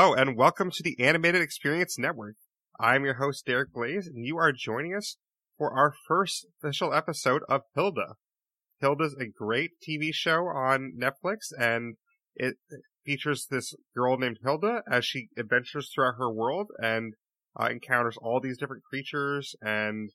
Hello, 0.00 0.14
and 0.14 0.36
welcome 0.36 0.70
to 0.70 0.82
the 0.84 0.94
Animated 1.00 1.42
Experience 1.42 1.98
Network. 1.98 2.36
I'm 2.78 3.04
your 3.04 3.14
host, 3.14 3.44
Derreck 3.44 3.72
Blaise, 3.74 4.06
and 4.06 4.24
you 4.24 4.38
are 4.38 4.52
joining 4.52 4.94
us 4.94 5.16
for 5.56 5.76
our 5.76 5.92
first 6.06 6.46
official 6.62 6.94
episode 6.94 7.42
of 7.48 7.62
Hilda. 7.74 8.14
Hilda's 8.80 9.16
a 9.20 9.26
great 9.26 9.72
TV 9.82 10.10
show 10.12 10.44
on 10.44 10.92
Netflix, 10.96 11.50
and 11.58 11.96
it 12.36 12.54
features 13.04 13.48
this 13.50 13.74
girl 13.92 14.16
named 14.16 14.38
Hilda 14.44 14.82
as 14.88 15.04
she 15.04 15.30
adventures 15.36 15.90
throughout 15.92 16.14
her 16.16 16.32
world 16.32 16.68
and 16.80 17.14
uh, 17.58 17.66
encounters 17.68 18.16
all 18.22 18.38
these 18.40 18.56
different 18.56 18.84
creatures 18.84 19.56
and, 19.60 20.10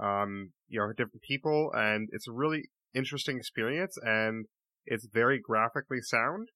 um, 0.00 0.50
you 0.66 0.80
know, 0.80 0.88
different 0.88 1.22
people, 1.22 1.70
and 1.72 2.08
it's 2.10 2.26
a 2.26 2.32
really 2.32 2.70
interesting 2.96 3.36
experience, 3.36 3.96
and 4.02 4.46
it's 4.86 5.06
very 5.06 5.38
graphically 5.38 6.00
sound 6.00 6.48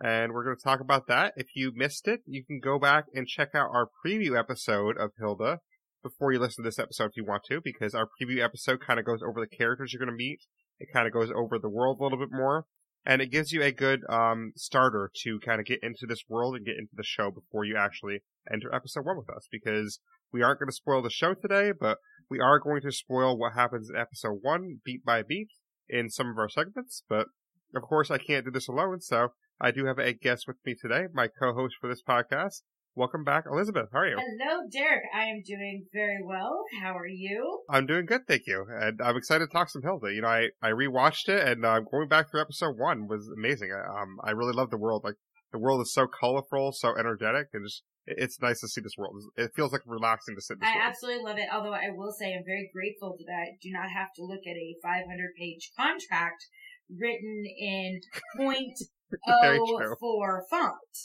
and 0.00 0.32
we're 0.32 0.44
going 0.44 0.56
to 0.56 0.62
talk 0.62 0.80
about 0.80 1.06
that. 1.08 1.34
If 1.36 1.48
you 1.54 1.72
missed 1.74 2.08
it, 2.08 2.20
you 2.26 2.44
can 2.44 2.60
go 2.60 2.78
back 2.78 3.04
and 3.14 3.26
check 3.26 3.50
out 3.54 3.70
our 3.72 3.88
preview 4.04 4.38
episode 4.38 4.96
of 4.96 5.10
Hilda 5.18 5.60
before 6.02 6.32
you 6.32 6.38
listen 6.38 6.64
to 6.64 6.68
this 6.68 6.78
episode 6.78 7.10
if 7.10 7.16
you 7.16 7.24
want 7.24 7.42
to, 7.48 7.60
because 7.62 7.94
our 7.94 8.08
preview 8.20 8.42
episode 8.42 8.80
kind 8.80 8.98
of 8.98 9.04
goes 9.04 9.20
over 9.22 9.40
the 9.40 9.56
characters 9.56 9.92
you're 9.92 10.04
going 10.04 10.16
to 10.16 10.16
meet. 10.16 10.40
It 10.78 10.88
kind 10.92 11.06
of 11.06 11.12
goes 11.12 11.30
over 11.34 11.58
the 11.58 11.68
world 11.68 11.98
a 12.00 12.02
little 12.02 12.18
bit 12.18 12.32
more, 12.32 12.64
and 13.04 13.20
it 13.20 13.30
gives 13.30 13.52
you 13.52 13.62
a 13.62 13.70
good 13.70 14.00
um, 14.08 14.52
starter 14.56 15.10
to 15.24 15.38
kind 15.44 15.60
of 15.60 15.66
get 15.66 15.80
into 15.82 16.06
this 16.08 16.24
world 16.28 16.56
and 16.56 16.64
get 16.64 16.78
into 16.78 16.94
the 16.94 17.04
show 17.04 17.30
before 17.30 17.66
you 17.66 17.76
actually 17.76 18.20
enter 18.50 18.74
episode 18.74 19.04
one 19.04 19.18
with 19.18 19.28
us, 19.28 19.46
because 19.52 20.00
we 20.32 20.42
aren't 20.42 20.60
going 20.60 20.70
to 20.70 20.74
spoil 20.74 21.02
the 21.02 21.10
show 21.10 21.34
today, 21.34 21.72
but 21.78 21.98
we 22.30 22.40
are 22.40 22.58
going 22.58 22.80
to 22.80 22.92
spoil 22.92 23.36
what 23.36 23.52
happens 23.52 23.90
in 23.90 24.00
episode 24.00 24.38
one 24.40 24.78
beat 24.84 25.04
by 25.04 25.22
beat 25.22 25.48
in 25.88 26.08
some 26.08 26.28
of 26.30 26.38
our 26.38 26.48
segments, 26.48 27.02
but 27.08 27.26
of 27.74 27.82
course 27.82 28.10
I 28.10 28.18
can't 28.18 28.46
do 28.46 28.50
this 28.50 28.68
alone, 28.68 29.00
so 29.00 29.32
I 29.60 29.70
do 29.72 29.84
have 29.84 29.98
a 29.98 30.14
guest 30.14 30.46
with 30.48 30.56
me 30.64 30.74
today, 30.74 31.04
my 31.12 31.28
co-host 31.28 31.74
for 31.78 31.88
this 31.88 32.02
podcast. 32.02 32.62
Welcome 32.96 33.24
back, 33.24 33.44
Elizabeth. 33.46 33.90
How 33.92 34.00
are 34.00 34.08
you? 34.08 34.16
Hello, 34.16 34.62
Derreck. 34.74 35.02
I 35.14 35.24
am 35.24 35.42
doing 35.46 35.84
very 35.92 36.20
well. 36.24 36.64
How 36.82 36.96
are 36.96 37.06
you? 37.06 37.60
I'm 37.68 37.84
doing 37.84 38.06
good, 38.06 38.22
thank 38.26 38.46
you. 38.46 38.64
And 38.68 39.02
I'm 39.02 39.18
excited 39.18 39.46
to 39.46 39.52
talk 39.52 39.68
some 39.68 39.82
Hilda. 39.82 40.14
You 40.14 40.22
know, 40.22 40.28
I, 40.28 40.48
I 40.62 40.70
rewatched 40.70 41.28
it 41.28 41.46
and 41.46 41.64
uh, 41.66 41.80
going 41.80 42.08
back 42.08 42.30
through 42.30 42.40
episode 42.40 42.78
one 42.78 43.06
was 43.06 43.30
amazing. 43.36 43.70
Um, 43.72 44.16
I 44.24 44.30
really 44.30 44.54
love 44.54 44.70
the 44.70 44.78
world. 44.78 45.02
Like, 45.04 45.16
the 45.52 45.58
world 45.58 45.82
is 45.82 45.92
so 45.92 46.06
colorful, 46.06 46.72
so 46.72 46.96
energetic, 46.96 47.48
and 47.52 47.66
just, 47.66 47.82
it's 48.06 48.40
nice 48.40 48.60
to 48.60 48.68
see 48.68 48.80
this 48.80 48.94
world. 48.96 49.16
It 49.36 49.50
feels 49.54 49.72
like 49.72 49.82
relaxing 49.84 50.36
to 50.36 50.40
sit 50.40 50.58
I 50.62 50.72
world. 50.72 50.84
absolutely 50.86 51.24
love 51.24 51.38
it. 51.38 51.48
Although 51.52 51.74
I 51.74 51.90
will 51.92 52.12
say 52.12 52.32
I'm 52.32 52.44
very 52.46 52.70
grateful 52.72 53.16
that 53.18 53.32
I 53.32 53.58
do 53.60 53.70
not 53.72 53.90
have 53.90 54.08
to 54.16 54.24
look 54.24 54.46
at 54.46 54.56
a 54.56 54.76
500 54.82 55.04
page 55.36 55.70
contract 55.76 56.46
written 56.88 57.44
in 57.58 58.00
point 58.36 58.78
oh 59.28 59.96
four 59.98 60.44
font. 60.50 60.96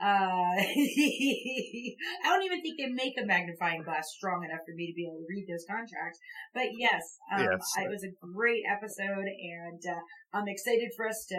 Uh, 0.00 0.56
I 0.56 2.24
don't 2.24 2.44
even 2.44 2.62
think 2.62 2.78
they 2.78 2.88
make 2.88 3.20
a 3.20 3.26
magnifying 3.26 3.82
glass 3.82 4.08
strong 4.16 4.42
enough 4.48 4.64
for 4.64 4.72
me 4.74 4.88
to 4.88 4.96
be 4.96 5.04
able 5.04 5.20
to 5.20 5.28
read 5.28 5.44
those 5.44 5.68
contracts. 5.68 6.18
But 6.54 6.72
yes, 6.72 7.20
um, 7.28 7.44
yes. 7.44 7.60
it 7.84 7.90
was 7.90 8.04
a 8.04 8.16
great 8.32 8.64
episode, 8.64 9.28
and 9.28 9.82
uh, 9.84 10.00
I'm 10.32 10.48
excited 10.48 10.88
for 10.96 11.06
us 11.06 11.26
to 11.28 11.36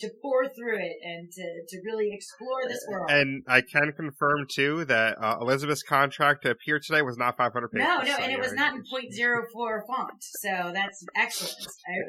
to 0.00 0.10
pour 0.22 0.48
through 0.48 0.78
it 0.78 0.96
and 1.02 1.30
to, 1.30 1.42
to 1.68 1.80
really 1.84 2.10
explore 2.12 2.60
this 2.68 2.84
world. 2.88 3.10
And 3.10 3.42
I 3.46 3.60
can 3.60 3.92
confirm 3.92 4.46
too 4.52 4.84
that 4.86 5.16
uh, 5.22 5.36
Elizabeth's 5.40 5.82
contract 5.82 6.42
to 6.44 6.50
appear 6.50 6.80
today 6.84 7.02
was 7.02 7.16
not 7.18 7.36
500 7.36 7.68
pages. 7.68 7.86
No, 7.86 7.98
no, 7.98 8.16
so 8.16 8.22
and 8.22 8.32
it 8.32 8.38
was 8.38 8.52
not 8.52 8.74
in 8.74 8.82
.04 8.82 9.80
font, 9.86 10.10
so 10.20 10.70
that's 10.72 11.04
excellent. 11.16 11.56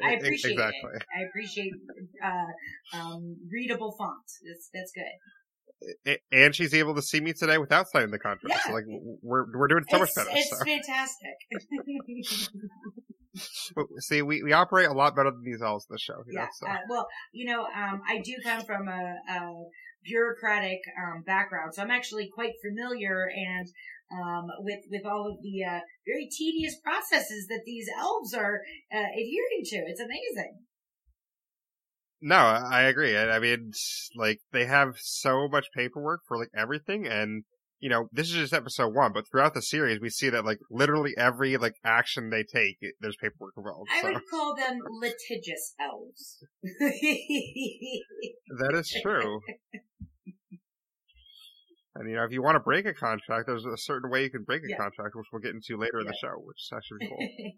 I, 0.04 0.10
I 0.10 0.12
appreciate 0.14 0.52
exactly. 0.52 0.90
it. 0.94 1.02
I 1.16 1.22
appreciate 1.28 1.72
uh, 2.24 2.98
um, 2.98 3.36
readable 3.50 3.94
font. 3.98 4.24
That's 4.46 4.70
that's 4.72 4.92
good. 4.92 6.16
And 6.30 6.54
she's 6.54 6.74
able 6.74 6.94
to 6.94 7.02
see 7.02 7.20
me 7.20 7.32
today 7.32 7.58
without 7.58 7.88
signing 7.88 8.12
the 8.12 8.18
contract. 8.18 8.54
Yeah. 8.54 8.60
So 8.66 8.72
like 8.72 8.84
we're 9.22 9.46
we're 9.52 9.68
doing 9.68 9.84
so 9.90 10.02
it's, 10.02 10.16
much 10.16 10.26
better. 10.26 10.38
It's 10.38 10.50
so. 10.50 10.64
fantastic. 10.64 11.34
See, 13.98 14.22
we, 14.22 14.42
we 14.42 14.52
operate 14.52 14.88
a 14.88 14.92
lot 14.92 15.16
better 15.16 15.30
than 15.30 15.42
these 15.44 15.62
elves 15.62 15.86
in 15.88 15.94
the 15.94 15.98
show. 15.98 16.22
yeah. 16.30 16.48
So. 16.54 16.66
uh, 16.66 16.78
well, 16.88 17.06
you 17.32 17.50
know, 17.50 17.62
um, 17.62 18.02
I 18.08 18.20
do 18.22 18.34
come 18.44 18.64
from 18.64 18.88
a, 18.88 19.14
a 19.28 19.50
bureaucratic 20.04 20.80
um, 21.00 21.22
background, 21.24 21.74
so 21.74 21.82
I'm 21.82 21.90
actually 21.90 22.28
quite 22.34 22.52
familiar 22.62 23.28
and 23.34 23.66
um, 24.12 24.46
with 24.58 24.80
with 24.90 25.06
all 25.06 25.30
of 25.30 25.42
the 25.42 25.64
uh, 25.64 25.80
very 26.06 26.28
tedious 26.30 26.76
processes 26.82 27.46
that 27.48 27.62
these 27.64 27.86
elves 27.98 28.34
are 28.34 28.60
uh, 28.92 28.98
adhering 28.98 29.62
to. 29.64 29.76
It's 29.86 30.00
amazing. 30.00 30.58
No, 32.20 32.36
I 32.36 32.82
agree. 32.82 33.16
I 33.16 33.38
mean, 33.40 33.72
like 34.14 34.38
they 34.52 34.66
have 34.66 34.94
so 34.98 35.48
much 35.48 35.66
paperwork 35.74 36.20
for 36.28 36.38
like 36.38 36.50
everything, 36.56 37.06
and 37.06 37.44
you 37.82 37.90
know, 37.90 38.08
this 38.12 38.28
is 38.28 38.36
just 38.36 38.52
episode 38.52 38.94
one, 38.94 39.12
but 39.12 39.28
throughout 39.28 39.54
the 39.54 39.60
series, 39.60 40.00
we 40.00 40.08
see 40.08 40.30
that 40.30 40.44
like 40.44 40.60
literally 40.70 41.14
every 41.18 41.56
like 41.56 41.74
action 41.84 42.30
they 42.30 42.44
take, 42.44 42.76
there's 43.00 43.16
paperwork 43.20 43.54
involved. 43.56 43.90
I 43.92 44.02
so. 44.02 44.12
would 44.12 44.22
call 44.30 44.54
them 44.54 44.78
litigious 44.88 45.74
elves. 45.80 46.44
that 46.62 48.74
is 48.74 48.96
true. 49.02 49.40
And 51.96 52.08
you 52.08 52.14
know, 52.14 52.22
if 52.22 52.30
you 52.30 52.40
want 52.40 52.54
to 52.54 52.60
break 52.60 52.86
a 52.86 52.94
contract, 52.94 53.48
there's 53.48 53.66
a 53.66 53.76
certain 53.76 54.12
way 54.12 54.22
you 54.22 54.30
can 54.30 54.44
break 54.44 54.62
a 54.62 54.70
yeah. 54.70 54.76
contract, 54.76 55.16
which 55.16 55.26
we'll 55.32 55.42
get 55.42 55.52
into 55.52 55.76
later 55.76 55.96
yeah. 55.96 56.02
in 56.02 56.06
the 56.06 56.16
show, 56.22 56.34
which 56.36 56.58
is 56.58 56.70
actually 56.72 57.08
cool. 57.08 57.18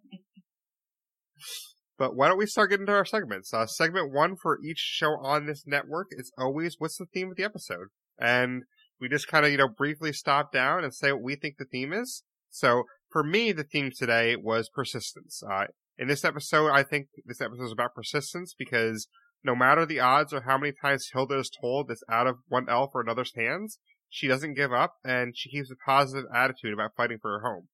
but 1.98 2.16
why 2.16 2.28
don't 2.28 2.38
we 2.38 2.46
start 2.46 2.70
getting 2.70 2.86
to 2.86 2.92
our 2.92 3.04
segments? 3.04 3.52
Uh, 3.52 3.66
segment 3.66 4.10
one 4.10 4.36
for 4.36 4.58
each 4.64 4.78
show 4.78 5.18
on 5.22 5.44
this 5.44 5.64
network 5.66 6.06
is 6.12 6.32
always 6.38 6.76
what's 6.78 6.96
the 6.96 7.04
theme 7.12 7.30
of 7.30 7.36
the 7.36 7.44
episode, 7.44 7.88
and 8.18 8.62
we 9.00 9.08
just 9.08 9.28
kind 9.28 9.44
of, 9.44 9.52
you 9.52 9.58
know, 9.58 9.68
briefly 9.68 10.12
stop 10.12 10.52
down 10.52 10.84
and 10.84 10.94
say 10.94 11.12
what 11.12 11.22
we 11.22 11.36
think 11.36 11.56
the 11.58 11.64
theme 11.64 11.92
is. 11.92 12.22
So 12.50 12.84
for 13.10 13.22
me, 13.22 13.52
the 13.52 13.64
theme 13.64 13.90
today 13.96 14.36
was 14.36 14.68
persistence. 14.68 15.42
Uh, 15.42 15.66
in 15.98 16.08
this 16.08 16.24
episode, 16.24 16.70
I 16.70 16.82
think 16.82 17.08
this 17.24 17.40
episode 17.40 17.64
is 17.64 17.72
about 17.72 17.94
persistence 17.94 18.54
because 18.58 19.08
no 19.44 19.54
matter 19.54 19.84
the 19.84 20.00
odds 20.00 20.32
or 20.32 20.42
how 20.42 20.58
many 20.58 20.72
times 20.72 21.10
Hilda 21.12 21.38
is 21.38 21.50
told 21.60 21.90
it's 21.90 22.02
out 22.10 22.26
of 22.26 22.38
one 22.48 22.66
elf 22.68 22.90
or 22.94 23.02
another's 23.02 23.34
hands, 23.36 23.78
she 24.08 24.26
doesn't 24.26 24.54
give 24.54 24.72
up 24.72 24.94
and 25.04 25.36
she 25.36 25.50
keeps 25.50 25.70
a 25.70 25.76
positive 25.84 26.24
attitude 26.34 26.72
about 26.72 26.94
fighting 26.96 27.18
for 27.20 27.38
her 27.38 27.48
home. 27.48 27.68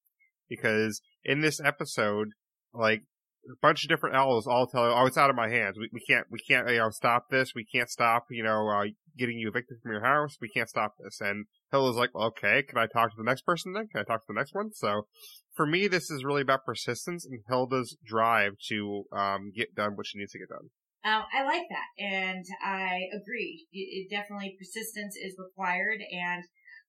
Because 0.48 1.00
in 1.25 1.42
this 1.42 1.60
episode, 1.60 2.28
like, 2.75 3.03
a 3.47 3.56
bunch 3.62 3.84
of 3.84 3.88
different 3.88 4.16
elves 4.16 4.47
all 4.47 4.66
tell 4.66 4.84
her, 4.84 4.91
"Oh, 4.91 5.06
it's 5.06 5.16
out 5.16 5.30
of 5.30 5.36
my 5.36 5.48
hands. 5.48 5.78
We, 5.78 5.88
we 5.92 6.00
can't, 6.06 6.26
we 6.30 6.38
can't, 6.41 6.69
you 6.69 6.78
know, 6.78 6.91
stop 6.91 7.30
this. 7.30 7.54
We 7.54 7.64
can't 7.64 7.88
stop, 7.88 8.26
you 8.30 8.42
know, 8.42 8.69
uh, 8.69 8.84
getting 9.16 9.38
you 9.38 9.48
evicted 9.48 9.78
from 9.82 9.93
your 9.93 10.04
house. 10.04 10.37
We 10.41 10.48
can't 10.48 10.69
stop 10.69 10.94
this." 10.98 11.21
And 11.21 11.47
Hilda's 11.71 11.97
like, 11.97 12.15
"Okay, 12.15 12.62
can 12.62 12.78
I 12.78 12.87
talk 12.87 13.10
to 13.10 13.16
the 13.16 13.25
next 13.25 13.43
person 13.43 13.72
then? 13.72 13.88
Can 13.88 14.00
I 14.00 14.04
talk 14.04 14.21
to 14.21 14.26
the 14.28 14.38
next 14.38 14.54
one?" 14.54 14.72
So, 14.72 15.06
for 15.54 15.66
me, 15.66 15.88
this 15.88 16.10
is 16.10 16.25
really 16.25 16.43
about 16.43 16.65
persistence 16.65 17.26
and 17.26 17.41
Hilda's 17.48 17.97
drive 18.04 18.53
to 18.69 19.04
um, 19.12 19.53
get 19.54 19.75
done 19.75 19.97
what 19.97 20.06
she 20.06 20.19
needs 20.19 20.32
to 20.32 20.38
get 20.38 20.48
done. 20.48 20.71
Um, 21.03 21.25
I 21.32 21.44
like 21.44 21.65
that, 21.71 22.04
and 22.04 22.44
I 22.62 23.09
agree. 23.12 23.66
It, 23.72 23.78
it 23.78 24.10
definitely 24.10 24.56
persistence 24.59 25.16
is 25.16 25.34
required, 25.38 26.00
and 26.12 26.44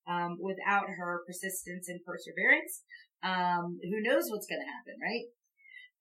um, 0.05 0.37
without 0.39 0.89
her 0.89 1.21
persistence 1.25 1.87
and 1.87 2.01
perseverance, 2.03 2.83
um, 3.23 3.79
who 3.81 4.01
knows 4.01 4.25
what's 4.29 4.47
going 4.47 4.59
to 4.59 4.67
happen, 4.67 4.99
right? 4.99 5.27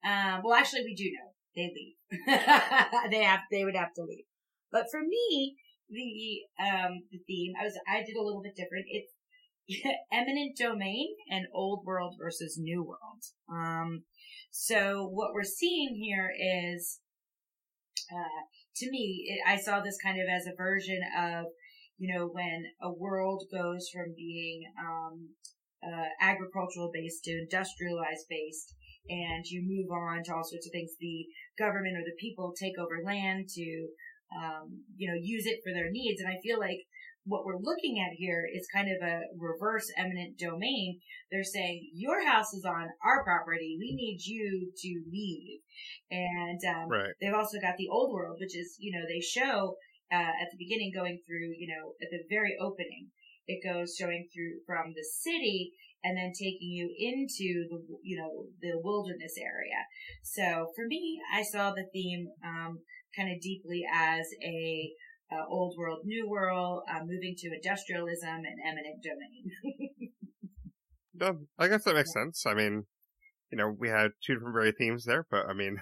Um, 0.03 0.41
well, 0.43 0.55
actually, 0.55 0.83
we 0.83 0.95
do 0.95 1.11
know 1.11 1.31
they 1.55 1.71
leave. 1.71 3.11
they 3.11 3.23
have, 3.23 3.41
they 3.51 3.63
would 3.63 3.75
have 3.75 3.93
to 3.95 4.03
leave. 4.03 4.25
But 4.71 4.85
for 4.91 5.01
me, 5.01 5.55
the 5.91 6.41
um 6.63 7.03
the 7.11 7.19
theme 7.27 7.53
I 7.59 7.65
was 7.65 7.77
I 7.87 7.99
did 8.01 8.15
a 8.15 8.23
little 8.23 8.41
bit 8.41 8.55
different. 8.55 8.85
It's 8.87 9.11
eminent 10.11 10.57
domain 10.57 11.15
and 11.29 11.45
old 11.53 11.85
world 11.85 12.15
versus 12.19 12.57
new 12.59 12.83
world. 12.83 13.23
Um, 13.51 14.03
so 14.51 15.07
what 15.07 15.33
we're 15.33 15.43
seeing 15.43 15.95
here 15.95 16.31
is, 16.37 16.99
uh, 18.11 18.41
to 18.75 18.89
me, 18.89 19.25
it, 19.27 19.39
I 19.47 19.57
saw 19.57 19.79
this 19.79 19.97
kind 20.03 20.19
of 20.19 20.27
as 20.27 20.47
a 20.47 20.55
version 20.57 20.99
of, 21.17 21.45
you 21.97 22.13
know, 22.13 22.27
when 22.27 22.65
a 22.81 22.91
world 22.91 23.43
goes 23.51 23.89
from 23.93 24.13
being 24.15 24.63
um, 24.79 25.29
uh, 25.83 26.09
agricultural 26.19 26.91
based 26.93 27.23
to 27.25 27.31
industrialized 27.31 28.25
based, 28.29 28.75
and 29.09 29.45
you 29.45 29.61
move 29.65 29.91
on 29.91 30.23
to 30.23 30.33
all 30.33 30.43
sorts 30.43 30.67
of 30.67 30.71
things. 30.71 30.91
The 30.99 31.25
government 31.57 31.97
or 31.97 32.03
the 32.03 32.17
people 32.19 32.53
take 32.59 32.77
over 32.77 33.01
land 33.03 33.49
to, 33.55 33.87
um, 34.35 34.83
you 34.95 35.07
know, 35.09 35.17
use 35.19 35.45
it 35.45 35.59
for 35.63 35.73
their 35.73 35.91
needs. 35.91 36.21
And 36.21 36.29
I 36.29 36.39
feel 36.43 36.59
like 36.59 36.79
what 37.25 37.45
we're 37.45 37.61
looking 37.61 38.01
at 38.01 38.17
here 38.17 38.47
is 38.51 38.67
kind 38.73 38.87
of 38.89 38.97
a 39.07 39.21
reverse 39.37 39.91
eminent 39.97 40.37
domain. 40.39 40.99
They're 41.31 41.43
saying 41.43 41.91
your 41.93 42.25
house 42.25 42.53
is 42.53 42.65
on 42.65 42.89
our 43.05 43.23
property. 43.23 43.77
We 43.79 43.93
need 43.93 44.19
you 44.25 44.71
to 44.75 45.03
leave. 45.11 45.59
And 46.09 46.59
um, 46.67 46.89
right. 46.89 47.13
they've 47.21 47.33
also 47.33 47.59
got 47.61 47.77
the 47.77 47.89
old 47.91 48.13
world, 48.13 48.37
which 48.39 48.57
is, 48.57 48.75
you 48.79 48.91
know, 48.97 49.05
they 49.07 49.21
show 49.21 49.75
uh, 50.11 50.33
at 50.41 50.49
the 50.51 50.57
beginning 50.57 50.91
going 50.93 51.19
through, 51.27 51.53
you 51.57 51.67
know, 51.67 51.93
at 52.01 52.09
the 52.09 52.23
very 52.29 52.55
opening, 52.59 53.09
it 53.47 53.63
goes 53.63 53.95
showing 53.97 54.27
through 54.33 54.59
from 54.65 54.93
the 54.95 55.03
city 55.03 55.71
and 56.03 56.17
then 56.17 56.31
taking 56.33 56.69
you 56.69 56.89
into 56.97 57.67
the 57.69 57.77
you 58.01 58.17
know 58.17 58.45
the 58.61 58.79
wilderness 58.81 59.33
area. 59.39 59.85
So 60.23 60.71
for 60.75 60.85
me, 60.87 61.19
I 61.33 61.43
saw 61.43 61.71
the 61.71 61.85
theme 61.93 62.27
um, 62.43 62.79
kind 63.15 63.31
of 63.31 63.41
deeply 63.41 63.83
as 63.91 64.25
a 64.43 64.91
uh, 65.31 65.45
old 65.47 65.75
world, 65.77 66.01
new 66.03 66.29
world, 66.29 66.83
uh, 66.89 66.99
moving 67.05 67.35
to 67.37 67.53
industrialism 67.53 68.29
and 68.29 68.59
eminent 68.65 69.03
domain. 69.03 70.11
I 71.59 71.67
guess 71.67 71.83
that 71.83 71.95
makes 71.95 72.13
sense. 72.13 72.45
I 72.45 72.53
mean, 72.53 72.85
you 73.51 73.57
know, 73.57 73.73
we 73.77 73.89
had 73.89 74.11
two 74.25 74.35
different 74.35 74.55
very 74.55 74.71
themes 74.71 75.05
there, 75.05 75.25
but 75.29 75.47
I 75.47 75.53
mean, 75.53 75.77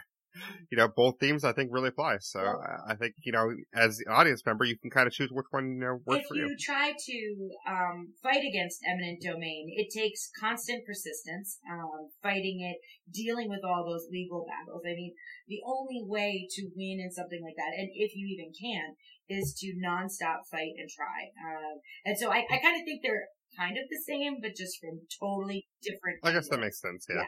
you 0.70 0.78
know, 0.78 0.88
both 0.88 1.20
themes 1.20 1.44
I 1.44 1.54
think 1.54 1.70
really 1.72 1.90
apply. 1.90 2.18
So 2.20 2.42
Yeah. 2.42 2.56
I- 2.88 2.96
think, 2.96 3.16
you 3.24 3.32
know, 3.32 3.48
as 3.74 3.98
the 3.98 4.12
audience 4.12 4.46
member, 4.46 4.66
you 4.66 4.78
can 4.78 4.90
kind 4.90 5.08
of 5.08 5.14
choose 5.14 5.32
which 5.32 5.46
one, 5.52 5.72
you 5.72 5.80
know, 5.80 6.00
works 6.06 6.24
if 6.24 6.28
for 6.28 6.36
you 6.36 6.46
If 6.46 6.52
you. 6.52 6.58
try 6.60 6.92
to 6.92 7.50
um, 7.66 8.14
fight 8.22 8.44
against 8.44 8.82
eminent 8.86 9.22
domain, 9.22 9.72
it 9.76 9.88
takes 9.90 10.30
constant 10.40 10.86
persistence, 10.86 11.60
um, 11.70 12.10
fighting 12.22 12.60
it, 12.62 12.78
dealing 13.14 13.50
with 13.50 13.64
all 13.64 13.86
those 13.86 14.08
legal 14.12 14.46
battles. 14.46 14.84
I 14.86 14.94
mean, 14.96 15.16
the 15.48 15.62
only 15.66 16.04
way 16.06 16.48
to 16.50 16.70
win 16.76 17.00
in 17.00 17.12
something 17.12 17.42
like 17.42 17.56
that, 17.56 17.72
and 17.78 17.90
if 17.94 18.16
you 18.16 18.28
even 18.28 18.52
can, 18.52 18.96
is 19.30 19.54
to 19.62 19.74
nonstop 19.80 20.46
fight 20.52 20.74
and 20.78 20.90
try. 20.90 21.30
Um, 21.40 21.80
and 22.06 22.18
so 22.18 22.32
I, 22.32 22.46
I 22.50 22.58
kind 22.58 22.76
of 22.76 22.84
think 22.86 23.02
they're 23.02 23.28
kind 23.58 23.78
of 23.78 23.86
the 23.90 24.02
same, 24.06 24.38
but 24.42 24.56
just 24.56 24.80
from 24.82 25.02
totally 25.20 25.68
different. 25.82 26.20
I 26.24 26.34
guess 26.34 26.50
that 26.50 26.60
makes 26.60 26.82
sense. 26.82 27.06
Yeah, 27.10 27.24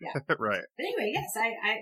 Yeah. 0.00 0.12
yeah. 0.14 0.34
right. 0.38 0.62
But 0.76 0.82
anyway, 0.84 1.12
yes, 1.14 1.30
I, 1.36 1.54
I 1.62 1.78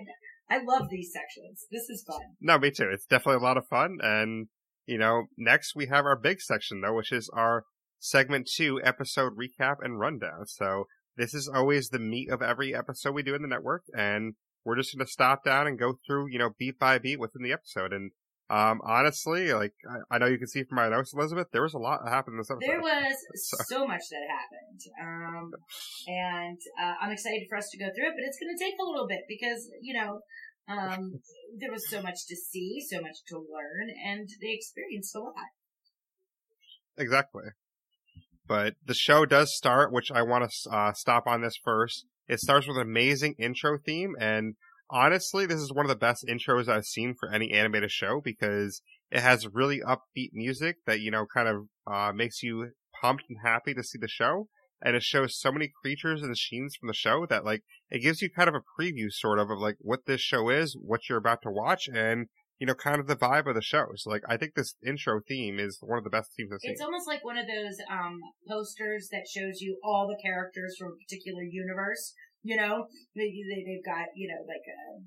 I 0.49 0.59
love 0.63 0.89
these 0.89 1.11
sections. 1.11 1.65
This 1.71 1.89
is 1.89 2.03
fun. 2.07 2.21
No, 2.39 2.57
me 2.57 2.71
too. 2.71 2.89
It's 2.91 3.05
definitely 3.05 3.41
a 3.41 3.47
lot 3.47 3.57
of 3.57 3.67
fun. 3.67 3.97
And, 4.01 4.47
you 4.85 4.97
know, 4.97 5.25
next 5.37 5.75
we 5.75 5.87
have 5.87 6.05
our 6.05 6.15
big 6.15 6.39
section 6.41 6.81
though, 6.81 6.95
which 6.95 7.11
is 7.11 7.29
our 7.33 7.65
segment 7.99 8.49
two 8.53 8.79
episode 8.83 9.33
recap 9.37 9.77
and 9.81 9.99
rundown. 9.99 10.45
So 10.45 10.85
this 11.17 11.33
is 11.33 11.49
always 11.53 11.89
the 11.89 11.99
meat 11.99 12.29
of 12.29 12.41
every 12.41 12.75
episode 12.75 13.13
we 13.13 13.23
do 13.23 13.35
in 13.35 13.41
the 13.41 13.47
network. 13.47 13.83
And 13.93 14.35
we're 14.63 14.77
just 14.77 14.95
going 14.95 15.05
to 15.05 15.11
stop 15.11 15.43
down 15.43 15.67
and 15.67 15.79
go 15.79 15.99
through, 16.05 16.27
you 16.29 16.39
know, 16.39 16.51
beat 16.57 16.79
by 16.79 16.97
beat 16.97 17.19
within 17.19 17.43
the 17.43 17.53
episode. 17.53 17.91
And, 17.91 18.11
um, 18.49 18.79
honestly, 18.83 19.53
like, 19.53 19.73
I, 19.89 20.15
I 20.15 20.17
know 20.19 20.25
you 20.27 20.37
can 20.37 20.47
see 20.47 20.63
from 20.63 20.77
my 20.77 20.87
notes, 20.89 21.13
Elizabeth, 21.13 21.47
there 21.51 21.63
was 21.63 21.73
a 21.73 21.79
lot 21.79 21.99
that 22.03 22.11
happened 22.11 22.35
in 22.35 22.37
this 22.39 22.49
episode. 22.51 22.69
There 22.69 22.81
was 22.81 23.15
So- 23.35 23.57
so 23.67 23.87
much 23.87 24.03
that 24.09 24.23
happened. 24.29 24.81
Um, 25.01 25.51
and 26.07 26.57
uh, 26.81 26.93
I'm 27.01 27.11
excited 27.11 27.43
for 27.49 27.57
us 27.57 27.67
to 27.71 27.77
go 27.77 27.85
through 27.85 28.07
it, 28.07 28.13
but 28.15 28.23
it's 28.25 28.39
going 28.39 28.55
to 28.55 28.63
take 28.63 28.75
a 28.79 28.89
little 28.89 29.07
bit 29.07 29.21
because, 29.27 29.69
you 29.81 29.93
know, 29.99 30.21
um, 30.69 31.19
there 31.59 31.71
was 31.71 31.89
so 31.89 32.01
much 32.01 32.25
to 32.27 32.35
see, 32.35 32.79
so 32.89 33.01
much 33.01 33.15
to 33.29 33.37
learn, 33.37 33.89
and 34.05 34.27
they 34.41 34.51
experienced 34.53 35.15
a 35.15 35.19
lot. 35.19 35.33
Exactly. 36.97 37.43
But 38.47 38.75
the 38.85 38.93
show 38.93 39.25
does 39.25 39.55
start, 39.55 39.91
which 39.91 40.11
I 40.11 40.21
want 40.21 40.49
to 40.49 40.69
uh, 40.69 40.93
stop 40.93 41.27
on 41.27 41.41
this 41.41 41.57
first. 41.61 42.05
It 42.27 42.39
starts 42.39 42.67
with 42.67 42.77
an 42.77 42.83
amazing 42.83 43.35
intro 43.39 43.77
theme, 43.85 44.13
and 44.19 44.55
honestly, 44.89 45.45
this 45.45 45.59
is 45.59 45.73
one 45.73 45.85
of 45.85 45.89
the 45.89 45.95
best 45.95 46.25
intros 46.27 46.67
I've 46.67 46.85
seen 46.85 47.15
for 47.19 47.29
any 47.29 47.51
animated 47.51 47.91
show 47.91 48.21
because 48.23 48.81
it 49.11 49.21
has 49.21 49.47
really 49.47 49.79
upbeat 49.79 50.31
music 50.33 50.77
that 50.85 50.99
you 50.99 51.11
know 51.11 51.25
kind 51.33 51.47
of 51.47 51.65
uh, 51.85 52.11
makes 52.13 52.43
you 52.43 52.71
pumped 52.99 53.25
and 53.29 53.39
happy 53.43 53.73
to 53.73 53.83
see 53.83 53.97
the 53.99 54.07
show. 54.07 54.47
And 54.79 54.95
it 54.95 55.01
shows 55.01 55.39
so 55.39 55.51
many 55.51 55.71
creatures 55.81 56.21
and 56.21 56.37
scenes 56.37 56.75
from 56.75 56.87
the 56.87 56.93
show 56.93 57.25
that 57.27 57.43
like 57.43 57.63
it 57.89 58.03
gives 58.03 58.21
you 58.21 58.29
kind 58.29 58.47
of 58.47 58.53
a 58.53 58.61
preview, 58.79 59.09
sort 59.09 59.39
of, 59.39 59.49
of 59.49 59.57
like 59.57 59.77
what 59.79 60.05
this 60.05 60.21
show 60.21 60.49
is, 60.49 60.77
what 60.79 61.09
you're 61.09 61.17
about 61.17 61.41
to 61.43 61.51
watch, 61.51 61.87
and 61.87 62.27
you 62.59 62.65
know, 62.65 62.73
kind 62.73 62.99
of 62.99 63.07
the 63.07 63.15
vibe 63.15 63.47
of 63.47 63.55
the 63.55 63.61
show. 63.61 63.85
So 63.95 64.09
like, 64.09 64.23
I 64.27 64.37
think 64.37 64.55
this 64.55 64.75
intro 64.85 65.21
theme 65.27 65.59
is 65.59 65.77
one 65.81 65.97
of 65.97 66.03
the 66.03 66.09
best 66.09 66.31
themes 66.35 66.51
I've 66.51 66.59
seen. 66.61 66.71
It's 66.71 66.81
almost 66.81 67.07
like 67.07 67.23
one 67.23 67.37
of 67.37 67.45
those 67.45 67.77
um, 67.89 68.19
posters 68.47 69.09
that 69.11 69.27
shows 69.27 69.61
you 69.61 69.77
all 69.83 70.07
the 70.07 70.19
characters 70.21 70.75
from 70.77 70.93
a 70.93 71.03
particular 71.05 71.43
universe. 71.43 72.13
You 72.43 72.55
know, 72.55 72.87
they, 73.15 73.29
they, 73.29 73.63
they've 73.65 73.85
got, 73.85 74.07
you 74.15 74.27
know, 74.27 74.41
like 74.47 74.63
uh 74.67 75.03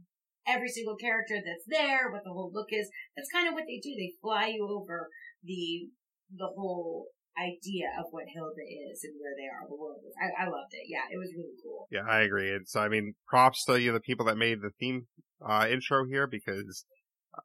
every 0.47 0.69
single 0.69 0.97
character 0.97 1.37
that's 1.37 1.65
there, 1.67 2.11
what 2.11 2.25
the 2.25 2.33
whole 2.33 2.51
look 2.53 2.69
is. 2.71 2.91
That's 3.17 3.31
kind 3.31 3.49
of 3.49 3.55
what 3.55 3.65
they 3.67 3.81
do. 3.83 3.95
They 3.97 4.13
fly 4.21 4.49
you 4.49 4.67
over 4.69 5.09
the 5.43 5.89
the 6.37 6.51
whole 6.57 7.09
idea 7.39 7.89
of 7.99 8.07
what 8.11 8.25
Hilda 8.33 8.67
is 8.67 9.03
and 9.05 9.15
where 9.19 9.35
they 9.39 9.49
are, 9.49 9.67
the 9.69 9.77
world 9.77 10.01
is. 10.07 10.15
I, 10.21 10.45
I 10.45 10.47
loved 10.47 10.73
it. 10.73 10.87
Yeah, 10.89 11.07
it 11.11 11.19
was 11.19 11.33
really 11.37 11.57
cool. 11.63 11.87
Yeah, 11.91 12.07
I 12.09 12.21
agree. 12.21 12.51
It's, 12.51 12.77
I 12.77 12.89
mean, 12.89 13.15
props 13.27 13.65
to 13.65 13.81
you 13.81 13.93
the 13.93 14.01
people 14.01 14.27
that 14.27 14.37
made 14.37 14.61
the 14.61 14.71
theme, 14.79 15.07
uh, 15.41 15.67
intro 15.71 16.07
here 16.07 16.27
because 16.27 16.85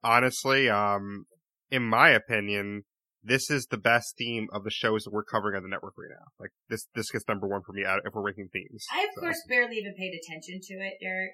honestly, 0.04 0.70
um, 0.70 1.26
in 1.72 1.84
my 1.84 2.10
opinion, 2.10 2.84
this 3.26 3.50
is 3.50 3.66
the 3.66 3.78
best 3.78 4.16
theme 4.18 4.48
of 4.54 4.64
the 4.64 4.70
shows 4.70 5.04
that 5.04 5.12
we're 5.12 5.24
covering 5.26 5.58
on 5.58 5.64
the 5.64 5.70
network 5.70 5.96
right 5.98 6.12
now. 6.14 6.30
Like 6.40 6.52
this, 6.70 6.86
this 6.94 7.10
gets 7.10 7.28
number 7.28 7.48
one 7.48 7.64
for 7.66 7.74
me 7.74 7.84
out 7.84 8.02
if 8.06 8.14
we're 8.14 8.22
ranking 8.22 8.50
themes. 8.54 8.86
I, 8.94 9.04
of 9.04 9.10
So, 9.16 9.22
course, 9.22 9.42
barely 9.50 9.78
even 9.78 9.96
paid 9.98 10.14
attention 10.14 10.62
to 10.62 10.74
it, 10.86 10.94
Derreck. 11.02 11.34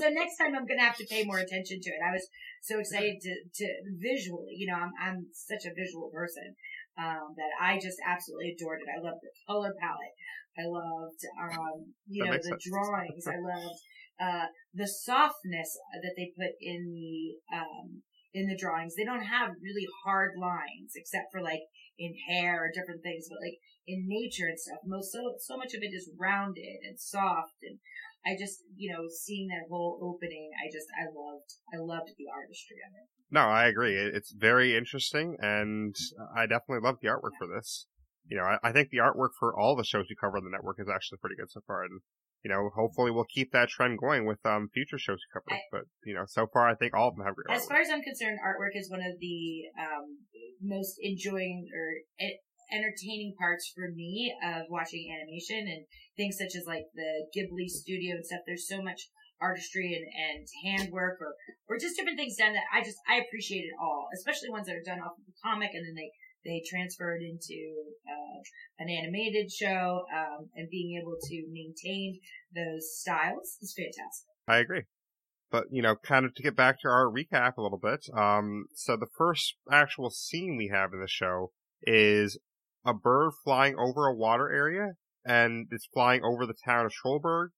so 0.00 0.08
next 0.08 0.38
time 0.40 0.56
I'm 0.56 0.64
gonna 0.66 0.80
have 0.82 0.96
to 0.96 1.04
pay 1.06 1.24
more 1.24 1.38
attention 1.38 1.78
to 1.80 1.90
it. 1.90 2.00
I 2.00 2.12
was 2.12 2.26
so 2.62 2.78
excited 2.80 3.20
to, 3.20 3.32
to 3.54 3.66
visually, 4.00 4.56
you 4.56 4.66
know, 4.66 4.80
I'm, 4.80 4.92
I'm 4.96 5.26
such 5.32 5.66
a 5.68 5.74
visual 5.76 6.08
person, 6.08 6.56
um, 6.96 7.36
that 7.36 7.52
I 7.60 7.76
just 7.76 8.00
absolutely 8.00 8.56
adored 8.56 8.80
it. 8.80 8.88
I 8.88 8.96
loved 9.04 9.20
the 9.20 9.28
color 9.46 9.74
palette. 9.76 10.16
I 10.58 10.64
loved, 10.66 11.20
um, 11.36 11.92
you 12.08 12.24
That 12.24 12.30
know, 12.30 12.36
the 12.36 12.42
sense. 12.56 12.64
drawings. 12.64 13.26
I 13.28 13.36
loved, 13.44 13.78
uh, 14.20 14.46
the 14.74 14.86
softness 14.88 15.78
that 16.02 16.12
they 16.16 16.32
put 16.36 16.52
in 16.60 16.92
the, 16.92 17.56
um, 17.56 18.02
in 18.32 18.46
the 18.46 18.56
drawings. 18.56 18.94
They 18.94 19.04
don't 19.04 19.24
have 19.24 19.50
really 19.62 19.86
hard 20.04 20.32
lines 20.40 20.92
except 20.94 21.32
for 21.32 21.42
like 21.42 21.62
in 21.98 22.14
hair 22.28 22.64
or 22.64 22.70
different 22.72 23.02
things, 23.02 23.26
but 23.28 23.42
like 23.42 23.58
in 23.86 24.06
nature 24.06 24.48
and 24.48 24.58
stuff, 24.58 24.78
most 24.86 25.12
so 25.12 25.34
so 25.38 25.56
much 25.56 25.74
of 25.74 25.82
it 25.82 25.94
is 25.94 26.10
rounded 26.18 26.80
and 26.86 26.98
soft 26.98 27.62
and 27.62 27.78
I 28.24 28.36
just 28.38 28.60
you 28.76 28.92
know 28.92 29.08
seeing 29.08 29.48
that 29.48 29.68
whole 29.68 29.98
opening, 30.02 30.50
I 30.60 30.68
just 30.70 30.86
I 30.92 31.08
loved 31.08 31.50
I 31.72 31.78
loved 31.78 32.12
the 32.18 32.28
artistry 32.32 32.76
of 32.86 32.92
it. 32.94 33.08
No, 33.30 33.40
I 33.40 33.66
agree. 33.66 33.94
It's 33.94 34.32
very 34.32 34.76
interesting, 34.76 35.36
and 35.40 35.94
I 36.36 36.46
definitely 36.46 36.84
love 36.84 36.96
the 37.00 37.08
artwork 37.08 37.38
for 37.38 37.46
this. 37.46 37.86
You 38.26 38.36
know, 38.36 38.44
I, 38.44 38.58
I 38.62 38.72
think 38.72 38.90
the 38.90 38.98
artwork 38.98 39.30
for 39.38 39.58
all 39.58 39.76
the 39.76 39.84
shows 39.84 40.06
we 40.10 40.16
cover 40.20 40.36
on 40.36 40.44
the 40.44 40.50
network 40.50 40.76
is 40.80 40.88
actually 40.88 41.18
pretty 41.18 41.36
good 41.36 41.50
so 41.50 41.60
far, 41.66 41.84
and 41.84 42.00
you 42.44 42.50
know, 42.50 42.70
hopefully 42.74 43.10
we'll 43.10 43.28
keep 43.28 43.52
that 43.52 43.68
trend 43.68 43.98
going 43.98 44.26
with 44.26 44.38
um 44.44 44.68
future 44.72 44.98
shows 44.98 45.18
we 45.18 45.40
cover. 45.40 45.60
But 45.70 45.84
you 46.04 46.14
know, 46.14 46.24
so 46.26 46.46
far 46.52 46.68
I 46.68 46.74
think 46.74 46.94
all 46.94 47.08
of 47.08 47.16
them 47.16 47.24
have 47.24 47.34
great 47.34 47.50
As 47.50 47.64
artwork. 47.64 47.68
far 47.68 47.80
as 47.80 47.90
I'm 47.90 48.02
concerned, 48.02 48.38
artwork 48.40 48.74
is 48.74 48.90
one 48.90 49.00
of 49.00 49.18
the 49.20 49.68
um, 49.78 50.24
most 50.62 50.96
enjoying 51.00 51.68
or 51.74 52.00
entertaining 52.70 53.34
parts 53.38 53.70
for 53.74 53.90
me 53.90 54.32
of 54.42 54.70
watching 54.70 55.10
animation 55.10 55.66
and 55.66 55.84
things 56.16 56.38
such 56.38 56.54
as 56.54 56.64
like 56.66 56.86
the 56.94 57.26
Ghibli 57.34 57.66
studio 57.66 58.14
and 58.14 58.24
stuff. 58.24 58.46
There's 58.46 58.68
so 58.68 58.82
much 58.82 59.10
artistry 59.40 59.96
and, 59.96 60.04
and 60.04 60.44
handwork 60.62 61.16
or, 61.18 61.32
or 61.68 61.80
just 61.80 61.96
different 61.96 62.20
things 62.20 62.36
done 62.36 62.52
that 62.52 62.68
I 62.68 62.84
just, 62.84 63.00
I 63.08 63.24
appreciate 63.24 63.64
it 63.64 63.76
all, 63.80 64.06
especially 64.14 64.52
ones 64.52 64.68
that 64.68 64.76
are 64.76 64.84
done 64.84 65.00
off 65.00 65.16
of 65.16 65.24
the 65.24 65.32
comic 65.42 65.72
and 65.72 65.82
then 65.82 65.96
they, 65.96 66.12
they 66.44 66.62
transferred 66.68 67.22
into, 67.22 67.94
uh, 68.08 68.40
an 68.78 68.88
animated 68.88 69.50
show, 69.50 70.04
um, 70.14 70.48
and 70.54 70.68
being 70.70 71.00
able 71.00 71.16
to 71.20 71.46
maintain 71.50 72.20
those 72.54 72.98
styles 72.98 73.58
is 73.60 73.74
fantastic. 73.76 74.28
I 74.48 74.58
agree. 74.58 74.84
But, 75.50 75.64
you 75.70 75.82
know, 75.82 75.96
kind 75.96 76.24
of 76.24 76.34
to 76.34 76.42
get 76.42 76.56
back 76.56 76.80
to 76.80 76.88
our 76.88 77.10
recap 77.10 77.56
a 77.56 77.62
little 77.62 77.78
bit, 77.78 78.00
um, 78.16 78.66
so 78.74 78.96
the 78.96 79.08
first 79.18 79.56
actual 79.70 80.10
scene 80.10 80.56
we 80.56 80.70
have 80.72 80.92
in 80.92 81.00
the 81.00 81.08
show 81.08 81.50
is 81.82 82.38
a 82.84 82.94
bird 82.94 83.32
flying 83.44 83.74
over 83.76 84.06
a 84.06 84.14
water 84.14 84.50
area, 84.50 84.92
and 85.24 85.66
it's 85.70 85.88
flying 85.92 86.22
over 86.24 86.46
the 86.46 86.54
town 86.64 86.86
of 86.86 86.92
Trollberg. 86.92 87.48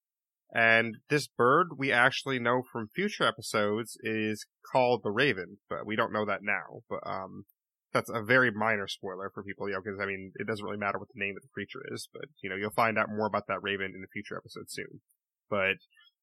And 0.55 0.97
this 1.09 1.29
bird, 1.29 1.69
we 1.79 1.93
actually 1.93 2.39
know 2.39 2.63
from 2.71 2.89
future 2.95 3.25
episodes, 3.27 3.97
is 4.03 4.47
called 4.71 5.03
the 5.03 5.11
Raven, 5.11 5.59
but 5.69 5.87
we 5.87 5.97
don't 5.97 6.13
know 6.13 6.27
that 6.27 6.43
now. 6.43 6.81
But, 6.89 7.01
um, 7.07 7.45
that's 7.93 8.11
a 8.11 8.23
very 8.23 8.51
minor 8.51 8.89
spoiler 8.89 9.31
for 9.33 9.43
people, 9.43 9.69
you 9.69 9.75
know, 9.75 9.81
because, 9.85 10.01
I 10.01 10.07
mean, 10.07 10.33
it 10.37 10.47
doesn't 10.47 10.65
really 10.65 10.79
matter 10.79 10.99
what 10.99 11.09
the 11.15 11.21
name 11.21 11.35
of 11.37 11.43
the 11.43 11.53
creature 11.53 11.83
is, 11.93 12.09
but, 12.13 12.25
you 12.43 12.51
know, 12.51 12.57
you'll 12.57 12.71
find 12.71 12.99
out 12.99 13.09
more 13.11 13.27
about 13.27 13.47
that 13.49 13.63
Raven 13.63 13.93
in 13.95 14.01
the 14.01 14.13
future 14.13 14.37
episode 14.37 14.71
soon. 14.71 15.01
But, 15.51 15.77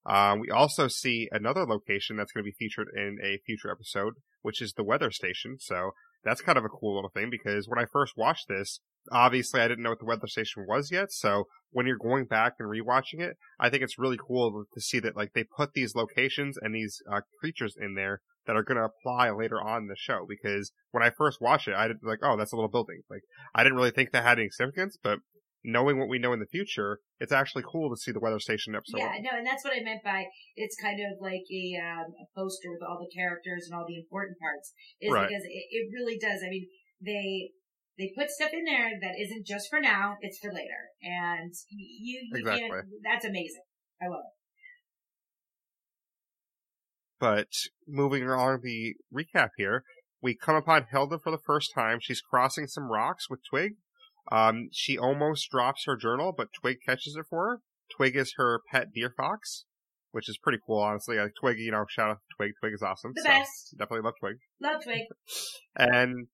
um, 0.06 0.40
we 0.40 0.50
also 0.50 0.88
see 0.88 1.28
another 1.32 1.66
location 1.66 2.18
that's 2.18 2.32
going 2.32 2.44
to 2.44 2.50
be 2.50 2.56
featured 2.58 2.88
in 2.96 3.18
a 3.24 3.40
future 3.46 3.72
episode, 3.72 4.14
which 4.42 4.62
is 4.62 4.74
the 4.74 4.84
weather 4.84 5.12
station. 5.12 5.58
So 5.60 5.92
that's 6.24 6.42
kind 6.42 6.58
of 6.58 6.66
a 6.66 6.70
cool 6.70 6.96
little 6.96 7.12
thing 7.12 7.30
because 7.30 7.68
when 7.68 7.80
I 7.80 7.86
first 7.92 8.14
watched 8.18 8.48
this, 8.48 8.80
obviously 9.12 9.62
I 9.62 9.68
didn't 9.68 9.84
know 9.84 9.92
what 9.92 10.00
the 10.00 10.06
weather 10.06 10.28
station 10.28 10.66
was 10.68 10.92
yet. 10.92 11.12
So 11.12 11.46
when 11.72 11.86
you're 11.86 11.98
going 11.98 12.26
back 12.26 12.54
and 12.60 12.70
rewatching 12.70 13.20
it, 13.22 13.38
I 13.60 13.70
think 13.70 13.84
it's 13.84 14.00
really 14.00 14.18
cool 14.18 14.66
to 14.74 14.82
see 14.82 15.00
that 15.00 15.16
like 15.16 15.34
they 15.34 15.44
put 15.44 15.74
these 15.74 15.96
locations 15.96 16.58
and 16.58 16.74
these 16.74 17.02
uh, 17.12 17.22
creatures 17.40 17.76
in 17.80 17.96
there 17.96 18.22
that 18.50 18.58
are 18.58 18.64
going 18.64 18.82
to 18.82 18.90
apply 18.90 19.30
later 19.30 19.62
on 19.62 19.84
in 19.84 19.88
the 19.88 19.96
show. 19.96 20.26
Because 20.28 20.74
when 20.90 21.04
I 21.04 21.12
first 21.16 21.38
watched 21.40 21.68
it, 21.68 21.76
I 21.78 21.88
did 21.88 21.98
like, 22.02 22.18
oh, 22.24 22.36
that's 22.36 22.52
a 22.52 22.56
little 22.56 22.74
building. 22.74 23.06
Like 23.08 23.22
I 23.54 23.62
didn't 23.62 23.78
really 23.78 23.92
think 23.92 24.10
that 24.10 24.24
had 24.24 24.40
any 24.40 24.50
significance, 24.50 24.98
but 24.98 25.20
knowing 25.64 26.00
what 26.00 26.10
we 26.10 26.18
know 26.18 26.34
in 26.34 26.40
the 26.40 26.50
future, 26.50 26.98
it's 27.20 27.32
actually 27.32 27.62
cool 27.62 27.94
to 27.94 27.96
see 27.96 28.12
the 28.12 28.20
weather 28.20 28.40
station 28.40 28.74
episode. 28.74 29.06
Yeah, 29.06 29.22
no, 29.22 29.38
and 29.38 29.46
that's 29.46 29.64
what 29.64 29.78
I 29.78 29.84
meant 29.86 30.02
by 30.04 30.26
it's 30.56 30.76
kind 30.82 30.98
of 30.98 31.22
like 31.22 31.46
a, 31.54 31.78
um, 31.78 32.10
a 32.10 32.26
poster 32.34 32.74
with 32.74 32.82
all 32.82 32.98
the 32.98 33.14
characters 33.14 33.70
and 33.70 33.78
all 33.78 33.86
the 33.86 34.02
important 34.02 34.40
parts. 34.42 34.74
Is 35.00 35.14
Right. 35.14 35.30
because 35.30 35.44
it, 35.46 35.66
it 35.70 35.94
really 35.94 36.18
does. 36.18 36.42
I 36.42 36.50
mean, 36.50 36.66
they 37.06 37.54
they 38.02 38.10
put 38.18 38.32
stuff 38.34 38.50
in 38.52 38.66
there 38.66 38.98
that 38.98 39.14
isn't 39.22 39.46
just 39.46 39.70
for 39.70 39.80
now; 39.80 40.18
it's 40.22 40.40
for 40.40 40.50
later, 40.50 40.90
and 41.04 41.54
you, 41.70 42.18
you 42.34 42.34
Exactly. 42.34 42.82
That's 43.06 43.26
amazing. 43.26 43.62
I 44.02 44.08
love 44.10 44.26
it. 44.26 44.39
But 47.20 47.48
moving 47.88 48.24
along 48.24 48.62
the 48.64 48.96
recap 49.14 49.50
here, 49.58 49.84
we 50.22 50.36
come 50.36 50.56
upon 50.56 50.88
Hilda 50.92 51.20
for 51.20 51.32
the 51.32 51.38
first 51.38 51.72
time. 51.74 52.00
She's 52.02 52.22
crossing 52.22 52.68
some 52.68 52.92
rocks 52.92 53.30
with 53.30 53.40
Twig. 53.50 53.74
Um, 54.32 54.70
she 54.72 54.98
almost 54.98 55.50
drops 55.50 55.84
her 55.86 55.96
journal, 55.96 56.34
but 56.36 56.50
Twig 56.54 56.78
catches 56.86 57.16
it 57.16 57.26
for 57.30 57.46
her. 57.46 57.62
Twig 57.96 58.16
is 58.16 58.34
her 58.38 58.62
pet 58.72 58.94
deer 58.94 59.14
fox, 59.16 59.66
which 60.12 60.30
is 60.30 60.38
pretty 60.38 60.60
cool, 60.66 60.82
honestly. 60.82 61.18
Like 61.18 61.34
Twig, 61.40 61.58
you 61.58 61.72
know, 61.72 61.86
shout 61.90 62.12
out 62.12 62.18
to 62.18 62.36
Twig. 62.38 62.52
Twig 62.60 62.74
is 62.74 62.84
awesome. 62.84 63.14
The 63.16 63.22
so 63.22 63.30
best. 63.30 63.76
Definitely 63.78 64.06
love 64.06 64.14
Twig. 64.20 64.36
Love 64.62 64.84
Twig. 64.84 65.04
And 65.76 66.28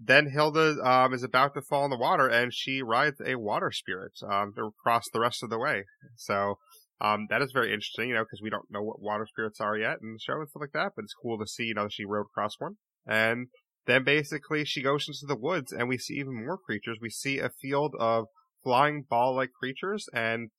then 0.00 0.30
Hilda 0.30 0.76
um, 0.82 1.12
is 1.12 1.22
about 1.22 1.54
to 1.54 1.62
fall 1.62 1.84
in 1.84 1.90
the 1.90 1.98
water, 1.98 2.28
and 2.28 2.52
she 2.52 2.82
rides 2.82 3.20
a 3.24 3.36
water 3.36 3.70
spirit 3.72 4.12
um, 4.30 4.52
to 4.56 4.70
cross 4.82 5.04
the 5.12 5.20
rest 5.20 5.42
of 5.42 5.50
the 5.50 5.58
way. 5.58 5.84
So 6.16 6.58
um, 7.02 7.26
that 7.30 7.42
is 7.42 7.50
very 7.52 7.72
interesting, 7.72 8.08
you 8.08 8.14
know, 8.14 8.22
because 8.22 8.40
we 8.42 8.50
don't 8.50 8.70
know 8.70 8.82
what 8.82 9.02
water 9.02 9.26
spirits 9.26 9.60
are 9.60 9.76
yet 9.76 9.98
in 10.00 10.12
the 10.12 10.20
show 10.20 10.34
and 10.34 10.48
stuff 10.48 10.60
like 10.60 10.72
that. 10.72 10.92
But 10.94 11.02
it's 11.02 11.14
cool 11.20 11.38
to 11.38 11.46
see, 11.46 11.64
you 11.64 11.74
know, 11.74 11.88
she 11.90 12.04
rode 12.04 12.26
across 12.26 12.54
one. 12.58 12.76
And 13.06 13.48
then 13.86 14.04
basically 14.04 14.64
she 14.64 14.82
goes 14.82 15.08
into 15.08 15.26
the 15.26 15.38
woods, 15.38 15.72
and 15.72 15.88
we 15.88 15.98
see 15.98 16.14
even 16.14 16.44
more 16.46 16.58
creatures. 16.58 16.98
We 17.02 17.10
see 17.10 17.38
a 17.38 17.50
field 17.60 17.94
of 17.98 18.26
flying 18.62 19.04
ball-like 19.10 19.50
creatures, 19.58 20.06
and 20.14 20.50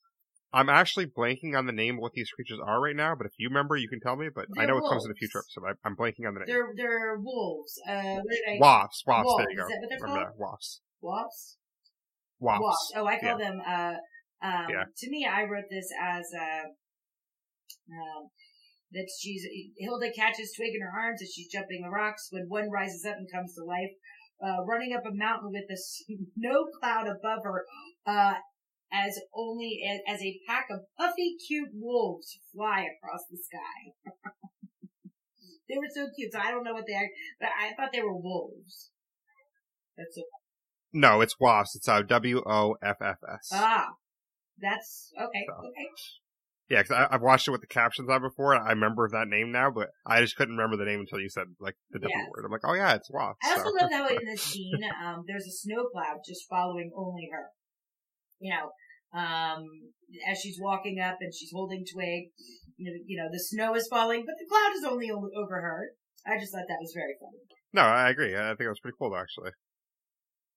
I'm 0.51 0.69
actually 0.69 1.05
blanking 1.07 1.57
on 1.57 1.65
the 1.65 1.71
name 1.71 1.95
of 1.95 2.01
what 2.01 2.11
these 2.11 2.29
creatures 2.29 2.59
are 2.63 2.81
right 2.81 2.95
now, 2.95 3.15
but 3.15 3.25
if 3.25 3.31
you 3.37 3.47
remember, 3.47 3.77
you 3.77 3.87
can 3.87 4.01
tell 4.01 4.17
me. 4.17 4.27
But 4.33 4.45
I 4.57 4.65
They're 4.65 4.75
know 4.75 4.85
it 4.85 4.89
comes 4.89 5.05
in 5.05 5.11
a 5.11 5.15
future 5.15 5.39
episode. 5.39 5.65
I, 5.65 5.87
I'm 5.87 5.95
blanking 5.95 6.27
on 6.27 6.33
the 6.35 6.41
name. 6.41 6.47
They're 6.47 6.73
they're 6.75 7.17
wolves. 7.19 7.79
Uh, 7.87 8.19
what 8.21 8.29
did 8.29 8.43
I? 8.49 8.59
Woffs, 8.61 9.01
woffs. 9.07 9.37
There 9.37 9.49
you 9.49 9.57
go. 9.57 9.63
is 9.63 9.69
that 9.69 9.79
what 9.79 9.89
they're 9.89 9.99
Remember 10.01 10.31
called? 10.35 10.35
that? 10.37 10.43
Woffs. 10.43 10.79
Woffs. 11.01 11.55
Woffs. 12.41 12.97
Oh, 12.97 13.07
I 13.07 13.19
call 13.19 13.37
them. 13.37 13.61
Uh, 13.65 13.93
um, 14.43 14.67
Yeah. 14.69 14.83
To 14.95 15.09
me, 15.09 15.25
I 15.25 15.43
wrote 15.43 15.69
this 15.71 15.89
as 15.99 16.25
uh, 16.35 16.67
um, 17.89 18.29
that 18.91 19.09
she's 19.19 19.45
Hilda 19.77 20.11
catches 20.11 20.53
Twig 20.55 20.75
in 20.75 20.81
her 20.81 20.93
arms 20.93 21.21
as 21.21 21.31
she's 21.33 21.49
jumping 21.49 21.81
the 21.81 21.89
rocks 21.89 22.27
when 22.29 22.45
one 22.47 22.69
rises 22.69 23.05
up 23.05 23.17
and 23.17 23.27
comes 23.31 23.55
to 23.55 23.63
life, 23.63 23.91
uh, 24.43 24.63
running 24.65 24.93
up 24.93 25.05
a 25.05 25.13
mountain 25.13 25.49
with 25.51 25.65
a 25.71 25.77
snow 25.77 26.65
cloud 26.79 27.07
above 27.07 27.43
her, 27.43 27.65
uh, 28.05 28.35
as 28.93 29.19
only 29.33 29.81
as, 29.89 30.15
as 30.15 30.21
a 30.21 30.39
pack 30.47 30.67
of 30.69 30.81
puffy, 30.97 31.35
cute 31.47 31.69
wolves 31.73 32.37
fly 32.53 32.85
across 32.85 33.21
the 33.29 33.37
sky. 33.37 34.13
they 35.69 35.77
were 35.77 35.89
so 35.93 36.07
cute. 36.15 36.31
So 36.31 36.39
I 36.39 36.51
don't 36.51 36.63
know 36.63 36.73
what 36.73 36.85
they 36.87 36.93
are, 36.93 37.09
but 37.39 37.49
I 37.49 37.73
thought 37.73 37.91
they 37.91 38.03
were 38.03 38.15
wolves. 38.15 38.91
That's 39.97 40.15
so 40.15 40.21
No, 40.91 41.21
it's 41.21 41.35
woffs. 41.41 41.75
It's 41.75 41.87
uh, 41.87 42.03
W 42.03 42.43
O 42.45 42.75
F 42.83 42.97
F 43.01 43.17
S. 43.27 43.49
Ah, 43.51 43.89
that's 44.59 45.11
okay. 45.17 45.45
So. 45.47 45.67
Okay. 45.67 45.87
Yeah, 46.69 46.81
because 46.81 47.07
I've 47.11 47.21
watched 47.21 47.47
it 47.47 47.51
with 47.51 47.61
the 47.61 47.67
captions 47.67 48.09
on 48.09 48.21
before. 48.21 48.53
and 48.53 48.65
I 48.65 48.69
remember 48.71 49.07
that 49.09 49.27
name 49.27 49.51
now, 49.51 49.69
but 49.69 49.89
I 50.07 50.21
just 50.21 50.35
couldn't 50.37 50.55
remember 50.55 50.77
the 50.77 50.89
name 50.89 51.01
until 51.01 51.19
you 51.19 51.29
said 51.29 51.47
like 51.59 51.75
the 51.91 51.99
different 51.99 52.25
Yes. 52.25 52.29
word. 52.31 52.45
I'm 52.45 52.51
like, 52.51 52.65
oh 52.65 52.73
yeah, 52.73 52.95
it's 52.95 53.11
woffs. 53.11 53.35
I 53.43 53.51
also 53.51 53.69
so. 53.69 53.75
love 53.75 53.91
how 53.91 54.07
in 54.07 54.25
the 54.25 54.37
scene, 54.37 54.81
um, 55.03 55.23
there's 55.27 55.45
a 55.45 55.51
snow 55.51 55.85
cloud 55.91 56.19
just 56.25 56.47
following 56.49 56.91
only 56.95 57.29
her. 57.31 57.51
You 58.39 58.53
know, 58.55 58.71
um, 59.19 59.65
as 60.27 60.39
she's 60.39 60.57
walking 60.59 60.99
up 60.99 61.17
and 61.19 61.33
she's 61.33 61.51
holding 61.53 61.85
Twig, 61.85 62.31
you 62.77 62.91
know, 62.91 62.97
you 63.05 63.17
know, 63.21 63.29
the 63.31 63.39
snow 63.39 63.75
is 63.75 63.87
falling, 63.87 64.23
but 64.25 64.35
the 64.39 64.47
cloud 64.49 64.71
is 64.75 64.83
only 64.83 65.11
over 65.11 65.61
her. 65.61 65.91
I 66.25 66.39
just 66.39 66.53
thought 66.53 66.65
that 66.67 66.81
was 66.81 66.93
very 66.95 67.15
funny. 67.19 67.43
No, 67.73 67.81
I 67.81 68.09
agree. 68.09 68.35
I 68.35 68.49
think 68.55 68.61
it 68.61 68.69
was 68.69 68.79
pretty 68.79 68.95
cool 68.97 69.15
actually. 69.15 69.51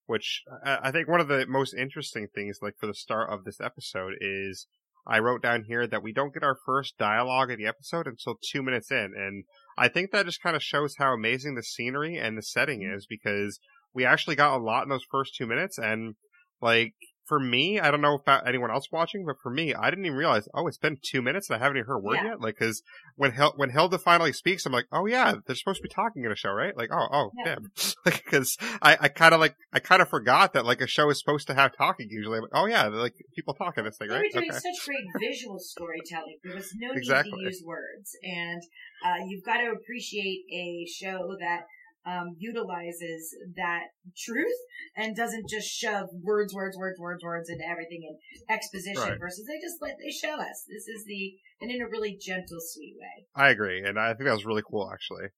Which 0.07 0.43
I 0.65 0.93
think 0.93 1.09
one 1.09 1.21
of 1.21 1.29
the 1.29 1.47
most 1.49 1.75
interesting 1.75 2.29
things, 2.33 2.59
like 2.63 2.75
for 2.79 2.87
the 2.87 2.95
start 2.95 3.31
of 3.31 3.45
this 3.45 3.61
episode, 3.61 4.15
is 4.21 4.67
I 5.07 5.19
wrote 5.19 5.43
down 5.43 5.65
here 5.65 5.87
that 5.87 6.03
we 6.03 6.13
don't 6.13 6.33
get 6.33 6.43
our 6.43 6.57
first 6.65 6.97
dialogue 6.99 7.51
of 7.51 7.59
the 7.59 7.67
episode 7.67 8.07
until 8.07 8.39
two 8.41 8.63
minutes 8.63 8.91
in, 8.91 9.13
and 9.17 9.45
I 9.77 9.89
think 9.89 10.11
that 10.11 10.27
just 10.27 10.43
kind 10.43 10.57
of 10.57 10.63
shows 10.63 10.97
how 10.99 11.13
amazing 11.13 11.55
the 11.55 11.63
scenery 11.63 12.17
and 12.17 12.39
the 12.39 12.43
setting 12.43 12.81
mm-hmm. 12.81 12.95
is 12.95 13.07
because 13.07 13.59
we 13.95 14.05
actually 14.05 14.37
got 14.37 14.57
a 14.57 14.63
lot 14.63 14.85
in 14.85 14.89
those 14.89 15.07
first 15.11 15.35
two 15.37 15.47
minutes, 15.47 15.79
and 15.79 16.15
like 16.61 16.95
for 17.27 17.41
me, 17.41 17.81
I 17.81 17.91
don't 17.91 18.01
know 18.01 18.15
about 18.15 18.47
anyone 18.47 18.71
else 18.71 18.91
watching, 18.93 19.25
but 19.27 19.37
for 19.43 19.51
me, 19.51 19.75
I 19.75 19.91
didn't 19.91 20.07
even 20.07 20.17
realize. 20.17 20.49
Oh, 20.55 20.67
it's 20.69 20.79
been 20.79 20.99
two 21.03 21.21
minutes 21.23 21.51
and 21.51 21.57
I 21.57 21.63
haven't 21.63 21.79
even 21.79 21.87
heard 21.89 21.97
a 21.97 22.01
word 22.01 22.19
Yeah. 22.23 22.31
yet. 22.31 22.41
Like, 22.41 22.57
because 22.59 22.83
when 23.17 23.33
Hel- 23.33 23.55
when 23.57 23.71
Hilda 23.71 23.99
finally 23.99 24.33
speaks, 24.33 24.65
I'm 24.65 24.73
like, 24.73 24.87
oh 24.93 25.07
yeah, 25.07 25.35
they're 25.47 25.57
supposed 25.57 25.79
to 25.79 25.83
be 25.83 25.89
talking 25.89 26.25
in 26.25 26.31
a 26.33 26.37
show, 26.37 26.51
right? 26.53 26.77
Like, 26.77 26.91
oh, 26.93 27.09
oh, 27.13 27.31
Yeah. 27.37 27.57
damn. 27.57 27.71
Like, 28.07 28.25
because 28.25 28.57
I, 28.81 28.97
I 29.01 29.09
kind 29.09 29.35
of 29.35 29.41
like 29.41 29.57
I 29.73 29.81
kind 29.81 30.01
of 30.01 30.09
forgot 30.09 30.53
that 30.53 30.65
like 30.65 30.81
a 30.81 30.87
show 30.87 31.11
is 31.11 31.19
supposed 31.19 31.49
to 31.49 31.55
have 31.55 31.77
talking 31.77 32.07
usually. 32.09 32.37
I'm 32.39 32.43
like, 32.43 32.53
oh 32.55 32.67
yeah, 32.67 32.87
like 32.87 33.15
people 33.35 33.55
talk 33.55 33.77
in 33.79 33.85
this 33.85 33.97
thing, 33.99 34.09
They 34.09 34.15
right? 34.15 34.23
were 34.33 34.41
doing 34.41 34.51
Okay. 34.53 34.61
such 34.61 34.87
great 34.87 35.05
visual 35.21 35.59
storytelling. 35.59 36.39
There 36.45 36.55
was 36.55 36.73
no 36.79 36.93
need 36.95 37.05
to 37.05 37.39
use 37.43 37.63
words, 37.67 38.17
and 38.23 38.63
uh, 39.05 39.25
you've 39.27 39.45
got 39.45 39.57
to 39.59 39.73
appreciate 39.73 40.45
a 40.53 40.87
show 40.87 41.37
that 41.41 41.63
um, 42.07 42.37
utilizes 42.39 43.35
that 43.57 43.89
truth 44.17 44.57
and 44.97 45.17
doesn't 45.17 45.49
just 45.49 45.69
shove 45.69 46.09
words, 46.23 46.55
words, 46.55 46.77
words, 46.79 46.99
words, 46.99 47.23
words 47.23 47.51
into 47.51 47.67
everything 47.69 48.03
in 48.09 48.55
exposition. 48.55 49.03
Right. 49.03 49.21
Versus 49.21 49.45
they 49.47 49.59
just 49.61 49.83
let 49.83 49.97
they 50.03 50.11
show 50.11 50.35
us 50.35 50.65
this 50.69 50.87
is 50.87 51.05
the 51.07 51.35
and 51.61 51.71
in 51.71 51.83
a 51.83 51.89
really 51.89 52.17
gentle, 52.21 52.59
sweet 52.61 52.95
way. 52.99 53.27
I 53.35 53.51
agree, 53.51 53.83
and 53.85 53.99
I 53.99 54.15
think 54.15 54.25
that 54.25 54.35
was 54.35 54.47
really 54.47 54.63
cool 54.69 54.91
actually. 54.93 55.29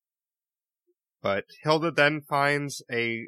But 1.23 1.45
Hilda 1.65 1.91
then 1.91 2.21
finds 2.21 2.83
a 2.93 3.27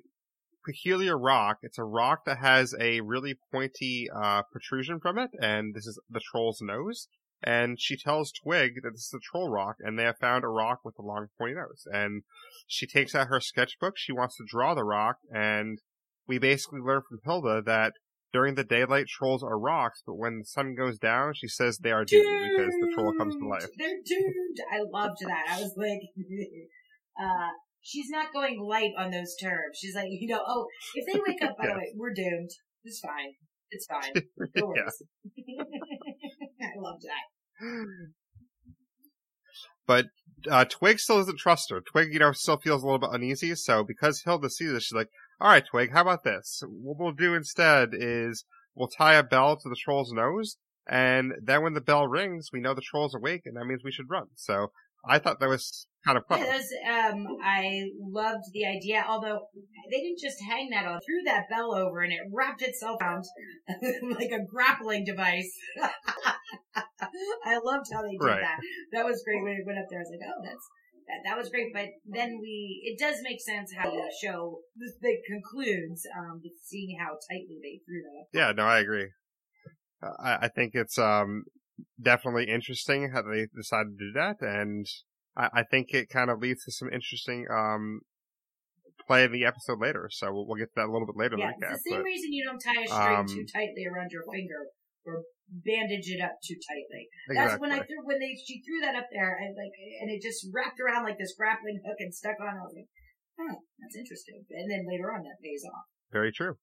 peculiar 0.64 1.18
rock. 1.18 1.59
It's 1.62 1.78
a 1.78 1.85
rock 1.85 2.25
that 2.26 2.38
has 2.38 2.75
a 2.78 3.00
really 3.00 3.38
pointy 3.50 4.09
uh, 4.14 4.42
protrusion 4.52 5.00
from 5.00 5.18
it, 5.18 5.30
and 5.40 5.75
this 5.75 5.87
is 5.87 6.00
the 6.09 6.20
troll's 6.30 6.61
nose. 6.61 7.09
And 7.42 7.80
she 7.80 7.97
tells 7.97 8.32
Twig 8.32 8.75
that 8.82 8.90
this 8.92 9.06
is 9.06 9.14
a 9.14 9.20
troll 9.30 9.49
rock, 9.49 9.76
and 9.80 9.99
they 9.99 10.04
have 10.04 10.18
found 10.18 10.44
a 10.44 10.49
rock 10.49 10.80
with 10.85 10.99
a 10.99 11.02
long 11.02 11.28
pointy 11.38 11.54
nose. 11.54 11.85
And 11.87 12.23
she 12.66 12.87
takes 12.87 13.14
out 13.14 13.28
her 13.28 13.40
sketchbook. 13.40 13.94
She 13.97 14.12
wants 14.12 14.37
to 14.37 14.44
draw 14.47 14.75
the 14.75 14.85
rock, 14.85 15.16
and 15.32 15.78
we 16.28 16.38
basically 16.38 16.80
learn 16.80 17.02
from 17.09 17.18
Hilda 17.25 17.62
that 17.64 17.94
during 18.32 18.54
the 18.54 18.62
daylight, 18.64 19.06
trolls 19.09 19.42
are 19.42 19.59
rocks, 19.59 20.02
but 20.06 20.14
when 20.14 20.38
the 20.38 20.44
sun 20.44 20.75
goes 20.76 20.99
down, 20.99 21.32
she 21.35 21.49
says 21.49 21.78
they 21.78 21.90
are 21.90 22.04
doomed 22.04 22.50
because 22.56 22.73
the 22.80 22.92
troll 22.94 23.12
comes 23.18 23.35
to 23.37 23.49
life. 23.49 23.66
They're 23.76 23.88
doomed. 24.06 24.59
I 24.73 24.78
loved 24.88 25.18
that. 25.26 25.47
I 25.49 25.61
was 25.61 25.75
like, 25.76 25.99
uh, 27.20 27.49
she's 27.80 28.09
not 28.11 28.32
going 28.32 28.61
light 28.61 28.92
on 28.97 29.11
those 29.11 29.35
terms. 29.42 29.78
She's 29.80 29.97
like, 29.97 30.06
you 30.11 30.28
know, 30.28 30.42
oh, 30.47 30.66
if 30.94 31.12
they 31.12 31.18
wake 31.26 31.42
up, 31.42 31.56
by 31.59 31.64
the 31.66 31.68
Yes. 31.70 31.76
way, 31.78 31.94
we're 31.97 32.14
doomed. 32.14 32.50
It's 32.85 33.00
fine. 33.00 33.32
It's 33.73 33.87
fine. 33.87 34.12
No. 34.56 34.73
I 36.61 36.79
loved 36.79 37.02
that. 37.02 37.67
But 39.87 40.07
uh, 40.49 40.64
Twig 40.67 41.00
still 41.00 41.19
doesn't 41.19 41.38
trust 41.38 41.71
her. 41.71 41.81
Twig, 41.81 42.12
you 42.12 42.21
know, 42.21 42.33
still 42.33 42.59
feels 42.59 42.83
a 42.83 42.87
little 42.87 43.00
bit 43.00 43.11
uneasy. 43.12 43.55
So 43.57 43.83
because 43.83 44.23
Hilda 44.25 44.49
sees 44.49 44.73
this, 44.73 44.85
she's 44.85 44.97
like, 44.97 45.09
"All 45.40 45.49
right, 45.49 45.67
Twig, 45.67 45.93
how 45.93 46.02
about 46.02 46.23
this? 46.23 46.62
What 46.67 46.99
we'll 46.99 47.12
do 47.12 47.35
instead 47.35 47.90
is 47.93 48.45
we'll 48.75 48.88
tie 48.88 49.14
a 49.14 49.23
bell 49.23 49.57
to 49.57 49.69
the 49.69 49.76
troll's 49.76 50.12
nose, 50.12 50.59
and 50.88 51.33
then 51.43 51.62
when 51.62 51.75
the 51.75 51.81
bell 51.81 52.07
rings, 52.07 52.50
we 52.52 52.61
know 52.61 52.75
the 52.75 52.83
troll's 52.83 53.14
awake, 53.14 53.43
and 53.47 53.57
that 53.57 53.64
means 53.64 53.83
we 53.85 53.93
should 53.93 54.11
run." 54.11 54.29
So 54.37 54.71
I 55.04 55.19
thought 55.19 55.40
that 55.40 55.49
was 55.49 55.87
kind 56.04 56.16
of 56.19 56.25
Yeah, 56.30 56.37
clever. 56.37 56.50
that 56.50 56.57
was, 56.57 56.73
um, 56.88 57.26
I 57.42 57.90
loved 58.00 58.45
the 58.52 58.66
idea, 58.66 59.04
although 59.07 59.40
they 59.90 60.00
didn't 60.00 60.21
just 60.21 60.40
hang 60.42 60.71
that 60.71 60.87
on, 60.87 61.00
threw 61.04 61.23
that 61.26 61.49
bell 61.50 61.75
over 61.75 62.00
and 62.02 62.12
it 62.12 62.21
wrapped 62.33 62.62
itself 62.62 63.00
around 63.00 63.25
like 64.19 64.30
a 64.30 64.45
grappling 64.45 65.04
device. 65.04 65.50
I 67.45 67.59
loved 67.64 67.87
how 67.92 68.02
they 68.02 68.12
did 68.12 68.21
Right. 68.21 68.40
that. 68.40 68.59
That 68.92 69.04
was 69.04 69.23
great 69.25 69.42
when 69.42 69.52
it 69.52 69.66
went 69.66 69.78
up 69.78 69.87
there. 69.90 70.00
I 70.00 70.02
was 70.02 70.11
like, 70.11 70.28
oh, 70.28 70.40
that's, 70.45 70.66
that, 71.09 71.30
that 71.30 71.37
was 71.38 71.49
great. 71.50 71.73
But 71.73 71.88
then 72.07 72.38
we, 72.40 72.83
it 72.85 72.99
does 72.99 73.16
make 73.23 73.40
sense 73.40 73.73
how 73.76 73.90
the 73.90 74.12
show, 74.23 74.61
this 74.76 74.92
concludes, 75.26 76.07
um, 76.19 76.40
seeing 76.62 76.97
how 76.99 77.16
tightly 77.30 77.59
they 77.62 77.80
threw 77.87 78.02
that. 78.02 78.38
Yeah, 78.38 78.52
no, 78.52 78.64
I 78.64 78.80
agree. 78.80 79.09
Uh, 80.02 80.12
I, 80.23 80.37
I 80.47 80.49
think 80.49 80.75
it's 80.75 80.99
um 80.99 81.45
definitely 82.00 82.49
interesting 82.49 83.10
how 83.12 83.22
they 83.22 83.46
decided 83.54 83.99
to 83.99 83.99
do 83.99 84.12
that, 84.14 84.37
and 84.40 84.87
I, 85.37 85.60
I 85.60 85.62
think 85.70 85.92
it 85.92 86.08
kind 86.08 86.30
of 86.30 86.40
leads 86.40 86.64
to 86.64 86.72
some 86.72 86.88
interesting 86.92 87.46
um 87.50 88.00
play 89.06 89.25
in 89.25 89.32
the 89.32 89.44
episode 89.44 89.80
later. 89.80 90.08
So 90.12 90.30
we'll, 90.32 90.46
we'll 90.46 90.60
get 90.60 90.70
to 90.76 90.78
that 90.84 90.88
a 90.88 90.92
little 90.92 91.06
bit 91.06 91.16
later 91.16 91.37
Yeah, 91.38 91.50
in 91.50 91.58
the 91.58 91.66
recap. 91.66 91.75
it's 91.75 91.84
the 91.84 91.90
same 91.90 92.00
but- 92.00 92.10
reason 92.12 92.28
you 92.32 92.44
don't 92.44 92.62
tie 92.62 92.82
a 92.82 92.87
string 92.87 93.18
um, 93.18 93.26
too 93.26 93.46
tightly 93.50 93.84
around 93.90 94.10
your 94.12 94.22
finger 94.30 94.70
or 95.06 95.25
bandage 95.50 96.06
it 96.14 96.22
up 96.22 96.38
too 96.46 96.54
tightly. 96.62 97.10
That's 97.26 97.58
exactly. 97.58 97.60
when 97.64 97.72
I 97.75 97.80
threw 97.82 98.00
when 98.06 98.20
they 98.22 98.38
she 98.38 98.62
threw 98.62 98.78
that 98.87 98.94
up 98.94 99.08
there 99.10 99.34
and 99.34 99.56
like 99.58 99.75
and 100.00 100.12
it 100.12 100.22
just 100.22 100.46
wrapped 100.54 100.78
around 100.78 101.02
like 101.02 101.18
this 101.18 101.34
grappling 101.34 101.82
hook 101.82 101.99
and 101.99 102.14
stuck 102.14 102.38
on. 102.38 102.54
I 102.54 102.62
was 102.62 102.76
like, 102.76 102.90
oh, 103.42 103.56
that's 103.82 103.96
interesting. 103.99 104.46
And 104.54 104.70
then 104.70 104.87
later 104.87 105.10
on 105.10 105.26
that 105.26 105.42
pays 105.42 105.66
off. 105.66 105.90
Very 106.12 106.30
true. 106.30 106.54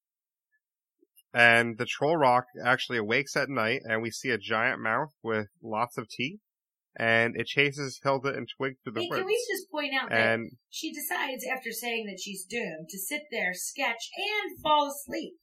And 1.33 1.77
the 1.77 1.85
troll 1.85 2.17
rock 2.17 2.45
actually 2.63 2.97
awakes 2.97 3.35
at 3.35 3.49
night, 3.49 3.81
and 3.83 4.01
we 4.01 4.11
see 4.11 4.29
a 4.29 4.37
giant 4.37 4.81
mouth 4.81 5.13
with 5.21 5.47
lots 5.61 5.97
of 5.97 6.07
teeth, 6.09 6.39
and 6.97 7.35
it 7.35 7.45
chases 7.45 7.99
Hilda 8.03 8.29
and 8.29 8.47
Twig 8.57 8.75
through 8.83 8.93
the 8.93 9.01
Hey, 9.01 9.07
woods. 9.09 9.19
can 9.19 9.27
we 9.27 9.45
just 9.51 9.69
point 9.69 9.93
out 9.93 10.09
that 10.09 10.39
she 10.69 10.91
decides 10.91 11.45
after 11.45 11.71
saying 11.71 12.07
that 12.07 12.19
she's 12.19 12.43
doomed 12.45 12.87
to 12.89 12.97
sit 12.97 13.23
there, 13.31 13.51
sketch, 13.53 14.09
and 14.17 14.59
fall 14.61 14.89
asleep. 14.89 15.33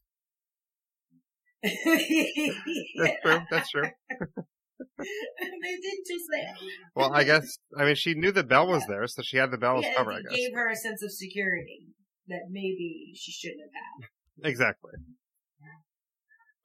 that's 1.64 3.20
true. 3.22 3.40
That's 3.50 3.70
true. 3.70 3.88
they 4.98 5.76
did 5.82 5.98
just 6.06 6.24
that. 6.30 6.56
Well, 6.94 7.12
I 7.12 7.24
guess 7.24 7.58
I 7.78 7.84
mean 7.84 7.94
she 7.94 8.14
knew 8.14 8.32
the 8.32 8.44
bell 8.44 8.66
was 8.66 8.86
there, 8.86 9.06
so 9.06 9.22
she 9.22 9.36
had 9.38 9.50
the 9.50 9.58
bell 9.58 9.78
as 9.78 9.84
yeah, 9.84 9.94
cover. 9.94 10.12
I 10.12 10.20
guess 10.20 10.36
gave 10.36 10.54
her 10.54 10.68
a 10.70 10.76
sense 10.76 11.02
of 11.02 11.10
security 11.12 11.86
that 12.28 12.42
maybe 12.50 13.12
she 13.14 13.32
shouldn't 13.32 13.60
have 13.62 13.70
had. 13.72 14.50
exactly. 14.50 14.92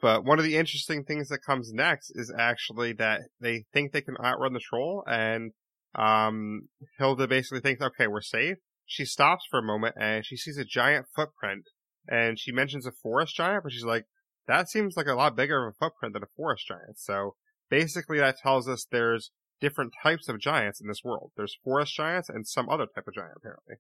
But 0.02 0.24
one 0.24 0.40
of 0.40 0.46
the 0.46 0.56
interesting 0.56 1.04
things 1.04 1.28
that 1.28 1.44
comes 1.46 1.74
next 1.74 2.12
is 2.16 2.34
actually 2.38 2.94
that 2.94 3.22
they 3.40 3.66
think 3.74 3.92
they 3.92 4.02
can 4.02 4.16
outrun 4.24 4.54
the 4.54 4.60
troll, 4.60 5.04
and 5.06 5.52
um, 5.96 6.70
Hilda 6.98 7.28
basically 7.28 7.60
thinks, 7.60 7.82
"Okay, 7.82 8.08
we're 8.08 8.22
safe." 8.22 8.58
She 8.86 9.06
stops 9.06 9.46
for 9.50 9.60
a 9.60 9.64
moment 9.64 9.96
and 10.00 10.26
she 10.26 10.36
sees 10.36 10.58
a 10.58 10.66
giant 10.66 11.08
footprint, 11.16 11.66
and 12.08 12.40
she 12.40 12.52
mentions 12.52 12.86
a 12.86 12.92
forest 12.92 13.36
giant, 13.36 13.64
but 13.64 13.74
she's 13.74 13.84
like, 13.84 14.06
"That 14.48 14.70
seems 14.70 14.96
like 14.96 15.08
a 15.08 15.16
lot 15.16 15.36
bigger 15.36 15.68
of 15.68 15.74
a 15.74 15.78
footprint 15.78 16.14
than 16.14 16.24
a 16.24 16.34
forest 16.36 16.66
giant." 16.68 16.98
So 16.98 17.36
basically, 17.70 18.20
that 18.20 18.38
tells 18.38 18.70
us 18.70 18.88
there's 18.90 19.32
different 19.60 19.94
types 20.02 20.30
of 20.30 20.40
giants 20.40 20.80
in 20.80 20.88
this 20.88 21.04
world. 21.04 21.32
There's 21.36 21.58
forest 21.64 21.94
giants 21.96 22.30
and 22.30 22.48
some 22.48 22.70
other 22.70 22.86
type 22.86 23.08
of 23.08 23.14
giant, 23.14 23.34
apparently. 23.38 23.76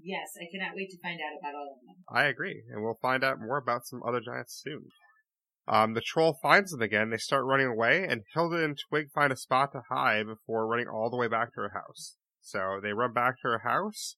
Yes, 0.00 0.30
I 0.40 0.46
cannot 0.50 0.76
wait 0.76 0.90
to 0.90 0.98
find 1.02 1.20
out 1.20 1.38
about 1.38 1.54
all 1.54 1.78
of 1.78 1.86
them. 1.86 2.04
I 2.08 2.24
agree, 2.24 2.62
and 2.70 2.82
we'll 2.82 2.98
find 3.02 3.22
out 3.22 3.40
more 3.40 3.58
about 3.58 3.86
some 3.86 4.02
other 4.06 4.20
giants 4.20 4.60
soon. 4.62 4.86
Um, 5.68 5.94
the 5.94 6.00
troll 6.00 6.38
finds 6.42 6.72
them 6.72 6.82
again. 6.82 7.10
They 7.10 7.18
start 7.18 7.44
running 7.44 7.68
away, 7.68 8.04
and 8.08 8.22
Hilda 8.34 8.64
and 8.64 8.76
Twig 8.88 9.10
find 9.12 9.32
a 9.32 9.36
spot 9.36 9.72
to 9.72 9.82
hide 9.88 10.26
before 10.26 10.66
running 10.66 10.88
all 10.88 11.08
the 11.08 11.16
way 11.16 11.28
back 11.28 11.54
to 11.54 11.60
her 11.60 11.72
house. 11.72 12.16
So 12.40 12.80
they 12.82 12.92
run 12.92 13.12
back 13.12 13.36
to 13.36 13.48
her 13.48 13.60
house, 13.60 14.16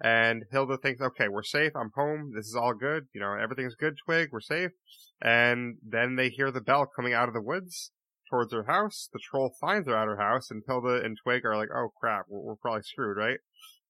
and 0.00 0.44
Hilda 0.50 0.78
thinks, 0.78 1.02
"Okay, 1.02 1.28
we're 1.28 1.42
safe. 1.42 1.72
I'm 1.76 1.90
home. 1.94 2.32
This 2.34 2.46
is 2.46 2.56
all 2.56 2.72
good. 2.72 3.08
You 3.12 3.20
know, 3.20 3.34
everything's 3.34 3.74
good. 3.74 3.98
Twig, 4.06 4.30
we're 4.32 4.40
safe." 4.40 4.72
And 5.20 5.76
then 5.82 6.16
they 6.16 6.30
hear 6.30 6.50
the 6.50 6.62
bell 6.62 6.86
coming 6.86 7.12
out 7.12 7.28
of 7.28 7.34
the 7.34 7.42
woods 7.42 7.92
towards 8.30 8.52
her 8.52 8.64
house. 8.64 9.08
The 9.12 9.20
troll 9.22 9.54
finds 9.60 9.86
her 9.88 9.96
at 9.96 10.08
her 10.08 10.16
house, 10.16 10.50
and 10.50 10.62
Hilda 10.66 11.02
and 11.04 11.18
Twig 11.22 11.44
are 11.44 11.56
like, 11.56 11.68
"Oh 11.74 11.90
crap, 12.00 12.24
we're, 12.28 12.40
we're 12.40 12.56
probably 12.56 12.82
screwed, 12.82 13.18
right?" 13.18 13.40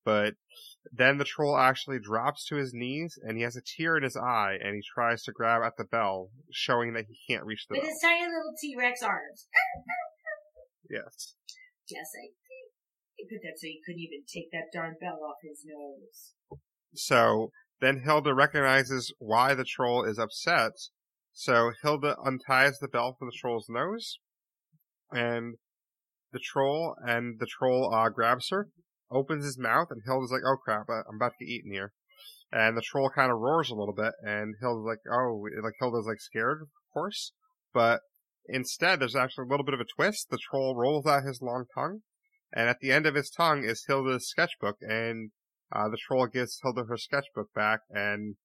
But 0.06 0.34
then 0.92 1.18
the 1.18 1.25
troll 1.25 1.58
actually 1.58 1.98
drops 1.98 2.46
to 2.46 2.54
his 2.56 2.72
knees 2.72 3.18
and 3.22 3.36
he 3.36 3.42
has 3.42 3.56
a 3.56 3.60
tear 3.60 3.96
in 3.96 4.04
his 4.04 4.16
eye 4.16 4.56
and 4.62 4.76
he 4.76 4.82
tries 4.94 5.25
to 5.25 5.32
grab 5.32 5.62
at 5.64 5.76
the 5.76 5.84
bell, 5.84 6.30
showing 6.52 6.92
that 6.94 7.06
he 7.08 7.18
can't 7.28 7.44
reach 7.44 7.66
the 7.68 7.75
With 7.75 7.82
bell. 7.82 7.90
his 7.90 8.00
tiny 8.02 8.22
little 8.22 8.54
T 8.58 8.75
Rex 8.78 9.02
arms. 9.02 9.48
Yes. 10.88 11.34
Yes, 11.90 12.06
I 12.16 12.30
think. 12.30 12.70
He 13.16 13.25
put 13.25 13.42
that 13.42 13.58
so 13.58 13.66
he 13.66 13.80
couldn't 13.84 14.00
even 14.00 14.22
take 14.32 14.52
that 14.52 14.70
darn 14.72 14.94
bell 15.00 15.18
off 15.28 15.38
his 15.42 15.64
nose. 15.66 16.60
So 16.94 17.50
then 17.80 18.02
Hilda 18.04 18.32
recognizes 18.32 19.12
why 19.18 19.54
the 19.54 19.64
troll 19.64 20.04
is 20.04 20.16
upset. 20.16 20.72
So 21.32 21.72
Hilda 21.82 22.16
unties 22.25 22.78
the 22.78 22.86
bell 22.86 23.16
from 23.18 23.26
the 23.26 23.36
troll's 23.36 23.66
nose 23.68 24.20
and 25.10 25.56
the 26.32 26.38
troll 26.38 26.94
and 27.04 27.40
the 27.40 27.46
troll 27.46 27.92
uh, 27.92 28.08
grabs 28.08 28.50
her, 28.50 28.68
opens 29.10 29.44
his 29.44 29.58
mouth, 29.58 29.88
and 29.90 30.02
Hilda's 30.04 30.30
like, 30.30 30.42
"Oh 30.46 30.56
crap, 30.56 30.88
I'm 30.88 31.16
about 31.16 31.32
to 31.38 31.44
get 31.44 31.50
eaten 31.50 31.72
here." 31.72 31.92
And 32.52 32.76
the 32.76 32.82
troll 32.82 33.10
kind 33.10 33.32
of 33.32 33.38
roars 33.38 33.70
a 33.70 33.75
little 33.75 33.94
bit, 33.94 34.12
and 34.22 34.54
Hilda's 34.60 34.86
like, 34.86 35.00
"Oh," 35.10 35.46
like 35.62 35.75
Hilda's 35.80 36.06
like 36.06 36.20
scared, 36.20 36.62
of 36.62 36.68
course, 36.92 37.32
but 37.72 38.00
instead 38.46 39.00
there's 39.00 39.16
actually 39.16 39.46
a 39.46 39.50
little 39.50 39.64
bit 39.64 39.75
of 39.75 39.80
a 39.80 39.84
twist. 39.96 40.28
The 40.30 40.38
troll 40.38 40.76
rolls 40.76 41.06
out 41.06 41.25
his 41.25 41.42
long 41.42 41.66
tongue, 41.75 42.02
and 42.52 42.68
at 42.68 42.80
the 42.80 42.92
end 42.92 43.06
of 43.06 43.14
his 43.14 43.30
tongue 43.30 43.64
is 43.64 43.84
Hilda's 43.86 44.28
sketchbook, 44.28 44.76
and 44.80 45.32
uh, 45.72 45.88
the 45.88 45.98
troll 46.06 46.26
gives 46.26 46.60
Hilda 46.62 46.84
her 46.84 46.96
sketchbook 46.96 47.52
back, 47.54 47.80
and 47.90 48.36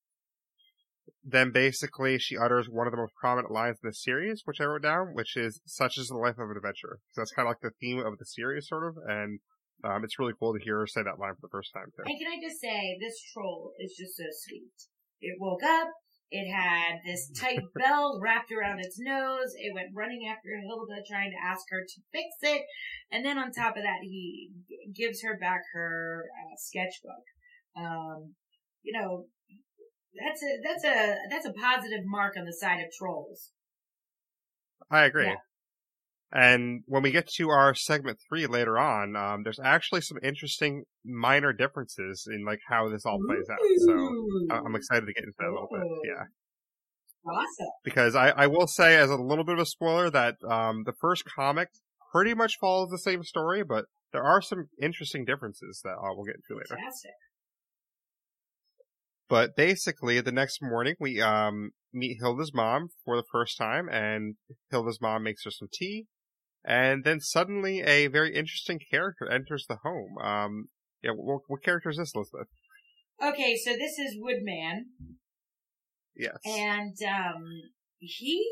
then 1.24 1.52
basically 1.52 2.18
she 2.18 2.38
utters 2.38 2.68
one 2.68 2.88
of 2.88 2.92
the 2.92 2.98
most 2.98 3.14
prominent 3.16 3.52
lines 3.52 3.78
in 3.84 3.90
the 3.90 3.94
series, 3.94 4.42
which 4.46 4.60
I 4.60 4.66
wrote 4.66 4.82
down, 4.82 5.14
which 5.14 5.38
is 5.38 5.62
"Such 5.66 5.98
is 5.98 6.08
the 6.08 6.18
life 6.18 6.40
of 6.40 6.50
an 6.50 6.58
adventurer." 6.58 7.00
So 7.12 7.22
that's 7.22 7.32
kind 7.32 7.48
of 7.48 7.52
like 7.52 7.62
the 7.62 7.78
theme 7.80 8.00
of 8.00 8.18
the 8.18 8.26
series, 8.26 8.68
sort 8.68 8.88
of, 8.88 8.98
and 9.08 9.40
um, 9.84 10.04
it's 10.04 10.20
really 10.20 10.34
cool 10.40 10.54
to 10.54 10.64
hear 10.64 10.80
her 10.80 10.88
say 10.88 11.02
that 11.04 11.20
line 11.20 11.36
for 11.36 11.42
the 11.48 11.52
first 11.52 11.74
time 11.74 11.90
too. 11.96 12.04
And 12.06 12.18
can 12.20 12.32
I 12.32 12.38
just 12.42 12.62
say, 12.62 12.98
this 13.00 13.18
troll 13.34 13.74
is 13.80 13.96
just 13.98 14.16
so 14.18 14.24
sweet. 14.46 14.74
It 15.22 15.38
woke 15.40 15.64
up, 15.64 15.90
it 16.30 16.52
had 16.52 17.00
this 17.06 17.32
tight 17.38 17.62
bell 17.76 18.20
wrapped 18.22 18.52
around 18.52 18.80
its 18.80 18.98
nose, 19.00 19.54
it 19.58 19.74
went 19.74 19.96
running 19.96 20.28
after 20.30 20.50
Hilda 20.62 21.02
trying 21.08 21.32
to 21.32 21.42
ask 21.44 21.66
her 21.70 21.82
to 21.82 22.02
fix 22.12 22.30
it, 22.42 22.64
and 23.12 23.26
then 23.26 23.38
on 23.38 23.52
top 23.52 23.78
of 23.78 23.84
that, 23.84 24.02
he 24.02 24.50
g- 24.70 24.92
gives 24.96 25.22
her 25.24 25.38
back 25.38 25.62
her 25.74 26.26
uh, 26.30 26.56
sketchbook. 26.58 27.26
Um, 27.76 28.36
you 28.84 28.94
know, 29.00 29.26
that's 30.14 30.44
a, 30.44 30.58
that's 30.64 30.86
a, 30.86 31.16
that's 31.30 31.46
a 31.46 31.54
positive 31.54 32.02
mark 32.06 32.36
on 32.38 32.46
the 32.46 32.54
side 32.54 32.80
of 32.80 32.92
trolls. 32.98 33.52
I 34.90 35.06
agree. 35.06 35.26
Yeah. 35.26 35.36
And 36.34 36.84
when 36.86 37.04
we 37.04 37.12
get 37.12 37.28
to 37.36 37.50
our 37.50 37.76
segment 37.76 38.20
three 38.30 38.48
later 38.48 38.80
on, 38.80 39.16
um, 39.18 39.44
there's 39.44 39.60
actually 39.60 40.02
some 40.02 40.18
interesting 40.24 40.84
minor 41.04 41.52
differences 41.52 42.26
in 42.32 42.46
like 42.46 42.60
how 42.70 42.90
this 42.90 43.06
all 43.06 43.20
plays 43.28 43.50
out. 43.52 43.60
So 43.86 44.66
I'm 44.66 44.76
excited 44.76 45.06
to 45.06 45.14
get 45.14 45.24
into 45.24 45.36
that 45.40 45.48
a 45.48 45.52
little 45.52 45.68
bit. 45.72 45.84
Yeah. 46.06 46.24
Awesome. 47.24 47.68
because 47.84 48.16
I, 48.16 48.30
I 48.30 48.48
will 48.48 48.66
say 48.66 48.98
as 48.98 49.12
a 49.12 49.16
little 49.16 49.44
bit 49.44 49.54
of 49.54 49.60
a 49.60 49.66
spoiler 49.66 50.10
that 50.10 50.38
um, 50.50 50.84
the 50.86 50.94
first 51.00 51.24
comic 51.26 51.70
pretty 52.12 52.34
much 52.34 52.58
follows 52.60 52.90
the 52.90 52.98
same 52.98 53.24
story, 53.24 53.64
but 53.64 53.86
there 54.12 54.24
are 54.24 54.42
some 54.42 54.70
interesting 54.82 55.24
differences 55.24 55.82
that 55.84 55.92
uh, 55.92 56.14
we'll 56.16 56.26
get 56.26 56.38
into 56.38 56.58
later. 56.58 56.76
Fantastic. 56.76 57.12
But 59.30 59.56
basically, 59.56 60.20
the 60.20 60.32
next 60.32 60.60
morning 60.62 60.96
we 61.00 61.22
um, 61.22 61.72
meet 61.94 62.18
Hilda's 62.20 62.54
mom 62.54 62.90
for 63.06 63.16
the 63.16 63.24
first 63.32 63.58
time, 63.58 63.88
and 63.90 64.36
Hilda's 64.72 65.00
mom 65.00 65.24
makes 65.24 65.46
her 65.46 65.52
some 65.52 65.70
tea, 65.72 66.08
and 66.64 67.04
then 67.04 67.20
suddenly 67.20 67.82
a 67.82 68.08
very 68.08 68.36
interesting 68.36 68.80
character 68.92 69.30
enters 69.30 69.66
the 69.68 69.78
home. 69.84 70.18
Um, 70.22 70.66
yeah, 71.04 71.12
what, 71.16 71.42
what 71.48 71.64
character 71.64 71.90
is 71.90 71.98
this, 71.98 72.14
Elizabeth? 72.16 72.48
Okay, 73.24 73.56
so 73.56 73.72
this 73.72 73.98
is 74.00 74.18
Woodman. 74.20 74.88
Yes. 76.16 76.38
and 76.46 76.96
um, 77.08 77.44
he 77.98 78.46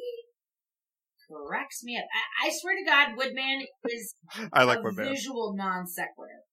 cracks 1.30 1.84
me 1.84 1.98
up. 1.98 2.06
I, 2.42 2.48
I 2.48 2.52
swear 2.52 2.76
to 2.76 2.86
God, 2.86 3.18
Woodman 3.18 3.66
is 3.90 4.16
I 4.54 4.64
like 4.64 4.80
a 4.80 4.84
Woodman. 4.84 5.10
visual 5.10 5.54
non 5.56 5.86
sequitur. 5.86 6.46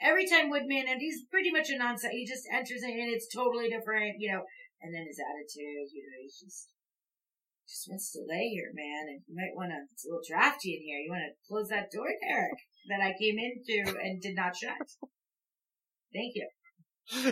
Every 0.00 0.26
time 0.28 0.50
Woodman, 0.50 0.84
and 0.88 1.00
he's 1.00 1.24
pretty 1.30 1.50
much 1.50 1.70
a 1.70 1.78
non 1.78 1.96
sequitur, 1.96 2.16
he 2.18 2.26
just 2.26 2.44
enters 2.52 2.82
in 2.82 2.90
and 2.90 3.08
it's 3.14 3.32
totally 3.32 3.68
different, 3.68 4.16
you 4.18 4.32
know. 4.32 4.42
And 4.82 4.92
then 4.92 5.06
his 5.08 5.16
attitude, 5.16 5.88
you 5.94 6.02
know, 6.04 6.18
he's 6.20 6.38
just 6.38 6.68
just 7.68 7.88
wants 7.88 8.12
to 8.12 8.20
lay 8.26 8.48
here, 8.48 8.70
man. 8.74 9.06
And 9.08 9.20
you 9.26 9.34
might 9.34 9.54
want 9.56 9.70
to. 9.70 9.78
It's 9.92 10.04
a 10.04 10.08
little 10.08 10.22
drafty 10.28 10.74
in 10.76 10.82
here. 10.82 10.98
You 10.98 11.10
want 11.10 11.22
to 11.28 11.34
close 11.48 11.68
that 11.68 11.90
door, 11.90 12.06
Derreck, 12.06 12.60
that 12.88 13.00
I 13.04 13.14
came 13.18 13.36
into 13.38 13.98
and 14.00 14.20
did 14.20 14.36
not 14.36 14.56
shut. 14.56 14.76
Thank 16.12 16.34
you. 16.36 16.48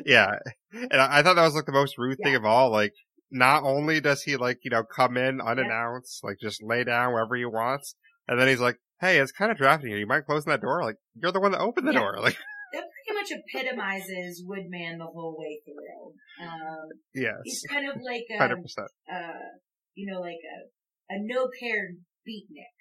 yeah, 0.06 0.36
and 0.72 1.00
I, 1.00 1.22
thought 1.22 1.36
that 1.36 1.44
was 1.44 1.54
like 1.54 1.64
the 1.66 1.72
most 1.72 1.96
rude 1.96 2.18
thing 2.22 2.34
of 2.34 2.44
all. 2.44 2.70
Like, 2.70 2.92
not 3.30 3.62
only 3.64 4.00
does 4.00 4.22
he 4.22 4.36
like 4.36 4.58
you 4.64 4.70
know 4.70 4.82
come 4.84 5.16
in 5.16 5.40
unannounced, 5.40 6.22
like 6.22 6.36
just 6.42 6.62
lay 6.62 6.84
down 6.84 7.12
wherever 7.12 7.34
he 7.36 7.46
wants, 7.46 7.94
and 8.28 8.38
then 8.38 8.48
he's 8.48 8.60
like, 8.60 8.76
"Hey, 9.00 9.18
it's 9.18 9.32
kind 9.32 9.50
of 9.50 9.56
drafting 9.56 9.88
here. 9.88 9.98
You 9.98 10.06
mind 10.06 10.26
closing 10.26 10.50
that 10.50 10.60
door? 10.60 10.82
Like, 10.84 10.96
you're 11.14 11.32
the 11.32 11.40
one 11.40 11.52
that 11.52 11.60
opened 11.60 11.88
the 11.88 11.92
Yeah. 11.92 12.00
door. 12.00 12.18
Like, 12.22 12.36
That 12.74 12.84
pretty 13.06 13.18
much 13.20 13.32
epitomizes 13.54 14.42
Woodman 14.46 14.98
the 14.98 15.04
whole 15.06 15.36
way 15.38 15.60
through. 15.64 16.46
Um, 16.46 16.88
yes, 17.14 17.34
He's 17.44 17.64
kind 17.70 17.88
of 17.88 17.96
like 18.02 18.24
a, 18.34 18.38
hundred 18.38 18.62
percent. 18.62 18.88
uh, 19.10 19.32
you 19.94 20.10
know, 20.10 20.20
like 20.20 20.40
a, 20.42 21.14
a 21.14 21.16
no-paired 21.20 21.98
beatnik, 22.26 22.76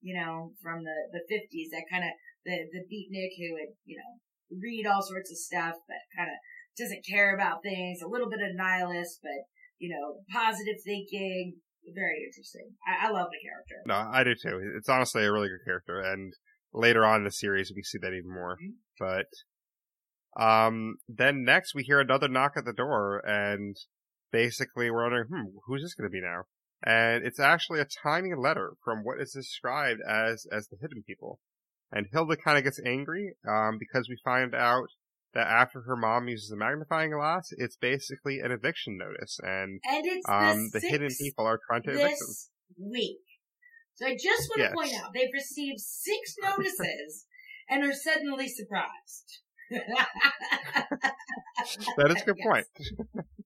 you 0.00 0.14
know, 0.18 0.52
from 0.62 0.84
the, 0.84 0.96
the 1.12 1.22
fifties, 1.28 1.70
that 1.70 1.84
kind 1.90 2.04
of, 2.04 2.10
the, 2.44 2.56
the 2.72 2.84
beatnik 2.86 3.34
who 3.38 3.54
would, 3.54 3.74
you 3.84 3.96
know, 3.98 4.58
read 4.60 4.86
all 4.86 5.02
sorts 5.02 5.30
of 5.30 5.36
stuff, 5.36 5.74
but 5.86 6.00
kind 6.16 6.30
of 6.30 6.38
doesn't 6.78 7.06
care 7.06 7.34
about 7.34 7.62
things, 7.62 8.00
a 8.00 8.08
little 8.08 8.30
bit 8.30 8.40
of 8.40 8.56
nihilist, 8.56 9.18
but, 9.22 9.46
you 9.78 9.90
know, 9.90 10.22
positive 10.32 10.76
thinking, 10.84 11.56
very 11.94 12.24
interesting. 12.26 12.70
I, 12.86 13.08
I 13.08 13.10
love 13.10 13.28
the 13.30 13.42
character. 13.42 13.82
No, 13.86 13.94
I 13.94 14.24
do 14.24 14.34
too. 14.34 14.74
It's 14.76 14.88
honestly 14.88 15.24
a 15.24 15.32
really 15.32 15.48
good 15.48 15.64
character, 15.64 16.00
and 16.00 16.32
later 16.72 17.04
on 17.04 17.20
in 17.20 17.24
the 17.24 17.30
series 17.30 17.72
we 17.74 17.82
see 17.82 17.98
that 17.98 18.12
even 18.12 18.32
more. 18.32 18.56
Mhm. 18.62 18.74
But 18.98 20.42
um, 20.42 20.96
then 21.08 21.44
next 21.44 21.74
we 21.74 21.82
hear 21.82 22.00
another 22.00 22.28
knock 22.28 22.52
at 22.56 22.64
the 22.64 22.72
door, 22.72 23.22
and 23.26 23.76
basically 24.30 24.90
we're 24.90 25.02
wondering, 25.02 25.28
hmm, 25.28 25.58
who's 25.66 25.82
this 25.82 25.94
going 25.94 26.08
to 26.08 26.12
be 26.12 26.20
now? 26.20 26.42
And 26.84 27.24
it's 27.26 27.40
actually 27.40 27.80
a 27.80 27.86
tiny 28.02 28.34
letter 28.36 28.74
from 28.84 29.04
what 29.04 29.20
is 29.20 29.32
described 29.32 30.00
as 30.08 30.46
as 30.52 30.68
the 30.68 30.76
hidden 30.80 31.02
people. 31.06 31.40
And 31.90 32.06
Hilda 32.12 32.36
kind 32.36 32.58
of 32.58 32.64
gets 32.64 32.80
angry 32.84 33.34
um, 33.48 33.78
because 33.78 34.08
we 34.08 34.18
find 34.24 34.54
out 34.54 34.88
that 35.34 35.46
after 35.46 35.82
her 35.82 35.96
mom 35.96 36.28
uses 36.28 36.50
a 36.50 36.56
magnifying 36.56 37.10
glass, 37.10 37.48
it's 37.56 37.76
basically 37.76 38.40
an 38.40 38.52
eviction 38.52 38.98
notice, 38.98 39.38
and 39.42 39.80
And 39.84 40.22
um, 40.28 40.70
the, 40.72 40.80
the 40.80 40.88
hidden 40.88 41.08
people 41.18 41.46
are 41.46 41.58
trying 41.66 41.82
to 41.84 41.90
evict 41.90 42.18
them. 42.18 42.28
this 42.28 42.50
week. 42.78 43.18
So 43.94 44.06
I 44.06 44.12
just 44.14 44.48
want 44.50 44.62
to 44.62 44.74
point 44.74 44.92
out 44.94 45.12
they've 45.12 45.32
received 45.32 45.80
six 45.80 46.36
notices 46.42 47.26
and 47.68 47.84
are 47.84 47.92
suddenly 47.92 48.48
surprised. 48.48 49.40
That 51.96 52.10
is 52.10 52.22
a 52.22 52.24
good 52.24 52.36
Yes. 52.38 52.46
point. 52.46 52.66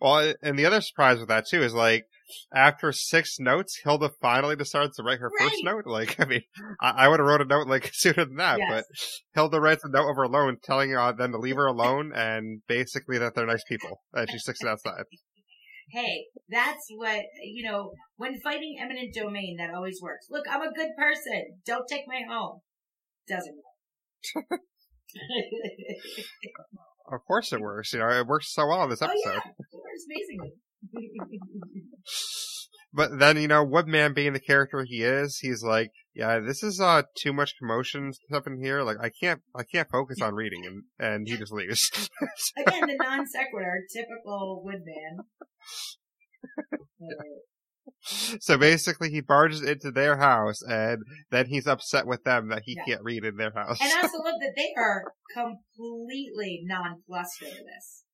well, 0.00 0.34
and 0.42 0.58
the 0.58 0.66
other 0.66 0.80
surprise 0.80 1.18
with 1.18 1.28
that 1.28 1.46
too 1.46 1.62
is 1.62 1.74
like 1.74 2.06
after 2.54 2.92
six 2.92 3.38
notes, 3.40 3.80
Hilda 3.82 4.10
finally 4.20 4.56
decides 4.56 4.96
to 4.96 5.02
write 5.02 5.18
her 5.20 5.30
Right. 5.40 5.50
first 5.50 5.64
note. 5.64 5.86
Like, 5.86 6.20
I 6.20 6.26
mean, 6.26 6.42
I, 6.80 6.90
I 6.90 7.08
would 7.08 7.18
have 7.18 7.26
wrote 7.26 7.40
a 7.40 7.44
note 7.44 7.66
like 7.66 7.90
sooner 7.92 8.24
than 8.24 8.36
that, 8.36 8.58
Yes. 8.58 8.68
but 8.70 8.84
Hilda 9.34 9.60
writes 9.60 9.84
a 9.84 9.88
note 9.88 10.10
of 10.10 10.16
her 10.16 10.22
alone 10.24 10.58
telling 10.62 10.94
uh, 10.94 11.12
them 11.12 11.32
to 11.32 11.38
leave 11.38 11.56
her 11.56 11.66
alone 11.66 12.12
and 12.14 12.62
basically 12.68 13.18
that 13.18 13.34
they're 13.34 13.46
nice 13.46 13.64
people. 13.68 14.02
And 14.12 14.28
she 14.30 14.38
sticks 14.38 14.62
it 14.62 14.68
outside. 14.68 15.04
hey, 15.92 16.26
that's 16.48 16.86
what, 16.94 17.22
you 17.42 17.68
know, 17.68 17.92
when 18.16 18.38
fighting 18.40 18.76
eminent 18.80 19.12
domain, 19.14 19.56
that 19.58 19.74
always 19.74 19.98
works. 20.00 20.26
Look, 20.30 20.44
I'm 20.48 20.62
a 20.62 20.72
good 20.72 20.90
person. 20.96 21.58
Don't 21.66 21.88
take 21.88 22.04
my 22.06 22.20
home. 22.28 22.60
Doesn't 23.28 23.56
work. 23.56 24.60
Of 27.10 27.24
course 27.26 27.52
it 27.52 27.60
works. 27.60 27.92
You 27.92 27.98
know, 27.98 28.08
it 28.08 28.26
works 28.26 28.52
so 28.54 28.66
well 28.66 28.84
in 28.84 28.90
this 28.90 29.02
episode. 29.02 29.18
oh 29.26 29.30
yeah, 29.30 29.38
it 29.38 29.74
works 29.74 30.04
amazingly. 30.06 30.52
But 32.92 33.20
then, 33.20 33.36
you 33.36 33.46
know, 33.46 33.62
Woodman 33.62 34.14
being 34.14 34.32
the 34.32 34.40
character 34.40 34.84
he 34.84 35.04
is, 35.04 35.38
he's 35.38 35.62
like, 35.62 35.92
yeah, 36.14 36.40
this 36.40 36.62
is, 36.62 36.80
uh, 36.80 37.02
too 37.16 37.32
much 37.32 37.54
commotion 37.56 38.12
stuff 38.12 38.48
in 38.48 38.60
here. 38.60 38.82
Like, 38.82 38.96
I 39.00 39.10
can't, 39.10 39.42
I 39.54 39.62
can't 39.62 39.88
focus 39.88 40.20
on 40.20 40.34
reading. 40.34 40.64
And, 40.66 40.82
and 40.98 41.28
he 41.28 41.36
just 41.36 41.52
leaves. 41.52 41.88
Again, 42.58 42.88
the 42.88 42.96
non 42.98 43.26
sequitur, 43.26 43.84
typical 43.92 44.62
Woodman. 44.64 45.18
Uh, 47.02 47.24
so 48.40 48.58
basically 48.58 49.10
he 49.10 49.20
barges 49.20 49.62
into 49.62 49.90
their 49.90 50.16
house 50.16 50.62
and 50.62 51.02
then 51.30 51.46
he's 51.46 51.66
upset 51.66 52.06
with 52.06 52.24
them 52.24 52.48
that 52.48 52.62
he 52.64 52.76
Yeah. 52.76 52.84
can't 52.94 53.04
read 53.04 53.24
in 53.24 53.36
their 53.36 53.52
house. 53.52 53.78
And 53.80 53.92
I 53.92 54.02
also 54.02 54.18
love 54.24 54.40
that 54.40 54.54
they 54.56 54.74
are 54.76 55.04
completely 55.32 56.62
nonplussed 56.64 57.42
over 57.42 57.62
this. 57.64 58.04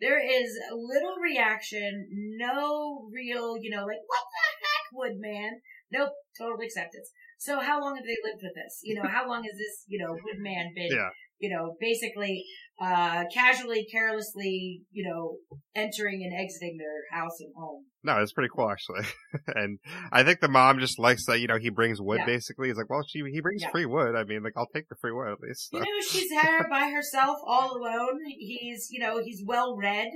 There 0.00 0.18
is 0.18 0.58
little 0.72 1.16
reaction, 1.22 2.08
no 2.36 3.08
real, 3.12 3.56
you 3.60 3.70
know, 3.70 3.86
like, 3.86 4.02
what 4.06 4.24
the 4.32 4.66
heck, 4.66 4.86
Woodman? 4.92 5.60
Nope, 5.92 6.10
total 6.36 6.58
acceptance. 6.60 7.10
So 7.38 7.60
how 7.60 7.80
long 7.80 7.94
have 7.96 8.04
they 8.04 8.16
lived 8.24 8.42
with 8.42 8.54
this? 8.54 8.80
You 8.82 8.96
know, 9.00 9.08
how 9.08 9.28
long 9.28 9.44
has 9.44 9.52
this, 9.52 9.84
you 9.86 9.98
know, 10.02 10.18
Woodman 10.24 10.72
been, 10.74 10.90
Yeah. 10.90 11.10
You 11.42 11.50
know, 11.50 11.74
basically, 11.80 12.44
uh, 12.80 13.24
casually, 13.34 13.84
carelessly, 13.90 14.82
you 14.92 15.04
know, 15.08 15.36
entering 15.74 16.22
and 16.24 16.32
exiting 16.32 16.78
their 16.78 17.02
house 17.10 17.40
and 17.40 17.52
home? 17.56 17.84
No, 18.04 18.22
it's 18.22 18.32
pretty 18.32 18.50
cool 18.54 18.70
actually. 18.70 19.04
and 19.54 19.78
I 20.12 20.22
think 20.22 20.40
the 20.40 20.48
mom 20.48 20.78
just 20.78 20.98
likes 20.98 21.26
that, 21.26 21.40
you 21.40 21.48
know, 21.48 21.58
he 21.58 21.68
brings 21.68 22.00
wood 22.00 22.20
Yeah. 22.20 22.26
basically. 22.26 22.68
He's 22.68 22.76
like, 22.76 22.88
well, 22.88 23.02
she, 23.06 23.22
he 23.30 23.40
brings 23.40 23.62
Yeah. 23.62 23.70
free 23.70 23.86
wood. 23.86 24.14
I 24.14 24.22
mean, 24.24 24.42
like, 24.42 24.54
I'll 24.56 24.70
take 24.72 24.88
the 24.88 24.96
free 25.00 25.12
wood 25.12 25.32
at 25.32 25.40
least. 25.40 25.70
You 25.72 25.80
know, 25.80 26.00
she's 26.08 26.30
there 26.42 26.66
by 26.70 26.90
herself, 26.90 27.38
all 27.44 27.76
alone. 27.76 28.20
He's, 28.26 28.88
you 28.90 29.00
know, 29.00 29.20
he's 29.22 29.42
well 29.44 29.76
read. 29.76 30.08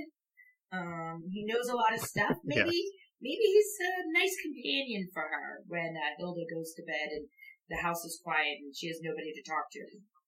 Um, 0.71 1.23
he 1.29 1.45
knows 1.45 1.67
a 1.69 1.75
lot 1.75 1.93
of 1.93 1.99
stuff. 1.99 2.37
Maybe, 2.45 2.91
maybe 3.21 3.43
he's 3.43 3.73
a 3.81 4.19
nice 4.19 4.35
companion 4.41 5.07
for 5.13 5.23
her 5.23 5.63
when 5.67 5.95
uh, 5.95 6.15
Hilda 6.19 6.43
goes 6.53 6.73
to 6.75 6.83
bed 6.83 7.09
and 7.11 7.27
the 7.69 7.77
house 7.77 8.03
is 8.05 8.19
quiet 8.23 8.57
and 8.61 8.75
she 8.75 8.87
has 8.87 8.99
nobody 9.01 9.31
to 9.33 9.43
talk 9.43 9.65
to. 9.71 9.79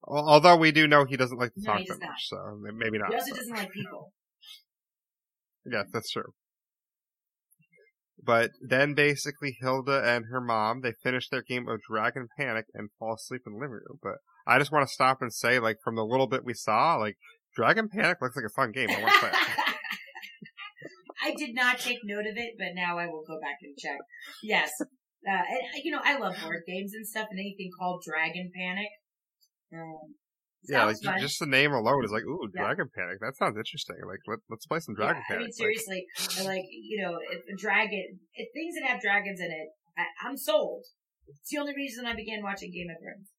Al- 0.10 0.30
Although 0.30 0.58
we 0.58 0.71
do 0.71 0.88
know 0.88 1.06
he 1.06 1.17
doesn't 1.17 1.38
like 1.38 1.54
to 1.54 1.62
No, 1.62 1.73
talk 1.73 1.82
that 1.88 1.99
much, 1.99 2.28
so 2.28 2.38
maybe 2.73 2.97
not. 2.97 3.10
He 3.10 3.15
also 3.15 3.36
doesn't 3.36 3.56
like 3.56 3.71
people. 3.71 4.13
Yeah, 5.65 5.84
that's 5.93 6.10
true. 6.10 6.34
But 8.23 8.52
then 8.62 8.93
basically 8.95 9.58
Hilda 9.62 10.02
and 10.04 10.25
her 10.32 10.41
mom, 10.41 10.82
they 10.82 10.93
finish 11.04 11.30
their 11.30 11.43
game 11.43 11.67
of 11.67 11.82
Dragon 11.88 12.28
Panic 12.39 12.65
and 12.73 12.89
fall 12.97 13.15
asleep 13.15 13.41
in 13.45 13.54
the 13.54 13.60
living 13.60 13.71
room. 13.88 13.99
But 14.02 14.15
I 14.47 14.58
just 14.58 14.71
want 14.71 14.88
to 14.88 14.93
stop 14.93 15.21
and 15.21 15.34
say, 15.34 15.60
like, 15.60 15.78
from 15.84 15.95
the 15.95 16.06
little 16.06 16.28
bit 16.28 16.43
we 16.43 16.54
saw, 16.54 16.95
like, 16.95 17.17
Dragon 17.56 17.88
Panic 17.88 18.17
looks 18.21 18.36
like 18.36 18.45
a 18.45 18.54
fun 18.54 18.71
game. 18.71 18.89
I 18.89 19.02
want 19.02 19.13
to 19.13 19.19
play 19.19 19.30
it. 19.30 19.36
I 21.23 21.36
did 21.36 21.54
not 21.54 21.80
take 21.80 21.99
note 22.04 22.25
of 22.25 22.38
it, 22.38 22.56
but 22.58 22.69
now 22.73 22.97
I 22.97 23.06
will 23.06 23.23
go 23.28 23.39
back 23.39 23.58
and 23.62 23.78
check. 23.78 23.99
Yes. 24.43 24.71
Uh, 25.27 25.43
and, 25.49 25.84
you 25.84 25.91
know, 25.91 25.99
I 26.03 26.17
love 26.17 26.36
board 26.41 26.63
games 26.65 26.93
and 26.93 27.05
stuff 27.05 27.27
and 27.29 27.39
anything 27.39 27.69
called 27.77 28.03
Dragon 28.05 28.51
Panic. 28.55 28.88
Um, 29.73 30.15
Yeah, 30.67 30.86
like, 30.86 30.97
fun. 31.03 31.19
just 31.19 31.39
the 31.39 31.45
name 31.45 31.71
alone 31.73 32.05
is 32.05 32.12
like, 32.12 32.23
ooh, 32.23 32.47
Yeah. 32.55 32.63
Dragon 32.63 32.89
Panic. 32.95 33.19
That 33.19 33.36
sounds 33.36 33.58
interesting. 33.58 33.97
Like, 34.08 34.19
let, 34.27 34.39
let's 34.49 34.65
play 34.65 34.79
some 34.79 34.95
Dragon 34.95 35.21
yeah, 35.29 35.36
I 35.36 35.39
mean, 35.39 35.51
seriously, 35.51 36.05
I 36.39 36.43
like, 36.43 36.65
you 36.71 37.03
know, 37.03 37.17
if 37.32 37.41
a 37.53 37.58
dragon, 37.58 38.19
if 38.34 38.47
things 38.53 38.75
that 38.79 38.88
have 38.88 39.01
dragons 39.01 39.39
in 39.39 39.51
it, 39.51 39.69
I, 39.97 40.27
I'm 40.27 40.38
sold. 40.38 40.86
It's 41.27 41.49
the 41.51 41.60
only 41.60 41.75
reason 41.75 42.05
I 42.05 42.15
began 42.15 42.41
watching 42.41 42.71
Game 42.71 42.88
of 42.89 42.97
Thrones. 43.03 43.29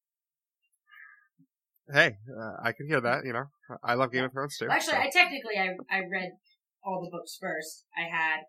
hey, 1.91 2.15
uh, 2.29 2.55
I 2.63 2.71
can 2.71 2.87
hear 2.87 3.01
that, 3.01 3.25
you 3.25 3.33
know. 3.33 3.45
I 3.83 3.95
love 3.95 4.11
Game 4.11 4.23
of 4.23 4.31
Thrones 4.31 4.55
too. 4.57 4.67
Well, 4.67 4.75
actually, 4.77 4.93
so. 4.93 4.99
I 4.99 5.09
technically, 5.09 5.57
I, 5.57 5.73
I 5.89 5.99
read 6.09 6.31
all 6.83 7.01
the 7.01 7.09
books 7.11 7.37
first. 7.39 7.85
I 7.97 8.03
had 8.09 8.41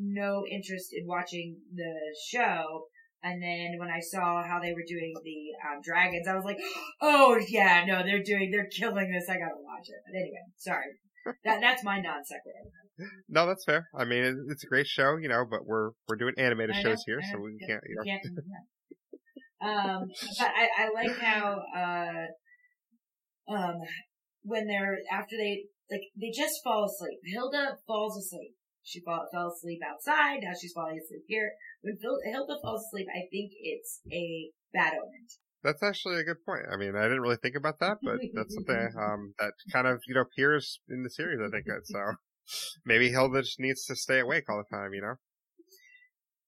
no 0.00 0.44
interest 0.50 0.90
in 0.92 1.06
watching 1.06 1.56
the 1.74 1.92
show. 2.28 2.86
And 3.22 3.42
then 3.42 3.78
when 3.78 3.90
I 3.90 4.00
saw 4.00 4.42
how 4.42 4.58
they 4.60 4.72
were 4.72 4.84
doing 4.88 5.12
the 5.22 5.68
um, 5.68 5.80
dragons, 5.84 6.26
I 6.26 6.34
was 6.34 6.44
like, 6.44 6.56
"Oh 7.02 7.38
yeah, 7.48 7.84
no, 7.86 8.02
they're 8.02 8.22
doing, 8.22 8.50
they're 8.50 8.68
killing 8.74 9.12
this. 9.12 9.28
I 9.28 9.34
gotta 9.34 9.60
watch 9.60 9.88
it." 9.88 10.00
But 10.06 10.16
anyway, 10.16 10.44
sorry. 10.56 10.86
That 11.44 11.60
that's 11.60 11.84
my 11.84 12.00
non 12.00 12.24
sequitur. 12.24 13.12
No, 13.28 13.46
that's 13.46 13.62
fair. 13.64 13.86
I 13.94 14.06
mean, 14.06 14.24
it, 14.24 14.36
it's 14.48 14.64
a 14.64 14.66
great 14.66 14.86
show, 14.86 15.18
you 15.20 15.28
know, 15.28 15.44
but 15.48 15.66
we're 15.66 15.90
we're 16.08 16.16
doing 16.16 16.32
animated 16.38 16.76
I 16.76 16.82
shows 16.82 17.02
here, 17.04 17.20
so 17.30 17.38
we 17.38 17.58
can't, 17.58 17.82
you 17.86 17.96
know. 17.96 18.02
Yeah. 18.06 18.18
yeah. 18.24 18.64
Um, 19.60 20.08
but 20.38 20.48
I, 20.48 20.84
I 20.84 20.90
like 20.94 21.18
how, 21.18 21.60
uh, 21.76 22.26
um, 23.52 23.74
when 24.42 24.66
they're, 24.66 24.96
after 25.12 25.36
they, 25.36 25.64
like, 25.90 26.00
they 26.18 26.30
just 26.34 26.60
fall 26.64 26.84
asleep. 26.86 27.18
Hilda 27.24 27.76
falls 27.86 28.16
asleep. 28.16 28.54
She 28.82 29.00
fall, 29.00 29.26
fell 29.32 29.52
asleep 29.52 29.80
outside. 29.86 30.40
Now 30.42 30.52
she's 30.58 30.72
falling 30.72 30.98
asleep 30.98 31.24
here. 31.26 31.52
When 31.82 31.98
Hilda 32.00 32.56
falls 32.62 32.86
asleep, 32.86 33.06
I 33.10 33.28
think 33.30 33.52
it's 33.60 34.00
a 34.10 34.50
bad 34.72 34.94
omen. 34.94 35.26
That's 35.62 35.82
actually 35.82 36.16
a 36.16 36.24
good 36.24 36.42
point. 36.44 36.62
I 36.72 36.76
mean, 36.76 36.96
I 36.96 37.02
didn't 37.02 37.20
really 37.20 37.36
think 37.36 37.54
about 37.54 37.80
that, 37.80 37.98
but 38.02 38.16
that's 38.34 38.54
something 38.54 38.92
um, 38.98 39.34
that 39.38 39.52
kind 39.72 39.86
of 39.86 40.00
you 40.06 40.14
know 40.14 40.22
appears 40.22 40.80
in 40.88 41.02
the 41.02 41.10
series. 41.10 41.40
I 41.40 41.50
think 41.50 41.66
so. 41.84 42.14
Maybe 42.84 43.10
Hilda 43.10 43.42
just 43.42 43.60
needs 43.60 43.84
to 43.84 43.94
stay 43.94 44.20
awake 44.20 44.44
all 44.48 44.58
the 44.58 44.76
time. 44.76 44.94
You 44.94 45.02
know, 45.02 45.14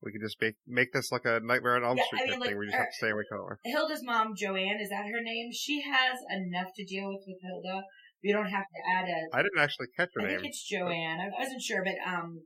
we 0.03 0.13
could 0.13 0.23
just 0.23 0.41
make 0.41 0.57
make 0.67 0.93
this 0.93 1.13
like 1.13 1.25
a 1.25 1.41
Nightmare 1.45 1.77
on 1.77 1.85
Elm 1.85 1.97
Yeah, 1.97 2.05
Street 2.05 2.23
I 2.23 2.31
mean, 2.31 2.41
like, 2.41 2.49
thing. 2.49 2.59
We 2.59 2.67
just 2.67 2.79
have 2.79 2.91
to 2.91 2.97
stay 2.97 3.11
awake 3.11 3.31
all 3.31 3.47
the 3.47 3.55
time. 3.55 3.59
Hilda's 3.65 4.03
mom, 4.03 4.35
Joanne, 4.35 4.81
is 4.81 4.89
that 4.91 5.07
her 5.07 5.23
name? 5.23 5.51
She 5.53 5.83
has 5.83 6.19
enough 6.31 6.73
to 6.75 6.85
deal 6.85 7.09
with 7.09 7.23
with 7.27 7.39
Hilda. 7.43 7.83
We 8.23 8.33
don't 8.33 8.47
have 8.47 8.65
to 8.65 8.81
add 8.97 9.09
a 9.09 9.37
I 9.37 9.43
didn't 9.43 9.59
actually 9.59 9.89
catch 9.97 10.11
her 10.15 10.23
I 10.23 10.29
name. 10.29 10.41
think 10.41 10.51
it's 10.51 10.69
Joanne. 10.69 11.21
I 11.21 11.29
wasn't 11.37 11.63
sure, 11.63 11.83
but 11.85 11.99
um, 12.07 12.43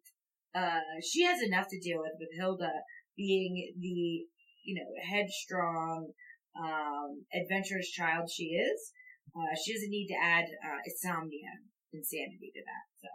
uh, 0.54 0.80
she 1.04 1.24
has 1.24 1.42
enough 1.42 1.66
to 1.68 1.80
deal 1.80 1.98
with 1.98 2.12
with 2.18 2.30
Hilda 2.38 2.70
being 3.16 3.74
the 3.78 4.26
you 4.64 4.74
know 4.74 4.88
headstrong, 5.04 6.12
um, 6.58 7.24
adventurous 7.32 7.90
child 7.90 8.30
she 8.30 8.56
is. 8.56 8.92
Uh, 9.36 9.54
she 9.64 9.74
doesn't 9.74 9.90
need 9.90 10.08
to 10.08 10.16
add 10.16 10.44
uh, 10.64 10.80
insomnia, 10.86 11.60
insanity 11.92 12.52
to 12.54 12.62
that. 12.64 12.84
So 13.00 13.08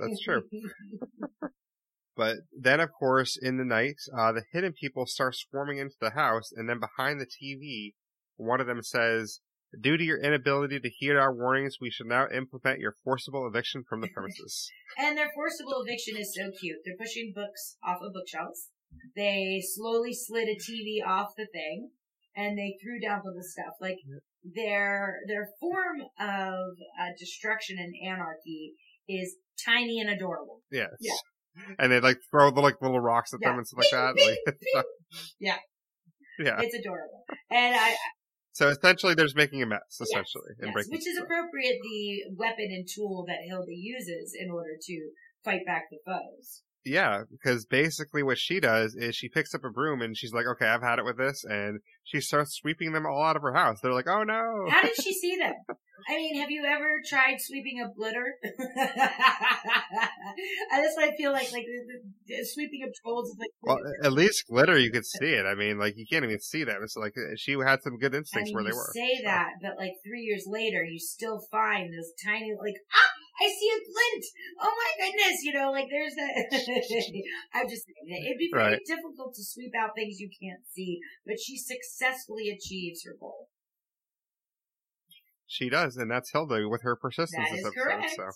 That's 0.00 0.22
true. 0.22 0.42
But 2.16 2.36
then, 2.58 2.80
of 2.80 2.88
course, 2.98 3.36
in 3.40 3.58
the 3.58 3.64
night, 3.64 3.96
uh, 4.18 4.32
the 4.32 4.44
hidden 4.50 4.72
people 4.72 5.04
start 5.06 5.34
swarming 5.36 5.76
into 5.76 5.96
the 6.00 6.12
house, 6.12 6.50
and 6.50 6.66
then 6.66 6.80
behind 6.80 7.20
the 7.20 7.26
TV, 7.26 7.92
one 8.36 8.58
of 8.58 8.66
them 8.66 8.82
says, 8.82 9.40
Due 9.80 9.96
to 9.96 10.04
your 10.04 10.18
inability 10.18 10.80
to 10.80 10.88
heed 10.88 11.12
our 11.12 11.34
warnings, 11.34 11.76
we 11.80 11.90
should 11.90 12.06
now 12.06 12.26
implement 12.34 12.80
your 12.80 12.94
forcible 13.04 13.46
eviction 13.46 13.82
from 13.88 14.00
the 14.00 14.08
premises. 14.08 14.70
And 14.98 15.16
their 15.18 15.28
forcible 15.34 15.82
eviction 15.86 16.16
is 16.16 16.34
so 16.34 16.50
cute. 16.58 16.78
They're 16.84 16.96
pushing 16.98 17.32
books 17.34 17.76
off 17.84 17.98
of 18.00 18.14
bookshelves. 18.14 18.68
They 19.14 19.62
slowly 19.62 20.14
slid 20.14 20.48
a 20.48 20.56
TV 20.56 21.06
off 21.06 21.28
the 21.36 21.46
thing, 21.52 21.90
and 22.34 22.56
they 22.56 22.76
threw 22.82 22.98
down 23.00 23.20
all 23.26 23.34
the 23.36 23.44
stuff. 23.44 23.74
Like 23.80 23.98
their 24.42 25.16
their 25.28 25.48
form 25.60 26.00
of 26.18 26.76
uh, 26.98 27.10
destruction 27.18 27.76
and 27.78 27.92
anarchy 28.10 28.72
is 29.08 29.36
tiny 29.64 30.00
and 30.00 30.08
adorable. 30.08 30.62
Yes. 30.70 30.88
Yeah. 31.00 31.12
And 31.78 31.92
they 31.92 32.00
like 32.00 32.18
throw 32.30 32.50
the 32.50 32.60
like 32.62 32.80
little 32.80 33.00
rocks 33.00 33.34
at 33.34 33.40
Yeah. 33.42 33.50
them 33.50 33.58
and 33.58 33.66
stuff 33.66 33.80
like 33.80 33.90
that. 34.16 34.36
Like, 34.74 34.84
Yeah. 35.40 35.56
yeah. 36.38 36.60
It's 36.60 36.74
adorable, 36.74 37.24
and 37.50 37.74
I 37.74 37.96
So 38.56 38.68
essentially, 38.68 39.12
they're 39.12 39.28
making 39.36 39.62
a 39.62 39.66
mess. 39.66 40.00
Essentially, 40.00 40.56
and 40.60 40.72
yes, 40.74 40.88
which 40.88 41.06
is 41.06 41.18
appropriate 41.20 41.76
the 41.82 42.22
weapon 42.38 42.72
and 42.72 42.88
tool 42.88 43.26
that 43.28 43.44
Hilda 43.46 43.76
uses 43.76 44.32
in 44.32 44.50
order 44.50 44.80
to 44.80 45.10
fight 45.44 45.66
back 45.66 45.90
the 45.90 45.98
foes. 46.06 46.62
Yeah, 46.86 47.24
because 47.30 47.66
basically 47.66 48.22
what 48.22 48.38
she 48.38 48.60
does 48.60 48.94
is 48.94 49.16
she 49.16 49.28
picks 49.28 49.54
up 49.54 49.64
a 49.64 49.70
broom 49.70 50.00
and 50.02 50.16
she's 50.16 50.32
like, 50.32 50.46
"Okay, 50.46 50.66
I've 50.66 50.82
had 50.82 50.98
it 51.00 51.04
with 51.04 51.18
this," 51.18 51.44
and 51.44 51.80
she 52.04 52.20
starts 52.20 52.54
sweeping 52.54 52.92
them 52.92 53.04
all 53.06 53.22
out 53.24 53.34
of 53.36 53.42
her 53.42 53.54
house. 53.54 53.80
They're 53.82 53.92
like, 53.92 54.06
"Oh 54.08 54.22
no!" 54.22 54.66
How 54.70 54.82
did 54.82 54.94
she 55.02 55.12
see 55.12 55.36
them? 55.36 55.54
I 56.08 56.16
mean, 56.16 56.36
have 56.38 56.50
you 56.50 56.64
ever 56.64 57.00
tried 57.08 57.40
sweeping 57.40 57.82
up 57.84 57.96
glitter? 57.96 58.34
I 60.70 60.82
just 60.82 60.98
I 60.98 61.16
feel 61.16 61.32
like 61.32 61.50
like 61.52 61.64
the, 61.64 61.86
the, 61.88 62.36
the 62.36 62.44
sweeping 62.44 62.82
up 62.84 62.90
trolls 63.02 63.30
is 63.30 63.36
like 63.38 63.50
Well, 63.62 63.78
at 64.02 64.12
least 64.12 64.46
glitter, 64.48 64.78
you 64.78 64.90
could 64.92 65.06
see 65.06 65.32
it. 65.32 65.46
I 65.46 65.54
mean, 65.54 65.78
like 65.78 65.94
you 65.96 66.06
can't 66.08 66.24
even 66.24 66.38
see 66.40 66.64
them. 66.64 66.80
It's 66.82 66.96
like 66.96 67.14
uh, 67.16 67.34
she 67.36 67.56
had 67.64 67.82
some 67.82 67.98
good 67.98 68.14
I 68.14 68.18
instincts 68.18 68.50
mean, 68.50 68.54
where 68.54 68.64
they 68.64 68.76
were. 68.76 68.90
say 68.94 69.16
so. 69.16 69.24
that, 69.24 69.50
but 69.60 69.76
like 69.78 69.92
three 70.06 70.22
years 70.22 70.44
later, 70.46 70.84
you 70.84 70.98
still 71.00 71.40
find 71.50 71.92
those 71.92 72.12
tiny 72.24 72.52
like 72.60 72.76
ah 72.94 73.25
I 73.40 73.46
see 73.48 73.68
a 73.68 73.80
glint. 73.84 74.24
Oh 74.60 74.72
my 74.72 75.04
goodness. 75.06 75.42
You 75.42 75.52
know, 75.52 75.70
like 75.70 75.88
there's 75.90 76.14
that. 76.14 76.32
I'm 77.54 77.68
just 77.68 77.84
saying 77.84 78.24
it'd 78.24 78.38
be 78.38 78.50
very 78.52 78.72
Right. 78.72 78.80
difficult 78.86 79.34
to 79.34 79.44
sweep 79.44 79.72
out 79.78 79.90
things 79.94 80.18
you 80.20 80.30
can't 80.40 80.64
see, 80.72 81.00
but 81.26 81.36
she 81.38 81.56
successfully 81.58 82.48
achieves 82.50 83.04
her 83.04 83.14
goal. 83.18 83.48
She 85.46 85.68
does, 85.68 85.96
and 85.96 86.10
that's 86.10 86.32
Hilda 86.32 86.68
with 86.68 86.82
her 86.82 86.96
persistence 86.96 87.48
That 87.50 87.56
this 87.56 87.66
episode. 87.66 87.82
correct. 87.84 88.10
So. 88.16 88.30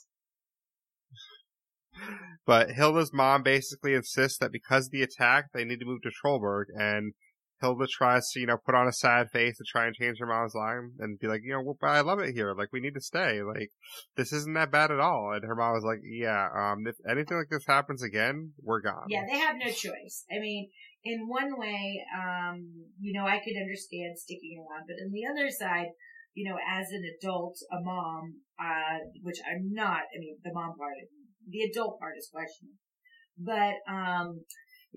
But 2.47 2.71
Hilda's 2.71 3.13
mom 3.13 3.43
basically 3.43 3.95
insists 3.95 4.39
that 4.39 4.53
because 4.53 4.87
of 4.87 4.93
the 4.93 5.03
attack, 5.03 5.47
they 5.53 5.65
need 5.65 5.81
to 5.81 5.87
move 5.87 6.03
to 6.03 6.11
Trollberg, 6.11 6.67
and 6.75 7.15
Hilda 7.61 7.87
tries 7.87 8.31
to, 8.31 8.41
you 8.41 8.47
know, 8.47 8.57
put 8.57 8.75
on 8.75 8.89
a 8.89 8.93
sad 8.93 9.31
face 9.31 9.59
to 9.59 9.65
try 9.65 9.87
and 9.87 9.95
change 9.95 10.19
her 10.19 10.27
mom's 10.27 10.55
mind 10.55 10.93
and 10.99 11.19
be 11.19 11.27
like, 11.27 11.43
you 11.45 11.53
know, 11.53 11.63
well, 11.63 11.77
I 11.83 12.01
love 12.01 12.19
it 12.21 12.35
here. 12.35 12.55
Like, 12.55 12.73
we 12.73 12.81
need 12.81 12.95
to 12.95 13.01
stay. 13.01 13.43
Like, 13.43 13.71
this 14.17 14.33
isn't 14.33 14.55
that 14.55 14.73
bad 14.73 14.91
at 14.91 15.01
all. 15.01 15.33
And 15.35 15.45
her 15.45 15.55
mom 15.55 15.75
was 15.75 15.85
like, 15.85 16.01
yeah, 16.03 16.49
um, 16.55 16.87
if 16.87 16.97
anything 17.09 17.37
like 17.37 17.51
this 17.51 17.67
happens 17.67 18.03
again, 18.03 18.53
we're 18.63 18.81
gone. 18.81 19.05
Yeah, 19.09 19.25
they 19.31 19.39
have 19.39 19.57
no 19.59 19.71
choice. 19.71 20.25
I 20.31 20.41
mean, 20.41 20.71
in 21.05 21.29
one 21.29 21.59
way, 21.59 22.01
um, 22.17 22.65
you 22.99 23.13
know, 23.13 23.27
I 23.27 23.39
could 23.39 23.57
understand 23.61 24.19
sticking 24.19 24.57
around, 24.59 24.87
but 24.87 24.97
on 25.05 25.13
the 25.13 25.27
other 25.29 25.51
side, 25.51 25.89
you 26.35 26.49
know, 26.49 26.57
as 26.57 26.89
an 26.91 27.03
adult, 27.19 27.57
a 27.73 27.83
mom, 27.83 28.41
uh, 28.59 28.99
which 29.23 29.39
I'm 29.45 29.73
not, 29.73 30.09
I 30.15 30.19
mean, 30.19 30.37
the 30.43 30.53
mom 30.53 30.77
part, 30.79 30.95
the 31.49 31.63
adult 31.63 31.99
part 31.99 32.17
is 32.17 32.31
questionable. 32.33 32.79
But, 33.37 33.81
um, 33.91 34.45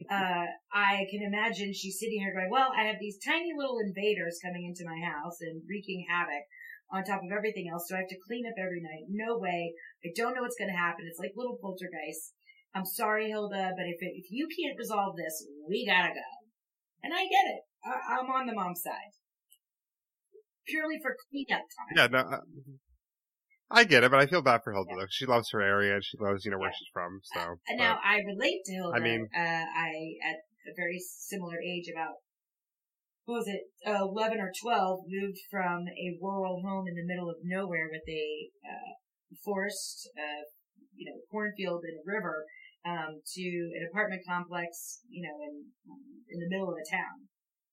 uh, 0.09 0.45
I 0.73 1.05
can 1.11 1.21
imagine 1.21 1.73
she's 1.73 1.99
sitting 1.99 2.19
here 2.19 2.33
going, 2.33 2.49
well, 2.49 2.73
I 2.73 2.89
have 2.89 2.97
these 2.99 3.19
tiny 3.21 3.51
little 3.55 3.77
invaders 3.77 4.39
coming 4.43 4.65
into 4.65 4.89
my 4.89 4.97
house 5.05 5.37
and 5.41 5.61
wreaking 5.69 6.05
havoc 6.09 6.43
on 6.91 7.03
top 7.03 7.21
of 7.21 7.31
everything 7.31 7.69
else. 7.71 7.85
So 7.87 7.95
I 7.95 8.05
have 8.05 8.09
to 8.09 8.25
clean 8.25 8.45
up 8.45 8.57
every 8.57 8.81
night. 8.81 9.05
No 9.09 9.37
way. 9.37 9.73
I 10.05 10.09
don't 10.15 10.35
know 10.35 10.41
what's 10.41 10.57
going 10.57 10.73
to 10.73 10.77
happen. 10.77 11.05
It's 11.05 11.19
like 11.19 11.37
little 11.37 11.57
poltergeists. 11.61 12.33
I'm 12.75 12.85
sorry, 12.85 13.29
Hilda, 13.29 13.71
but 13.77 13.85
if 13.85 14.01
it, 14.01 14.13
if 14.17 14.31
you 14.31 14.47
can't 14.49 14.77
resolve 14.77 15.15
this, 15.15 15.45
we 15.69 15.85
gotta 15.85 16.09
go. 16.09 16.31
And 17.03 17.13
I 17.13 17.21
get 17.23 17.45
it. 17.53 17.61
I, 17.85 18.17
I'm 18.17 18.29
on 18.31 18.47
the 18.47 18.53
mom's 18.53 18.81
side. 18.81 19.13
Purely 20.65 20.97
for 21.01 21.15
cleanup 21.29 21.61
time. 21.69 21.93
Yeah, 21.95 22.07
no, 22.07 22.19
uh, 22.19 22.41
I 23.71 23.83
get 23.85 24.03
it, 24.03 24.11
but 24.11 24.19
I 24.19 24.27
feel 24.27 24.41
bad 24.41 24.61
for 24.63 24.73
Hilda 24.73 24.91
though. 24.97 25.07
She 25.09 25.25
loves 25.25 25.49
her 25.51 25.61
area 25.61 25.95
and 25.95 26.03
she 26.03 26.17
loves, 26.19 26.45
you 26.45 26.51
know, 26.51 26.57
where 26.59 26.69
Yeah. 26.69 26.75
she's 26.77 26.89
from. 26.93 27.19
So, 27.23 27.39
And 27.67 27.77
but- 27.77 27.83
now 27.83 27.99
I 28.03 28.17
relate 28.21 28.61
to 28.65 28.71
Hilda. 28.73 28.97
I 28.97 28.99
mean- 28.99 29.27
uh, 29.33 29.65
I 29.75 29.89
at 30.23 30.37
a 30.69 30.73
very 30.75 30.99
similar 30.99 31.59
age, 31.61 31.87
about 31.91 32.15
what 33.25 33.39
was 33.39 33.47
it, 33.47 33.63
uh, 33.87 34.03
eleven 34.03 34.39
or 34.39 34.51
twelve, 34.61 35.05
moved 35.07 35.39
from 35.49 35.87
a 35.87 36.17
rural 36.21 36.61
home 36.61 36.87
in 36.87 36.95
the 36.95 37.05
middle 37.05 37.29
of 37.29 37.37
nowhere 37.43 37.87
with 37.91 38.07
a 38.07 38.51
uh, 38.67 38.93
forest, 39.43 40.09
uh, 40.17 40.43
you 40.95 41.09
know, 41.09 41.19
cornfield 41.31 41.83
and 41.83 41.97
a 41.99 42.03
river, 42.05 42.45
um, 42.85 43.21
to 43.25 43.41
an 43.75 43.87
apartment 43.89 44.21
complex, 44.27 45.01
you 45.09 45.23
know, 45.27 45.41
in 45.41 45.71
in 46.29 46.39
the 46.39 46.49
middle 46.49 46.69
of 46.69 46.77
a 46.77 46.85
town, 46.89 47.27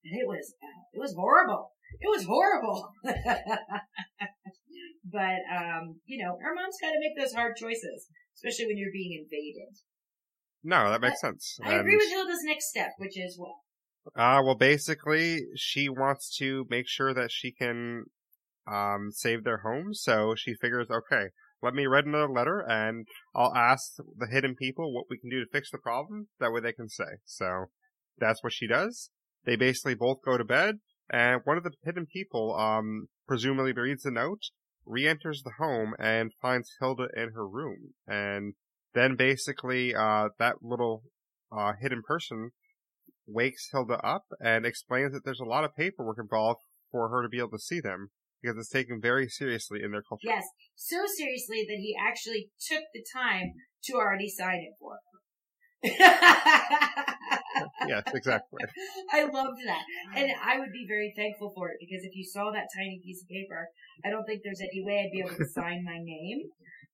and 0.05 0.18
it 0.20 0.26
was 0.26 0.55
uh, 0.62 0.81
it 0.94 0.98
was 0.98 1.14
horrible. 1.14 1.72
It 2.00 2.09
was 2.09 2.24
horrible. 2.24 2.92
but 5.04 5.40
um, 5.50 6.00
you 6.06 6.22
know, 6.22 6.32
our 6.44 6.54
mom's 6.54 6.76
got 6.80 6.90
to 6.90 7.00
make 7.00 7.16
those 7.18 7.34
hard 7.34 7.56
choices, 7.56 8.08
especially 8.36 8.66
when 8.66 8.78
you're 8.78 8.92
being 8.92 9.12
invaded. 9.22 9.74
no, 10.62 10.90
that 10.90 11.00
makes 11.00 11.20
sense. 11.20 11.58
I 11.64 11.74
agree 11.74 11.96
with 11.96 12.10
Hilda's 12.10 12.44
next 12.44 12.68
step, 12.68 12.90
which 12.98 13.18
is 13.18 13.38
what? 13.38 13.54
Uh, 14.16 14.42
well, 14.44 14.56
basically, 14.56 15.40
she 15.56 15.88
wants 15.88 16.34
to 16.38 16.66
make 16.70 16.88
sure 16.88 17.12
that 17.14 17.30
she 17.30 17.52
can, 17.52 18.04
um, 18.66 19.10
save 19.12 19.44
their 19.44 19.58
home. 19.58 19.92
So 19.92 20.34
she 20.36 20.54
figures, 20.54 20.88
okay, 20.90 21.28
let 21.62 21.74
me 21.74 21.86
write 21.86 22.06
another 22.06 22.30
letter 22.30 22.64
and 22.66 23.06
I'll 23.34 23.54
ask 23.54 23.92
the 23.96 24.26
hidden 24.26 24.54
people 24.54 24.94
what 24.94 25.04
we 25.10 25.18
can 25.18 25.28
do 25.28 25.40
to 25.40 25.50
fix 25.52 25.70
the 25.70 25.78
problem. 25.78 26.28
That 26.38 26.52
way 26.52 26.60
they 26.60 26.72
can 26.72 26.88
say. 26.88 27.18
So 27.24 27.66
that's 28.18 28.42
what 28.42 28.54
she 28.54 28.66
does. 28.66 29.10
They 29.44 29.56
basically 29.56 29.94
both 29.94 30.18
go 30.24 30.38
to 30.38 30.44
bed 30.44 30.76
and 31.10 31.40
one 31.44 31.56
of 31.56 31.64
the 31.64 31.72
hidden 31.84 32.06
people, 32.06 32.56
um, 32.56 33.08
presumably 33.26 33.72
reads 33.72 34.04
the 34.04 34.10
note, 34.10 34.42
re-enters 34.90 35.42
the 35.42 35.53
home 35.59 35.94
and 35.98 36.33
finds 36.40 36.72
Hilda 36.81 37.09
in 37.16 37.33
her 37.33 37.46
room. 37.46 37.94
And 38.07 38.55
then 38.94 39.16
basically, 39.16 39.94
uh, 39.94 40.31
that 40.38 40.57
little, 40.62 41.05
uh, 41.53 41.72
hidden 41.81 42.03
person 42.03 42.50
wakes 43.26 43.68
Hilda 43.72 43.98
up 44.05 44.24
and 44.40 44.66
explains 44.66 45.12
that 45.12 45.24
there's 45.24 45.40
a 45.40 45.44
lot 45.44 45.64
of 45.64 45.76
paperwork 45.76 46.18
involved 46.18 46.61
for 46.90 47.09
her 47.09 47.22
to 47.22 47.29
be 47.29 47.38
able 47.38 47.50
to 47.50 47.59
see 47.59 47.81
them 47.81 48.11
because 48.42 48.59
it's 48.59 48.70
taken 48.70 49.00
very 49.00 49.29
seriously 49.29 49.81
in 49.83 49.92
their 49.92 50.03
culture. 50.03 50.26
Yes, 50.26 50.44
so 50.74 51.05
seriously 51.07 51.64
that 51.68 51.76
he 51.76 51.94
actually 51.98 52.50
took 52.61 52.85
the 52.92 53.05
time 53.12 53.53
to 53.85 53.94
already 53.94 54.29
sign 54.29 54.61
it 54.61 54.74
for 54.79 54.94
her. 54.94 55.10
Yes, 57.88 58.05
exactly. 58.14 58.62
I 59.12 59.25
loved 59.25 59.61
that. 59.66 59.85
And 60.14 60.31
I 60.43 60.59
would 60.59 60.73
be 60.73 60.87
very 60.87 61.12
thankful 61.16 61.53
for 61.55 61.69
it 61.71 61.77
because 61.81 62.05
if 62.05 62.14
you 62.14 62.25
saw 62.25 62.51
that 62.53 62.69
tiny 62.77 63.01
piece 63.05 63.23
of 63.23 63.29
paper, 63.29 63.69
I 64.05 64.11
don't 64.11 64.25
think 64.25 64.43
there's 64.45 64.61
any 64.61 64.85
way 64.85 65.01
I'd 65.01 65.12
be 65.12 65.21
able 65.21 65.37
to 65.37 65.49
sign 65.59 65.85
my 65.85 65.99
name 65.99 66.49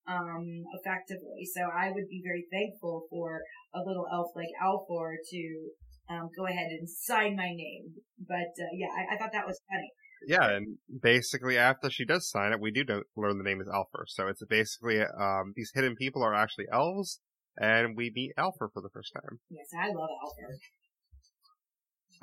um 0.08 0.62
effectively. 0.78 1.44
So 1.52 1.62
I 1.62 1.90
would 1.90 2.08
be 2.08 2.22
very 2.24 2.46
thankful 2.50 3.06
for 3.10 3.40
a 3.74 3.80
little 3.84 4.06
elf 4.12 4.30
like 4.36 4.50
Alfur 4.62 5.16
to 5.30 5.70
um 6.08 6.30
go 6.36 6.46
ahead 6.46 6.70
and 6.70 6.88
sign 6.88 7.36
my 7.36 7.50
name. 7.50 7.94
But 8.18 8.54
uh, 8.58 8.70
yeah, 8.72 8.88
I, 8.94 9.14
I 9.14 9.18
thought 9.18 9.32
that 9.32 9.46
was 9.46 9.60
funny. 9.68 9.90
Yeah, 10.26 10.56
and 10.56 10.78
basically 11.02 11.58
after 11.58 11.90
she 11.90 12.04
does 12.04 12.30
sign 12.30 12.52
it, 12.52 12.60
we 12.60 12.70
do 12.70 12.84
learn 13.16 13.38
the 13.38 13.44
name 13.44 13.60
is 13.60 13.68
Alfur. 13.68 14.04
So 14.06 14.28
it's 14.28 14.42
basically 14.48 15.00
um, 15.00 15.52
these 15.54 15.70
hidden 15.74 15.94
people 15.94 16.22
are 16.22 16.34
actually 16.34 16.66
elves, 16.72 17.20
and 17.58 17.96
we 17.96 18.10
meet 18.14 18.32
Alfur 18.38 18.68
for 18.72 18.82
the 18.82 18.90
first 18.92 19.12
time. 19.14 19.38
Yes, 19.50 19.66
I 19.78 19.88
love 19.88 20.08
Alfur. 20.22 20.58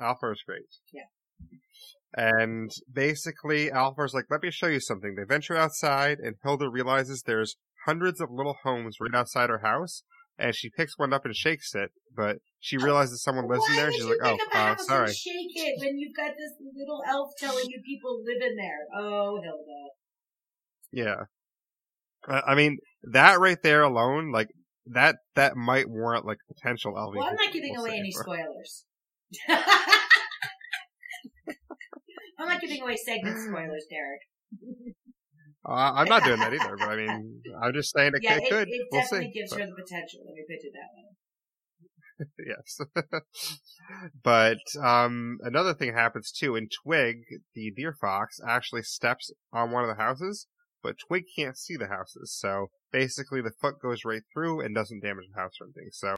Alfur 0.00 0.32
is 0.32 0.42
great. 0.46 0.62
Yeah. 0.92 1.02
And 2.16 2.70
basically, 2.92 3.70
Alfur's 3.70 4.14
like, 4.14 4.26
let 4.30 4.42
me 4.42 4.50
show 4.50 4.68
you 4.68 4.80
something. 4.80 5.14
They 5.16 5.24
venture 5.24 5.56
outside, 5.56 6.18
and 6.18 6.36
Hilda 6.44 6.70
realizes 6.70 7.22
there's 7.22 7.56
hundreds 7.86 8.20
of 8.20 8.30
little 8.30 8.56
homes 8.62 8.96
right 9.00 9.14
outside 9.14 9.50
her 9.50 9.62
house, 9.64 10.04
and 10.38 10.54
she 10.54 10.70
picks 10.70 10.96
one 10.96 11.12
up 11.12 11.24
and 11.24 11.34
shakes 11.34 11.74
it, 11.74 11.90
but 12.14 12.36
she 12.60 12.76
realizes 12.76 13.22
someone 13.22 13.48
lives 13.48 13.64
in 13.68 13.76
there, 13.76 13.92
she's 13.92 14.04
like, 14.04 14.18
oh, 14.22 14.36
pick 14.36 14.54
up 14.54 14.54
a 14.54 14.72
uh, 14.72 14.76
sorry. 14.76 15.12
shake 15.12 15.56
it 15.56 15.80
when 15.80 15.98
you've 15.98 16.16
got 16.16 16.30
this 16.30 16.52
little 16.76 17.02
elf 17.08 17.30
telling 17.38 17.66
you 17.68 17.80
people 17.84 18.22
live 18.24 18.42
in 18.42 18.56
there? 18.56 18.86
Oh, 18.96 19.40
Hilda. 19.42 19.90
Yeah. 20.92 21.24
I 22.28 22.52
I 22.52 22.54
mean, 22.54 22.78
that 23.02 23.40
right 23.40 23.58
there 23.62 23.82
alone, 23.82 24.30
like, 24.32 24.48
that, 24.86 25.16
that 25.34 25.56
might 25.56 25.88
warrant, 25.88 26.26
like, 26.26 26.38
potential 26.48 26.96
elven. 26.98 27.18
Well, 27.18 27.28
I'm 27.28 27.36
not 27.36 27.52
giving 27.52 27.76
away 27.76 27.98
any 27.98 28.10
spoilers. 28.12 28.84
I'm 32.38 32.48
not 32.48 32.60
giving 32.60 32.82
away 32.82 32.96
segment 32.96 33.38
spoilers, 33.38 33.86
Derreck. 33.90 34.94
Uh, 35.66 35.92
I'm 35.94 36.08
not 36.08 36.24
doing 36.24 36.40
that 36.40 36.52
either, 36.60 36.76
but 36.76 36.88
I 36.88 36.96
mean, 36.96 37.42
I'm 37.62 37.72
just 37.72 37.92
saying 37.94 38.12
it, 38.14 38.22
yeah, 38.22 38.36
it 38.36 38.42
it, 38.44 38.50
could. 38.50 38.68
it 38.68 38.86
we'll 38.92 39.00
definitely 39.00 39.28
see. 39.32 39.40
gives 39.40 39.50
but- 39.50 39.60
her 39.60 39.66
the 39.66 39.72
potential. 39.82 40.20
Let 40.26 40.34
me 40.34 40.44
put 40.46 40.64
it 40.64 40.72
that 40.74 40.90
way. 40.94 41.04
yes. 42.46 42.78
but 44.22 44.58
um 44.80 45.38
another 45.42 45.74
thing 45.74 45.94
happens 45.94 46.30
too. 46.30 46.54
In 46.54 46.68
Twig, 46.84 47.22
the 47.54 47.72
deer 47.74 47.92
fox 47.92 48.38
actually 48.46 48.82
steps 48.82 49.32
on 49.52 49.72
one 49.72 49.82
of 49.82 49.88
the 49.88 50.00
houses, 50.00 50.46
but 50.84 50.96
Twig 51.08 51.24
can't 51.34 51.58
see 51.58 51.76
the 51.76 51.88
houses. 51.88 52.36
So 52.38 52.66
basically 52.92 53.40
the 53.40 53.50
foot 53.60 53.80
goes 53.82 54.04
right 54.04 54.22
through 54.32 54.60
and 54.60 54.74
doesn't 54.74 55.02
damage 55.02 55.24
the 55.34 55.40
house 55.40 55.54
or 55.60 55.66
anything. 55.66 55.90
So 55.90 56.14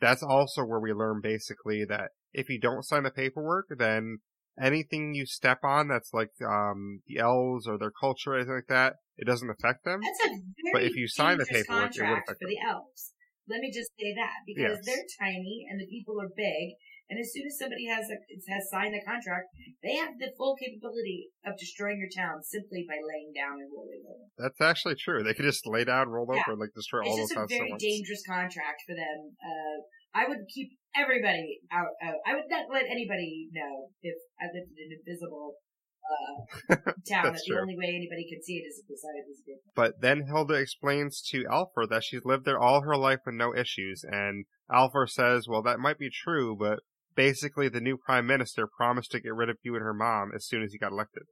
that's 0.00 0.22
also 0.22 0.64
where 0.64 0.80
we 0.80 0.92
learn 0.92 1.20
basically 1.22 1.84
that 1.86 2.10
if 2.34 2.50
you 2.50 2.60
don't 2.60 2.84
sign 2.84 3.04
the 3.04 3.10
paperwork, 3.10 3.66
then 3.78 4.18
anything 4.60 5.14
you 5.14 5.24
step 5.24 5.60
on 5.62 5.88
that's 5.88 6.12
like 6.12 6.32
um 6.44 7.00
the 7.06 7.18
elves 7.18 7.66
or 7.66 7.78
their 7.78 7.92
culture 7.92 8.32
or 8.32 8.36
anything 8.36 8.56
like 8.56 8.68
that, 8.68 8.96
it 9.16 9.24
doesn't 9.24 9.48
affect 9.50 9.84
them. 9.84 10.00
That's 10.02 10.26
a 10.26 10.28
very 10.28 10.72
But 10.72 10.82
if 10.82 10.96
you 10.96 11.08
sign 11.08 11.38
the 11.38 11.46
paperwork, 11.46 11.96
it 11.96 12.02
would 12.02 12.18
affect 12.18 12.40
for 12.42 12.48
the 12.48 12.58
elves. 12.60 13.14
Let 13.48 13.60
me 13.60 13.72
just 13.72 13.90
say 13.98 14.12
that 14.12 14.44
because 14.44 14.76
Yes. 14.76 14.84
they're 14.84 15.08
tiny 15.18 15.66
and 15.70 15.80
the 15.80 15.86
people 15.86 16.20
are 16.20 16.28
big, 16.28 16.76
and 17.08 17.16
as 17.18 17.32
soon 17.32 17.48
as 17.48 17.56
somebody 17.56 17.88
has 17.88 18.04
a, 18.12 18.16
has 18.52 18.68
signed 18.68 18.92
the 18.92 19.00
contract, 19.00 19.48
they 19.82 19.96
have 19.96 20.20
the 20.20 20.28
full 20.36 20.56
capability 20.60 21.32
of 21.44 21.56
destroying 21.56 21.96
your 21.96 22.12
town 22.12 22.44
simply 22.44 22.84
by 22.84 23.00
laying 23.00 23.32
down 23.32 23.56
and 23.56 23.72
rolling 23.72 24.04
over. 24.04 24.28
That's 24.36 24.60
actually 24.60 24.96
true. 25.00 25.24
They 25.24 25.32
could 25.32 25.48
just 25.48 25.64
lay 25.66 25.84
down, 25.84 26.12
roll 26.12 26.28
Yeah. 26.28 26.44
over, 26.44 26.52
and 26.52 26.60
like 26.60 26.76
destroy 26.76 27.00
all 27.00 27.16
It's 27.16 27.32
those 27.32 27.32
just 27.32 27.36
a 27.36 27.40
houses 27.40 27.56
at 27.56 27.64
very 27.64 27.80
dangerous 27.80 28.22
contract 28.28 28.84
for 28.84 28.92
them. 28.92 29.32
Uh, 29.40 29.76
I 30.12 30.28
would 30.28 30.44
keep 30.52 30.76
everybody 30.96 31.60
out, 31.72 31.96
out. 32.04 32.20
I 32.26 32.34
would 32.36 32.48
not 32.48 32.68
let 32.72 32.84
anybody 32.84 33.48
know 33.52 33.88
if 34.02 34.16
I 34.40 34.46
lived 34.52 34.72
in 34.76 34.92
an 34.92 35.00
invisible 35.00 35.56
uh, 36.04 36.76
town. 37.08 37.32
The 37.32 37.40
true. 37.46 37.60
only 37.60 37.76
way 37.76 37.92
anybody 37.94 38.28
could 38.28 38.44
see 38.44 38.56
it 38.56 38.66
is 38.68 38.80
if 38.80 38.88
the 38.88 38.96
side 38.96 39.20
of 39.20 39.26
this. 39.28 39.42
But 39.74 40.00
then 40.00 40.26
Hilda 40.26 40.54
explains 40.54 41.22
to 41.30 41.44
Alfur 41.44 41.86
that 41.88 42.04
she's 42.04 42.24
lived 42.24 42.44
there 42.44 42.58
all 42.58 42.82
her 42.82 42.96
life 42.96 43.20
with 43.26 43.34
no 43.34 43.54
issues, 43.54 44.04
and 44.04 44.46
Alfur 44.70 45.08
says, 45.08 45.46
well, 45.48 45.62
that 45.62 45.80
might 45.80 45.98
be 45.98 46.10
true, 46.10 46.56
but 46.58 46.80
basically 47.18 47.68
the 47.68 47.82
new 47.82 47.98
prime 47.98 48.28
minister 48.30 48.68
promised 48.70 49.10
to 49.10 49.18
get 49.18 49.34
rid 49.34 49.50
of 49.50 49.58
you 49.66 49.74
and 49.74 49.82
her 49.82 49.92
mom 49.92 50.30
as 50.30 50.46
soon 50.46 50.62
as 50.62 50.70
he 50.70 50.78
got 50.78 50.92
elected. 50.94 51.24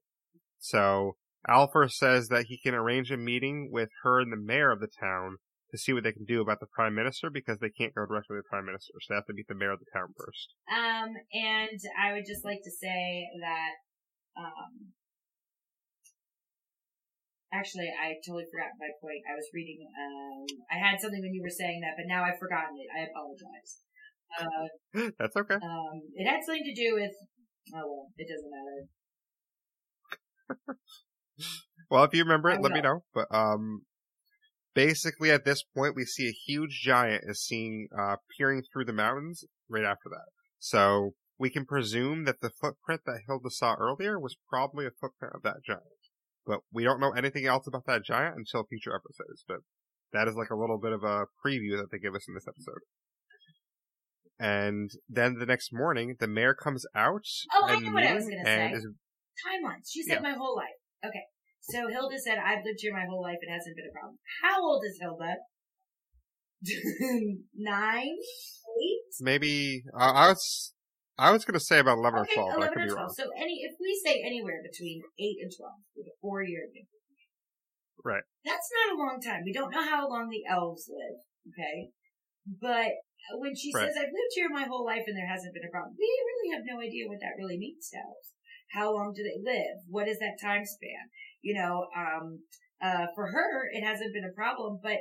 So, 0.58 1.14
Alfur 1.46 1.86
says 1.88 2.26
that 2.26 2.46
he 2.50 2.58
can 2.58 2.74
arrange 2.74 3.12
a 3.12 3.16
meeting 3.16 3.70
with 3.70 3.88
her 4.02 4.18
and 4.18 4.32
the 4.32 4.36
mayor 4.36 4.72
of 4.72 4.80
the 4.80 4.90
town 4.90 5.38
to 5.70 5.78
see 5.78 5.92
what 5.94 6.02
they 6.02 6.10
can 6.10 6.26
do 6.26 6.42
about 6.42 6.58
the 6.58 6.66
prime 6.74 6.92
minister 6.98 7.30
because 7.30 7.62
they 7.62 7.70
can't 7.70 7.94
go 7.94 8.02
directly 8.02 8.34
to 8.34 8.42
the 8.42 8.50
prime 8.50 8.66
minister, 8.66 8.98
so 8.98 9.14
they 9.14 9.14
have 9.14 9.30
to 9.30 9.38
meet 9.38 9.46
the 9.46 9.54
mayor 9.54 9.70
of 9.70 9.78
the 9.78 9.86
town 9.94 10.10
first. 10.18 10.58
Um, 10.66 11.14
and 11.30 11.78
I 11.94 12.18
would 12.18 12.26
just 12.26 12.42
like 12.42 12.66
to 12.66 12.74
say 12.82 13.30
that, 13.46 13.74
um, 14.34 14.90
actually, 17.54 17.94
I 17.94 18.18
totally 18.26 18.50
forgot 18.50 18.74
my 18.82 18.90
point. 18.98 19.22
I 19.30 19.38
was 19.38 19.46
reading, 19.54 19.86
um, 19.86 20.50
I 20.66 20.82
had 20.82 20.98
something 20.98 21.22
when 21.22 21.34
you 21.34 21.46
were 21.46 21.54
saying 21.54 21.78
that, 21.86 21.94
but 21.94 22.10
now 22.10 22.26
I've 22.26 22.42
forgotten 22.42 22.74
it. 22.74 22.90
I 22.90 23.06
apologize. 23.06 23.85
Uh, 24.34 25.10
That's 25.18 25.36
okay. 25.36 25.54
um, 25.54 26.02
it 26.14 26.28
had 26.28 26.40
something 26.44 26.64
to 26.64 26.74
do 26.74 26.94
with, 26.94 27.12
oh 27.74 27.86
well, 27.86 28.06
it 28.16 28.28
doesn't 28.28 28.50
matter. 28.50 28.88
Well, 31.90 32.04
if 32.04 32.14
you 32.14 32.22
remember 32.22 32.50
it, 32.50 32.60
let 32.60 32.72
me 32.72 32.80
know. 32.80 33.04
But 33.14 33.26
um, 33.30 33.82
basically, 34.74 35.30
at 35.30 35.44
this 35.44 35.62
point, 35.62 35.94
we 35.94 36.04
see 36.04 36.28
a 36.28 36.36
huge 36.46 36.80
giant 36.82 37.24
is 37.26 37.42
seen 37.42 37.88
uh, 37.96 38.16
peering 38.36 38.62
through 38.62 38.86
the 38.86 38.92
mountains 38.92 39.44
right 39.68 39.84
after 39.84 40.08
that. 40.10 40.26
So 40.58 41.14
we 41.38 41.50
can 41.50 41.64
presume 41.64 42.24
that 42.24 42.40
the 42.40 42.50
footprint 42.50 43.02
that 43.06 43.20
Hilda 43.26 43.50
saw 43.50 43.74
earlier 43.74 44.18
was 44.18 44.36
probably 44.48 44.86
a 44.86 44.90
footprint 45.00 45.34
of 45.34 45.42
that 45.42 45.62
giant. 45.64 45.82
But 46.44 46.60
we 46.72 46.84
don't 46.84 47.00
know 47.00 47.12
anything 47.12 47.46
else 47.46 47.66
about 47.66 47.86
that 47.86 48.04
giant 48.04 48.36
until 48.36 48.66
future 48.66 48.94
episodes. 48.94 49.44
But 49.46 49.58
that 50.12 50.28
is 50.28 50.34
like 50.34 50.50
a 50.50 50.56
little 50.56 50.78
bit 50.78 50.92
of 50.92 51.04
a 51.04 51.26
preview 51.44 51.76
that 51.78 51.88
they 51.92 51.98
give 51.98 52.14
us 52.14 52.26
in 52.28 52.34
this 52.34 52.48
episode. 52.48 52.80
And 54.38 54.90
then 55.08 55.38
the 55.38 55.46
next 55.46 55.72
morning, 55.72 56.16
the 56.20 56.28
mayor 56.28 56.54
comes 56.54 56.84
out. 56.94 57.24
Oh, 57.54 57.64
I 57.66 57.74
and 57.74 57.84
know 57.86 57.92
what 57.92 58.04
I 58.04 58.14
was 58.14 58.24
gonna 58.24 58.44
say. 58.44 58.70
is- 58.72 58.86
Timelines. 59.46 59.88
She 59.90 60.02
said 60.02 60.14
Yeah. 60.16 60.20
my 60.20 60.32
whole 60.32 60.56
life. 60.56 60.76
Okay. 61.04 61.24
So 61.60 61.88
Hilda 61.88 62.18
said, 62.18 62.38
I've 62.38 62.64
lived 62.64 62.78
here 62.80 62.92
my 62.92 63.04
whole 63.06 63.22
life. 63.22 63.36
It 63.40 63.50
hasn't 63.50 63.76
been 63.76 63.86
a 63.88 63.92
problem. 63.92 64.18
How 64.42 64.62
old 64.62 64.82
is 64.84 64.98
Hilda? 65.00 65.36
Nine? 67.54 68.16
Eight? 68.82 69.06
maybe 69.20 69.82
uh, 69.94 70.12
I 70.12 70.28
was 70.28 70.72
I 71.18 71.30
was 71.32 71.44
gonna 71.44 71.60
say 71.60 71.78
about 71.78 71.98
eleven 71.98 72.20
okay, 72.20 72.32
or 72.32 72.34
twelve, 72.34 72.50
but 72.56 72.62
I 72.64 72.66
11 72.66 72.74
could 72.74 72.82
or 72.82 72.86
be 72.86 72.92
12. 72.92 72.98
wrong. 73.00 73.14
So 73.16 73.24
any, 73.40 73.60
if 73.64 73.72
we 73.80 74.00
say 74.04 74.20
anywhere 74.24 74.60
between 74.62 75.02
8 75.18 75.36
and 75.40 75.52
12, 75.52 75.72
with 75.96 76.06
a 76.06 76.16
four 76.20 76.42
year 76.42 76.68
Right. 78.04 78.22
That's 78.44 78.70
not 78.72 78.94
a 78.94 78.98
long 78.98 79.20
time. 79.20 79.42
We 79.44 79.52
don't 79.52 79.70
know 79.72 79.82
how 79.82 80.08
long 80.08 80.28
the 80.28 80.44
elves 80.48 80.88
live, 80.92 81.18
okay? 81.50 81.90
But 82.46 82.92
when 83.34 83.54
she 83.54 83.72
Right. 83.74 83.86
says, 83.86 83.96
I've 83.96 84.12
lived 84.12 84.34
here 84.34 84.48
my 84.48 84.64
whole 84.64 84.84
life 84.84 85.04
and 85.06 85.16
there 85.16 85.26
hasn't 85.26 85.54
been 85.54 85.66
a 85.66 85.70
problem, 85.70 85.96
we 85.98 86.06
really 86.06 86.54
have 86.54 86.64
no 86.64 86.80
idea 86.80 87.08
what 87.08 87.20
that 87.20 87.36
really 87.38 87.58
means. 87.58 87.90
How 88.72 88.92
long 88.92 89.12
do 89.14 89.22
they 89.22 89.38
live? 89.42 89.82
What 89.88 90.08
is 90.08 90.18
that 90.18 90.38
time 90.40 90.64
span? 90.64 91.10
You 91.42 91.54
know, 91.54 91.86
um, 91.96 92.42
uh, 92.82 93.06
for 93.14 93.28
her, 93.30 93.70
it 93.72 93.82
hasn't 93.82 94.12
been 94.12 94.24
a 94.24 94.34
problem, 94.34 94.80
but 94.82 94.98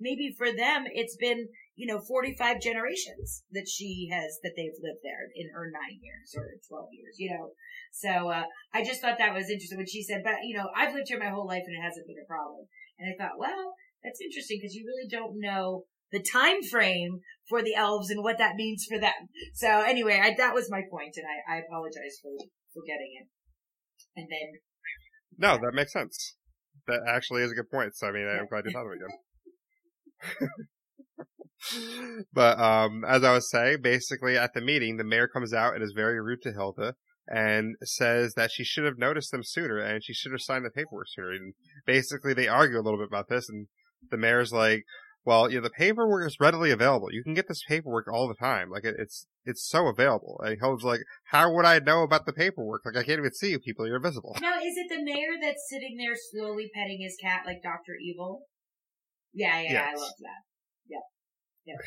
maybe 0.00 0.34
for 0.36 0.46
them, 0.46 0.86
it's 0.86 1.16
been, 1.16 1.48
you 1.74 1.86
know, 1.86 2.00
45 2.00 2.60
generations 2.60 3.42
that 3.50 3.68
she 3.68 4.08
has, 4.12 4.38
that 4.42 4.54
they've 4.56 4.78
lived 4.80 5.02
there 5.02 5.26
in 5.34 5.50
her 5.52 5.70
nine 5.70 5.98
years 6.00 6.34
or 6.36 6.54
12 6.68 6.88
years, 6.92 7.16
you 7.18 7.30
know. 7.30 7.52
So, 7.92 8.30
uh, 8.30 8.44
I 8.72 8.84
just 8.84 9.00
thought 9.00 9.18
that 9.18 9.34
was 9.34 9.50
interesting 9.50 9.78
when 9.78 9.90
she 9.90 10.02
said, 10.02 10.22
but, 10.24 10.44
you 10.44 10.56
know, 10.56 10.70
I've 10.74 10.94
lived 10.94 11.08
here 11.08 11.18
my 11.18 11.30
whole 11.30 11.46
life 11.46 11.62
and 11.66 11.76
it 11.76 11.82
hasn't 11.82 12.06
been 12.06 12.22
a 12.22 12.26
problem. 12.26 12.66
And 12.98 13.12
I 13.12 13.14
thought, 13.18 13.38
well, 13.38 13.74
that's 14.02 14.20
interesting 14.20 14.58
because 14.60 14.74
you 14.74 14.86
really 14.86 15.08
don't 15.10 15.40
know 15.40 15.84
the 16.12 16.24
time 16.32 16.62
frame 16.62 17.20
for 17.48 17.62
the 17.62 17.74
elves 17.74 18.10
and 18.10 18.22
what 18.22 18.38
that 18.38 18.56
means 18.56 18.86
for 18.88 18.98
them. 18.98 19.28
So 19.54 19.80
anyway, 19.80 20.20
I, 20.22 20.34
that 20.36 20.54
was 20.54 20.70
my 20.70 20.82
point 20.90 21.14
and 21.16 21.26
I, 21.26 21.56
I 21.56 21.60
apologize 21.60 22.18
for 22.22 22.32
forgetting 22.74 23.14
it. 23.20 23.28
And 24.16 24.26
then 24.30 24.60
No, 25.38 25.58
that 25.58 25.74
makes 25.74 25.92
sense. 25.92 26.36
That 26.86 27.00
actually 27.06 27.42
is 27.42 27.52
a 27.52 27.54
good 27.54 27.70
point. 27.70 27.96
So 27.96 28.08
I 28.08 28.12
mean, 28.12 28.28
I'm 28.28 28.46
glad 28.46 28.64
you 28.64 28.72
thought 28.72 28.86
of 28.86 28.92
it 28.92 28.98
again. 30.40 30.48
but 32.32 32.58
um, 32.58 33.04
as 33.06 33.24
I 33.24 33.32
was 33.32 33.50
saying, 33.50 33.78
basically 33.82 34.36
at 34.36 34.54
the 34.54 34.60
meeting, 34.60 34.96
the 34.96 35.04
mayor 35.04 35.28
comes 35.28 35.52
out 35.52 35.74
and 35.74 35.82
is 35.82 35.92
very 35.94 36.20
rude 36.20 36.42
to 36.42 36.52
Hilda 36.52 36.94
and 37.28 37.76
says 37.82 38.34
that 38.34 38.50
she 38.50 38.64
should 38.64 38.84
have 38.84 38.98
noticed 38.98 39.30
them 39.30 39.42
sooner 39.44 39.78
and 39.78 40.02
she 40.02 40.14
should 40.14 40.32
have 40.32 40.40
signed 40.40 40.64
the 40.64 40.70
paperwork 40.70 41.08
sooner. 41.08 41.32
And 41.32 41.54
basically, 41.86 42.32
they 42.32 42.48
argue 42.48 42.78
a 42.78 42.82
little 42.82 42.98
bit 42.98 43.08
about 43.08 43.28
this, 43.28 43.48
and 43.48 43.66
the 44.10 44.16
mayor's 44.16 44.52
like, 44.52 44.84
"Well, 45.28 45.50
you 45.50 45.56
know, 45.56 45.64
the 45.64 45.70
paperwork 45.70 46.26
is 46.26 46.40
readily 46.40 46.70
available. 46.70 47.12
You 47.12 47.22
can 47.22 47.34
get 47.34 47.48
this 47.48 47.62
paperwork 47.68 48.06
all 48.10 48.26
the 48.28 48.34
time. 48.34 48.70
Like 48.70 48.84
it, 48.84 48.96
it's 48.98 49.26
it's 49.44 49.68
so 49.68 49.88
available." 49.88 50.40
And 50.42 50.56
Hilda's 50.58 50.84
like, 50.84 51.00
"How 51.24 51.52
would 51.52 51.66
I 51.66 51.80
know 51.80 52.02
about 52.02 52.24
the 52.24 52.32
paperwork? 52.32 52.80
Like 52.86 52.96
I 52.96 53.02
can't 53.02 53.18
even 53.18 53.34
see 53.34 53.50
you 53.50 53.58
people. 53.58 53.86
You're 53.86 53.96
invisible." 53.96 54.38
now 54.40 54.56
is 54.56 54.78
it 54.78 54.88
the 54.88 55.02
mayor 55.02 55.36
that's 55.38 55.68
sitting 55.68 55.98
there 55.98 56.16
slowly 56.32 56.70
petting 56.74 57.02
his 57.02 57.14
cat 57.20 57.42
like 57.44 57.62
Doctor 57.62 57.92
Evil? 58.00 58.46
Yeah, 59.34 59.60
yeah, 59.60 59.86
I 59.90 59.94
love 59.94 60.14
that. 60.20 60.40
Yeah, 60.88 61.04
Yeah. 61.66 61.74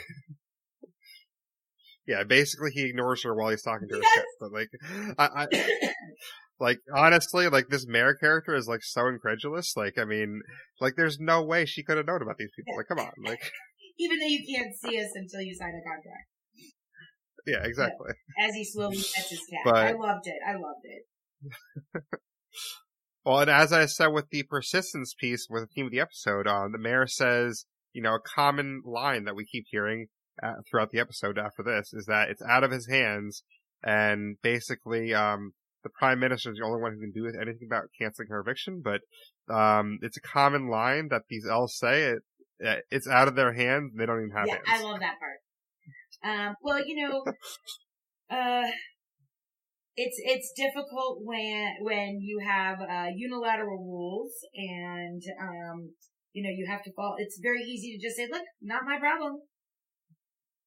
Yeah, 2.07 2.23
basically 2.23 2.71
he 2.71 2.83
ignores 2.83 3.23
her 3.23 3.35
while 3.35 3.51
he's 3.51 3.61
talking 3.61 3.87
to 3.87 3.95
his 3.95 4.03
Yes. 4.03 4.15
kid. 4.15 4.25
But 4.39 4.51
like, 4.51 4.69
I, 5.17 5.43
I 5.43 5.47
like 6.61 6.77
honestly, 6.95 7.49
like 7.49 7.67
this 7.69 7.87
mayor 7.87 8.13
character 8.13 8.55
is 8.55 8.67
like 8.67 8.83
so 8.83 9.07
incredulous. 9.07 9.75
Like, 9.75 9.97
I 9.97 10.05
mean, 10.05 10.41
like 10.79 10.93
there's 10.95 11.19
no 11.19 11.43
way 11.43 11.65
she 11.65 11.83
could 11.83 11.97
have 11.97 12.05
known 12.05 12.21
about 12.21 12.37
these 12.37 12.51
people. 12.55 12.77
Like, 12.77 12.87
come 12.87 12.99
on, 12.99 13.11
like, 13.25 13.51
Even 13.99 14.19
though 14.19 14.27
you 14.27 14.45
can't 14.55 14.73
see 14.75 14.99
us 14.99 15.11
until 15.15 15.41
you 15.41 15.53
sign 15.53 15.69
a 15.69 15.83
contract. 15.83 16.27
yeah, 17.45 17.67
exactly. 17.67 18.11
As 18.39 18.55
he 18.55 18.63
slowly 18.63 18.95
pets 18.95 19.29
his 19.29 19.41
cat. 19.51 19.61
But- 19.65 19.75
I 19.75 19.91
loved 19.91 20.27
it. 20.27 20.37
I 20.47 20.53
loved 20.53 20.85
it. 20.85 22.03
Well, 23.23 23.41
and 23.41 23.51
as 23.51 23.71
I 23.71 23.85
said 23.85 24.07
with 24.07 24.29
the 24.31 24.41
persistence 24.41 25.13
piece 25.13 25.45
with 25.47 25.61
the 25.61 25.67
theme 25.67 25.85
of 25.85 25.91
the 25.91 25.99
episode, 25.99 26.47
um, 26.47 26.71
the 26.71 26.79
mayor 26.79 27.05
says, 27.05 27.65
you 27.93 28.01
know, 28.01 28.15
a 28.15 28.19
common 28.19 28.81
line 28.83 29.25
that 29.25 29.35
we 29.35 29.45
keep 29.45 29.65
hearing 29.69 30.07
uh, 30.41 30.53
throughout 30.67 30.89
the 30.89 30.99
episode 30.99 31.37
after 31.37 31.61
this 31.61 31.93
is 31.93 32.07
that 32.07 32.29
it's 32.29 32.41
out 32.41 32.63
of 32.63 32.71
his 32.71 32.87
hands, 32.87 33.43
and 33.83 34.37
basically, 34.41 35.13
um, 35.13 35.53
the 35.83 35.89
prime 35.89 36.19
minister 36.19 36.51
is 36.51 36.57
the 36.57 36.65
only 36.65 36.81
one 36.81 36.93
who 36.93 36.99
can 36.99 37.11
do 37.11 37.27
anything 37.27 37.67
about 37.69 37.85
canceling 37.99 38.27
her 38.29 38.39
eviction. 38.39 38.81
But 38.83 39.01
um, 39.53 39.99
it's 40.01 40.17
a 40.17 40.21
common 40.21 40.69
line 40.69 41.09
that 41.09 41.23
these 41.29 41.45
elves 41.49 41.77
say. 41.77 42.03
It, 42.03 42.19
it's 42.91 43.07
out 43.07 43.27
of 43.27 43.35
their 43.35 43.53
hands. 43.53 43.93
They 43.97 44.05
don't 44.05 44.19
even 44.19 44.35
have 44.35 44.47
yeah, 44.47 44.57
I 44.67 44.81
love 44.83 44.99
that 44.99 45.15
part. 45.19 45.39
Um, 46.23 46.55
well, 46.61 46.85
you 46.85 47.07
know, 47.07 47.23
uh, 48.29 48.69
it's 49.95 50.17
it's 50.23 50.53
difficult 50.55 51.19
when 51.23 51.75
when 51.81 52.19
you 52.21 52.39
have 52.47 52.79
uh, 52.79 53.07
unilateral 53.15 53.77
rules 53.77 54.33
and 54.55 55.21
um, 55.41 55.91
you 56.33 56.43
know 56.43 56.49
you 56.49 56.67
have 56.69 56.83
to 56.83 56.91
follow. 56.95 57.15
It's 57.17 57.39
very 57.41 57.61
easy 57.61 57.97
to 57.97 58.07
just 58.07 58.17
say, 58.17 58.27
"Look, 58.31 58.43
not 58.61 58.83
my 58.85 58.99
problem. 58.99 59.41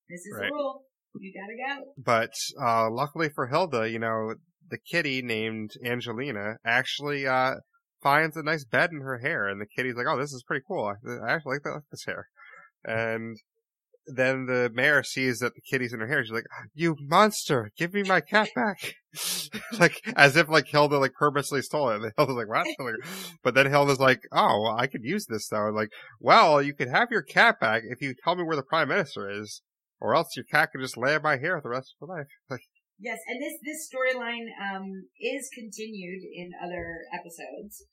This 0.09 0.27
is 0.27 0.37
Right. 0.39 0.49
the 0.49 0.55
rule. 0.55 0.85
You 1.15 1.33
gotta 1.33 1.55
go." 1.57 1.93
But 1.97 2.35
uh, 2.61 2.91
luckily 2.91 3.31
for 3.35 3.47
Hilda, 3.47 3.89
you 3.89 3.99
know, 3.99 4.35
the 4.69 4.79
kitty 4.79 5.23
named 5.23 5.73
Angelina 5.85 6.57
actually 6.65 7.27
uh, 7.27 7.57
finds 8.03 8.37
a 8.37 8.43
nice 8.43 8.65
bed 8.65 8.91
in 8.93 9.01
her 9.01 9.19
hair, 9.19 9.49
and 9.49 9.61
the 9.61 9.67
kitty's 9.67 9.97
like, 9.97 10.07
"Oh, 10.09 10.19
this 10.19 10.33
is 10.33 10.43
pretty 10.43 10.65
cool. 10.67 10.85
I, 10.85 11.27
I 11.27 11.35
actually 11.35 11.57
like, 11.65 11.75
like 11.75 11.83
this 11.91 12.05
hair." 12.05 12.29
And 12.85 13.39
then 14.07 14.47
the 14.47 14.71
mayor 14.75 15.03
sees 15.03 15.39
that 15.39 15.55
the 15.55 15.63
kitty's 15.63 15.93
in 15.93 16.01
her 16.01 16.07
hair. 16.07 16.23
She's 16.23 16.33
like, 16.33 16.45
"You 16.75 16.97
monster! 17.01 17.71
Give 17.77 17.95
me 17.95 18.03
my 18.03 18.21
cat 18.21 18.49
back!" 18.55 18.95
like 19.79 20.01
as 20.17 20.37
if 20.37 20.49
like 20.49 20.67
Hilda 20.69 20.99
like 20.99 21.15
purposely 21.15 21.63
stole 21.63 21.91
it. 21.91 22.03
And 22.03 22.13
Hilda's 22.17 22.37
like, 22.37 22.49
"What?" 22.49 22.67
But 23.43 23.55
then 23.55 23.67
Hilda's 23.67 24.01
like, 24.01 24.21
"Oh, 24.33 24.61
well, 24.63 24.77
I 24.77 24.87
could 24.87 25.03
use 25.03 25.27
this 25.27 25.49
though." 25.49 25.67
And 25.67 25.77
like, 25.77 25.91
well, 26.21 26.61
you 26.61 26.75
could 26.75 26.89
have 26.89 27.09
your 27.11 27.23
cat 27.23 27.59
back 27.61 27.83
if 27.87 28.03
you 28.03 28.15
tell 28.23 28.37
me 28.37 28.45
where 28.45 28.57
the 28.57 28.63
prime 28.63 28.89
minister 28.89 29.31
is. 29.31 29.63
Or 30.01 30.15
else 30.15 30.37
your 30.37 30.45
cat 30.45 30.71
could 30.71 30.83
just 30.83 30.99
lay 30.99 31.15
in 31.15 31.23
my 31.23 31.39
hair 31.39 31.59
the 31.63 31.71
rest 31.71 31.95
of 31.95 32.07
her 32.07 32.15
life. 32.15 32.27
Like, 32.51 32.61
Yes, 32.99 33.19
and 33.27 33.43
this 33.43 33.59
this 33.65 33.91
storyline 33.91 34.47
um, 34.55 34.87
is 35.21 35.51
continued 35.53 36.23
in 36.23 36.53
other 36.63 37.03
episodes, 37.13 37.85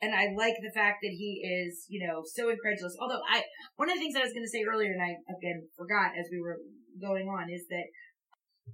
and 0.00 0.14
I 0.14 0.30
like 0.36 0.54
the 0.62 0.72
fact 0.72 0.98
that 1.02 1.10
he 1.10 1.42
is, 1.42 1.86
you 1.88 2.06
know, 2.06 2.22
so 2.24 2.50
incredulous. 2.50 2.96
Although 3.00 3.22
I, 3.28 3.42
one 3.76 3.90
of 3.90 3.96
the 3.96 4.00
things 4.00 4.14
I 4.14 4.22
was 4.22 4.32
going 4.32 4.46
to 4.46 4.54
say 4.54 4.62
earlier, 4.62 4.92
and 4.92 5.02
I 5.02 5.16
again 5.26 5.66
forgot 5.76 6.12
as 6.18 6.28
we 6.30 6.40
were 6.40 6.58
going 7.00 7.26
on, 7.28 7.50
is 7.50 7.66
that 7.68 7.86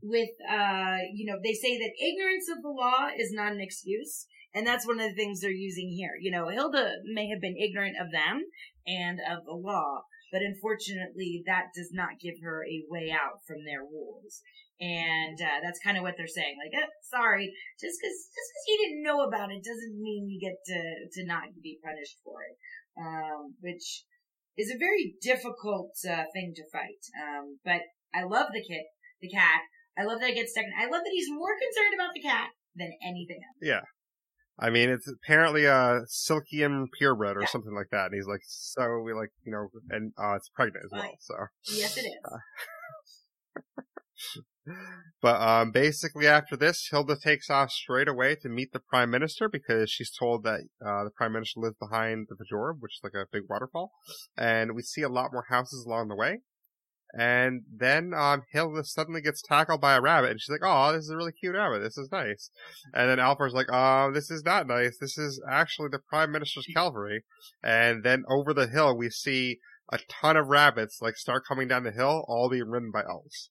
with, 0.03 0.31
uh, 0.49 0.99
you 1.13 1.25
know, 1.25 1.39
they 1.43 1.55
say 1.55 1.79
that 1.79 1.93
ignorance 1.97 2.47
of 2.51 2.63
the 2.63 2.71
law 2.71 3.09
is 3.17 3.33
not 3.33 3.53
an 3.53 3.61
excuse, 3.61 4.27
and 4.55 4.67
that's 4.67 4.87
one 4.87 5.01
of 5.01 5.09
the 5.09 5.17
things 5.17 5.41
they're 5.41 5.51
using 5.51 5.89
here. 5.97 6.13
You 6.21 6.31
know, 6.31 6.49
Hilda 6.49 6.93
may 7.05 7.29
have 7.29 7.41
been 7.41 7.57
ignorant 7.57 7.97
of 8.01 8.13
them 8.13 8.43
and 8.87 9.19
of 9.21 9.45
the 9.45 9.57
law, 9.57 10.03
but 10.31 10.43
unfortunately, 10.43 11.43
that 11.47 11.73
does 11.75 11.91
not 11.93 12.21
give 12.21 12.35
her 12.43 12.65
a 12.65 12.85
way 12.89 13.11
out 13.11 13.41
from 13.47 13.65
their 13.65 13.81
rules. 13.81 14.43
And 14.81 15.37
uh, 15.41 15.61
that's 15.63 15.79
kind 15.85 15.99
of 15.99 16.03
what 16.03 16.15
they're 16.17 16.27
saying. 16.27 16.57
Like, 16.57 16.73
oh, 16.73 16.89
sorry, 17.05 17.53
just 17.79 18.01
because 18.01 18.17
just 18.17 18.49
because 18.49 18.67
you 18.69 18.77
didn't 18.81 19.05
know 19.05 19.21
about 19.29 19.53
it 19.53 19.63
doesn't 19.63 20.01
mean 20.01 20.29
you 20.33 20.41
get 20.41 20.57
to 20.73 20.81
to 21.21 21.27
not 21.27 21.53
be 21.63 21.79
punished 21.85 22.17
for 22.25 22.41
it. 22.43 22.57
Um, 22.97 23.55
which 23.61 24.05
is 24.57 24.71
a 24.71 24.79
very 24.79 25.15
difficult 25.21 25.93
uh, 26.09 26.25
thing 26.33 26.53
to 26.57 26.65
fight. 26.73 27.01
Um, 27.13 27.59
but 27.65 27.83
I 28.15 28.25
love 28.25 28.49
the 28.53 28.65
kid, 28.65 28.85
the 29.21 29.29
cat. 29.31 29.61
I 29.99 30.05
love 30.05 30.21
that 30.21 30.31
it 30.31 30.35
gets 30.35 30.53
stuck. 30.53 30.65
In, 30.65 30.73
I 30.79 30.85
love 30.91 31.03
that 31.05 31.13
he's 31.13 31.29
more 31.31 31.53
concerned 31.61 31.95
about 31.95 32.13
the 32.15 32.23
cat 32.23 32.49
than 32.75 32.91
anything 33.05 33.41
else. 33.45 33.61
Yeah. 33.61 33.85
I 34.59 34.69
mean, 34.71 34.91
it's 34.91 35.09
apparently 35.09 35.65
a 35.65 36.03
silkian 36.07 36.89
purebred 36.99 37.37
or 37.37 37.41
Yeah. 37.43 37.47
something 37.47 37.75
like 37.75 37.89
that. 37.93 38.07
And 38.07 38.15
he's 38.15 38.27
like, 38.27 38.43
so 38.45 39.01
we 39.01 39.15
like, 39.15 39.31
you 39.45 39.53
know, 39.53 39.69
and 39.89 40.13
uh, 40.19 40.35
it's 40.37 40.51
pregnant 40.51 40.85
as 40.85 40.91
well. 40.93 41.11
So, 41.21 41.35
Yes, 41.75 41.97
it 41.97 42.07
is. 42.07 42.17
but 45.23 45.41
um, 45.41 45.71
basically 45.71 46.27
after 46.27 46.57
this, 46.57 46.89
Hilda 46.91 47.17
takes 47.17 47.51
off 47.51 47.71
straight 47.71 48.09
away 48.09 48.37
to 48.37 48.49
meet 48.49 48.73
the 48.73 48.81
prime 48.81 49.11
minister 49.11 49.49
because 49.49 49.91
she's 49.91 50.11
told 50.11 50.45
that 50.45 50.61
uh, 50.85 51.05
the 51.05 51.11
prime 51.11 51.33
minister 51.33 51.61
lives 51.61 51.77
behind 51.79 52.29
the 52.31 52.45
Fjord, 52.45 52.77
which 52.81 52.95
is 52.95 53.01
like 53.05 53.15
a 53.15 53.27
big 53.31 53.43
waterfall, 53.49 53.93
and 54.37 54.75
we 54.75 54.83
see 54.83 55.03
a 55.03 55.09
lot 55.09 55.33
more 55.33 55.47
houses 55.51 55.85
along 55.87 56.09
the 56.09 56.17
way. 56.17 56.41
And 57.13 57.63
then 57.69 58.13
um, 58.15 58.43
Hilda 58.53 58.85
suddenly 58.85 59.21
gets 59.21 59.43
tackled 59.43 59.81
by 59.81 59.95
a 59.95 60.01
rabbit, 60.01 60.31
and 60.31 60.41
she's 60.41 60.51
like, 60.51 60.61
"Oh, 60.65 60.93
this 60.93 61.05
is 61.05 61.11
a 61.11 61.17
really 61.17 61.33
cute 61.33 61.57
rabbit. 61.57 61.81
This 61.81 61.99
is 61.99 62.11
nice." 62.13 62.51
And 62.95 63.11
then 63.11 63.19
Alfur's 63.19 63.53
like, 63.53 63.67
"Oh, 63.71 64.13
this 64.13 64.31
is 64.31 64.45
not 64.45 64.69
nice. 64.69 64.97
This 64.99 65.19
is 65.19 65.43
actually 65.51 65.89
the 65.91 65.99
prime 65.99 66.31
minister's 66.31 66.67
cavalry." 66.73 67.25
And 67.63 68.05
then 68.05 68.23
over 68.29 68.55
the 68.55 68.69
hill, 68.69 68.97
we 68.97 69.11
see 69.11 69.59
a 69.93 69.99
ton 70.09 70.37
of 70.37 70.47
rabbits 70.47 71.03
like 71.03 71.17
start 71.17 71.43
coming 71.47 71.67
down 71.67 71.83
the 71.83 71.91
hill, 71.91 72.25
all 72.29 72.49
being 72.49 72.71
ridden 72.71 72.93
by 72.93 73.03
elves. 73.03 73.51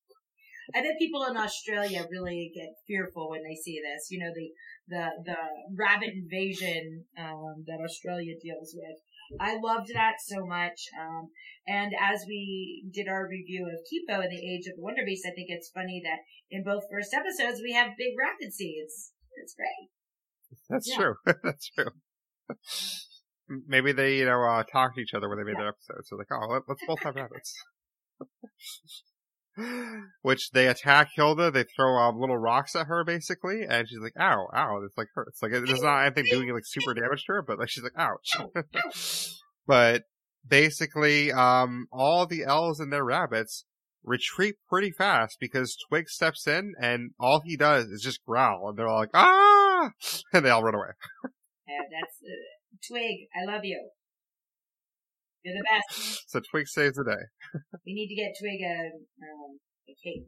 I 0.76 0.82
bet 0.82 1.00
people 1.00 1.24
in 1.26 1.38
Australia 1.38 2.06
really 2.10 2.52
get 2.56 2.70
fearful 2.88 3.30
when 3.30 3.44
they 3.44 3.56
see 3.56 3.80
this. 3.82 4.08
You 4.10 4.20
know, 4.20 4.32
the 4.34 4.50
the 4.88 5.24
the 5.26 5.38
rabbit 5.78 6.10
invasion 6.14 7.06
um, 7.18 7.64
that 7.68 7.80
Australia 7.84 8.34
deals 8.42 8.74
with. 8.76 8.98
I 9.40 9.58
loved 9.62 9.92
that 9.94 10.16
so 10.26 10.44
much. 10.46 10.80
Um, 11.00 11.30
and 11.68 11.94
as 12.00 12.26
we 12.28 12.90
did 12.92 13.08
our 13.08 13.28
review 13.30 13.68
of 13.68 13.86
Kipo 13.86 14.22
and 14.24 14.32
the 14.32 14.42
Age 14.54 14.66
of 14.68 14.76
the 14.76 14.82
Wonder 14.82 15.04
Beast, 15.06 15.24
I 15.26 15.36
think 15.36 15.48
it's 15.50 15.70
funny 15.70 16.02
that 16.04 16.20
in 16.50 16.64
both 16.64 16.84
first 16.92 17.14
episodes 17.14 17.62
we 17.62 17.74
have 17.74 17.92
big 17.98 18.14
rabbit 18.18 18.54
seeds. 18.54 19.12
It's 19.44 19.54
great. 19.54 19.90
That's 20.68 20.90
Yeah. 20.90 20.98
true. 20.98 21.16
That's 21.44 21.70
true. 21.70 21.92
Maybe 23.68 23.92
they, 23.92 24.18
you 24.18 24.26
know, 24.26 24.44
uh, 24.44 24.64
talked 24.64 24.96
to 24.96 25.02
each 25.02 25.14
other 25.14 25.30
when 25.30 25.38
they 25.38 25.44
made 25.44 25.54
Yeah. 25.58 25.60
their 25.60 25.70
episodes. 25.70 26.10
So 26.10 26.16
like, 26.16 26.32
oh, 26.32 26.62
let's 26.68 26.86
both 26.88 27.04
have 27.04 27.16
rabbits. 27.16 27.54
Which 30.22 30.52
they 30.52 30.68
attack 30.68 31.10
Hilda. 31.16 31.52
They 31.52 31.64
throw 31.64 31.98
um, 31.98 32.20
little 32.20 32.38
rocks 32.38 32.76
at 32.76 32.88
her, 32.88 33.04
basically, 33.04 33.64
and 33.68 33.88
she's 33.88 34.00
like, 34.00 34.14
"Ow, 34.20 34.48
ow!" 34.54 34.82
It's 34.86 34.98
like 34.98 35.08
hurts. 35.14 35.42
Like 35.42 35.52
it's 35.54 35.82
not 35.82 36.06
anything 36.06 36.26
doing 36.30 36.54
like 36.54 36.66
super 36.66 36.94
damage 36.94 37.24
to 37.26 37.34
her, 37.34 37.42
but 37.42 37.60
like 37.60 37.70
she's 37.70 37.84
like, 37.84 37.94
"Ouch!" 37.98 39.34
but 39.68 40.04
basically, 40.48 41.32
um, 41.32 41.88
all 41.92 42.26
the 42.26 42.44
elves 42.44 42.80
and 42.80 42.92
their 42.92 43.04
rabbits 43.04 43.66
retreat 44.04 44.56
pretty 44.68 44.92
fast 44.92 45.38
because 45.40 45.78
Twig 45.90 46.10
steps 46.10 46.48
in, 46.48 46.74
and 46.80 47.12
all 47.20 47.42
he 47.44 47.58
does 47.58 47.86
is 47.86 48.02
just 48.02 48.24
growl, 48.26 48.70
and 48.70 48.78
they're 48.78 48.88
all 48.88 49.00
like, 49.00 49.10
"Ah!" 49.14 49.92
and 50.34 50.46
they 50.46 50.50
all 50.50 50.64
run 50.64 50.76
away. 50.76 50.92
Yeah, 51.68 51.84
that's 51.92 52.18
uh, 52.24 52.88
Twig. 52.88 53.28
I 53.36 53.52
love 53.52 53.64
you. 53.64 53.90
You're 55.44 55.56
the 55.56 55.64
best. 55.64 56.30
So 56.30 56.42
Twig 56.52 56.68
saves 56.68 56.96
the 56.96 57.04
day. 57.04 57.60
We 57.86 57.94
need 57.94 58.08
to 58.08 58.16
get 58.16 58.34
Twig 58.40 58.62
a 58.62 58.92
um, 59.24 59.60
a 59.88 59.96
cape. 60.04 60.28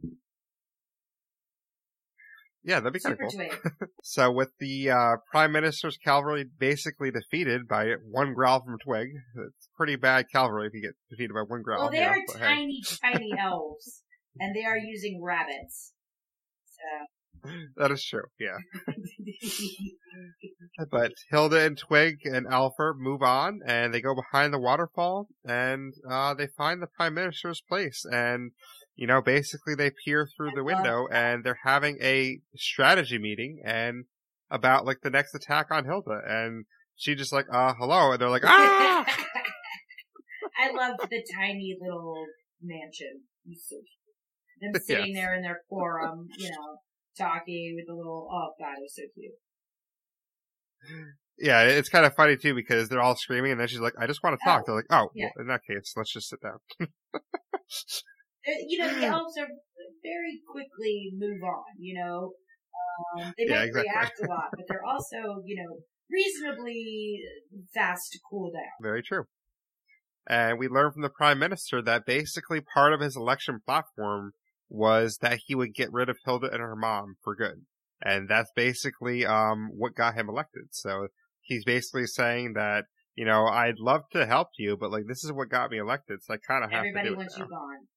Yeah, 2.64 2.80
that'd 2.80 2.94
be 2.94 3.00
kind 3.00 3.18
of 3.20 3.32
cool. 3.32 3.88
So 4.04 4.32
with 4.32 4.52
the 4.60 4.92
uh, 4.92 5.16
Prime 5.32 5.52
Minister's 5.52 5.98
cavalry 5.98 6.46
basically 6.60 7.10
defeated 7.10 7.68
by 7.68 7.94
one 8.10 8.34
growl 8.34 8.64
from 8.64 8.78
Twig, 8.78 9.10
it's 9.48 9.70
pretty 9.76 9.96
bad 9.96 10.26
cavalry 10.32 10.68
if 10.68 10.74
you 10.74 10.82
get 10.82 10.92
defeated 11.10 11.34
by 11.34 11.42
one 11.42 11.64
growl. 11.64 11.82
Well, 11.82 11.92
they 11.92 12.04
are 12.04 12.16
but 12.28 12.38
hey. 12.38 12.46
tiny, 12.46 12.82
tiny 13.02 13.32
elves, 13.40 14.04
and 14.40 14.56
they 14.56 14.64
are 14.64 14.78
using 14.78 15.22
rabbits. 15.24 15.94
So, 16.66 17.06
That 17.78 17.92
is 17.92 18.04
true, 18.06 18.26
yeah. 18.40 18.58
But 20.90 21.14
Hilda 21.30 21.66
and 21.66 21.78
Twig 21.78 22.20
and 22.26 22.46
Alfur 22.48 22.94
move 22.98 23.22
on, 23.22 23.60
and 23.66 23.94
they 23.94 24.02
go 24.02 24.16
behind 24.16 24.54
the 24.54 24.60
waterfall, 24.60 25.28
and 25.46 25.94
uh, 26.10 26.34
they 26.34 26.48
find 26.58 26.82
the 26.82 26.88
Prime 26.88 27.14
Minister's 27.14 27.62
place, 27.62 28.04
and 28.12 28.52
you 28.96 29.08
know, 29.08 29.22
basically 29.22 29.76
they 29.76 29.92
peer 30.06 30.28
through 30.28 30.52
the 30.56 30.64
window, 30.64 31.08
and 31.12 31.44
they're 31.44 31.60
having 31.64 31.98
a 32.02 32.40
strategy 32.56 33.18
meeting, 33.18 33.62
and 33.66 34.06
about 34.50 34.86
like 34.86 35.02
the 35.02 35.10
next 35.10 35.34
attack 35.36 35.68
on 35.72 35.86
Hilda, 35.86 36.22
and 36.28 36.66
she 36.96 37.16
just 37.16 37.32
like, 37.34 37.46
uh, 37.52 37.74
hello, 37.78 38.12
and 38.12 38.22
they're 38.22 38.30
like, 38.30 38.46
ah. 38.46 39.06
I 40.60 40.72
loved 40.72 41.10
the 41.10 41.24
tiny 41.36 41.76
little 41.82 42.26
mansion. 42.62 43.22
Them 44.62 44.74
sitting 44.82 45.16
Yes. 45.16 45.24
there 45.24 45.34
in 45.36 45.42
their 45.42 45.62
quorum, 45.70 46.28
you 46.38 46.50
know, 46.50 46.78
talking 47.18 47.76
with 47.78 47.88
the 47.88 47.94
little. 47.94 48.30
Oh 48.32 48.54
God, 48.60 48.74
it 48.78 48.82
was 48.82 48.96
so 48.96 49.04
cute. 49.14 49.34
Yeah, 51.40 51.64
it's 51.64 51.90
kind 51.90 52.06
of 52.06 52.14
funny 52.16 52.38
too 52.38 52.54
because 52.54 52.90
they're 52.90 53.02
all 53.02 53.16
screaming, 53.16 53.52
and 53.52 53.60
then 53.60 53.68
she's 53.68 53.80
like, 53.80 53.94
"I 53.98 54.06
just 54.06 54.24
want 54.24 54.40
to 54.40 54.44
talk." 54.44 54.62
Oh, 54.62 54.64
They're 54.66 54.76
like, 54.76 54.86
"Oh, 54.92 55.10
yeah. 55.16 55.26
well, 55.26 55.34
in 55.40 55.48
that 55.48 55.62
case, 55.66 55.94
let's 55.96 56.14
just 56.14 56.30
sit 56.30 56.40
down." 56.42 56.60
Uh, 58.48 58.58
You 58.68 58.80
know, 58.80 58.88
the 58.90 59.06
elves 59.06 59.38
are 59.40 59.48
very 60.02 60.42
quickly 60.52 61.12
move 61.14 61.44
on. 61.44 61.64
You 61.78 61.94
know, 62.04 62.34
um, 63.22 63.34
they 63.38 63.46
Yeah, 63.46 63.60
might 63.60 63.68
exactly. 63.68 63.92
react 63.94 64.20
a 64.24 64.28
lot, 64.28 64.50
but 64.56 64.66
they're 64.68 64.84
also, 64.84 65.44
you 65.46 65.62
know, 65.62 65.78
reasonably 66.10 67.22
fast 67.72 68.12
to 68.14 68.20
cool 68.30 68.52
down. 68.52 68.64
Very 68.82 69.04
true. 69.04 69.26
And 70.28 70.58
we 70.58 70.68
learned 70.68 70.94
from 70.94 71.04
the 71.04 71.10
prime 71.10 71.38
minister 71.40 71.82
that 71.84 72.06
basically 72.06 72.62
part 72.62 72.94
of 72.94 73.00
his 73.00 73.16
election 73.16 73.60
platform 73.66 74.34
was 74.72 75.18
that 75.22 75.40
he 75.46 75.54
would 75.54 75.74
get 75.76 75.92
rid 75.92 76.08
of 76.10 76.18
Hilda 76.26 76.50
and 76.50 76.62
her 76.62 76.76
mom 76.76 77.16
for 77.22 77.36
good, 77.36 77.66
and 78.02 78.30
that's 78.30 78.52
basically 78.56 79.26
um 79.26 79.70
what 79.76 79.96
got 79.96 80.16
him 80.16 80.30
elected. 80.30 80.70
So 80.72 81.08
he's 81.42 81.66
basically 81.66 82.08
saying 82.08 82.54
that 82.54 82.86
you 83.16 83.26
know 83.26 83.46
I'd 83.48 83.80
love 83.80 84.04
to 84.14 84.26
help 84.26 84.48
you, 84.58 84.78
but 84.78 84.90
like 84.92 85.04
this 85.08 85.24
is 85.24 85.32
what 85.34 85.50
got 85.50 85.72
me 85.72 85.78
elected, 85.78 86.24
so 86.24 86.34
I 86.34 86.38
kind 86.38 86.64
of 86.64 86.72
have 86.72 86.86
Everybody 86.86 87.10
to 87.10 87.14
do 87.14 87.18
wants 87.18 87.36
it 87.36 87.40
now. 87.40 87.46
you 87.46 87.50
gone. 87.52 87.88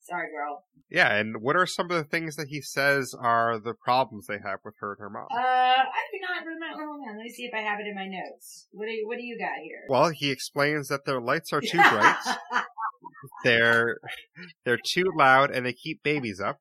Sorry, 0.00 0.28
girl. 0.30 0.64
Yeah, 0.90 1.14
and 1.16 1.40
what 1.40 1.56
are 1.56 1.64
some 1.66 1.90
of 1.90 1.96
the 1.96 2.04
things 2.04 2.36
that 2.36 2.48
he 2.48 2.60
says 2.60 3.14
are 3.18 3.58
the 3.58 3.72
problems 3.72 4.26
they 4.26 4.34
have 4.44 4.60
with 4.62 4.74
her 4.80 4.92
and 4.92 5.00
her 5.00 5.08
mom? 5.10 5.26
Uh, 5.32 5.36
I 5.40 6.02
do 6.12 6.18
not 6.20 6.44
remember. 6.44 6.84
Hold 6.84 7.00
on, 7.08 7.16
let 7.16 7.24
me 7.24 7.30
see 7.30 7.44
if 7.44 7.54
I 7.54 7.60
have 7.62 7.80
it 7.80 7.86
in 7.88 7.94
my 7.94 8.06
notes. 8.06 8.68
What 8.70 8.84
do 8.84 8.92
you, 8.92 9.08
what 9.08 9.16
do 9.16 9.24
you 9.24 9.38
got 9.38 9.56
here? 9.62 9.80
Well, 9.88 10.10
he 10.10 10.30
explains 10.30 10.88
that 10.88 11.06
their 11.06 11.22
lights 11.22 11.54
are 11.54 11.62
too 11.62 11.78
bright, 11.90 12.16
they're 13.44 13.98
they're 14.64 14.80
too 14.84 15.12
loud, 15.16 15.50
and 15.50 15.64
they 15.64 15.72
keep 15.72 16.02
babies 16.02 16.40
up, 16.40 16.58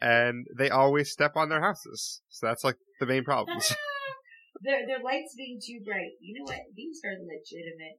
and 0.00 0.46
they 0.56 0.70
always 0.70 1.10
step 1.10 1.32
on 1.36 1.48
their 1.48 1.60
houses. 1.60 2.20
So 2.28 2.46
that's 2.46 2.64
like 2.64 2.76
the 3.00 3.06
main 3.06 3.24
problems. 3.24 3.74
their 4.62 4.86
their 4.86 5.02
lights 5.02 5.34
being 5.36 5.58
too 5.64 5.80
bright. 5.84 6.12
You 6.20 6.38
know 6.38 6.44
what? 6.44 6.60
These 6.74 7.00
are 7.04 7.12
legitimate 7.18 7.98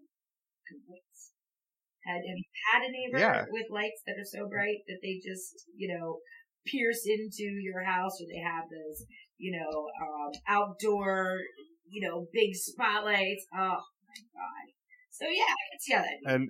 complaints. 0.67 1.31
Had 2.05 2.23
have 2.23 2.37
you 2.39 2.43
had 2.73 2.81
a 2.83 2.91
neighbor 2.91 3.19
Yeah. 3.19 3.45
with 3.49 3.67
lights 3.69 4.01
that 4.07 4.15
are 4.17 4.25
so 4.25 4.47
bright 4.47 4.79
that 4.87 4.99
they 5.03 5.19
just 5.19 5.67
you 5.75 5.93
know 5.97 6.19
pierce 6.65 7.05
into 7.05 7.43
your 7.43 7.83
house, 7.83 8.21
or 8.21 8.25
they 8.31 8.39
have 8.39 8.65
those 8.69 9.05
you 9.37 9.51
know 9.57 9.87
um, 10.01 10.31
outdoor 10.47 11.39
you 11.89 12.07
know 12.07 12.27
big 12.33 12.55
spotlights? 12.55 13.45
Oh 13.53 13.79
my 14.07 14.19
god! 14.33 14.65
So 15.11 15.25
yeah, 15.27 15.43
I 15.51 15.65
can 15.71 15.79
see 15.79 15.93
how 15.93 16.01
that. 16.01 16.33
and 16.33 16.49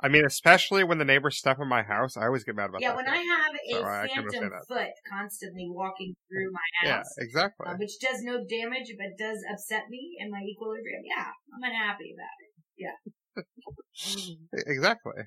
I 0.00 0.08
mean, 0.08 0.24
especially 0.24 0.84
when 0.84 0.98
the 0.98 1.04
neighbors 1.04 1.38
step 1.38 1.58
on 1.60 1.68
my 1.68 1.82
house, 1.82 2.16
I 2.16 2.26
always 2.26 2.44
get 2.44 2.56
mad 2.56 2.68
about 2.68 2.82
Yeah, 2.82 2.94
that. 2.94 3.04
Yeah, 3.06 3.06
when 3.06 3.06
too. 3.06 3.12
I 3.12 4.08
have 4.16 4.24
a 4.24 4.34
So 4.34 4.40
phantom 4.40 4.52
foot 4.68 4.92
constantly 5.08 5.68
walking 5.70 6.14
through 6.28 6.52
my 6.52 6.90
house. 6.90 7.14
yeah, 7.16 7.24
exactly, 7.24 7.66
uh, 7.68 7.74
which 7.76 7.98
does 8.00 8.22
no 8.22 8.44
damage 8.44 8.92
but 8.98 9.16
does 9.16 9.38
upset 9.50 9.88
me 9.88 10.16
and 10.20 10.30
my 10.30 10.42
equilibrium. 10.42 11.02
Yeah, 11.04 11.30
I'm 11.54 11.62
unhappy 11.62 12.14
about 12.14 12.36
it. 12.40 12.50
Yeah. 12.76 12.96
exactly. 14.66 15.22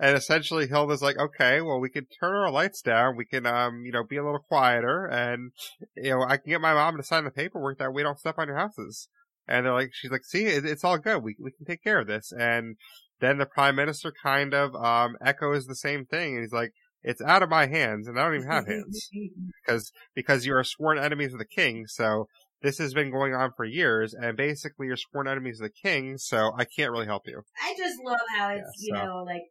And 0.00 0.16
essentially, 0.16 0.66
Hilda's 0.66 1.02
like, 1.02 1.18
okay, 1.18 1.60
well, 1.60 1.78
we 1.78 1.90
can 1.90 2.06
turn 2.06 2.34
our 2.34 2.50
lights 2.50 2.80
down. 2.80 3.16
We 3.16 3.26
can, 3.26 3.44
um, 3.46 3.84
you 3.84 3.92
know, 3.92 4.02
be 4.02 4.16
a 4.16 4.24
little 4.24 4.40
quieter, 4.48 5.04
and 5.06 5.52
you 5.94 6.10
know, 6.10 6.22
I 6.22 6.38
can 6.38 6.48
get 6.50 6.60
my 6.62 6.72
mom 6.72 6.96
to 6.96 7.02
sign 7.02 7.24
the 7.24 7.30
paperwork 7.30 7.78
that 7.78 7.92
we 7.92 8.02
don't 8.02 8.18
step 8.18 8.36
on 8.38 8.48
your 8.48 8.56
houses. 8.56 9.08
And 9.46 9.66
they're 9.66 9.74
like, 9.74 9.90
she's 9.92 10.10
like, 10.10 10.24
see, 10.24 10.44
it, 10.44 10.64
it's 10.64 10.84
all 10.84 10.98
good. 10.98 11.22
We 11.22 11.36
we 11.38 11.50
can 11.52 11.66
take 11.66 11.82
care 11.82 11.98
of 12.00 12.06
this. 12.06 12.32
And 12.32 12.76
then 13.20 13.38
the 13.38 13.46
prime 13.46 13.76
minister 13.76 14.12
kind 14.22 14.54
of 14.54 14.74
um 14.74 15.16
echoes 15.24 15.66
the 15.66 15.74
same 15.74 16.06
thing, 16.06 16.34
and 16.34 16.42
he's 16.42 16.52
like, 16.52 16.72
it's 17.02 17.22
out 17.22 17.42
of 17.42 17.48
my 17.48 17.66
hands, 17.66 18.08
and 18.08 18.18
I 18.18 18.24
don't 18.24 18.36
even 18.36 18.48
have 18.48 18.66
hands 18.66 19.08
because 19.66 19.92
because 20.14 20.46
you 20.46 20.54
are 20.54 20.64
sworn 20.64 20.98
enemies 20.98 21.32
of 21.32 21.38
the 21.38 21.46
king. 21.46 21.86
So 21.86 22.26
this 22.62 22.78
has 22.78 22.92
been 22.92 23.10
going 23.10 23.34
on 23.34 23.52
for 23.56 23.64
years, 23.64 24.14
and 24.14 24.36
basically 24.36 24.86
you're 24.86 24.96
sworn 24.96 25.28
enemies 25.28 25.60
of 25.60 25.68
the 25.68 25.88
king. 25.88 26.18
So 26.18 26.52
I 26.56 26.64
can't 26.64 26.90
really 26.90 27.06
help 27.06 27.22
you. 27.26 27.42
I 27.62 27.74
just 27.76 27.96
love 28.04 28.18
how 28.36 28.50
it's, 28.50 28.68
Yeah, 28.80 28.96
you 28.96 29.06
know, 29.06 29.24
like, 29.24 29.42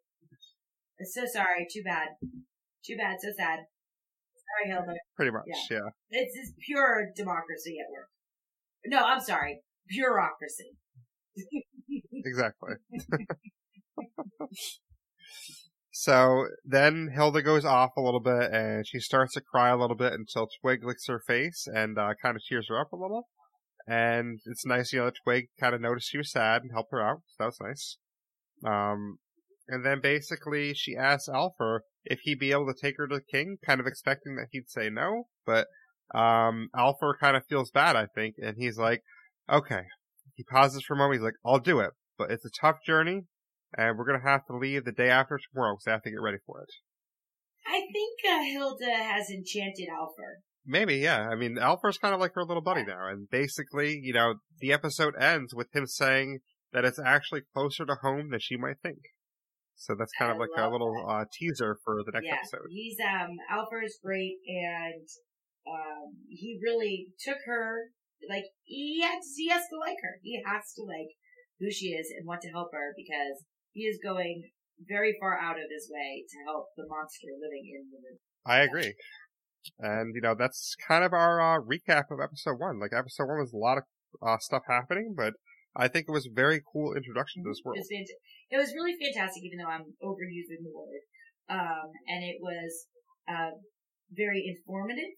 so 1.01 1.25
sorry, 1.31 1.67
too 1.71 1.83
bad. 1.83 2.09
Too 2.85 2.97
bad, 2.97 3.17
so 3.21 3.29
sad. 3.37 3.59
Sorry, 4.35 4.73
Hilda. 4.73 4.93
Pretty 5.15 5.31
much, 5.31 5.43
yeah. 5.69 5.79
It's 6.09 6.35
just 6.35 6.57
pure 6.59 7.07
democracy 7.15 7.77
at 7.79 7.91
work. 7.91 8.09
No, 8.85 8.99
I'm 8.99 9.19
sorry. 9.19 9.61
Bureaucracy. 9.87 10.71
exactly. 12.13 12.73
So 15.91 16.45
then 16.63 17.09
Hilda 17.11 17.41
goes 17.41 17.65
off 17.65 17.89
a 17.97 18.01
little 18.01 18.19
bit 18.19 18.53
and 18.53 18.85
she 18.87 18.99
starts 18.99 19.33
to 19.33 19.41
cry 19.41 19.69
a 19.69 19.77
little 19.77 19.95
bit 19.95 20.13
until 20.13 20.47
Twig 20.61 20.83
licks 20.83 21.07
her 21.07 21.19
face 21.25 21.67
and 21.73 21.97
uh, 21.97 22.13
kind 22.21 22.35
of 22.35 22.43
cheers 22.43 22.67
her 22.69 22.79
up 22.79 22.91
a 22.91 22.95
little. 22.95 23.27
And 23.87 24.39
it's 24.45 24.63
nice, 24.63 24.93
you 24.93 24.99
know, 24.99 25.09
Twig 25.23 25.45
kind 25.59 25.73
of 25.73 25.81
noticed 25.81 26.11
she 26.11 26.19
was 26.19 26.31
sad 26.31 26.61
and 26.61 26.71
helped 26.71 26.91
her 26.91 27.01
out. 27.01 27.21
So 27.25 27.35
that 27.39 27.45
was 27.45 27.57
nice. 27.59 27.97
Um, 28.63 29.17
and 29.67 29.83
then 29.83 29.99
basically 29.99 30.75
she 30.75 30.95
asks 30.95 31.29
Alfur 31.29 31.79
if 32.05 32.19
he'd 32.21 32.39
be 32.39 32.51
able 32.51 32.67
to 32.67 32.79
take 32.79 32.95
her 32.97 33.07
to 33.07 33.15
the 33.15 33.21
king, 33.31 33.57
kind 33.65 33.79
of 33.79 33.87
expecting 33.87 34.35
that 34.35 34.49
he'd 34.51 34.69
say 34.69 34.91
no. 34.91 35.23
But 35.47 35.65
um, 36.13 36.69
Alfur 36.75 37.13
kind 37.19 37.35
of 37.35 37.43
feels 37.49 37.71
bad, 37.71 37.95
I 37.95 38.05
think, 38.13 38.35
and 38.37 38.55
he's 38.57 38.77
like, 38.77 39.01
okay. 39.51 39.81
He 40.35 40.43
pauses 40.43 40.83
for 40.87 40.93
a 40.93 40.97
moment. 40.97 41.19
He's 41.19 41.25
like, 41.25 41.33
I'll 41.43 41.59
do 41.59 41.79
it, 41.79 41.89
but 42.19 42.29
it's 42.29 42.45
a 42.45 42.51
tough 42.61 42.77
journey, 42.85 43.23
and 43.75 43.97
we're 43.97 44.05
gonna 44.05 44.23
have 44.23 44.45
to 44.47 44.57
leave 44.57 44.85
the 44.85 44.91
day 44.91 45.09
after 45.09 45.39
tomorrow 45.51 45.75
because 45.75 45.87
I 45.87 45.91
have 45.91 46.03
to 46.03 46.11
get 46.11 46.21
ready 46.21 46.37
for 46.45 46.61
it. 46.61 46.69
I 47.65 47.81
think 47.91 48.19
uh, 48.29 48.43
Hilda 48.43 49.03
has 49.03 49.29
enchanted 49.29 49.89
Alfur. 49.89 50.41
Maybe, 50.65 50.95
yeah. 50.95 51.27
I 51.29 51.35
mean, 51.35 51.57
Alfur's 51.57 51.97
kind 51.97 52.13
of 52.13 52.19
like 52.19 52.33
her 52.35 52.43
little 52.43 52.61
buddy 52.61 52.83
now, 52.83 53.07
and 53.07 53.29
basically, 53.29 53.99
you 54.01 54.13
know, 54.13 54.35
the 54.59 54.73
episode 54.73 55.15
ends 55.19 55.53
with 55.53 55.73
him 55.73 55.85
saying 55.87 56.39
that 56.73 56.85
it's 56.85 56.99
actually 56.99 57.41
closer 57.53 57.85
to 57.85 57.95
home 58.01 58.31
than 58.31 58.39
she 58.39 58.57
might 58.57 58.79
think. 58.83 58.99
So 59.75 59.95
that's 59.97 60.11
kind 60.17 60.31
I 60.31 60.33
of 60.33 60.39
like 60.39 60.49
a 60.57 60.69
little 60.69 61.05
uh, 61.07 61.25
teaser 61.31 61.77
for 61.85 62.01
the 62.03 62.11
next 62.11 62.25
yeah, 62.25 62.35
episode. 62.41 62.67
he's 62.69 62.97
um 62.99 63.37
is 63.85 63.99
great, 64.03 64.37
and 64.47 65.07
um 65.67 66.17
he 66.27 66.59
really 66.61 67.07
took 67.23 67.37
her 67.45 67.91
like 68.27 68.45
he 68.63 69.01
has 69.01 69.35
he 69.35 69.49
has 69.49 69.63
to 69.69 69.77
like 69.79 69.97
her. 70.01 70.19
He 70.23 70.41
has 70.43 70.73
to 70.75 70.83
like 70.83 71.13
who 71.59 71.71
she 71.71 71.93
is 71.93 72.11
and 72.15 72.25
want 72.25 72.41
to 72.41 72.49
help 72.49 72.69
her 72.73 72.93
because 72.97 73.45
he 73.77 73.85
is 73.85 74.01
going 74.01 74.49
very 74.89 75.13
far 75.21 75.37
out 75.37 75.57
of 75.61 75.69
his 75.69 75.85
way 75.93 76.25
to 76.25 76.37
help 76.49 76.73
the 76.75 76.85
monster 76.89 77.29
living 77.37 77.65
in 77.69 77.85
the 77.93 78.01
room. 78.01 78.17
I 78.45 78.65
agree. 78.65 78.93
And, 79.79 80.15
you 80.15 80.21
know, 80.21 80.33
that's 80.33 80.75
kind 80.87 81.03
of 81.03 81.13
our 81.13 81.37
uh, 81.41 81.61
recap 81.61 82.09
of 82.09 82.17
episode 82.23 82.57
one. 82.57 82.79
Like, 82.79 82.91
episode 82.97 83.27
one 83.29 83.39
was 83.39 83.53
a 83.53 83.57
lot 83.61 83.77
of 83.77 83.83
uh, 84.25 84.37
stuff 84.39 84.63
happening, 84.67 85.13
but 85.15 85.33
I 85.75 85.87
think 85.87 86.05
it 86.07 86.11
was 86.11 86.25
a 86.25 86.33
very 86.33 86.61
cool 86.73 86.95
introduction 86.97 87.43
to 87.43 87.49
this 87.49 87.59
It 87.61 87.65
world. 87.65 87.77
was, 87.77 87.89
fant- 87.91 88.17
it 88.49 88.57
was 88.57 88.73
really 88.73 88.95
fantastic, 88.97 89.43
even 89.43 89.59
though 89.61 89.69
I'm 89.69 89.93
overusing 90.01 90.65
the 90.65 90.73
word. 90.73 91.03
Um, 91.49 91.91
and 92.07 92.23
it 92.23 92.37
was 92.41 92.87
uh, 93.29 93.51
very 94.11 94.41
informative. 94.47 95.13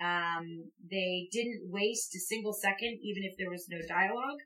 Um, 0.00 0.70
they 0.90 1.28
didn't 1.30 1.70
waste 1.70 2.14
a 2.14 2.20
single 2.20 2.52
second, 2.54 2.98
even 3.02 3.22
if 3.22 3.34
there 3.38 3.50
was 3.50 3.66
no 3.70 3.78
dialogue. 3.86 4.40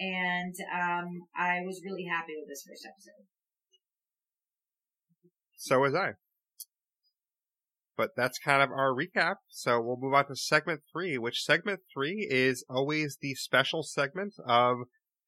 And 0.00 0.54
um, 0.72 1.08
I 1.36 1.60
was 1.64 1.82
really 1.84 2.04
happy 2.04 2.34
with 2.38 2.48
this 2.48 2.64
first 2.68 2.86
episode. 2.86 3.26
So 5.56 5.80
was 5.80 5.94
I. 5.94 6.12
But 7.96 8.10
that's 8.16 8.38
kind 8.38 8.62
of 8.62 8.70
our 8.70 8.94
recap. 8.94 9.36
So 9.48 9.80
we'll 9.80 9.98
move 10.00 10.14
on 10.14 10.28
to 10.28 10.36
segment 10.36 10.82
three, 10.92 11.18
which 11.18 11.42
segment 11.42 11.80
three 11.92 12.28
is 12.30 12.64
always 12.70 13.18
the 13.20 13.34
special 13.34 13.82
segment 13.82 14.34
of 14.46 14.78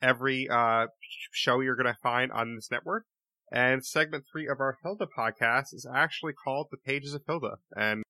every 0.00 0.48
uh, 0.48 0.86
show 1.32 1.60
you're 1.60 1.76
going 1.76 1.92
to 1.92 1.98
find 2.00 2.30
on 2.30 2.54
this 2.54 2.70
network. 2.70 3.06
And 3.52 3.84
segment 3.84 4.24
three 4.30 4.46
of 4.46 4.60
our 4.60 4.78
Hilda 4.84 5.06
podcast 5.06 5.72
is 5.74 5.86
actually 5.92 6.32
called 6.32 6.68
The 6.70 6.76
Pages 6.76 7.12
of 7.12 7.22
Hilda. 7.26 7.56
And 7.74 8.04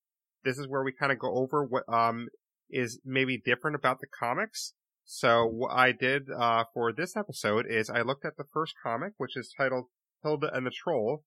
this 0.45 0.59
is 0.59 0.69
where 0.69 0.85
we 0.85 0.93
kind 0.93 1.11
of 1.11 1.19
go 1.19 1.35
over 1.35 1.65
what 1.65 1.85
um, 1.89 2.29
is 2.69 3.01
maybe 3.03 3.41
different 3.43 3.77
about 3.77 4.01
the 4.01 4.07
comics. 4.07 4.75
So 5.13 5.45
what 5.45 5.73
I 5.73 5.91
did 5.91 6.31
uh, 6.31 6.65
for 6.73 6.93
this 6.93 7.17
episode 7.17 7.67
is 7.69 7.91
I 7.91 8.03
looked 8.03 8.25
at 8.25 8.37
the 8.37 8.45
first 8.53 8.75
comic, 8.81 9.15
which 9.17 9.37
is 9.37 9.53
titled 9.59 9.87
Hilda 10.23 10.55
and 10.55 10.65
the 10.65 10.71
Troll. 10.71 11.25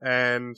And 0.00 0.54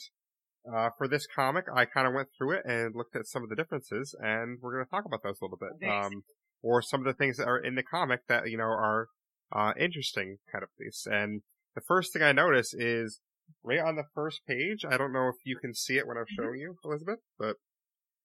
uh, 0.71 0.91
for 0.99 1.09
this 1.09 1.27
comic, 1.27 1.65
I 1.75 1.87
kind 1.87 2.07
of 2.07 2.13
went 2.13 2.29
through 2.37 2.53
it 2.59 2.67
and 2.67 2.95
looked 2.95 3.17
at 3.17 3.27
some 3.27 3.43
of 3.43 3.49
the 3.49 3.57
differences, 3.57 4.15
and 4.21 4.59
we're 4.61 4.75
going 4.75 4.85
to 4.85 4.91
talk 4.91 5.07
about 5.07 5.23
those 5.23 5.39
a 5.41 5.45
little 5.47 5.57
bit. 5.57 5.71
Um, 5.89 6.23
or 6.61 6.83
some 6.83 7.01
of 7.01 7.07
the 7.07 7.15
things 7.15 7.39
that 7.39 7.49
are 7.49 7.59
in 7.59 7.77
the 7.77 7.83
comic 7.83 8.21
that, 8.29 8.51
you 8.51 8.59
know, 8.59 8.65
are 8.65 9.07
uh, 9.53 9.73
interesting, 9.81 10.37
kind 10.53 10.63
of 10.63 10.69
things. 10.77 11.07
And 11.11 11.41
the 11.75 11.81
first 11.81 12.13
thing 12.13 12.23
I 12.23 12.33
notice 12.33 12.75
is 12.75 13.21
right 13.65 13.81
on 13.81 13.97
the 13.97 14.05
first 14.15 14.43
page. 14.47 14.85
I 14.85 14.99
don't 14.99 15.15
know 15.15 15.29
if 15.29 15.37
you 15.47 15.57
can 15.59 15.73
see 15.73 15.97
it 15.97 16.07
when 16.07 16.19
I'm 16.19 16.25
Mhm. 16.25 16.43
showing 16.43 16.61
you, 16.61 16.77
Elizabeth, 16.85 17.21
but 17.39 17.57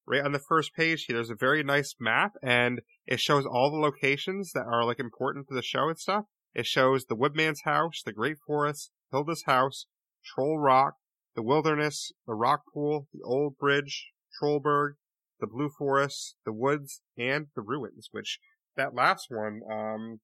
right 0.07 0.23
on 0.23 0.31
the 0.31 0.39
first 0.39 0.73
page 0.73 1.05
here, 1.05 1.15
there's 1.17 1.29
a 1.29 1.35
very 1.35 1.63
nice 1.63 1.95
map, 1.99 2.33
and 2.41 2.81
it 3.05 3.19
shows 3.19 3.45
all 3.45 3.71
the 3.71 3.77
locations 3.77 4.51
that 4.53 4.65
are 4.65 4.83
like 4.85 4.99
important 4.99 5.47
to 5.47 5.55
the 5.55 5.61
show 5.61 5.89
and 5.89 5.99
stuff. 5.99 6.25
It 6.53 6.65
shows 6.65 7.05
the 7.05 7.15
Woodman's 7.15 7.61
house, 7.63 8.01
the 8.03 8.11
Great 8.13 8.37
Forest, 8.45 8.91
Hilda's 9.11 9.43
house, 9.45 9.85
Troll 10.25 10.59
Rock, 10.59 10.95
the 11.35 11.43
Wilderness, 11.43 12.11
the 12.27 12.33
Rock 12.33 12.63
Pool, 12.73 13.07
the 13.13 13.21
Old 13.23 13.57
Bridge, 13.57 14.09
Trollberg, 14.41 14.93
the 15.39 15.47
Blue 15.47 15.69
Forest, 15.77 16.35
the 16.45 16.53
Woods, 16.53 17.01
and 17.17 17.47
the 17.55 17.61
Ruins. 17.61 18.09
Which 18.11 18.39
that 18.75 18.93
last 18.93 19.27
one, 19.29 19.61
um, 19.71 20.19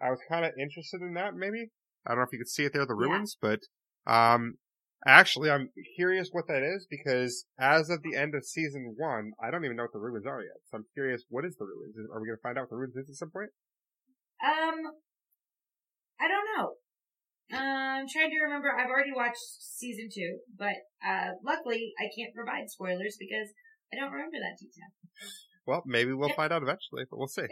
I 0.00 0.10
was 0.10 0.20
kind 0.28 0.44
of 0.44 0.52
interested 0.60 1.00
in 1.00 1.14
that. 1.14 1.34
Maybe 1.34 1.70
I 2.06 2.10
don't 2.10 2.18
know 2.18 2.24
if 2.24 2.32
you 2.32 2.38
could 2.38 2.48
see 2.48 2.64
it 2.64 2.72
there, 2.74 2.84
the 2.86 2.94
Yeah. 2.98 3.08
Ruins, 3.08 3.36
but 3.40 3.60
um, 4.06 4.58
actually, 5.06 5.50
I'm 5.50 5.70
curious 5.96 6.30
what 6.32 6.46
that 6.48 6.62
is 6.62 6.86
because 6.90 7.44
as 7.58 7.90
of 7.90 8.02
the 8.02 8.16
end 8.16 8.34
of 8.34 8.44
season 8.44 8.94
one, 8.96 9.32
I 9.42 9.50
don't 9.50 9.64
even 9.64 9.76
know 9.76 9.84
what 9.84 9.92
the 9.92 9.98
Ruins 9.98 10.26
are 10.26 10.42
yet. 10.42 10.56
So 10.70 10.78
I'm 10.78 10.86
curious, 10.94 11.24
what 11.28 11.44
is 11.44 11.56
the 11.56 11.64
Ruins? 11.64 11.96
Are 12.12 12.20
we 12.20 12.28
going 12.28 12.38
to 12.38 12.42
find 12.42 12.58
out 12.58 12.62
what 12.62 12.70
the 12.70 12.76
Ruins 12.76 12.96
is 12.96 13.10
at 13.10 13.16
some 13.16 13.30
point? 13.30 13.50
Um, 14.44 14.92
I 16.20 16.28
don't 16.28 16.48
know. 16.56 16.74
Uh, 17.52 18.00
I'm 18.00 18.06
trying 18.08 18.30
to 18.30 18.44
remember. 18.44 18.72
I've 18.72 18.90
already 18.90 19.12
watched 19.14 19.44
season 19.60 20.08
two, 20.12 20.38
but 20.58 20.74
uh, 21.06 21.36
luckily 21.44 21.92
I 22.00 22.08
can't 22.16 22.34
provide 22.34 22.70
spoilers 22.70 23.16
because 23.18 23.52
I 23.92 24.00
don't 24.00 24.12
remember 24.12 24.38
that 24.40 24.58
detail. 24.58 24.90
Well, 25.66 25.82
maybe 25.86 26.12
we'll 26.12 26.34
find 26.34 26.52
out 26.52 26.62
eventually, 26.62 27.04
but 27.10 27.18
we'll 27.18 27.28
see. 27.28 27.46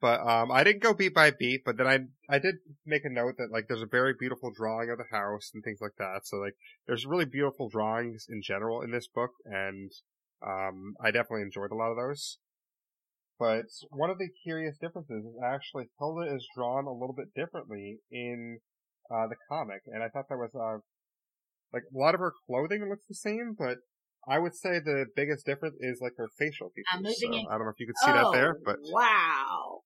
But 0.00 0.20
um, 0.20 0.52
I 0.52 0.62
didn't 0.64 0.82
go 0.82 0.94
beat 0.94 1.14
by 1.14 1.30
beat, 1.32 1.62
but 1.64 1.76
then 1.76 1.86
I 1.88 1.98
I 2.28 2.38
did 2.38 2.56
make 2.86 3.04
a 3.04 3.10
note 3.10 3.34
that 3.38 3.50
like 3.50 3.66
there's 3.68 3.82
a 3.82 3.86
very 3.86 4.14
beautiful 4.18 4.52
drawing 4.52 4.90
of 4.90 4.98
the 4.98 5.04
house 5.16 5.50
and 5.52 5.62
things 5.64 5.80
like 5.80 5.96
that. 5.98 6.26
So 6.26 6.36
like 6.38 6.54
there's 6.86 7.06
really 7.06 7.24
beautiful 7.24 7.68
drawings 7.68 8.26
in 8.28 8.40
general 8.42 8.80
in 8.82 8.92
this 8.92 9.08
book, 9.08 9.32
and 9.44 9.90
um, 10.46 10.94
I 11.02 11.10
definitely 11.10 11.42
enjoyed 11.42 11.72
a 11.72 11.74
lot 11.76 11.90
of 11.90 11.96
those. 11.96 12.38
But 13.38 13.66
one 13.90 14.10
of 14.10 14.18
the 14.18 14.28
curious 14.44 14.76
differences 14.78 15.24
is 15.24 15.36
actually 15.44 15.90
Hilda 15.98 16.34
is 16.34 16.46
drawn 16.54 16.86
a 16.86 16.92
little 16.92 17.14
bit 17.14 17.34
differently 17.34 18.00
in 18.10 18.60
uh, 19.10 19.26
the 19.28 19.36
comic, 19.48 19.82
and 19.86 20.02
I 20.02 20.08
thought 20.08 20.28
that 20.28 20.36
was 20.38 20.54
uh, 20.54 20.78
like 21.72 21.84
a 21.92 21.98
lot 21.98 22.14
of 22.14 22.20
her 22.20 22.32
clothing 22.46 22.88
looks 22.88 23.06
the 23.06 23.14
same, 23.14 23.54
but 23.58 23.78
I 24.28 24.38
would 24.38 24.54
say 24.54 24.78
the 24.78 25.06
biggest 25.14 25.46
difference 25.46 25.76
is 25.80 26.00
like 26.00 26.14
her 26.16 26.28
facial 26.38 26.70
features. 26.70 26.86
I'm 26.92 27.02
moving 27.02 27.32
So 27.32 27.38
in- 27.38 27.46
I 27.48 27.52
don't 27.58 27.64
know 27.66 27.70
if 27.72 27.80
you 27.80 27.86
could 27.86 27.98
see 27.98 28.12
that 28.12 28.32
there, 28.32 28.54
Oh, 28.54 28.62
but 28.64 28.78
wow. 28.92 29.82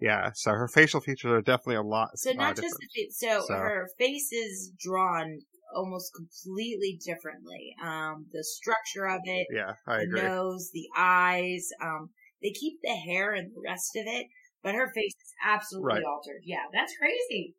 Yeah, 0.00 0.30
so 0.34 0.50
her 0.52 0.68
facial 0.68 1.00
features 1.00 1.30
are 1.32 1.42
definitely 1.42 1.76
a 1.76 1.82
lot. 1.82 2.10
So 2.18 2.32
not 2.32 2.56
just 2.56 2.74
the, 2.78 2.86
fa- 3.06 3.12
so, 3.12 3.44
So- 3.46 3.54
her 3.54 3.88
face 3.98 4.32
is 4.32 4.72
drawn 4.78 5.38
almost 5.74 6.12
completely 6.14 6.98
differently. 7.04 7.74
Um, 7.82 8.26
the 8.32 8.44
structure 8.44 9.06
of 9.06 9.20
it, 9.24 9.46
Yeah, 9.50 9.72
I 9.86 9.98
the 9.98 10.02
agree. 10.04 10.22
nose, 10.22 10.70
the 10.72 10.88
eyes. 10.96 11.68
Um, 11.82 12.10
they 12.42 12.50
keep 12.50 12.78
the 12.82 12.94
hair 12.94 13.32
and 13.32 13.50
the 13.54 13.62
rest 13.64 13.96
of 13.96 14.04
it, 14.06 14.26
but 14.62 14.74
her 14.74 14.90
face 14.94 15.14
is 15.14 15.32
absolutely 15.46 15.94
Right. 15.94 16.04
altered. 16.04 16.42
Yeah, 16.44 16.64
that's 16.72 16.94
crazy. 16.98 17.54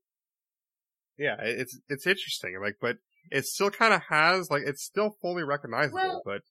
Yeah, 1.17 1.38
it's 1.39 1.79
it's 1.89 2.05
interesting. 2.07 2.57
Like, 2.61 2.75
but 2.81 2.97
it 3.31 3.45
still 3.45 3.69
kind 3.69 3.93
of 3.93 4.01
has 4.09 4.49
like 4.51 4.63
it's 4.65 4.84
still 4.84 5.15
fully 5.21 5.43
recognizable, 5.43 5.95
Well- 5.95 6.21
but 6.25 6.41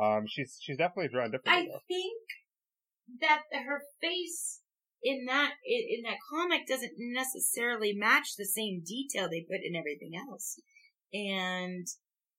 um, 0.00 0.24
she's 0.28 0.58
she's 0.60 0.76
definitely 0.76 1.08
drawn 1.12 1.28
I 1.28 1.30
differently. 1.30 1.68
though. 1.72 1.80
think 1.88 3.20
that 3.20 3.42
the, 3.50 3.58
her 3.58 3.82
face 4.00 4.60
in 5.02 5.24
that 5.26 5.52
in, 5.64 6.02
that 6.04 6.18
comic 6.30 6.66
doesn't 6.66 6.92
necessarily 6.98 7.92
match 7.92 8.36
the 8.36 8.46
same 8.46 8.82
detail 8.86 9.28
they 9.28 9.40
put 9.48 9.60
in 9.64 9.76
everything 9.76 10.12
else, 10.16 10.60
and 11.12 11.86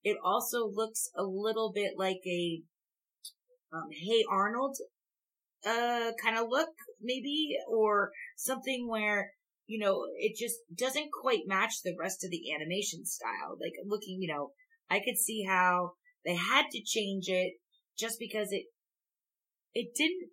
it 0.03 0.17
also 0.23 0.67
looks 0.67 1.09
a 1.17 1.23
little 1.23 1.71
bit 1.73 1.93
like 1.97 2.21
a 2.25 2.61
um, 3.73 3.89
Hey 3.91 4.23
Arnold 4.29 4.77
uh 5.65 6.11
kind 6.21 6.37
of 6.37 6.47
look 6.49 6.69
maybe 7.01 7.55
or 7.69 8.11
something 8.35 8.87
where 8.89 9.31
you 9.65 9.79
know 9.79 10.03
it 10.17 10.37
just 10.37 10.57
doesn't 10.75 11.09
quite 11.21 11.47
match 11.47 11.75
the 11.83 11.95
rest 11.99 12.23
of 12.23 12.31
the 12.31 12.53
animation 12.53 13.05
style. 13.05 13.57
Like 13.59 13.73
looking 13.85 14.17
you 14.21 14.33
know 14.33 14.51
i 14.89 14.99
could 14.99 15.17
see 15.17 15.45
how 15.47 15.93
they 16.25 16.35
had 16.35 16.65
to 16.71 16.81
change 16.83 17.25
it 17.27 17.53
just 17.97 18.19
because 18.19 18.49
it 18.51 18.65
it 19.73 19.93
didn't 19.95 20.29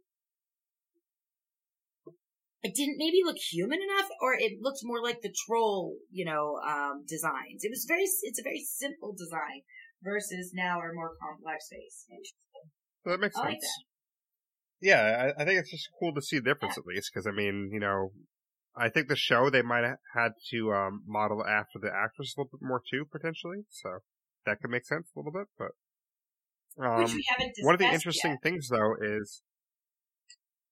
it 2.62 2.74
didn't 2.74 2.96
maybe 2.98 3.20
look 3.24 3.38
human 3.38 3.80
enough 3.82 4.08
or 4.20 4.34
it 4.34 4.60
looked 4.60 4.80
more 4.82 5.02
like 5.02 5.22
the 5.22 5.32
troll 5.46 5.96
you 6.10 6.24
know 6.24 6.60
um 6.66 7.04
designs 7.08 7.64
it 7.64 7.70
was 7.70 7.86
very 7.88 8.04
it's 8.04 8.38
a 8.38 8.42
very 8.42 8.60
simple 8.60 9.14
design 9.16 9.62
versus 10.02 10.52
now 10.54 10.78
our 10.78 10.92
more 10.92 11.12
complex 11.20 11.68
face 11.70 12.06
So 13.04 13.10
that 13.10 13.20
makes 13.20 13.36
I 13.36 13.40
like 13.40 13.60
sense. 13.60 13.84
Yeah, 14.80 15.32
I, 15.36 15.42
I 15.42 15.44
think 15.44 15.60
it's 15.60 15.70
just 15.70 15.88
cool 15.98 16.14
to 16.14 16.22
see 16.22 16.38
the 16.38 16.54
difference 16.54 16.78
at 16.78 16.86
least, 16.86 17.10
because 17.12 17.26
I 17.26 17.32
mean, 17.32 17.70
you 17.72 17.80
know, 17.80 18.12
I 18.76 18.88
think 18.88 19.08
the 19.08 19.16
show 19.16 19.50
they 19.50 19.62
might 19.62 19.84
have 19.84 19.98
had 20.14 20.32
to 20.52 20.72
um, 20.72 21.02
model 21.06 21.44
after 21.44 21.78
the 21.80 21.88
actress 21.88 22.34
a 22.36 22.40
little 22.40 22.58
bit 22.58 22.66
more 22.66 22.80
too, 22.90 23.04
potentially. 23.10 23.64
So 23.68 23.98
that 24.46 24.60
could 24.60 24.70
make 24.70 24.86
sense 24.86 25.08
a 25.14 25.18
little 25.18 25.32
bit. 25.32 25.48
But 25.58 26.82
um, 26.82 27.14
one 27.62 27.74
of 27.74 27.78
the 27.78 27.92
interesting 27.92 28.32
yet. 28.32 28.42
things 28.42 28.68
though 28.68 28.94
is 29.02 29.42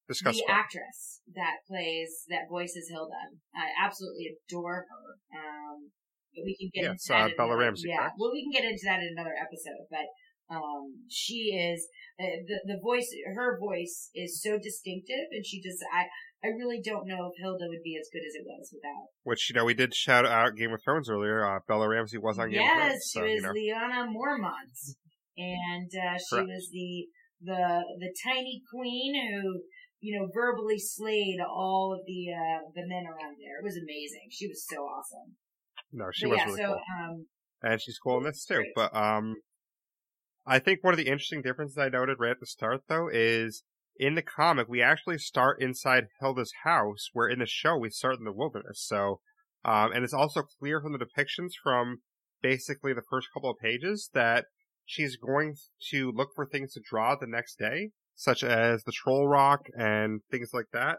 discuss 0.09 0.35
the 0.35 0.43
what? 0.49 0.57
actress 0.65 1.21
that 1.37 1.61
plays 1.69 2.25
that 2.27 2.49
voices 2.49 2.89
Hilda. 2.91 3.29
I 3.55 3.69
absolutely 3.79 4.35
adore 4.35 4.83
her. 4.89 5.05
Um, 5.31 5.93
but 6.35 6.43
we 6.43 6.57
can 6.59 6.69
get 6.73 6.83
Yes, 6.89 7.05
into 7.05 7.13
that. 7.13 7.21
uh, 7.21 7.27
in 7.29 7.37
Bella 7.37 7.49
another- 7.53 7.63
Ramsey, 7.63 7.87
Yeah, 7.89 7.97
correct? 8.09 8.15
well, 8.19 8.31
we 8.33 8.41
can 8.43 8.51
get 8.53 8.65
into 8.69 8.83
that 8.85 8.99
in 8.99 9.13
another 9.15 9.33
episode. 9.39 9.85
But 9.89 10.07
um, 10.49 11.05
she 11.07 11.53
is 11.53 11.87
uh, 12.19 12.41
the 12.49 12.57
the 12.75 12.79
voice. 12.81 13.07
Her 13.37 13.57
voice 13.61 14.09
is 14.13 14.41
so 14.41 14.57
distinctive, 14.57 15.29
and 15.31 15.45
she 15.45 15.61
just 15.61 15.79
I. 15.93 16.05
I 16.41 16.47
really 16.55 16.79
don't 16.81 17.05
know 17.05 17.27
if 17.27 17.33
Hilda 17.35 17.65
would 17.67 17.83
be 17.83 17.97
as 17.99 18.07
good 18.13 18.23
as 18.25 18.31
it 18.33 18.45
was 18.47 18.71
without. 18.71 19.11
Which 19.23 19.49
you 19.49 19.55
know 19.59 19.65
we 19.65 19.73
did 19.73 19.93
shout 19.93 20.25
out 20.25 20.55
Game 20.55 20.71
of 20.71 20.79
Thrones 20.81 21.09
earlier. 21.09 21.43
Uh, 21.45 21.59
Bella 21.67 21.89
Ramsey 21.89 22.17
was 22.17 22.39
on 22.39 22.49
Game 22.49 22.61
of 22.63 22.71
Thrones. 22.71 22.93
yes, 22.93 23.11
she 23.11 23.19
so 23.19 23.23
was 23.25 23.33
you 23.59 23.73
know 23.75 24.07
Mormont, 24.07 24.95
and 25.37 25.91
uh, 25.91 26.17
she 26.17 26.35
Correct. 26.35 26.47
was 26.47 26.69
the 26.71 27.07
the 27.41 27.83
the 27.99 28.15
tiny 28.23 28.61
queen 28.73 29.15
who 29.15 29.61
you 29.99 30.19
know 30.19 30.27
verbally 30.33 30.79
slayed 30.79 31.39
all 31.41 31.93
of 31.93 32.05
the 32.05 32.33
uh, 32.33 32.61
the 32.75 32.87
men 32.87 33.05
around 33.05 33.37
there. 33.39 33.59
It 33.59 33.63
was 33.63 33.77
amazing. 33.77 34.27
She 34.31 34.47
was 34.47 34.65
so 34.67 34.77
awesome. 34.83 35.35
no, 35.91 36.05
she 36.13 36.25
But 36.25 36.29
was 36.31 36.37
yeah, 36.39 36.45
really 36.45 36.57
so 36.61 36.67
cool. 36.67 37.09
um, 37.09 37.25
and 37.61 37.81
she's 37.81 37.99
cool 37.99 38.17
in 38.19 38.23
this 38.23 38.45
too. 38.45 38.55
Great. 38.55 38.71
But 38.75 38.95
um, 38.95 39.35
I 40.45 40.59
think 40.59 40.83
one 40.83 40.93
of 40.93 40.97
the 40.97 41.07
interesting 41.07 41.41
differences 41.41 41.77
I 41.77 41.89
noted 41.89 42.17
right 42.19 42.31
at 42.31 42.39
the 42.39 42.45
start 42.45 42.81
though 42.87 43.09
is 43.11 43.63
in 43.97 44.15
the 44.15 44.21
comic 44.21 44.67
we 44.69 44.81
actually 44.81 45.17
start 45.17 45.61
inside 45.61 46.05
Hilda's 46.21 46.53
house, 46.63 47.09
where 47.13 47.27
in 47.27 47.39
the 47.39 47.45
show 47.45 47.77
we 47.77 47.89
start 47.89 48.17
in 48.17 48.23
the 48.23 48.31
wilderness. 48.31 48.81
So, 48.85 49.19
um, 49.65 49.91
and 49.91 50.03
it's 50.05 50.13
also 50.13 50.41
clear 50.41 50.79
from 50.81 50.93
the 50.93 50.99
depictions 51.05 51.49
from 51.61 51.97
basically 52.41 52.93
the 52.93 53.03
first 53.09 53.27
couple 53.33 53.49
of 53.49 53.57
pages 53.61 54.09
that 54.13 54.45
she's 54.85 55.17
going 55.17 55.55
to 55.91 56.11
look 56.15 56.29
for 56.33 56.45
things 56.45 56.73
to 56.73 56.81
draw 56.89 57.15
the 57.15 57.27
next 57.27 57.59
day, 57.59 57.89
such 58.19 58.43
as 58.43 58.83
the 58.83 58.91
troll 58.91 59.29
rock 59.29 59.67
and 59.77 60.19
things 60.29 60.49
like 60.53 60.65
that. 60.73 60.97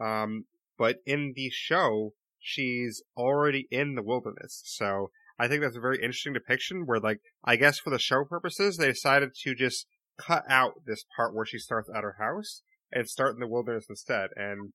Um, 0.00 0.44
but 0.78 0.98
in 1.04 1.32
the 1.34 1.50
show, 1.50 2.12
she's 2.38 3.02
already 3.16 3.66
in 3.72 3.96
the 3.96 4.04
wilderness. 4.04 4.62
So 4.66 5.10
I 5.36 5.48
think 5.48 5.62
that's 5.62 5.76
a 5.76 5.80
very 5.80 5.96
interesting 5.96 6.32
depiction 6.32 6.84
where, 6.86 7.00
like, 7.00 7.18
I 7.44 7.56
guess 7.56 7.80
for 7.80 7.90
the 7.90 7.98
show 7.98 8.24
purposes, 8.24 8.76
they 8.76 8.86
decided 8.86 9.30
to 9.42 9.54
just 9.56 9.88
cut 10.16 10.44
out 10.48 10.74
this 10.86 11.04
part 11.16 11.34
where 11.34 11.44
she 11.44 11.58
starts 11.58 11.90
at 11.92 12.04
her 12.04 12.16
house 12.20 12.62
and 12.92 13.08
start 13.08 13.34
in 13.34 13.40
the 13.40 13.48
wilderness 13.48 13.86
instead. 13.90 14.28
And 14.36 14.72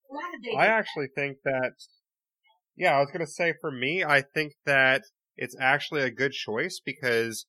I 0.57 0.65
actually 0.65 1.07
think 1.15 1.37
that, 1.45 1.75
yeah, 2.75 2.97
I 2.97 2.99
was 2.99 3.09
going 3.09 3.25
to 3.25 3.31
say 3.31 3.53
for 3.61 3.71
me, 3.71 4.03
I 4.03 4.21
think 4.21 4.51
that 4.65 5.03
it's 5.37 5.55
actually 5.61 6.01
a 6.01 6.11
good 6.11 6.33
choice 6.33 6.81
because 6.85 7.45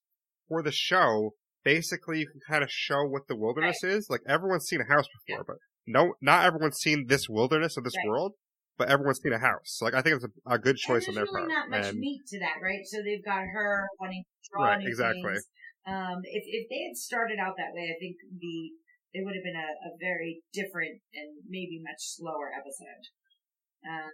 for 0.49 0.63
the 0.63 0.73
show, 0.73 1.33
basically 1.67 2.23
you 2.23 2.31
can 2.31 2.39
kind 2.47 2.63
of 2.63 2.71
show 2.71 3.03
what 3.03 3.27
the 3.27 3.35
wilderness 3.35 3.83
is. 3.83 4.07
Like 4.09 4.23
everyone's 4.31 4.71
seen 4.71 4.79
a 4.81 4.87
house 4.87 5.11
before, 5.19 5.43
but 5.43 5.57
no, 5.85 6.15
not 6.23 6.47
everyone's 6.47 6.79
seen 6.79 7.11
this 7.11 7.27
wilderness 7.29 7.75
or 7.77 7.83
this 7.83 7.99
Right. 7.99 8.07
world, 8.07 8.33
but 8.79 8.87
everyone's 8.87 9.19
seen 9.19 9.35
a 9.35 9.43
house. 9.43 9.75
So 9.75 9.85
like 9.85 9.99
I 9.99 10.01
think 10.01 10.15
it's 10.23 10.31
a, 10.31 10.55
a 10.55 10.59
good 10.63 10.79
choice 10.79 11.11
on 11.11 11.19
there's 11.19 11.27
their 11.27 11.33
really 11.35 11.51
part. 11.51 11.59
not 11.59 11.67
much 11.75 11.91
and 11.91 11.99
meat 11.99 12.23
to 12.31 12.39
that, 12.39 12.63
right? 12.63 12.87
So 12.87 13.03
they've 13.03 13.27
got 13.27 13.43
her 13.51 13.91
wanting 13.99 14.23
to 14.23 14.33
draw 14.47 14.63
Right, 14.63 14.79
new 14.79 14.87
exactly. 14.87 15.35
things. 15.35 15.51
Um, 15.91 16.19
if 16.23 16.45
if 16.47 16.65
they 16.71 16.87
had 16.87 16.95
started 16.97 17.43
out 17.43 17.59
that 17.59 17.75
way, 17.75 17.91
I 17.91 17.99
think 17.99 18.15
the 18.23 18.71
it 19.11 19.27
would 19.27 19.35
have 19.35 19.47
been 19.47 19.59
a, 19.59 19.71
a 19.91 19.91
very 19.99 20.47
different 20.55 21.03
and 21.19 21.43
maybe 21.51 21.83
much 21.83 21.99
slower 22.15 22.55
episode. 22.55 23.11
Uh, 23.83 24.11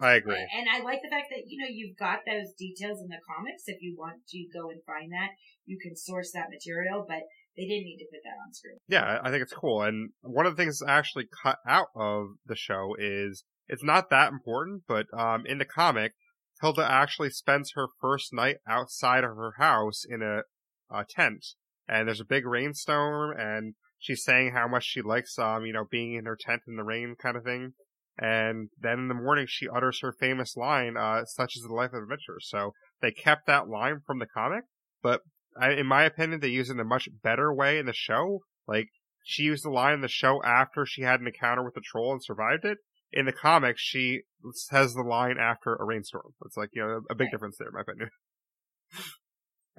I 0.00 0.14
agree. 0.14 0.38
And 0.38 0.68
I 0.70 0.82
like 0.84 1.00
the 1.02 1.10
fact 1.10 1.26
that, 1.30 1.44
you 1.46 1.58
know, 1.58 1.68
you've 1.68 1.96
got 1.98 2.20
those 2.24 2.52
details 2.56 3.00
in 3.00 3.08
the 3.08 3.18
comics. 3.26 3.64
If 3.66 3.82
you 3.82 3.96
want 3.98 4.22
to 4.28 4.46
go 4.54 4.70
and 4.70 4.80
find 4.86 5.10
that, 5.12 5.30
you 5.66 5.78
can 5.82 5.96
source 5.96 6.30
that 6.32 6.50
material, 6.50 7.04
but 7.06 7.22
they 7.56 7.66
didn't 7.66 7.84
need 7.84 7.98
to 7.98 8.06
put 8.06 8.22
that 8.22 8.38
on 8.46 8.54
screen. 8.54 8.78
Yeah, 8.86 9.18
I 9.22 9.30
think 9.30 9.42
it's 9.42 9.52
cool. 9.52 9.82
And 9.82 10.10
one 10.22 10.46
of 10.46 10.56
the 10.56 10.62
things 10.62 10.78
that's 10.78 10.90
actually 10.90 11.26
cut 11.42 11.58
out 11.66 11.88
of 11.96 12.28
the 12.46 12.54
show 12.54 12.94
is 12.98 13.44
it's 13.66 13.82
not 13.82 14.10
that 14.10 14.32
important, 14.32 14.84
but 14.86 15.06
um, 15.12 15.44
in 15.46 15.58
the 15.58 15.64
comic, 15.64 16.12
Hilda 16.60 16.88
actually 16.88 17.30
spends 17.30 17.72
her 17.74 17.88
first 18.00 18.32
night 18.32 18.56
outside 18.68 19.24
of 19.24 19.36
her 19.36 19.54
house 19.58 20.04
in 20.08 20.22
a, 20.22 20.42
a 20.90 21.04
tent, 21.04 21.44
and 21.88 22.08
there's 22.08 22.20
a 22.20 22.24
big 22.24 22.46
rainstorm, 22.46 23.34
and 23.36 23.74
she's 23.98 24.24
saying 24.24 24.52
how 24.52 24.66
much 24.68 24.84
she 24.84 25.02
likes, 25.02 25.38
um, 25.38 25.66
you 25.66 25.72
know, 25.72 25.84
being 25.90 26.14
in 26.14 26.24
her 26.26 26.38
tent 26.40 26.62
in 26.66 26.76
the 26.76 26.84
rain, 26.84 27.16
kind 27.20 27.36
of 27.36 27.44
thing. 27.44 27.74
And 28.18 28.70
then 28.78 28.98
in 28.98 29.08
the 29.08 29.14
morning, 29.14 29.46
she 29.48 29.68
utters 29.68 30.00
her 30.00 30.12
famous 30.12 30.56
line, 30.56 30.96
uh, 30.96 31.24
"Such 31.24 31.56
is 31.56 31.62
the 31.62 31.74
life 31.74 31.92
of 31.92 32.02
adventure." 32.02 32.40
So 32.40 32.74
they 33.00 33.12
kept 33.12 33.46
that 33.46 33.68
line 33.68 34.00
from 34.04 34.18
the 34.18 34.26
comic, 34.26 34.64
but 35.02 35.22
I, 35.56 35.72
in 35.72 35.86
my 35.86 36.04
opinion, 36.04 36.40
they 36.40 36.48
use 36.48 36.68
it 36.68 36.74
in 36.74 36.80
a 36.80 36.84
much 36.84 37.08
better 37.22 37.52
way 37.54 37.78
in 37.78 37.86
the 37.86 37.92
show. 37.92 38.40
Like 38.66 38.88
she 39.24 39.44
used 39.44 39.64
the 39.64 39.70
line 39.70 39.94
in 39.94 40.00
the 40.00 40.08
show 40.08 40.42
after 40.42 40.84
she 40.84 41.02
had 41.02 41.20
an 41.20 41.26
encounter 41.26 41.62
with 41.62 41.74
the 41.74 41.80
troll 41.80 42.12
and 42.12 42.22
survived 42.22 42.64
it. 42.64 42.78
In 43.12 43.24
the 43.24 43.32
comics, 43.32 43.80
she 43.80 44.22
says 44.52 44.94
the 44.94 45.02
line 45.02 45.36
after 45.38 45.74
a 45.74 45.84
rainstorm. 45.84 46.34
It's 46.44 46.56
like 46.56 46.70
you 46.72 46.82
know 46.82 47.02
a 47.08 47.14
big 47.14 47.30
difference 47.30 47.56
there, 47.58 47.68
in 47.68 47.74
my 47.74 47.80
opinion. 47.80 48.10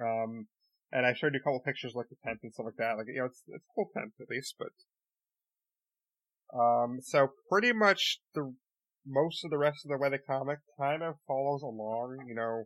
um, 0.00 0.46
and 0.92 1.06
I 1.06 1.14
showed 1.14 1.34
you 1.34 1.40
a 1.40 1.42
couple 1.42 1.60
pictures 1.60 1.94
like 1.94 2.08
the 2.08 2.16
tent 2.24 2.40
and 2.42 2.52
stuff 2.52 2.66
like 2.66 2.76
that. 2.78 2.96
Like 2.96 3.06
you 3.06 3.20
know, 3.20 3.26
it's 3.26 3.42
it's 3.46 3.64
a 3.64 3.74
cool 3.74 3.90
tent 3.94 4.12
at 4.20 4.28
least, 4.28 4.56
but 4.58 4.68
um, 6.54 6.98
so 7.02 7.28
pretty 7.50 7.72
much 7.72 8.20
the 8.34 8.54
most 9.06 9.44
of 9.44 9.50
the 9.50 9.58
rest 9.58 9.84
of 9.84 9.90
the 9.90 9.98
weather 9.98 10.20
comic 10.24 10.58
kind 10.78 11.02
of 11.02 11.14
follows 11.26 11.62
along. 11.62 12.24
You 12.26 12.34
know, 12.34 12.64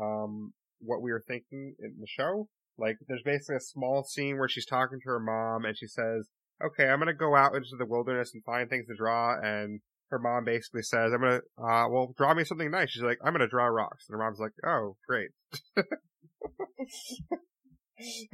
um, 0.00 0.52
what 0.80 1.02
we 1.02 1.10
were 1.10 1.24
thinking 1.26 1.74
in 1.78 1.96
the 2.00 2.06
show. 2.06 2.48
Like, 2.78 2.96
there's 3.08 3.22
basically 3.24 3.56
a 3.56 3.60
small 3.60 4.04
scene 4.04 4.38
where 4.38 4.48
she's 4.48 4.66
talking 4.66 4.98
to 5.00 5.08
her 5.08 5.20
mom 5.20 5.64
and 5.64 5.76
she 5.76 5.86
says, 5.86 6.28
okay, 6.64 6.88
I'm 6.88 6.98
gonna 6.98 7.14
go 7.14 7.34
out 7.34 7.54
into 7.54 7.76
the 7.78 7.86
wilderness 7.86 8.32
and 8.34 8.44
find 8.44 8.68
things 8.68 8.86
to 8.88 8.96
draw. 8.96 9.38
And 9.40 9.80
her 10.10 10.18
mom 10.18 10.44
basically 10.44 10.82
says, 10.82 11.12
I'm 11.12 11.20
gonna, 11.20 11.40
uh, 11.58 11.88
well, 11.88 12.14
draw 12.16 12.34
me 12.34 12.44
something 12.44 12.70
nice. 12.70 12.90
She's 12.90 13.02
like, 13.02 13.18
I'm 13.24 13.32
gonna 13.32 13.48
draw 13.48 13.66
rocks. 13.66 14.06
And 14.08 14.14
her 14.14 14.24
mom's 14.24 14.38
like, 14.38 14.52
oh, 14.64 14.96
great. 15.08 15.30
her 15.76 15.84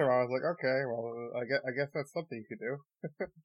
mom's 0.07 0.31
like, 0.31 0.43
okay, 0.55 0.83
well, 0.87 1.31
I 1.37 1.45
guess, 1.45 1.61
I 1.67 1.71
guess 1.77 1.91
that's 1.95 2.13
something 2.13 2.39
you 2.39 2.47
could 2.49 2.61
do. 2.61 2.79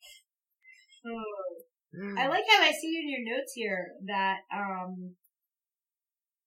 I 2.17 2.27
like 2.27 2.43
how 2.49 2.61
I 2.61 2.71
see 2.71 2.99
in 2.99 3.09
your 3.09 3.37
notes 3.37 3.53
here 3.53 3.93
that, 4.05 4.39
um, 4.53 5.15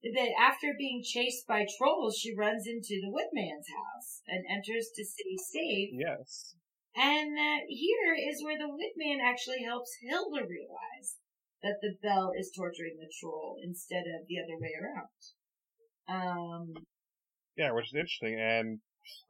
that 0.03 0.31
after 0.41 0.75
being 0.79 1.03
chased 1.05 1.47
by 1.47 1.67
trolls, 1.79 2.17
she 2.17 2.35
runs 2.37 2.67
into 2.67 3.01
the 3.03 3.11
Woodman's 3.11 3.69
house 3.69 4.23
and 4.29 4.45
enters 4.49 4.91
to 4.95 5.05
stay 5.05 5.37
safe. 5.37 5.91
yes. 5.93 6.55
And 6.97 7.39
uh, 7.39 7.61
here 7.69 8.15
is 8.19 8.43
where 8.43 8.59
the 8.59 8.69
Woodman 8.69 9.21
actually 9.23 9.63
helps 9.63 9.91
Hilda 10.03 10.43
realize 10.43 11.19
that 11.63 11.79
the 11.81 11.95
bell 12.03 12.33
is 12.37 12.51
torturing 12.57 12.97
the 12.99 13.11
troll 13.21 13.57
instead 13.63 14.05
of 14.09 14.27
the 14.27 14.39
other 14.43 14.59
way 14.59 14.73
around. 14.75 15.21
Um, 16.09 16.75
Yeah, 17.57 17.73
which 17.73 17.87
is 17.87 17.95
interesting. 17.95 18.41
And 18.41 18.81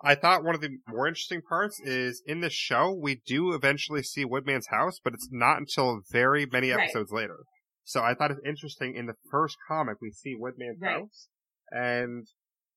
I 0.03 0.15
thought 0.15 0.45
one 0.45 0.55
of 0.55 0.61
the 0.61 0.79
more 0.89 1.07
interesting 1.07 1.43
parts 1.43 1.81
is 1.81 2.23
in 2.27 2.41
the 2.41 2.51
show, 2.51 2.93
we 2.93 3.21
do 3.27 3.53
eventually 3.53 4.03
see 4.03 4.25
Woodman's 4.25 4.69
house, 4.69 4.99
but 5.03 5.13
it's 5.15 5.29
not 5.31 5.59
until 5.59 6.01
very 6.11 6.47
many 6.47 6.71
Right. 6.71 6.85
episodes 6.85 7.13
later. 7.13 7.39
So 7.85 8.03
I 8.03 8.15
thought 8.15 8.31
it's 8.31 8.41
interesting. 8.45 8.95
In 8.95 9.07
the 9.07 9.17
first 9.31 9.57
comic, 9.69 10.01
we 10.01 10.11
see 10.11 10.35
Woodman's 10.35 10.81
Right. 10.81 11.01
house. 11.01 11.29
And 11.71 12.27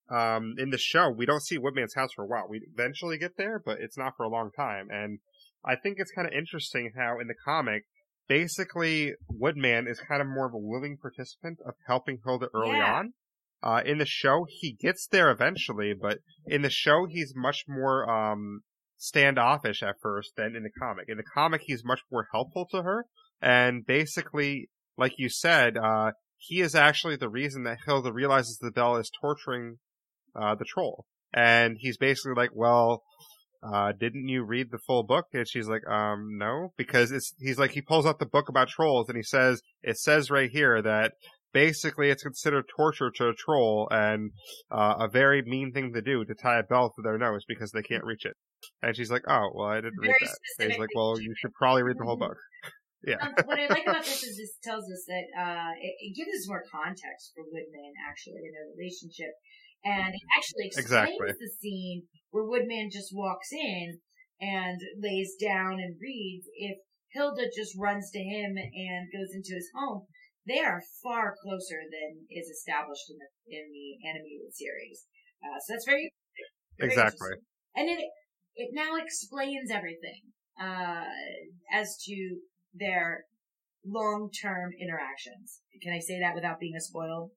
um, 0.09 0.55
in 0.57 0.69
the 0.69 0.77
show, 0.77 1.09
we 1.09 1.25
don't 1.25 1.41
see 1.41 1.57
Woodman's 1.57 1.95
house 1.95 2.11
for 2.13 2.23
a 2.23 2.27
while. 2.27 2.47
We 2.49 2.61
eventually 2.73 3.17
get 3.17 3.37
there, 3.37 3.59
but 3.63 3.79
it's 3.79 3.97
not 3.97 4.15
for 4.17 4.23
a 4.23 4.29
long 4.29 4.51
time. 4.51 4.87
And 4.89 5.19
I 5.63 5.75
think 5.75 5.97
it's 5.99 6.11
kind 6.11 6.27
of 6.27 6.33
interesting 6.33 6.91
how 6.95 7.19
in 7.19 7.27
the 7.27 7.35
comic, 7.45 7.83
basically 8.27 9.13
Woodman 9.29 9.87
is 9.87 9.99
kind 9.99 10.21
of 10.21 10.27
more 10.27 10.45
of 10.45 10.53
a 10.53 10.57
willing 10.57 10.97
participant 10.97 11.59
of 11.65 11.75
helping 11.87 12.19
Hilda 12.25 12.49
early 12.53 12.79
Yeah. 12.79 12.93
on. 12.93 13.13
Uh, 13.64 13.82
in 13.86 13.97
the 13.97 14.05
show, 14.05 14.45
he 14.49 14.74
gets 14.74 15.07
there 15.07 15.32
eventually, 15.32 15.93
but 15.99 16.20
in 16.45 16.61
the 16.61 16.70
show, 16.70 17.05
he's 17.09 17.34
much 17.36 17.64
more, 17.68 18.09
um, 18.09 18.61
standoffish 18.97 19.82
at 19.82 19.95
first 20.01 20.34
than 20.36 20.55
in 20.55 20.64
the 20.64 20.70
comic. 20.80 21.05
In 21.07 21.18
the 21.18 21.24
comic, 21.24 21.61
he's 21.66 21.84
much 21.84 22.01
more 22.11 22.28
helpful 22.34 22.68
to 22.72 22.84
her, 22.84 23.05
and 23.41 23.86
basically, 23.86 24.70
like 24.97 25.14
you 25.18 25.30
said, 25.30 25.78
uh, 25.78 26.11
he 26.38 26.61
is 26.61 26.76
actually 26.76 27.16
the 27.16 27.30
reason 27.30 27.64
that 27.64 27.80
Hilda 27.86 28.11
realizes 28.11 28.57
the 28.57 28.72
bell 28.72 28.97
is 28.97 29.11
torturing, 29.22 29.78
uh, 30.36 30.55
the 30.55 30.66
troll. 30.66 31.05
And 31.34 31.78
he's 31.80 31.97
basically 31.97 32.34
like, 32.36 32.51
well, 32.53 33.03
uh, 33.64 33.93
didn't 33.97 34.28
you 34.28 34.43
read 34.43 34.68
the 34.72 34.78
full 34.78 35.03
book? 35.03 35.28
And 35.34 35.47
she's 35.47 35.68
like, 35.68 35.88
um, 35.88 36.38
no, 36.38 36.74
because 36.78 37.11
it's, 37.11 37.34
he's 37.39 37.57
like, 37.57 37.72
he 37.72 37.82
pulls 37.82 38.05
out 38.05 38.20
the 38.20 38.26
book 38.26 38.49
about 38.49 38.68
trolls 38.68 39.07
and 39.07 39.18
he 39.18 39.24
says, 39.24 39.61
it 39.82 39.97
says 39.97 40.30
right 40.30 40.49
here 40.51 40.82
that 40.82 41.14
basically 41.53 42.09
it's 42.09 42.23
considered 42.23 42.65
torture 42.75 43.11
to 43.15 43.29
a 43.29 43.33
troll 43.33 43.87
and, 43.91 44.31
uh, 44.71 44.95
a 44.99 45.07
very 45.07 45.41
mean 45.43 45.71
thing 45.71 45.93
to 45.93 46.01
do 46.01 46.25
to 46.25 46.33
tie 46.35 46.59
a 46.59 46.63
bell 46.63 46.89
to 46.89 47.01
their 47.03 47.17
nose 47.17 47.43
because 47.47 47.71
they 47.71 47.83
can't 47.83 48.03
reach 48.03 48.25
it. 48.25 48.35
And 48.81 48.95
she's 48.95 49.11
like, 49.11 49.23
oh, 49.27 49.49
well, 49.53 49.67
I 49.67 49.75
didn't 49.75 49.99
read 49.99 50.15
that. 50.21 50.37
And 50.59 50.71
he's 50.71 50.79
like, 50.79 50.89
well, 50.95 51.19
you 51.19 51.33
should 51.37 51.53
probably 51.53 51.83
read 51.83 51.97
the 51.97 52.05
whole 52.05 52.17
book. 52.17 52.37
Yeah. 53.05 53.19
um, 53.19 53.35
what 53.43 53.59
I 53.59 53.67
like 53.67 53.83
about 53.83 54.05
this 54.07 54.23
is 54.29 54.37
this 54.39 54.55
tells 54.63 54.87
us 54.87 55.03
that 55.11 55.27
uh, 55.35 55.71
it, 55.75 55.91
it 55.99 56.15
gives 56.15 56.31
us 56.39 56.47
more 56.47 56.63
context 56.71 57.35
for 57.35 57.43
Woodman 57.43 57.91
actually 58.07 58.39
in 58.39 58.51
their 58.55 58.71
relationship, 58.71 59.35
and 59.83 60.15
it 60.15 60.23
actually 60.39 60.71
explains 60.71 60.87
Exactly. 60.87 61.27
the 61.35 61.51
scene 61.59 62.07
where 62.31 62.47
Woodman 62.47 62.87
just 62.95 63.11
walks 63.11 63.51
in 63.51 63.99
and 64.39 64.79
lays 65.03 65.35
down 65.35 65.83
and 65.83 65.99
reads. 65.99 66.47
If 66.55 66.79
Hilda 67.11 67.51
just 67.51 67.75
runs 67.77 68.09
to 68.11 68.19
him 68.23 68.55
and 68.55 69.11
goes 69.11 69.35
into 69.35 69.51
his 69.51 69.67
home, 69.75 70.07
they 70.45 70.59
are 70.59 70.81
far 71.01 71.35
closer 71.41 71.79
than 71.89 72.25
is 72.29 72.47
established 72.49 73.09
in 73.09 73.17
the 73.17 73.29
in 73.57 73.65
the 73.71 74.07
animated 74.07 74.53
series. 74.53 75.07
Uh, 75.43 75.59
so 75.59 75.73
that's 75.73 75.85
very, 75.85 76.11
very 76.79 76.91
Exactly. 76.91 77.35
and 77.75 77.89
it 77.89 77.99
it 78.55 78.69
now 78.73 78.95
explains 78.95 79.71
everything 79.71 80.21
uh, 80.59 81.05
as 81.73 81.97
to 82.05 82.37
their 82.73 83.25
long-term 83.85 84.71
interactions. 84.79 85.61
Can 85.81 85.93
I 85.93 85.99
say 85.99 86.19
that 86.19 86.35
without 86.35 86.59
being 86.59 86.75
a 86.75 86.81
spoil? 86.81 87.31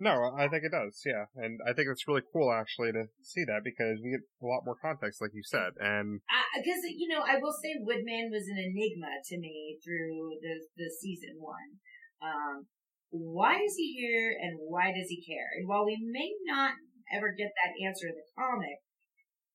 No, 0.00 0.34
I 0.36 0.48
think 0.48 0.64
it 0.64 0.74
does, 0.74 1.02
yeah. 1.06 1.30
And 1.36 1.60
I 1.62 1.72
think 1.72 1.86
it's 1.86 2.06
really 2.08 2.26
cool 2.32 2.50
actually 2.50 2.90
to 2.92 3.06
see 3.22 3.44
that 3.46 3.62
because 3.62 4.02
we 4.02 4.10
get 4.10 4.26
a 4.42 4.46
lot 4.46 4.66
more 4.66 4.74
context, 4.74 5.22
like 5.22 5.30
you 5.34 5.42
said. 5.46 5.78
And 5.78 6.20
Because 6.58 6.82
you 6.90 7.06
know, 7.08 7.22
I 7.22 7.38
will 7.38 7.54
say 7.54 7.78
Woodman 7.78 8.30
was 8.30 8.48
an 8.50 8.58
enigma 8.58 9.22
to 9.30 9.38
me 9.38 9.78
through 9.84 10.38
the 10.42 10.66
the 10.76 10.90
season 10.90 11.38
one. 11.38 11.78
Um, 12.24 12.66
why 13.10 13.60
is 13.60 13.76
he 13.76 13.94
here, 13.94 14.34
and 14.40 14.58
why 14.58 14.88
does 14.90 15.08
he 15.08 15.22
care? 15.22 15.46
And 15.56 15.68
while 15.68 15.84
we 15.84 15.98
may 16.00 16.32
not 16.46 16.74
ever 17.12 17.34
get 17.36 17.52
that 17.52 17.76
answer 17.84 18.08
in 18.08 18.16
the 18.16 18.26
comic, 18.34 18.80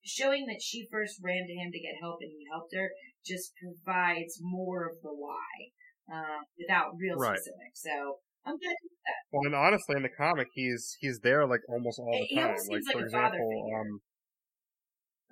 showing 0.05 0.45
that 0.47 0.61
she 0.61 0.87
first 0.91 1.19
ran 1.23 1.47
to 1.47 1.53
him 1.53 1.71
to 1.71 1.79
get 1.79 1.99
help 1.99 2.19
and 2.21 2.31
he 2.31 2.45
helped 2.51 2.73
her 2.73 2.91
just 3.25 3.51
provides 3.59 4.39
more 4.41 4.87
of 4.87 5.01
the 5.01 5.11
why 5.11 5.73
uh, 6.07 6.39
without 6.57 6.95
real 6.97 7.17
Right. 7.17 7.37
specifics. 7.37 7.83
So 7.83 8.19
I'm 8.45 8.55
good 8.57 8.77
with 8.83 8.99
that. 9.05 9.21
well, 9.31 9.45
and 9.45 9.55
honestly, 9.55 9.95
in 9.97 10.03
the 10.03 10.15
comic, 10.15 10.47
he's 10.53 10.95
he's 10.99 11.19
there 11.19 11.45
like 11.45 11.61
almost 11.67 11.99
all 11.99 12.11
the 12.11 12.27
He 12.29 12.35
time. 12.35 12.55
Like 12.69 12.83
like 12.85 12.95
for 12.95 13.01
example, 13.03 13.71
um, 13.75 13.99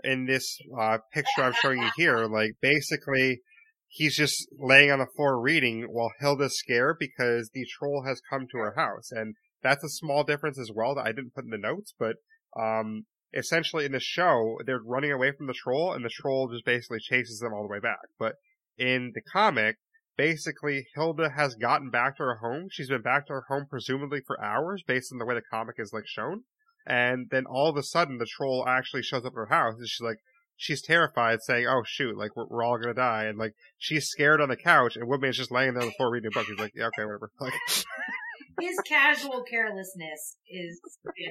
in 0.03 0.25
this 0.25 0.57
uh, 0.77 0.97
picture 1.13 1.43
I'm 1.43 1.53
showing 1.53 1.79
you 1.79 1.89
here, 1.95 2.25
like 2.25 2.51
basically 2.61 3.39
he's 3.87 4.15
just 4.15 4.47
laying 4.57 4.91
on 4.91 4.99
the 4.99 5.07
floor 5.15 5.39
reading 5.39 5.83
while 5.89 6.11
Hilda's 6.19 6.57
scared 6.57 6.97
because 6.99 7.49
the 7.53 7.65
troll 7.65 8.03
has 8.05 8.21
come 8.29 8.47
to 8.51 8.57
her 8.57 8.73
house, 8.75 9.11
and 9.11 9.35
that's 9.61 9.83
a 9.83 9.89
small 9.89 10.23
difference 10.23 10.59
as 10.59 10.71
well 10.73 10.95
that 10.95 11.05
I 11.05 11.11
didn't 11.11 11.33
put 11.33 11.45
in 11.45 11.51
the 11.51 11.57
notes, 11.57 11.93
but 11.97 12.17
um. 12.59 13.05
Essentially, 13.33 13.83
in 13.83 13.91
the 13.91 13.99
show, 13.99 14.57
they're 14.65 14.79
running 14.79 15.11
away 15.11 15.33
from 15.33 15.47
the 15.47 15.53
troll, 15.53 15.91
and 15.91 16.03
the 16.03 16.09
troll 16.09 16.47
just 16.47 16.63
basically 16.65 16.97
chases 16.97 17.39
them 17.39 17.53
all 17.53 17.61
the 17.61 17.67
way 17.67 17.81
back. 17.81 18.07
But 18.17 18.35
in 18.77 19.11
the 19.13 19.21
comic, 19.21 19.75
basically 20.17 20.87
Hilda 20.95 21.29
has 21.35 21.55
gotten 21.55 21.89
back 21.89 22.17
to 22.17 22.23
her 22.23 22.37
home. 22.37 22.67
She's 22.71 22.89
been 22.89 23.01
back 23.01 23.27
to 23.27 23.33
her 23.33 23.45
home 23.47 23.65
presumably 23.69 24.21
for 24.25 24.43
hours 24.43 24.83
based 24.85 25.11
on 25.11 25.19
the 25.19 25.25
way 25.25 25.35
the 25.35 25.41
comic 25.51 25.75
is 25.77 25.93
like 25.93 26.07
shown. 26.07 26.43
And 26.85 27.27
then 27.29 27.45
all 27.45 27.69
of 27.69 27.77
a 27.77 27.83
sudden 27.83 28.17
the 28.17 28.25
troll 28.25 28.65
actually 28.67 29.03
shows 29.03 29.25
up 29.25 29.33
at 29.33 29.35
her 29.35 29.47
house 29.47 29.75
and 29.77 29.87
she's 29.87 30.03
like, 30.03 30.17
she's 30.57 30.81
terrified 30.81 31.41
saying, 31.41 31.65
oh 31.67 31.83
shoot, 31.85 32.17
like 32.17 32.35
we're, 32.35 32.47
we're 32.47 32.63
all 32.63 32.77
gonna 32.77 32.93
die. 32.93 33.25
And 33.25 33.37
like 33.37 33.53
she's 33.77 34.07
scared 34.07 34.41
on 34.41 34.49
the 34.49 34.57
couch 34.57 34.95
and 34.97 35.07
Woodman's 35.07 35.37
just 35.37 35.51
laying 35.51 35.73
there 35.73 35.83
on 35.83 35.87
the 35.89 35.93
floor 35.93 36.11
reading 36.11 36.31
a 36.33 36.37
book. 36.37 36.47
He's 36.47 36.59
like, 36.59 36.73
yeah, 36.75 36.87
okay, 36.87 37.05
whatever. 37.05 37.31
Like, 37.39 37.53
His 38.59 38.79
casual 38.87 39.43
carelessness 39.47 40.37
is 40.49 40.81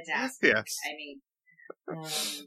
fantastic. 0.07 0.53
yes, 0.55 0.77
I 0.89 0.95
mean, 0.97 1.21
um, 1.91 2.47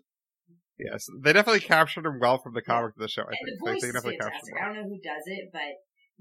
yes. 0.79 1.05
They 1.21 1.33
definitely 1.33 1.59
captured 1.59 2.05
him 2.05 2.17
well 2.21 2.37
from 2.37 2.53
the 2.53 2.61
comic 2.61 2.93
to 2.95 3.01
the 3.01 3.09
show. 3.09 3.23
I 3.23 3.35
think. 3.43 3.59
the 3.59 3.65
Like, 3.65 3.73
voice 3.75 3.81
they 3.81 3.87
is 3.89 3.93
definitely 3.93 4.17
captured 4.19 4.31
fantastic. 4.31 4.55
him 4.55 4.61
I 4.63 4.65
don't 4.67 4.75
know 4.77 4.89
who 4.89 5.01
does 5.03 5.23
it, 5.25 5.49
but 5.51 5.73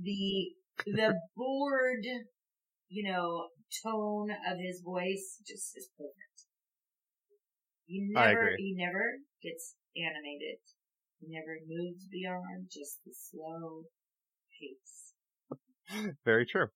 the 0.02 0.50
the 0.86 1.14
bored, 1.36 2.04
you 2.88 3.09
know, 3.09 3.46
tone 3.84 4.30
of 4.50 4.59
his 4.59 4.82
voice 4.84 5.38
just 5.46 5.76
is 5.76 5.88
perfect. 5.96 6.16
I 8.16 8.32
never, 8.34 8.40
agree. 8.42 8.56
he 8.59 8.74
never 8.76 9.04
gets 9.42 9.74
animated. 10.05 10.59
He 11.20 11.26
never 11.28 11.59
moves 11.66 12.07
beyond 12.11 12.68
just 12.70 13.01
the 13.05 13.12
slow 13.12 13.84
pace. 14.59 16.14
Very 16.24 16.46
true. 16.46 16.68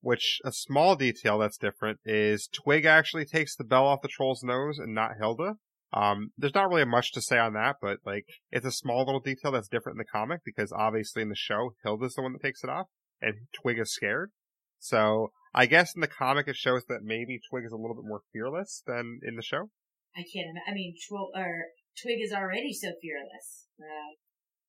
Which 0.00 0.40
a 0.44 0.52
small 0.52 0.94
detail 0.94 1.38
that's 1.38 1.58
different 1.58 1.98
is 2.04 2.48
Twig 2.52 2.84
actually 2.84 3.24
takes 3.24 3.56
the 3.56 3.64
bell 3.64 3.86
off 3.86 4.02
the 4.02 4.08
troll's 4.08 4.44
nose 4.44 4.78
and 4.78 4.94
not 4.94 5.16
Hilda. 5.18 5.54
Um, 5.92 6.30
there's 6.36 6.54
not 6.54 6.68
really 6.68 6.84
much 6.84 7.12
to 7.12 7.22
say 7.22 7.38
on 7.38 7.54
that, 7.54 7.76
but 7.80 7.98
like 8.04 8.26
it's 8.50 8.66
a 8.66 8.70
small 8.70 9.04
little 9.04 9.20
detail 9.20 9.50
that's 9.50 9.68
different 9.68 9.96
in 9.96 9.98
the 9.98 10.18
comic 10.18 10.40
because 10.44 10.70
obviously 10.72 11.22
in 11.22 11.30
the 11.30 11.34
show 11.34 11.74
Hilda's 11.82 12.14
the 12.14 12.22
one 12.22 12.34
that 12.34 12.42
takes 12.42 12.62
it 12.62 12.70
off 12.70 12.86
and 13.20 13.34
Twig 13.60 13.78
is 13.78 13.92
scared. 13.92 14.30
So 14.78 15.32
I 15.54 15.66
guess 15.66 15.94
in 15.94 16.00
the 16.00 16.06
comic 16.06 16.46
it 16.46 16.56
shows 16.56 16.84
that 16.88 17.00
maybe 17.02 17.40
Twig 17.50 17.64
is 17.64 17.72
a 17.72 17.76
little 17.76 17.96
bit 17.96 18.06
more 18.06 18.20
fearless 18.32 18.82
than 18.86 19.20
in 19.22 19.36
the 19.36 19.42
show. 19.42 19.70
I 20.18 20.22
can't. 20.34 20.58
I 20.66 20.72
mean, 20.74 20.94
Tw- 20.96 21.30
or 21.34 21.66
Twig 22.02 22.18
is 22.20 22.32
already 22.32 22.72
so 22.72 22.88
fearless. 23.00 23.66
Uh, 23.80 24.16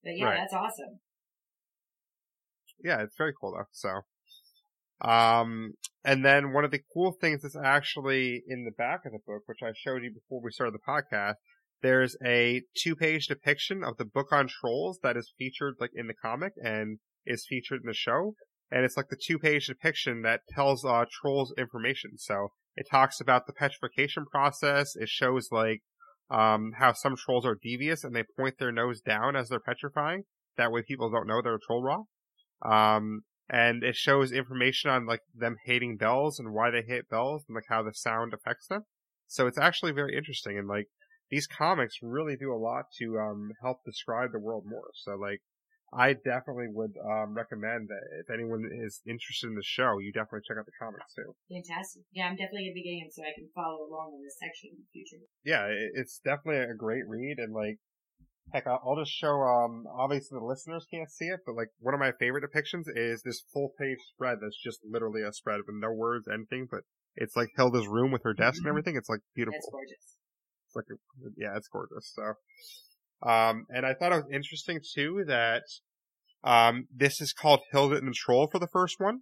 but 0.04 0.12
yeah, 0.16 0.26
Right. 0.26 0.38
that's 0.38 0.54
awesome. 0.54 1.00
yeah, 2.84 3.02
it's 3.02 3.18
very 3.18 3.34
cool 3.40 3.52
though. 3.54 3.66
So, 3.72 4.02
um, 5.10 5.74
and 6.06 6.24
then 6.24 6.54
one 6.54 6.64
of 6.66 6.72
the 6.72 6.82
cool 6.94 7.12
things 7.20 7.42
that's 7.42 7.58
actually 7.58 8.44
in 8.48 8.64
the 8.66 8.72
back 8.72 9.06
of 9.06 9.12
the 9.12 9.20
book, 9.26 9.44
which 9.48 9.60
I 9.64 9.72
showed 9.76 10.04
you 10.04 10.14
before 10.14 10.42
we 10.42 10.52
started 10.52 10.74
the 10.76 10.88
podcast, 10.92 11.36
there's 11.82 12.16
a 12.26 12.62
two-page 12.78 13.28
depiction 13.28 13.84
of 13.84 13.98
the 13.98 14.06
book 14.06 14.32
on 14.32 14.48
trolls 14.48 15.00
that 15.04 15.18
is 15.18 15.34
featured 15.38 15.76
like 15.80 15.92
in 15.94 16.08
the 16.08 16.14
comic 16.14 16.54
and 16.62 17.00
is 17.26 17.46
featured 17.48 17.82
in 17.84 17.88
the 17.88 17.94
show. 17.94 18.36
And 18.72 18.86
it's 18.86 18.98
like 18.98 19.10
the 19.10 19.18
two-page 19.22 19.68
depiction 19.68 20.22
that 20.22 20.42
tells 20.50 20.86
uh, 20.86 21.06
trolls 21.12 21.54
information. 21.58 22.12
So 22.18 22.50
it 22.76 22.88
talks 22.90 23.20
about 23.20 23.48
the 23.48 23.54
petrification 23.54 24.26
process. 24.32 24.96
It 24.96 25.10
shows 25.10 25.50
like 25.52 25.82
um, 26.30 26.72
how 26.78 26.94
some 26.94 27.16
trolls 27.16 27.46
are 27.46 27.58
devious 27.62 28.04
and 28.04 28.16
they 28.16 28.24
point 28.38 28.56
their 28.60 28.72
nose 28.72 29.02
down 29.02 29.36
as 29.36 29.50
they're 29.50 29.60
petrifying. 29.60 30.24
That 30.58 30.72
way 30.72 30.84
people 30.88 31.10
don't 31.10 31.28
know 31.28 31.42
they're 31.42 31.56
a 31.56 31.60
troll 31.60 31.84
raw. 31.84 32.04
Um, 32.64 33.22
and 33.50 33.84
it 33.84 33.96
shows 33.96 34.32
information 34.32 34.92
on 34.92 35.08
like 35.08 35.22
them 35.34 35.56
hating 35.66 35.98
bells 35.98 36.38
and 36.38 36.54
why 36.54 36.70
they 36.70 36.84
hate 36.88 37.10
bells 37.10 37.46
and 37.48 37.56
like 37.56 37.66
how 37.70 37.82
the 37.82 37.94
sound 37.94 38.34
affects 38.34 38.68
them. 38.68 38.84
So 39.28 39.48
it's 39.48 39.58
actually 39.58 39.92
very 39.92 40.16
interesting 40.16 40.58
and 40.58 40.68
like 40.68 40.88
these 41.30 41.48
comics 41.48 41.96
really 42.02 42.36
do 42.36 42.52
a 42.52 42.58
lot 42.58 42.86
to 42.98 43.18
um 43.18 43.52
help 43.62 43.78
describe 43.86 44.32
the 44.32 44.40
world 44.40 44.66
more. 44.68 44.90
So 44.94 45.16
like 45.16 45.42
I 45.94 46.14
definitely 46.14 46.70
would 46.70 46.94
um 47.02 47.34
recommend 47.34 47.90
that 47.90 48.06
if 48.22 48.30
anyone 48.30 48.68
is 48.70 49.02
interested 49.08 49.48
in 49.48 49.56
the 49.56 49.66
show, 49.66 50.00
you 50.00 50.12
definitely 50.12 50.46
check 50.48 50.58
out 50.58 50.66
the 50.66 50.78
comics 50.78 51.14
too. 51.14 51.34
Fantastic. 51.50 52.04
Yeah, 52.14 52.28
I'm 52.28 52.38
definitely 52.38 52.70
gonna 52.70 52.80
be 52.80 52.86
getting 52.86 53.06
him 53.06 53.12
so 53.12 53.24
I 53.24 53.34
can 53.34 53.50
follow 53.54 53.90
along 53.90 54.18
in 54.18 54.24
this 54.24 54.38
section 54.38 54.72
in 54.74 54.84
the 54.84 54.90
future. 54.94 55.24
Yeah, 55.44 55.68
it's 55.70 56.20
definitely 56.24 56.62
a 56.62 56.78
great 56.78 57.08
read 57.08 57.40
and 57.40 57.54
like 57.54 57.80
heck, 58.54 58.66
I'll 58.66 58.98
just 58.98 59.14
show 59.14 59.42
um 59.42 59.86
obviously 59.90 60.38
the 60.38 60.46
listeners 60.46 60.86
can't 60.90 61.10
see 61.10 61.26
it, 61.26 61.42
but 61.46 61.56
like 61.56 61.70
one 61.80 61.94
of 61.94 62.00
my 62.00 62.12
favorite 62.20 62.46
depictions 62.46 62.86
is 62.90 63.22
this 63.24 63.44
full 63.54 63.74
page 63.80 64.00
spread 64.14 64.40
that's 64.42 64.58
just 64.62 64.80
literally 64.86 65.22
a 65.22 65.34
spread 65.34 65.62
with 65.66 65.78
no 65.78 65.92
words, 65.92 66.28
anything, 66.28 66.68
but 66.70 66.82
it's 67.16 67.36
like 67.36 67.50
Hilda's 67.58 67.88
room 67.88 68.12
with 68.12 68.24
her 68.24 68.34
desk 68.34 68.60
and 68.60 68.68
everything. 68.68 68.96
It's 68.96 69.10
like 69.10 69.22
beautiful. 69.36 69.58
That's 69.58 69.70
gorgeous. 69.72 70.18
It's 70.68 70.76
like, 70.76 70.86
a, 70.94 70.98
yeah, 71.36 71.58
it's 71.58 71.68
gorgeous. 71.68 72.14
So, 72.16 72.34
um, 73.22 73.66
and 73.70 73.86
I 73.86 73.94
thought 73.94 74.12
it 74.12 74.24
was 74.24 74.32
interesting 74.32 74.80
too 74.94 75.24
that, 75.28 75.64
um, 76.44 76.88
this 76.96 77.20
is 77.20 77.34
called 77.34 77.62
Hilda 77.72 77.98
and 77.98 78.08
the 78.08 78.14
Troll 78.14 78.48
for 78.48 78.60
the 78.60 78.68
first 78.68 79.00
one. 79.00 79.22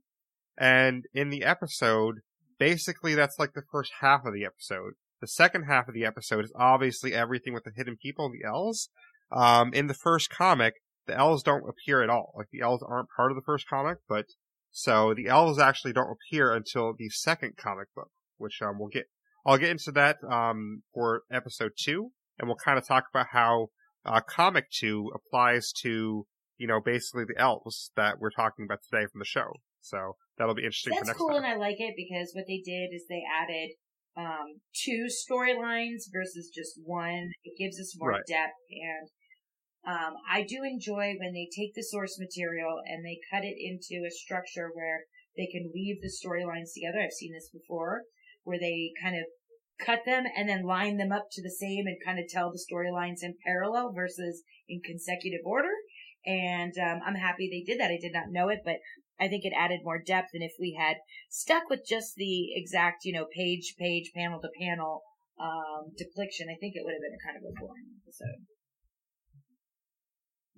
And 0.58 1.06
in 1.14 1.30
the 1.30 1.44
episode, 1.44 2.20
basically 2.60 3.16
that's 3.16 3.40
like 3.40 3.54
the 3.54 3.64
first 3.72 3.92
half 4.02 4.26
of 4.26 4.34
the 4.34 4.46
episode. 4.46 4.94
The 5.22 5.28
second 5.28 5.64
half 5.64 5.88
of 5.88 5.94
the 5.94 6.06
episode 6.06 6.46
is 6.46 6.54
obviously 6.56 7.14
everything 7.14 7.54
with 7.54 7.64
the 7.64 7.72
hidden 7.76 7.98
people, 8.00 8.32
the 8.32 8.48
elves. 8.48 8.90
Um, 9.32 9.74
in 9.74 9.88
the 9.88 9.94
first 9.94 10.30
comic, 10.30 10.76
the 11.08 11.18
elves 11.18 11.44
don't 11.44 11.68
appear 11.68 12.04
at 12.04 12.10
all. 12.10 12.34
Like 12.38 12.48
the 12.52 12.62
elves 12.62 12.84
aren't 12.88 13.10
part 13.16 13.32
of 13.32 13.36
the 13.36 13.44
first 13.46 13.68
comic, 13.68 13.98
but 14.08 14.26
so 14.72 15.14
the 15.16 15.28
elves 15.28 15.60
actually 15.60 15.94
don't 15.94 16.12
appear 16.12 16.54
until 16.54 16.94
the 16.98 17.10
second 17.10 17.58
comic 17.58 17.88
book, 17.96 18.12
which 18.38 18.62
um, 18.62 18.78
we'll 18.78 18.90
get 18.90 19.06
I'll 19.46 19.58
get 19.58 19.72
into 19.72 19.92
that 19.94 20.18
um, 20.30 20.84
for 20.94 21.24
episode 21.32 21.72
two, 21.82 22.12
and 22.38 22.48
we'll 22.48 22.58
kind 22.58 22.78
of 22.78 22.86
talk 22.86 23.06
about 23.12 23.28
how 23.32 23.70
uh, 24.06 24.22
comic 24.22 24.70
two 24.72 25.12
applies 25.14 25.72
to 25.84 26.26
you 26.58 26.68
know 26.68 26.80
basically 26.84 27.26
the 27.26 27.40
elves 27.40 27.92
that 27.96 28.20
we're 28.20 28.32
talking 28.32 28.66
about 28.66 28.80
today 28.90 29.06
from 29.12 29.20
the 29.20 29.26
show. 29.26 29.52
So 29.82 30.16
that'll 30.38 30.56
be 30.56 30.64
interesting 30.64 30.94
for 30.94 31.00
That's 31.00 31.08
next 31.10 31.20
cool, 31.20 31.28
time. 31.30 31.38
and 31.38 31.46
I 31.46 31.56
like 31.56 31.80
it 31.80 31.94
because 31.96 32.32
what 32.34 32.46
they 32.48 32.62
did 32.64 32.90
is 32.94 33.06
they 33.08 33.24
added 33.24 33.72
um, 34.18 34.60
two 34.74 35.08
storylines 35.08 36.10
versus 36.12 36.50
just 36.54 36.74
one. 36.84 37.32
It 37.44 37.58
gives 37.58 37.80
us 37.80 37.96
more 37.98 38.12
Right. 38.12 38.22
depth, 38.28 38.58
and 38.72 39.10
um, 39.88 40.14
I 40.30 40.44
do 40.44 40.64
enjoy 40.64 41.16
when 41.20 41.34
they 41.34 41.48
take 41.56 41.74
the 41.76 41.84
source 41.84 42.20
material 42.20 42.82
and 42.86 43.06
they 43.06 43.20
cut 43.32 43.44
it 43.46 43.56
into 43.58 44.04
a 44.06 44.12
structure 44.12 44.70
where 44.74 45.06
they 45.38 45.48
can 45.48 45.72
weave 45.74 46.02
the 46.02 46.12
storylines 46.12 46.74
together. 46.74 47.00
I've 47.00 47.14
seen 47.14 47.32
this 47.32 47.50
before, 47.54 48.02
where 48.44 48.60
they 48.60 48.92
kind 49.02 49.16
of 49.16 49.24
cut 49.84 50.00
them 50.06 50.26
and 50.36 50.50
then 50.50 50.64
line 50.64 50.98
them 50.98 51.12
up 51.12 51.28
to 51.32 51.42
the 51.42 51.52
same 51.52 51.86
and 51.86 51.98
kind 52.04 52.20
of 52.20 52.26
tell 52.30 52.52
the 52.52 52.60
storylines 52.60 53.22
in 53.22 53.36
parallel 53.46 53.94
versus 53.94 54.44
in 54.68 54.82
consecutive 54.82 55.46
order. 55.46 55.74
And 56.26 56.74
um, 56.78 57.00
I'm 57.06 57.16
happy 57.16 57.48
they 57.50 57.64
did 57.70 57.80
that. 57.80 57.92
I 57.92 58.00
did 58.02 58.14
not 58.14 58.32
know 58.32 58.50
it, 58.50 58.60
but 58.66 58.78
I 59.20 59.28
think 59.28 59.46
it 59.46 59.54
added 59.58 59.80
more 59.84 60.02
depth. 60.02 60.30
And 60.34 60.44
if 60.44 60.54
we 60.60 60.78
had 60.80 60.98
stuck 61.30 61.70
with 61.70 61.82
just 61.88 62.16
the 62.16 62.50
exact, 62.56 63.06
you 63.06 63.14
know, 63.14 63.26
page, 63.36 63.76
page, 63.80 64.12
panel 64.16 64.40
to 64.42 64.50
panel 64.60 65.02
um, 65.42 65.94
depiction, 65.98 66.48
I 66.50 66.58
think 66.60 66.76
it 66.76 66.84
would 66.84 66.94
have 66.94 67.02
been 67.02 67.18
a 67.18 67.26
kind 67.26 67.38
of 67.38 67.44
a 67.44 67.60
boring 67.60 67.86
episode. 68.04 68.46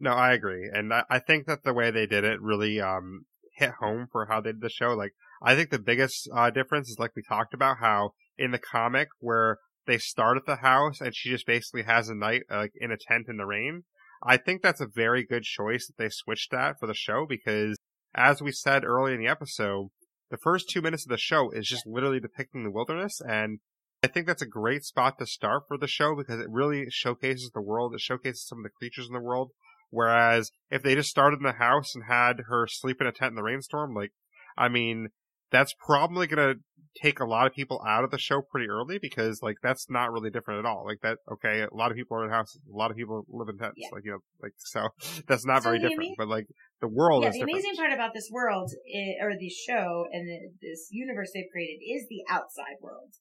No, 0.01 0.11
I 0.11 0.32
agree, 0.32 0.70
and 0.74 0.93
I, 0.93 1.03
I 1.09 1.20
think 1.20 1.45
that 1.47 1.63
the 1.63 1.74
way 1.74 1.91
they 1.91 2.05
did 2.05 2.24
it 2.24 2.41
really 2.41 2.80
um, 2.80 3.26
hit 3.55 3.72
home 3.82 4.07
for 4.09 4.28
how 4.28 4.39
they 4.39 4.53
did 4.53 4.61
the 4.61 4.70
show. 4.70 4.93
Like, 4.93 5.11
I 5.41 5.55
think 5.55 5.69
the 5.69 5.79
biggest 5.79 6.29
uh, 6.33 6.49
difference 6.49 6.89
is 6.89 6.97
like 6.99 7.15
we 7.15 7.23
talked 7.27 7.53
about 7.53 7.77
how 7.79 8.11
in 8.37 8.51
the 8.51 8.59
comic 8.59 9.09
where 9.19 9.57
they 9.85 9.97
start 9.97 10.37
at 10.37 10.45
the 10.45 10.57
house 10.57 11.01
and 11.01 11.15
she 11.15 11.29
just 11.29 11.45
basically 11.45 11.83
has 11.83 12.09
a 12.09 12.15
night 12.15 12.43
like 12.49 12.71
in 12.75 12.91
a 12.91 12.97
tent 12.97 13.27
in 13.27 13.37
the 13.37 13.45
rain. 13.45 13.83
I 14.21 14.37
think 14.37 14.61
that's 14.61 14.81
a 14.81 14.87
very 14.87 15.25
good 15.25 15.43
choice 15.43 15.87
that 15.87 15.97
they 15.97 16.09
switched 16.09 16.51
that 16.51 16.75
for 16.79 16.87
the 16.87 16.93
show 16.93 17.25
because 17.27 17.77
as 18.13 18.41
we 18.41 18.51
said 18.51 18.83
earlier 18.83 19.15
in 19.15 19.21
the 19.21 19.31
episode, 19.31 19.89
the 20.29 20.37
first 20.37 20.69
two 20.69 20.81
minutes 20.81 21.05
of 21.05 21.09
the 21.09 21.17
show 21.17 21.51
is 21.51 21.67
just 21.67 21.87
literally 21.87 22.19
depicting 22.19 22.63
the 22.63 22.71
wilderness 22.71 23.21
and 23.25 23.59
I 24.01 24.07
think 24.07 24.27
that's 24.27 24.41
a 24.41 24.47
great 24.47 24.83
spot 24.83 25.17
to 25.19 25.25
start 25.25 25.63
for 25.67 25.77
the 25.77 25.87
show 25.87 26.15
because 26.15 26.39
it 26.39 26.49
really 26.49 26.85
showcases 26.89 27.51
the 27.53 27.61
world. 27.61 27.93
It 27.93 27.99
showcases 27.99 28.47
some 28.47 28.59
of 28.59 28.63
the 28.63 28.69
creatures 28.69 29.07
in 29.07 29.13
the 29.13 29.19
world. 29.19 29.51
Whereas 29.89 30.51
if 30.69 30.83
they 30.83 30.95
just 30.95 31.09
started 31.09 31.37
in 31.37 31.43
the 31.43 31.53
house 31.53 31.95
and 31.95 32.05
had 32.07 32.43
her 32.47 32.65
sleep 32.67 33.01
in 33.01 33.07
a 33.07 33.11
tent 33.11 33.31
in 33.31 33.35
the 33.35 33.43
rainstorm, 33.43 33.93
like, 33.93 34.11
I 34.57 34.69
mean, 34.69 35.09
that's 35.52 35.74
probably 35.74 36.28
gonna 36.28 36.56
take 37.02 37.20
a 37.20 37.26
lot 37.26 37.45
of 37.47 37.54
people 37.54 37.82
out 37.88 38.04
of 38.04 38.12
the 38.12 38.18
show 38.18 38.41
pretty 38.41 38.68
early 38.68 38.97
because 39.00 39.41
like 39.41 39.56
that's 39.62 39.89
not 39.89 40.12
really 40.12 40.30
different 40.30 40.60
at 40.60 40.66
all. 40.66 40.84
Like 40.86 41.00
that, 41.02 41.18
okay, 41.32 41.62
a 41.62 41.74
lot 41.76 41.91
of 41.91 41.97
people 41.97 42.18
are 42.18 42.26
in 42.26 42.32
houses, 42.32 42.60
a 42.72 42.76
lot 42.76 42.91
of 42.91 42.97
people 42.97 43.26
live 43.30 43.47
in 43.50 43.58
tents, 43.58 43.76
Yeah. 43.78 43.89
like 43.91 44.04
you 44.06 44.12
know, 44.12 44.20
like 44.41 44.54
so 44.58 44.89
that's 45.28 45.45
not 45.45 45.64
So 45.64 45.70
very 45.70 45.80
different. 45.80 46.10
ama- 46.10 46.16
But 46.18 46.28
like 46.28 46.47
the 46.82 46.88
world 46.88 47.24
yeah, 47.24 47.30
is 47.30 47.34
the 47.36 47.39
different. 47.41 47.56
amazing 47.56 47.76
part 47.76 47.93
about 47.93 48.14
this 48.14 48.30
world 48.32 48.72
i 48.95 49.24
or 49.24 49.34
the 49.38 49.50
show 49.50 50.06
and 50.12 50.28
the, 50.28 50.39
this 50.62 50.88
universe 50.91 51.32
they've 51.34 51.52
created 51.52 51.84
is 51.84 52.08
the 52.10 52.24
outside 52.30 52.78
world 52.82 53.14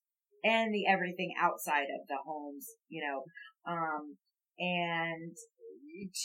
and 0.44 0.72
the 0.72 0.86
everything 0.86 1.34
outside 1.40 1.90
of 1.90 2.06
the 2.08 2.18
homes, 2.24 2.66
you 2.88 3.02
know. 3.02 3.24
Um, 3.70 4.16
and 4.58 5.34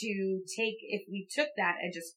to 0.00 0.40
take, 0.56 0.76
if 0.82 1.02
we 1.10 1.26
took 1.30 1.48
that 1.56 1.76
and 1.82 1.92
just 1.92 2.16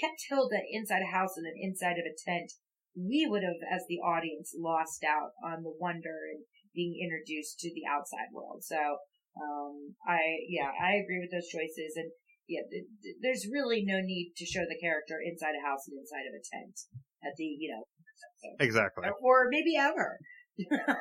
kept 0.00 0.24
Hilda 0.28 0.60
inside 0.70 1.02
a 1.02 1.12
house 1.14 1.36
and 1.36 1.44
then 1.46 1.52
inside 1.56 1.98
of 2.00 2.06
a 2.08 2.16
tent, 2.16 2.52
we 2.96 3.26
would 3.28 3.42
have, 3.42 3.60
as 3.70 3.82
the 3.88 3.98
audience, 4.00 4.54
lost 4.56 5.04
out 5.04 5.32
on 5.44 5.62
the 5.62 5.72
wonder 5.78 6.28
and 6.30 6.44
being 6.74 6.96
introduced 7.00 7.58
to 7.60 7.72
the 7.72 7.84
outside 7.88 8.32
world. 8.32 8.64
So, 8.64 8.78
um, 9.36 9.96
I, 10.06 10.44
yeah, 10.48 10.70
I 10.72 11.00
agree 11.00 11.20
with 11.20 11.32
those 11.32 11.48
choices. 11.48 11.96
And 11.96 12.12
yeah, 12.48 12.64
th- 12.68 12.88
th- 13.02 13.16
there's 13.20 13.48
really 13.50 13.84
no 13.84 14.00
need 14.00 14.32
to 14.36 14.44
show 14.44 14.64
the 14.68 14.80
character 14.80 15.16
inside 15.24 15.56
a 15.56 15.64
house 15.64 15.88
and 15.88 15.96
inside 15.96 16.28
of 16.28 16.36
a 16.36 16.42
tent 16.44 16.76
at 17.24 17.32
the, 17.36 17.44
you 17.44 17.72
know, 17.72 17.84
Exactly. 18.60 19.06
or 19.22 19.46
maybe 19.48 19.76
ever. 19.78 20.18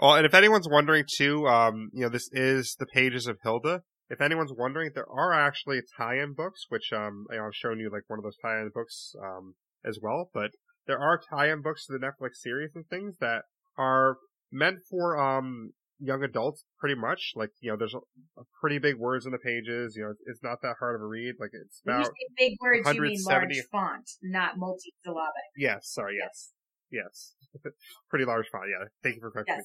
Well, 0.00 0.14
and 0.14 0.24
if 0.24 0.32
anyone's 0.32 0.68
wondering 0.68 1.04
too, 1.06 1.46
um, 1.46 1.90
you 1.92 2.02
know, 2.02 2.08
this 2.08 2.30
is 2.32 2.74
the 2.78 2.86
pages 2.86 3.26
of 3.26 3.36
Hilda. 3.42 3.82
If 4.10 4.20
anyone's 4.20 4.52
wondering, 4.52 4.90
there 4.94 5.08
are 5.08 5.32
actually 5.32 5.80
tie-in 5.96 6.34
books, 6.34 6.66
which 6.68 6.92
um, 6.92 7.26
I've 7.30 7.54
shown 7.54 7.78
you 7.78 7.90
like 7.90 8.02
one 8.08 8.18
of 8.18 8.24
those 8.24 8.36
tie-in 8.42 8.70
books 8.74 9.14
um 9.22 9.54
as 9.84 9.98
well. 10.02 10.30
But 10.34 10.50
there 10.86 10.98
are 10.98 11.18
tie-in 11.30 11.62
books 11.62 11.86
to 11.86 11.92
the 11.92 12.04
Netflix 12.04 12.36
series 12.36 12.72
and 12.74 12.84
things 12.88 13.16
that 13.20 13.44
are 13.78 14.16
meant 14.50 14.78
for 14.90 15.16
um 15.16 15.72
young 16.00 16.24
adults, 16.24 16.64
pretty 16.78 16.96
much. 17.00 17.32
Like 17.36 17.50
you 17.60 17.70
know, 17.70 17.76
there's 17.78 17.94
a, 17.94 17.98
a 18.40 18.44
pretty 18.60 18.78
big 18.78 18.96
words 18.96 19.26
in 19.26 19.32
the 19.32 19.38
pages. 19.38 19.94
You 19.96 20.04
know, 20.04 20.10
it's, 20.10 20.20
it's 20.26 20.42
not 20.42 20.58
that 20.62 20.76
hard 20.80 20.96
of 20.96 21.02
a 21.02 21.06
read. 21.06 21.34
Like 21.38 21.50
it's 21.52 21.80
When 21.84 21.96
you 21.96 22.00
about 22.02 22.12
say 22.12 22.34
big 22.36 22.52
words, 22.60 22.94
you 22.94 23.00
mean 23.00 23.18
large 23.24 23.62
font, 23.70 24.10
not 24.22 24.58
multi-syllabic. 24.58 25.48
yes, 25.56 25.88
sorry, 25.92 26.16
yes, 26.20 26.52
yes, 26.90 27.34
pretty 28.10 28.24
large 28.24 28.46
font. 28.50 28.64
Yeah, 28.68 28.88
thank 29.02 29.16
you 29.16 29.20
for 29.20 29.30
correcting 29.30 29.56
me 29.56 29.62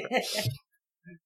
there. 0.00 0.08
Yes. 0.10 0.48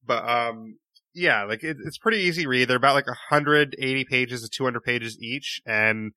But 0.04 0.28
um, 0.28 0.74
yeah, 1.18 1.44
like 1.44 1.62
it, 1.62 1.76
it's 1.84 1.98
pretty 1.98 2.18
easy 2.18 2.46
read. 2.46 2.68
They're 2.68 2.76
about 2.76 2.94
like 2.94 3.06
180 3.06 4.04
pages 4.04 4.42
to 4.42 4.48
200 4.48 4.82
pages 4.82 5.18
each, 5.20 5.60
and 5.66 6.12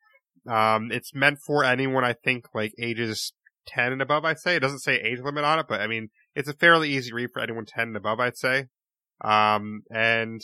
um, 0.50 0.92
it's 0.92 1.14
meant 1.14 1.40
for 1.46 1.64
anyone 1.64 2.04
I 2.04 2.14
think 2.14 2.46
like 2.54 2.74
ages 2.80 3.34
10 3.68 3.94
and 3.94 4.02
above. 4.02 4.26
I'd 4.26 4.40
say 4.40 4.56
it 4.56 4.62
doesn't 4.62 4.80
say 4.80 4.96
age 4.96 5.20
limit 5.20 5.44
on 5.44 5.60
it, 5.60 5.66
but 5.68 5.82
I 5.82 5.88
mean 5.88 6.10
it's 6.36 6.50
a 6.50 6.54
fairly 6.54 6.90
easy 6.90 7.14
read 7.14 7.30
for 7.34 7.42
anyone 7.42 7.66
10 7.66 7.90
and 7.90 7.98
above. 7.98 8.20
I'd 8.20 8.38
say. 8.38 8.68
Um, 9.24 9.82
and 9.92 10.42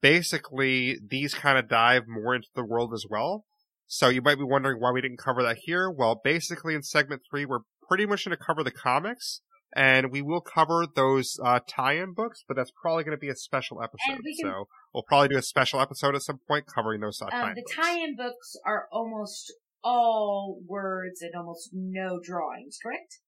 basically 0.00 0.98
these 1.06 1.34
kind 1.34 1.58
of 1.58 1.68
dive 1.68 2.04
more 2.08 2.34
into 2.34 2.48
the 2.54 2.64
world 2.64 2.92
as 2.94 3.04
well. 3.08 3.44
So 3.86 4.08
you 4.08 4.20
might 4.20 4.38
be 4.38 4.44
wondering 4.44 4.80
why 4.80 4.90
we 4.90 5.00
didn't 5.00 5.18
cover 5.18 5.42
that 5.44 5.58
here. 5.62 5.90
Well, 5.90 6.20
basically 6.22 6.74
in 6.74 6.82
segment 6.82 7.22
three, 7.30 7.44
we're 7.44 7.60
pretty 7.88 8.04
much 8.04 8.24
going 8.24 8.36
to 8.36 8.44
cover 8.44 8.64
the 8.64 8.72
comics 8.72 9.42
and 9.76 10.10
we 10.10 10.22
will 10.22 10.40
cover 10.40 10.86
those 10.92 11.38
uh, 11.44 11.60
tie-in 11.68 12.14
books, 12.14 12.42
but 12.48 12.56
that's 12.56 12.72
probably 12.80 13.04
going 13.04 13.16
to 13.16 13.20
be 13.20 13.28
a 13.28 13.36
special 13.36 13.82
episode. 13.82 14.20
we 14.24 14.34
can- 14.34 14.50
so 14.50 14.68
we'll 14.94 15.02
probably 15.06 15.28
do 15.28 15.36
a 15.36 15.42
special 15.42 15.80
episode 15.80 16.14
at 16.14 16.22
some 16.22 16.40
point 16.48 16.64
covering 16.66 17.00
those 17.02 17.20
uh, 17.20 17.26
um, 17.26 17.30
tie-in 17.30 17.54
the 17.54 17.60
books. 17.62 17.76
tie-in 17.76 18.16
books 18.16 18.56
are 18.64 18.86
almost 18.90 19.52
all 19.84 20.58
words 20.66 21.20
and 21.20 21.32
almost 21.36 21.70
no 21.72 22.18
drawings, 22.24 22.78
correct? 22.82 23.20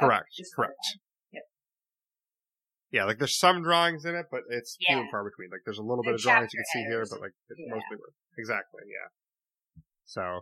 Correct. 0.00 0.26
Just 0.36 0.54
correct. 0.56 0.74
Yep. 1.32 1.42
Yeah, 2.90 3.04
like 3.04 3.18
there's 3.18 3.38
some 3.38 3.62
drawings 3.62 4.04
in 4.04 4.14
it, 4.16 4.26
but 4.30 4.40
it's 4.48 4.76
few 4.86 4.98
and 4.98 5.10
far 5.10 5.22
between. 5.24 5.50
Like 5.50 5.60
there's 5.64 5.78
a 5.78 5.82
little 5.82 6.02
The 6.02 6.10
bit 6.10 6.14
of 6.14 6.20
drawings 6.22 6.50
you 6.54 6.58
can 6.58 6.66
see 6.72 6.88
here, 6.88 7.04
but 7.10 7.20
like 7.20 7.32
it's 7.50 7.60
Yeah. 7.60 7.74
mostly 7.74 7.96
words. 7.98 8.16
Exactly. 8.38 8.82
Yeah. 8.88 9.82
So 10.06 10.40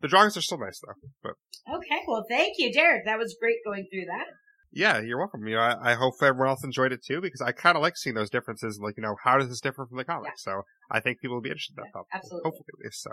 the 0.00 0.08
drawings 0.08 0.36
are 0.36 0.42
still 0.42 0.58
nice 0.58 0.80
though. 0.80 0.94
But 1.22 1.34
Okay, 1.68 2.00
well, 2.06 2.24
thank 2.28 2.54
you, 2.58 2.70
Derreck. 2.72 3.04
That 3.04 3.18
was 3.18 3.36
great 3.40 3.56
going 3.66 3.86
through 3.92 4.06
that. 4.06 4.26
Yeah, 4.72 5.00
you're 5.00 5.18
welcome. 5.18 5.46
You 5.46 5.56
know, 5.56 5.62
I, 5.62 5.92
I 5.92 5.94
hope 5.94 6.14
everyone 6.22 6.48
else 6.48 6.64
enjoyed 6.64 6.92
it 6.92 7.04
too 7.04 7.20
because 7.20 7.40
I 7.40 7.52
kind 7.52 7.76
of 7.76 7.82
like 7.82 7.96
seeing 7.96 8.14
those 8.14 8.30
differences. 8.30 8.78
Like 8.82 8.96
you 8.96 9.02
know, 9.02 9.16
how 9.24 9.38
does 9.38 9.48
this 9.48 9.60
differ 9.60 9.86
from 9.86 9.98
the 9.98 10.04
comics? 10.04 10.42
So 10.44 10.62
I 10.90 11.00
think 11.00 11.20
people 11.20 11.36
will 11.36 11.42
be 11.42 11.50
interested 11.50 11.74
in 11.78 11.84
that. 11.84 11.90
Yeah, 11.94 12.18
absolutely. 12.18 12.48
Hopefully, 12.48 12.66
at 12.68 12.84
least 12.84 13.02
so. 13.02 13.10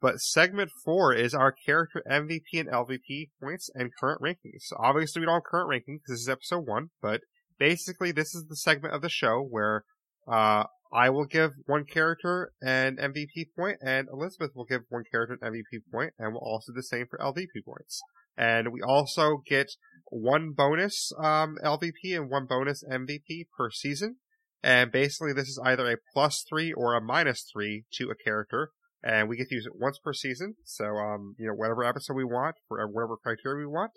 But 0.00 0.20
segment 0.20 0.70
four 0.84 1.14
is 1.14 1.34
our 1.34 1.50
character 1.50 2.02
MVP 2.08 2.52
and 2.54 2.68
LVP 2.68 3.30
points 3.42 3.70
and 3.74 3.90
current 3.98 4.20
rankings. 4.20 4.60
So 4.60 4.76
obviously, 4.78 5.20
we 5.20 5.26
don't 5.26 5.36
have 5.36 5.44
current 5.44 5.70
rankings 5.70 6.00
because 6.04 6.10
this 6.10 6.20
is 6.20 6.28
episode 6.28 6.66
one, 6.66 6.90
but 7.00 7.22
basically, 7.58 8.12
this 8.12 8.34
is 8.34 8.46
the 8.48 8.56
segment 8.56 8.94
of 8.94 9.00
the 9.00 9.08
show 9.08 9.40
where 9.40 9.84
uh, 10.28 10.64
I 10.92 11.08
will 11.10 11.24
give 11.24 11.52
one 11.64 11.84
character 11.84 12.52
an 12.60 12.96
MVP 12.96 13.46
point, 13.56 13.78
and 13.82 14.08
Elizabeth 14.12 14.50
will 14.54 14.66
give 14.66 14.82
one 14.88 15.04
character 15.10 15.38
an 15.40 15.52
MVP 15.52 15.80
point, 15.90 16.12
and 16.18 16.32
we'll 16.32 16.42
also 16.42 16.72
do 16.72 16.76
the 16.76 16.82
same 16.82 17.06
for 17.08 17.18
LVP 17.18 17.64
points. 17.64 18.02
And 18.36 18.72
we 18.72 18.80
also 18.82 19.42
get 19.46 19.70
one 20.08 20.52
bonus 20.52 21.12
um, 21.18 21.56
LVP 21.64 22.14
and 22.14 22.30
one 22.30 22.46
bonus 22.46 22.84
MVP 22.84 23.46
per 23.56 23.70
season. 23.70 24.16
And 24.62 24.90
basically, 24.90 25.32
this 25.32 25.48
is 25.48 25.60
either 25.64 25.90
a 25.90 25.96
plus 26.12 26.44
three 26.48 26.72
or 26.72 26.94
a 26.94 27.00
minus 27.00 27.48
three 27.52 27.84
to 27.94 28.10
a 28.10 28.16
character, 28.16 28.70
and 29.02 29.28
we 29.28 29.36
get 29.36 29.48
to 29.48 29.54
use 29.54 29.66
it 29.66 29.78
once 29.78 29.98
per 30.02 30.12
season. 30.12 30.56
So, 30.64 30.84
um, 30.96 31.36
you 31.38 31.46
know, 31.46 31.54
whatever 31.54 31.84
episode 31.84 32.14
we 32.14 32.24
want 32.24 32.56
for 32.66 32.84
whatever 32.88 33.16
criteria 33.16 33.66
we 33.66 33.72
want. 33.72 33.92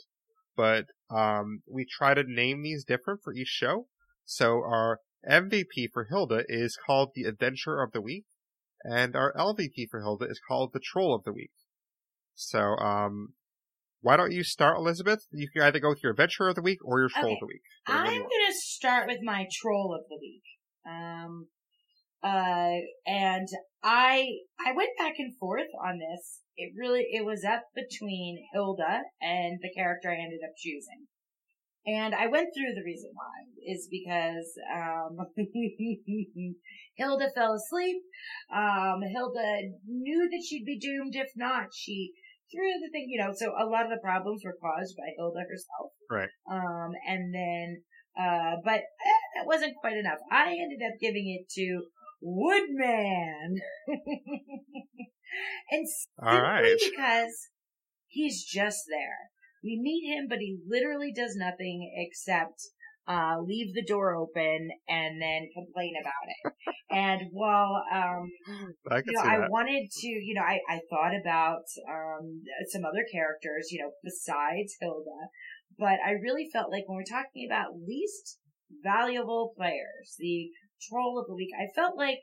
But 0.55 0.85
um, 1.09 1.63
we 1.67 1.85
try 1.89 2.13
to 2.13 2.23
name 2.23 2.61
these 2.61 2.83
different 2.83 3.21
for 3.23 3.33
each 3.33 3.47
show. 3.47 3.87
So 4.25 4.61
our 4.63 4.99
MVP 5.27 5.89
for 5.93 6.05
Hilda 6.05 6.43
is 6.47 6.77
called 6.85 7.11
the 7.15 7.23
Adventure 7.23 7.81
of 7.81 7.91
the 7.91 8.01
Week, 8.01 8.25
and 8.83 9.15
our 9.15 9.33
LVP 9.33 9.89
for 9.89 10.01
Hilda 10.01 10.25
is 10.25 10.39
called 10.47 10.71
the 10.73 10.79
Troll 10.79 11.15
of 11.15 11.23
the 11.23 11.33
Week. 11.33 11.51
So, 12.35 12.59
um, 12.59 13.33
why 14.01 14.17
don't 14.17 14.31
you 14.31 14.43
start, 14.43 14.77
Elizabeth? 14.77 15.25
You 15.31 15.49
can 15.49 15.61
either 15.63 15.79
go 15.79 15.89
with 15.89 16.03
your 16.03 16.11
Adventure 16.11 16.47
of 16.49 16.55
the 16.55 16.61
Week 16.61 16.79
or 16.83 16.99
your 16.99 17.09
Troll 17.09 17.25
Okay. 17.25 17.33
of 17.33 17.39
the 17.41 17.45
Week. 17.47 17.61
I'm 17.87 18.21
gonna 18.21 18.53
start 18.53 19.07
with 19.07 19.19
my 19.23 19.47
troll 19.61 19.93
of 19.95 20.07
the 20.09 20.17
week. 20.19 20.43
Um, 20.87 21.47
uh, 22.21 22.79
and 23.05 23.47
I, 23.83 24.27
I 24.59 24.73
went 24.75 24.89
back 24.97 25.13
and 25.17 25.35
forth 25.37 25.67
on 25.83 25.99
this. 25.99 26.41
It 26.57 26.73
really, 26.77 27.07
it 27.11 27.25
was 27.25 27.43
up 27.45 27.63
between 27.75 28.45
Hilda 28.53 29.01
and 29.21 29.59
the 29.61 29.71
character 29.73 30.09
I 30.11 30.15
ended 30.21 30.41
up 30.43 30.55
choosing. 30.57 31.07
And 31.87 32.13
I 32.13 32.27
went 32.27 32.49
through 32.53 32.75
the 32.75 32.83
reason 32.85 33.11
why 33.13 33.47
is 33.65 33.87
because, 33.89 34.53
um, 34.75 35.17
Hilda 36.95 37.29
fell 37.33 37.53
asleep. 37.53 37.97
Um, 38.53 38.99
Hilda 39.01 39.61
knew 39.87 40.29
that 40.29 40.43
she'd 40.47 40.65
be 40.65 40.77
doomed 40.77 41.15
if 41.15 41.29
not. 41.35 41.67
She 41.73 42.11
threw 42.51 42.71
the 42.81 42.89
thing, 42.91 43.07
you 43.09 43.19
know, 43.21 43.31
so 43.33 43.53
a 43.57 43.65
lot 43.65 43.85
of 43.85 43.91
the 43.91 44.01
problems 44.03 44.43
were 44.43 44.57
caused 44.61 44.95
by 44.97 45.13
Hilda 45.17 45.39
herself. 45.41 45.91
Right. 46.09 46.29
Um, 46.49 46.91
and 47.07 47.33
then, 47.33 47.83
uh, 48.17 48.57
but 48.63 48.81
eh, 48.81 49.23
that 49.35 49.45
wasn't 49.45 49.77
quite 49.79 49.97
enough. 49.97 50.19
I 50.31 50.51
ended 50.51 50.81
up 50.85 50.99
giving 50.99 51.29
it 51.29 51.49
to 51.55 51.83
Woodman. 52.21 53.57
and 55.71 55.87
All 56.21 56.31
simply 56.31 56.89
because 56.91 57.49
he's 58.07 58.43
just 58.43 58.85
there. 58.89 59.29
We 59.63 59.79
meet 59.81 60.07
him, 60.07 60.27
but 60.27 60.39
he 60.39 60.57
literally 60.67 61.11
does 61.13 61.35
nothing 61.35 61.91
except, 61.95 62.61
uh, 63.09 63.41
leave 63.43 63.73
the 63.73 63.83
door 63.83 64.15
open 64.15 64.69
and 64.87 65.21
then 65.21 65.49
complain 65.53 65.93
about 65.99 66.25
it. 66.29 66.53
and 66.91 67.21
while, 67.31 67.81
um, 67.91 68.29
I 68.89 69.01
you 69.03 69.13
know, 69.13 69.21
I 69.21 69.39
that. 69.39 69.49
wanted 69.49 69.89
to, 69.89 70.07
you 70.07 70.35
know, 70.35 70.41
I, 70.41 70.59
I 70.69 70.79
thought 70.89 71.13
about, 71.19 71.65
um, 71.89 72.43
some 72.69 72.85
other 72.85 73.03
characters, 73.11 73.71
you 73.71 73.81
know, 73.81 73.91
besides 74.03 74.77
Hilda, 74.79 75.27
but 75.77 75.97
I 76.05 76.11
really 76.21 76.49
felt 76.53 76.71
like 76.71 76.83
when 76.87 76.97
we're 76.97 77.03
talking 77.03 77.47
about 77.49 77.73
least 77.87 78.37
valuable 78.83 79.53
players, 79.57 80.15
the 80.19 80.49
troll 80.89 81.19
of 81.19 81.25
the 81.27 81.35
week, 81.35 81.49
I 81.59 81.73
felt 81.73 81.97
like 81.97 82.19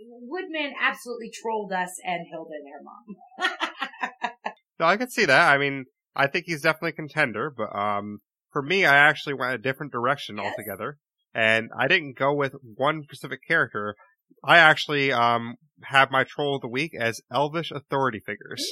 Woodman 0.00 0.74
absolutely 0.82 1.30
trolled 1.32 1.72
us 1.72 2.00
and 2.04 2.26
Hilda 2.28 2.50
and 2.58 2.68
her 2.68 2.82
mom. 2.82 4.30
No, 4.80 4.86
I 4.86 4.96
can 4.96 5.08
see 5.08 5.24
that. 5.24 5.52
I 5.52 5.58
mean, 5.58 5.84
I 6.16 6.26
think 6.26 6.46
he's 6.46 6.62
definitely 6.62 6.90
a 6.90 6.92
contender, 6.94 7.52
but 7.56 7.74
um, 7.76 8.20
for 8.54 8.62
me, 8.62 8.86
I 8.86 8.96
actually 8.96 9.34
went 9.34 9.52
a 9.52 9.58
different 9.58 9.92
direction 9.92 10.36
Yes. 10.38 10.46
altogether, 10.46 10.96
and 11.34 11.68
I 11.78 11.88
didn't 11.88 12.16
go 12.16 12.32
with 12.32 12.54
one 12.62 13.02
specific 13.02 13.40
character. 13.46 13.96
I 14.42 14.56
actually 14.58 15.12
um 15.12 15.56
have 15.82 16.10
my 16.10 16.24
troll 16.24 16.54
of 16.54 16.62
the 16.62 16.68
week 16.68 16.92
as 16.98 17.20
elvish 17.30 17.70
authority 17.70 18.20
figures. 18.24 18.64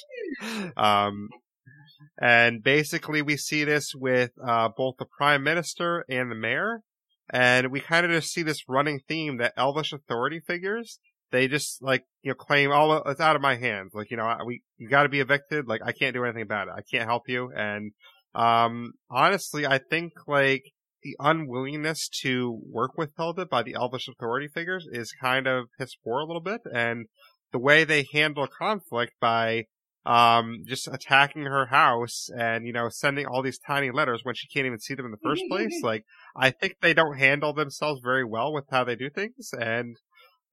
um, 0.77 1.29
and 2.21 2.63
basically 2.63 3.23
we 3.23 3.37
see 3.37 3.65
this 3.65 3.93
with 3.95 4.31
uh 4.47 4.69
both 4.75 4.95
the 4.99 5.05
prime 5.19 5.43
minister 5.43 6.05
and 6.09 6.31
the 6.31 6.35
mayor, 6.37 6.81
and 7.29 7.71
we 7.73 7.81
kind 7.81 8.07
of 8.07 8.13
just 8.13 8.33
see 8.33 8.43
this 8.43 8.63
running 8.69 9.01
theme 9.09 9.37
that 9.39 9.53
elvish 9.57 9.93
authority 9.93 10.41
figures 10.41 10.99
they 11.33 11.49
just 11.49 11.83
like 11.83 12.05
you 12.23 12.31
know 12.31 12.35
claim 12.35 12.71
all 12.71 13.03
it's 13.07 13.21
out 13.21 13.35
of 13.35 13.43
my 13.43 13.57
hands 13.57 13.93
like 13.95 14.11
you 14.11 14.17
know 14.19 14.37
we 14.47 14.63
you 14.77 14.89
got 14.89 15.05
to 15.05 15.09
be 15.09 15.21
evicted 15.21 15.67
like 15.67 15.81
i 15.85 15.91
can't 15.91 16.15
do 16.15 16.25
anything 16.25 16.43
about 16.43 16.69
it 16.69 16.75
i 16.77 16.83
can't 16.83 17.09
help 17.09 17.23
you 17.27 17.51
and 17.57 17.91
um 18.35 18.93
honestly 19.11 19.67
i 19.67 19.79
think 19.79 20.13
like 20.27 20.63
the 21.03 21.17
unwillingness 21.19 22.09
to 22.09 22.61
work 22.69 22.97
with 22.97 23.11
hilda 23.17 23.45
by 23.45 23.63
the 23.63 23.75
elvish 23.75 24.09
authority 24.09 24.49
figures 24.49 24.87
is 24.91 25.13
kind 25.21 25.47
of 25.47 25.67
his 25.79 25.97
poor 26.05 26.21
a 26.21 26.25
little 26.25 26.43
bit 26.43 26.61
and 26.73 27.07
the 27.53 27.59
way 27.59 27.85
they 27.85 28.07
handle 28.13 28.47
conflict 28.47 29.13
by 29.21 29.65
um 30.07 30.63
just 30.67 30.89
attacking 30.89 31.43
her 31.43 31.67
house 31.67 32.29
and 32.37 32.67
you 32.67 32.73
know 32.73 32.89
sending 32.89 33.27
all 33.27 33.43
these 33.43 33.59
tiny 33.59 33.91
letters 33.91 34.21
when 34.25 34.35
she 34.35 34.49
can't 34.49 34.67
even 34.67 34.79
see 34.79 34.95
them 34.95 35.05
in 35.05 35.13
the 35.13 35.19
first 35.23 35.43
place 35.49 35.81
like 35.83 36.05
i 36.35 36.51
think 36.51 36.77
they 36.81 36.95
don't 36.95 37.19
handle 37.19 37.53
themselves 37.53 38.01
very 38.03 38.25
well 38.25 38.53
with 38.53 38.65
how 38.71 38.83
they 38.83 38.97
do 38.97 39.11
things 39.11 39.51
and 39.61 39.97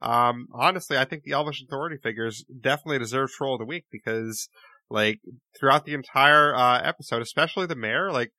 um, 0.02 0.48
honestly, 0.54 0.98
I 0.98 1.06
think 1.06 1.24
the 1.24 1.34
Elvish 1.34 1.62
Authority 1.62 1.98
figures 2.02 2.46
definitely 2.62 3.00
deserve 3.00 3.32
Troll 3.32 3.56
of 3.56 3.60
the 3.60 3.66
Week 3.66 3.86
because, 3.92 4.48
like, 4.90 5.20
throughout 5.58 5.86
the 5.86 5.94
entire 5.94 6.56
uh, 6.56 6.82
episode, 6.82 7.22
especially 7.22 7.66
the 7.66 7.76
mayor, 7.76 8.12
like, 8.12 8.32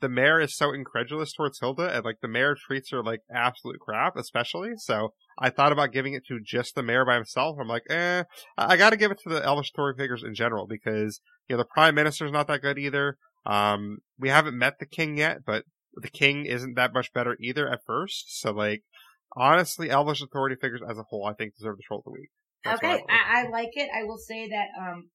the 0.00 0.08
mayor 0.08 0.40
is 0.40 0.56
so 0.56 0.72
incredulous 0.72 1.32
towards 1.32 1.58
Hilda, 1.60 1.94
and 1.94 2.04
like 2.04 2.18
the 2.22 2.28
mayor 2.28 2.54
treats 2.54 2.90
her 2.90 3.02
like 3.02 3.20
absolute 3.34 3.80
crap, 3.80 4.16
especially. 4.16 4.70
So 4.76 5.12
I 5.38 5.50
thought 5.50 5.72
about 5.72 5.92
giving 5.92 6.14
it 6.14 6.24
to 6.28 6.38
just 6.44 6.74
the 6.74 6.82
mayor 6.82 7.04
by 7.04 7.16
himself. 7.16 7.56
I'm 7.60 7.68
like, 7.68 7.82
eh, 7.90 8.22
I, 8.56 8.74
I 8.74 8.76
got 8.76 8.90
to 8.90 8.96
give 8.96 9.10
it 9.10 9.18
to 9.24 9.28
the 9.28 9.44
Elvish 9.44 9.70
Authority 9.74 10.00
figures 10.00 10.22
in 10.22 10.34
general 10.34 10.66
because 10.66 11.20
you 11.48 11.56
know 11.56 11.58
the 11.62 11.68
prime 11.72 11.94
minister's 11.94 12.32
not 12.32 12.46
that 12.48 12.62
good 12.62 12.78
either. 12.78 13.16
Um, 13.46 13.98
we 14.18 14.28
haven't 14.28 14.58
met 14.58 14.78
the 14.78 14.86
king 14.86 15.16
yet, 15.16 15.38
but 15.44 15.64
the 15.94 16.10
king 16.10 16.46
isn't 16.46 16.74
that 16.74 16.92
much 16.92 17.12
better 17.12 17.36
either 17.40 17.68
at 17.68 17.80
first. 17.86 18.40
So 18.40 18.52
like, 18.52 18.82
honestly, 19.36 19.90
Elvish 19.90 20.22
Authority 20.22 20.56
figures 20.60 20.82
as 20.88 20.98
a 20.98 21.04
whole, 21.04 21.26
I 21.26 21.34
think 21.34 21.54
deserve 21.56 21.76
the 21.76 21.82
troll 21.86 22.00
of 22.00 22.04
the 22.04 22.12
week. 22.12 22.30
That's 22.64 22.78
okay. 22.78 23.02
I, 23.08 23.40
I 23.40 23.48
like 23.48 23.70
it. 23.74 23.88
I 23.96 24.04
will 24.04 24.18
say 24.18 24.48
that 24.48 24.66
um, 24.80 25.08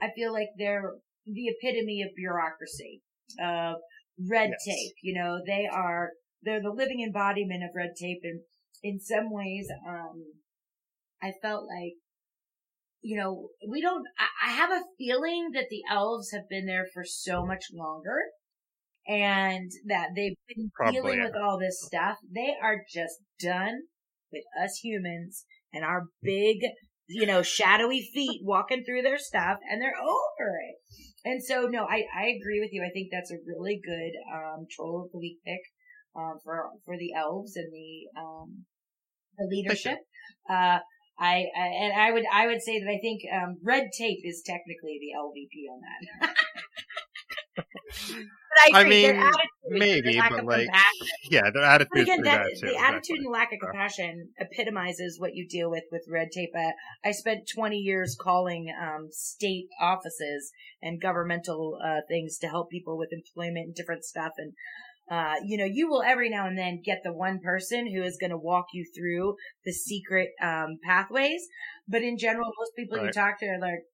I 0.00 0.08
feel 0.14 0.32
like 0.32 0.48
they're 0.58 0.94
the 1.26 1.48
epitome 1.48 2.02
of 2.02 2.14
bureaucracy, 2.16 3.02
of 3.40 3.76
red 4.28 4.50
Yes. 4.50 4.64
tape. 4.66 4.94
You 5.02 5.14
know, 5.20 5.40
they 5.46 5.66
are 5.70 6.10
they're 6.42 6.62
the 6.62 6.70
living 6.70 7.02
embodiment 7.02 7.64
of 7.64 7.70
red 7.74 7.90
tape, 8.00 8.20
and 8.22 8.40
in 8.82 9.00
some 9.00 9.30
ways, 9.32 9.68
um, 9.88 10.24
I 11.22 11.32
felt 11.42 11.64
like. 11.66 11.94
You 13.00 13.16
know, 13.16 13.50
we 13.70 13.80
don't, 13.80 14.04
I, 14.18 14.48
I 14.48 14.50
have 14.54 14.70
a 14.72 14.82
feeling 14.98 15.50
that 15.54 15.66
the 15.70 15.82
elves 15.88 16.32
have 16.32 16.48
been 16.50 16.66
there 16.66 16.84
for 16.92 17.04
so 17.04 17.46
much 17.46 17.66
longer 17.72 18.18
and 19.06 19.70
that 19.86 20.08
they've 20.16 20.36
been 20.48 20.70
Probably, 20.74 21.00
dealing 21.00 21.22
with 21.22 21.36
all 21.40 21.58
this 21.60 21.80
stuff. 21.80 22.16
They 22.28 22.54
are 22.60 22.78
just 22.92 23.20
done 23.40 23.82
with 24.32 24.42
us 24.62 24.80
humans 24.82 25.44
and 25.72 25.84
our 25.84 26.06
big, 26.22 26.58
you 27.08 27.26
know, 27.26 27.42
shadowy 27.42 28.08
feet 28.14 28.42
walking 28.44 28.84
through 28.84 29.02
their 29.02 29.18
stuff 29.18 29.58
and 29.68 29.80
they're 29.80 29.96
over 30.00 30.58
it. 30.68 30.76
And 31.24 31.42
so, 31.42 31.62
no, 31.66 31.84
I, 31.84 32.04
I 32.16 32.26
agree 32.38 32.60
with 32.60 32.70
you. 32.72 32.84
I 32.84 32.92
think 32.92 33.08
that's 33.10 33.32
a 33.32 33.42
really 33.46 33.80
good, 33.84 34.12
um, 34.32 34.66
troll 34.70 35.02
of 35.04 35.12
the 35.12 35.18
week 35.18 35.38
pick, 35.44 35.60
um, 36.14 36.38
for, 36.44 36.70
for 36.84 36.96
the 36.96 37.14
elves 37.14 37.56
and 37.56 37.72
the, 37.72 38.20
um, 38.20 38.64
the 39.36 39.46
leadership. 39.50 39.98
Uh, 40.48 40.78
I, 41.18 41.46
I, 41.56 41.66
and 41.80 42.00
I 42.00 42.12
would, 42.12 42.24
I 42.32 42.46
would 42.46 42.62
say 42.62 42.78
that 42.78 42.88
I 42.88 42.98
think, 43.00 43.22
um, 43.34 43.56
red 43.64 43.88
tape 43.98 44.20
is 44.22 44.42
technically 44.44 45.00
the 45.00 45.18
LVP 45.18 45.72
on 45.72 45.80
that. 45.80 46.34
but 47.58 48.74
I 48.74 48.80
I 48.80 48.84
mean, 48.84 49.10
attitude, 49.10 49.34
maybe, 49.68 50.20
but 50.28 50.44
like, 50.44 50.66
compassion. 50.66 51.06
yeah, 51.30 51.50
their 51.52 51.64
attitude 51.64 51.88
But 51.92 52.00
again, 52.02 52.22
that, 52.22 52.38
that 52.38 52.44
too. 52.54 52.66
the 52.66 52.72
exactly. 52.72 52.76
attitude 52.76 53.18
and 53.18 53.32
lack 53.32 53.52
of 53.52 53.58
compassion 53.60 54.28
epitomizes 54.38 55.18
what 55.20 55.34
you 55.34 55.46
deal 55.48 55.70
with 55.70 55.84
with 55.92 56.04
red 56.10 56.28
tape. 56.32 56.50
Uh, 56.56 56.70
I 57.04 57.12
spent 57.12 57.48
20 57.54 57.76
years 57.76 58.16
calling 58.20 58.72
um, 58.80 59.08
state 59.10 59.68
offices 59.80 60.52
and 60.82 61.00
governmental 61.00 61.78
uh, 61.84 62.00
things 62.08 62.38
to 62.38 62.48
help 62.48 62.70
people 62.70 62.96
with 62.98 63.10
employment 63.12 63.66
and 63.66 63.74
different 63.74 64.04
stuff. 64.04 64.32
And 64.38 64.52
uh, 65.10 65.36
you 65.44 65.56
know, 65.56 65.64
you 65.64 65.88
will 65.88 66.02
every 66.02 66.28
now 66.28 66.46
and 66.46 66.58
then 66.58 66.82
get 66.84 67.00
the 67.02 67.12
one 67.12 67.40
person 67.42 67.90
who 67.92 68.02
is 68.02 68.18
going 68.20 68.30
to 68.30 68.36
walk 68.36 68.66
you 68.74 68.84
through 68.96 69.36
the 69.64 69.72
secret 69.72 70.28
um, 70.42 70.78
pathways. 70.84 71.40
But 71.88 72.02
in 72.02 72.18
general, 72.18 72.50
most 72.58 72.72
people 72.76 73.02
you 73.02 73.10
talk 73.10 73.38
to 73.40 73.46
are 73.46 73.58
like, 73.58 73.84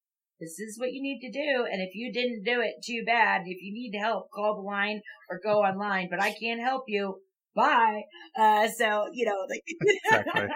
this 0.41 0.59
is 0.59 0.79
what 0.79 0.93
you 0.93 1.03
need 1.03 1.21
to 1.21 1.31
do. 1.31 1.67
And 1.71 1.81
if 1.81 1.95
you 1.95 2.13
didn't 2.13 2.45
do 2.45 2.61
it, 2.61 2.85
too 2.85 3.03
bad. 3.07 3.43
If 3.47 3.63
you 3.63 3.73
need 3.73 3.99
help, 3.99 4.31
call 4.31 4.57
the 4.57 4.63
line 4.63 5.01
or 5.31 5.41
go 5.43 5.61
online, 5.61 6.09
but 6.11 6.21
I 6.21 6.33
can't 6.33 6.61
help 6.61 6.85
you. 6.89 7.21
Bye. 7.55 8.03
Uh, 8.37 8.69
so, 8.69 9.07
you 9.13 9.27
know, 9.27 9.47
like, 9.49 9.63
Exactly. 9.81 10.49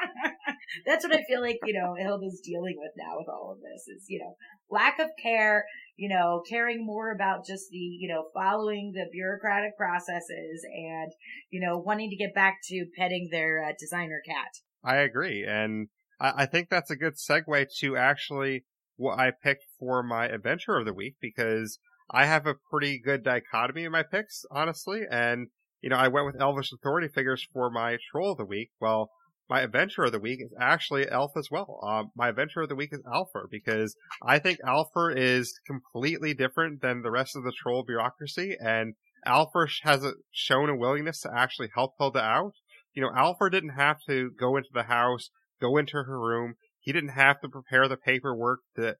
that's 0.84 1.06
what 1.06 1.14
I 1.14 1.22
feel 1.28 1.40
like, 1.40 1.58
you 1.64 1.80
know, 1.80 1.94
Hilda's 1.96 2.40
dealing 2.44 2.74
with 2.76 2.90
now 2.96 3.16
with 3.16 3.28
all 3.28 3.52
of 3.52 3.58
this 3.60 3.86
is, 3.86 4.06
you 4.08 4.18
know, 4.18 4.34
lack 4.68 4.98
of 4.98 5.08
care, 5.22 5.64
you 5.96 6.08
know, 6.08 6.42
caring 6.48 6.84
more 6.84 7.12
about 7.12 7.46
just 7.46 7.70
the, 7.70 7.78
you 7.78 8.08
know, 8.08 8.24
following 8.34 8.92
the 8.94 9.06
bureaucratic 9.12 9.76
processes 9.76 10.66
and, 10.74 11.12
you 11.50 11.60
know, 11.60 11.78
wanting 11.78 12.10
to 12.10 12.16
get 12.16 12.34
back 12.34 12.58
to 12.64 12.86
petting 12.98 13.28
their 13.30 13.64
uh, 13.64 13.72
designer 13.78 14.20
cat. 14.26 14.50
I 14.82 14.96
agree, 14.96 15.44
and 15.44 15.88
I, 16.20 16.42
I 16.42 16.46
think 16.46 16.68
that's 16.68 16.90
a 16.90 16.96
good 16.96 17.14
segue 17.14 17.66
to 17.80 17.96
actually 17.96 18.64
what 18.99 19.18
I 19.18 19.30
picked 19.30 19.64
for 19.78 20.03
my 20.03 20.26
adventure 20.26 20.76
of 20.76 20.84
the 20.84 20.92
week 20.92 21.14
because 21.20 21.78
I 22.11 22.26
have 22.26 22.46
a 22.46 22.57
pretty 22.70 23.01
good 23.03 23.24
dichotomy 23.24 23.84
in 23.84 23.92
my 23.92 24.03
picks, 24.03 24.44
honestly, 24.51 25.03
and 25.11 25.49
you 25.80 25.88
know 25.88 25.96
I 25.96 26.09
went 26.09 26.26
with 26.26 26.40
Elvish 26.40 26.70
Authority 26.72 27.09
figures 27.09 27.46
for 27.53 27.70
my 27.70 27.96
troll 28.11 28.32
of 28.32 28.38
the 28.38 28.44
week. 28.44 28.70
Well, 28.80 29.11
my 29.49 29.62
adventure 29.62 30.05
of 30.05 30.12
the 30.12 30.20
week 30.20 30.40
is 30.42 30.53
actually 30.61 31.11
Elf 31.11 31.32
as 31.36 31.49
well. 31.51 31.80
Um, 31.82 32.11
my 32.14 32.28
adventure 32.28 32.61
of 32.61 32.68
the 32.68 32.74
week 32.74 32.90
is 32.92 33.03
Alfur 33.11 33.46
because 33.51 33.96
I 34.22 34.38
think 34.38 34.59
Alfur 34.62 35.11
is 35.16 35.59
completely 35.66 36.34
different 36.34 36.82
than 36.82 37.01
the 37.01 37.11
rest 37.11 37.34
of 37.34 37.44
the 37.44 37.53
troll 37.57 37.84
bureaucracy, 37.86 38.57
and 38.61 38.94
Alfur 39.26 39.68
has 39.82 40.05
shown 40.30 40.68
a 40.68 40.76
willingness 40.76 41.20
to 41.22 41.30
actually 41.34 41.70
help 41.74 41.94
Hilda 41.99 42.20
out 42.20 42.53
you 42.99 43.03
know, 43.03 43.11
Alfur 43.11 43.49
didn't 43.49 43.76
have 43.76 43.99
to 44.09 44.32
go 44.38 44.57
into 44.57 44.70
the 44.74 44.82
house, 44.82 45.30
go 45.61 45.76
into 45.76 45.99
her 45.99 46.18
room. 46.18 46.55
He 46.89 46.95
didn't 46.95 47.11
have 47.11 47.39
to 47.43 47.51
prepare 47.51 47.86
the 47.86 47.99
paperwork 47.99 48.61
to 48.76 48.95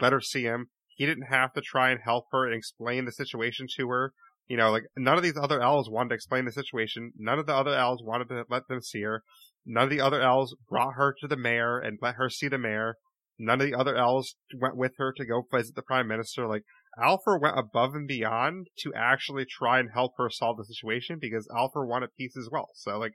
let 0.00 0.12
her 0.12 0.20
see 0.20 0.44
him. 0.44 0.68
He 0.94 1.06
didn't 1.06 1.26
have 1.26 1.52
to 1.54 1.60
try 1.60 1.90
and 1.90 1.98
help 2.00 2.26
her 2.30 2.46
and 2.46 2.54
explain 2.54 3.04
the 3.04 3.10
situation 3.10 3.66
to 3.78 3.88
her. 3.88 4.12
You 4.46 4.56
know, 4.56 4.70
like 4.70 4.84
none 4.96 5.16
of 5.16 5.24
these 5.24 5.36
other 5.36 5.60
elves 5.60 5.90
wanted 5.90 6.10
to 6.10 6.14
explain 6.14 6.44
the 6.44 6.52
situation. 6.52 7.10
None 7.16 7.40
of 7.40 7.46
the 7.46 7.56
other 7.56 7.74
elves 7.74 8.00
wanted 8.00 8.28
to 8.28 8.44
let 8.48 8.68
them 8.68 8.80
see 8.80 9.02
her. 9.02 9.24
None 9.66 9.82
of 9.82 9.90
the 9.90 10.00
other 10.00 10.22
elves 10.22 10.54
brought 10.68 10.94
her 10.94 11.16
to 11.20 11.26
the 11.26 11.36
mayor 11.36 11.80
and 11.80 11.98
let 12.00 12.14
her 12.14 12.30
see 12.30 12.46
the 12.46 12.58
mayor. 12.58 12.94
None 13.40 13.60
of 13.60 13.66
the 13.66 13.74
other 13.74 13.96
elves 13.96 14.36
went 14.56 14.76
with 14.76 14.92
her 14.98 15.12
to 15.16 15.26
go 15.26 15.42
visit 15.52 15.74
the 15.74 15.82
prime 15.82 16.06
minister. 16.06 16.46
Like 16.46 16.62
Alfur 16.96 17.40
went 17.40 17.58
above 17.58 17.96
and 17.96 18.06
beyond 18.06 18.68
to 18.84 18.94
actually 18.94 19.46
try 19.46 19.80
and 19.80 19.88
help 19.92 20.12
her 20.16 20.30
solve 20.30 20.58
the 20.58 20.64
situation 20.64 21.18
because 21.20 21.48
Alfur 21.50 21.84
wanted 21.84 22.10
peace 22.16 22.36
as 22.36 22.48
well. 22.52 22.68
So 22.74 23.00
like, 23.00 23.14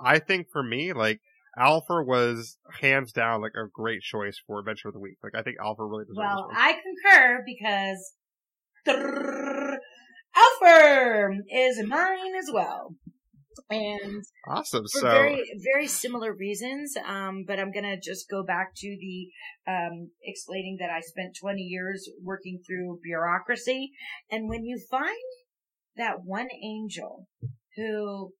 I 0.00 0.18
think 0.18 0.48
for 0.50 0.64
me, 0.64 0.92
like, 0.92 1.20
Alfur 1.56 2.02
was 2.04 2.58
hands 2.80 3.12
down 3.12 3.40
like 3.40 3.52
a 3.54 3.68
great 3.72 4.02
choice 4.02 4.40
for 4.46 4.60
Adventure 4.60 4.88
of 4.88 4.94
the 4.94 5.00
Week. 5.00 5.18
Like 5.22 5.34
I 5.34 5.42
think 5.42 5.56
Alfur 5.60 5.86
really 5.86 6.04
deserves 6.04 6.18
Well. 6.18 6.50
I 6.54 6.74
concur 6.74 7.42
because 7.44 8.14
Alfur 10.36 11.36
is 11.50 11.82
mine 11.86 12.34
as 12.38 12.50
well. 12.52 12.94
And 13.70 14.22
Awesome. 14.46 14.84
for 14.92 15.00
So 15.00 15.10
very 15.10 15.42
very 15.74 15.88
similar 15.88 16.32
reasons. 16.32 16.94
Um, 17.04 17.44
but 17.46 17.58
I'm 17.58 17.72
gonna 17.72 17.98
just 18.00 18.30
go 18.30 18.44
back 18.44 18.72
to 18.76 18.86
the 18.86 19.28
um, 19.70 20.10
explaining 20.22 20.76
that 20.80 20.90
I 20.90 21.00
spent 21.00 21.36
20 21.40 21.60
years 21.62 22.08
working 22.22 22.60
through 22.66 23.00
bureaucracy, 23.02 23.90
and 24.30 24.48
when 24.48 24.64
you 24.64 24.80
find 24.90 25.16
that 25.96 26.24
one 26.24 26.48
angel 26.62 27.26
who 27.76 28.32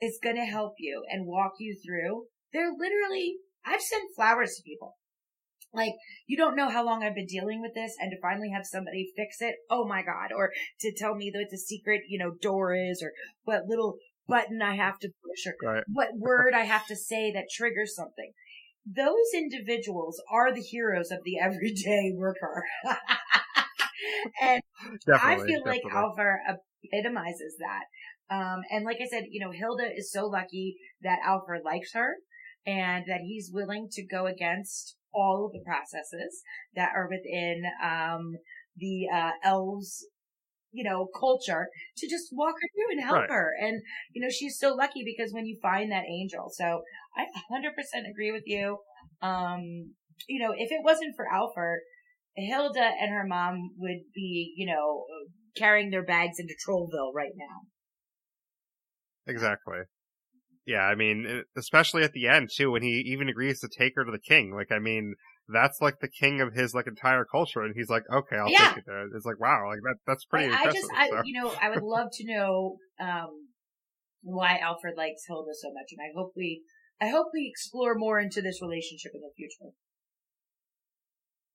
is 0.00 0.18
going 0.22 0.36
to 0.36 0.44
help 0.44 0.74
you 0.78 1.04
and 1.10 1.26
walk 1.26 1.52
you 1.58 1.76
through. 1.84 2.24
They're 2.52 2.72
literally, 2.72 3.36
I've 3.64 3.82
sent 3.82 4.14
flowers 4.14 4.54
to 4.56 4.62
people. 4.62 4.96
Like, 5.72 5.92
you 6.26 6.36
don't 6.36 6.56
know 6.56 6.68
how 6.68 6.84
long 6.84 7.04
I've 7.04 7.14
been 7.14 7.26
dealing 7.26 7.60
with 7.60 7.74
this 7.74 7.94
and 8.00 8.10
to 8.10 8.20
finally 8.20 8.50
have 8.50 8.66
somebody 8.66 9.12
fix 9.16 9.36
it. 9.40 9.54
Oh 9.70 9.86
my 9.86 10.02
God. 10.02 10.32
Or 10.36 10.50
to 10.80 10.92
tell 10.96 11.14
me 11.14 11.30
that 11.32 11.46
the 11.50 11.58
secret, 11.58 12.02
you 12.08 12.18
know, 12.18 12.32
door 12.42 12.74
is 12.74 13.02
or 13.02 13.12
what 13.44 13.66
little 13.66 13.98
button 14.26 14.62
I 14.62 14.74
have 14.76 14.98
to 15.00 15.08
push 15.08 15.46
or 15.46 15.54
Right. 15.62 15.84
what 15.86 16.16
word 16.16 16.54
I 16.54 16.64
have 16.64 16.86
to 16.86 16.96
say 16.96 17.30
that 17.32 17.44
triggers 17.54 17.94
something. 17.94 18.32
Those 18.84 19.34
individuals 19.34 20.20
are 20.32 20.52
the 20.52 20.62
heroes 20.62 21.10
of 21.12 21.20
the 21.24 21.38
everyday 21.42 22.12
worker. 22.16 22.64
and 24.42 24.62
Definitely. 25.06 25.44
I 25.44 25.46
feel 25.46 25.62
like 25.64 25.82
definitely. 25.82 25.90
Alfur 25.92 26.38
epitomizes 26.84 27.56
that. 27.58 27.84
Um, 28.30 28.60
and 28.70 28.84
like 28.84 28.98
I 29.02 29.06
said, 29.06 29.24
you 29.30 29.44
know, 29.44 29.50
Hilda 29.52 29.90
is 29.94 30.12
so 30.12 30.26
lucky 30.26 30.76
that 31.02 31.18
Alfur 31.26 31.60
likes 31.64 31.92
her 31.94 32.16
and 32.66 33.04
that 33.08 33.20
he's 33.22 33.50
willing 33.52 33.88
to 33.92 34.06
go 34.06 34.26
against 34.26 34.96
all 35.12 35.46
of 35.46 35.52
the 35.52 35.64
processes 35.64 36.42
that 36.76 36.90
are 36.94 37.08
within, 37.08 37.62
um, 37.82 38.36
the, 38.76 39.08
uh, 39.12 39.32
elves, 39.42 40.06
you 40.72 40.84
know, 40.84 41.08
culture 41.18 41.68
to 41.96 42.08
just 42.08 42.28
walk 42.32 42.54
her 42.54 42.68
through 42.74 42.92
and 42.96 43.04
help 43.04 43.22
Right. 43.22 43.30
her. 43.30 43.52
And, 43.60 43.82
you 44.12 44.22
know, 44.22 44.30
she's 44.30 44.58
so 44.58 44.74
lucky 44.74 45.02
because 45.04 45.32
when 45.32 45.46
you 45.46 45.58
find 45.60 45.90
that 45.90 46.04
angel. 46.04 46.50
So 46.52 46.82
I 47.16 47.26
100% 47.50 48.06
agree 48.08 48.30
with 48.30 48.44
you. 48.46 48.78
Um, 49.20 49.94
you 50.28 50.38
know, 50.38 50.52
if 50.56 50.70
it 50.70 50.84
wasn't 50.84 51.16
for 51.16 51.26
Alfur, 51.26 51.78
Hilda 52.36 52.92
and 53.00 53.10
her 53.10 53.26
mom 53.26 53.70
would 53.78 54.02
be, 54.14 54.54
you 54.56 54.66
know, 54.66 55.04
carrying 55.56 55.90
their 55.90 56.04
bags 56.04 56.38
into 56.38 56.54
Trolberg 56.64 57.12
right 57.14 57.32
now. 57.34 57.66
Exactly. 59.30 59.78
Yeah, 60.66 60.82
I 60.82 60.94
mean, 60.94 61.42
especially 61.56 62.02
at 62.02 62.12
the 62.12 62.28
end 62.28 62.50
too, 62.54 62.70
when 62.70 62.82
he 62.82 63.02
even 63.06 63.28
agrees 63.28 63.60
to 63.60 63.68
take 63.68 63.94
her 63.96 64.04
to 64.04 64.12
the 64.12 64.18
king. 64.18 64.52
Like, 64.54 64.70
I 64.70 64.78
mean, 64.78 65.14
that's 65.48 65.80
like 65.80 65.98
the 66.00 66.08
king 66.08 66.40
of 66.40 66.52
his 66.52 66.74
like 66.74 66.86
entire 66.86 67.24
culture, 67.24 67.62
and 67.62 67.74
he's 67.74 67.88
like, 67.88 68.04
okay, 68.12 68.36
I'll 68.36 68.50
Yeah. 68.50 68.68
take 68.68 68.78
it 68.78 68.84
there. 68.86 69.06
It's 69.14 69.24
like, 69.26 69.40
wow, 69.40 69.68
like 69.68 69.80
that 69.82 69.96
that's 70.06 70.24
pretty 70.26 70.48
I, 70.54 70.62
I 70.62 70.64
just, 70.66 70.86
I, 70.94 71.06
so. 71.08 71.22
you 71.24 71.40
know, 71.40 71.56
I 71.60 71.70
would 71.70 71.82
love 71.82 72.08
to 72.12 72.24
know, 72.26 72.76
um, 73.00 73.48
why 74.22 74.58
Alfur 74.62 74.94
likes 74.96 75.22
Hilda 75.26 75.52
so 75.54 75.72
much. 75.72 75.88
And 75.92 76.00
I 76.00 76.12
hope 76.14 76.32
we, 76.36 76.62
I 77.00 77.08
hope 77.08 77.28
we 77.32 77.48
explore 77.50 77.94
more 77.94 78.20
into 78.20 78.42
this 78.42 78.60
relationship 78.60 79.12
in 79.14 79.22
the 79.22 79.32
future. 79.34 79.72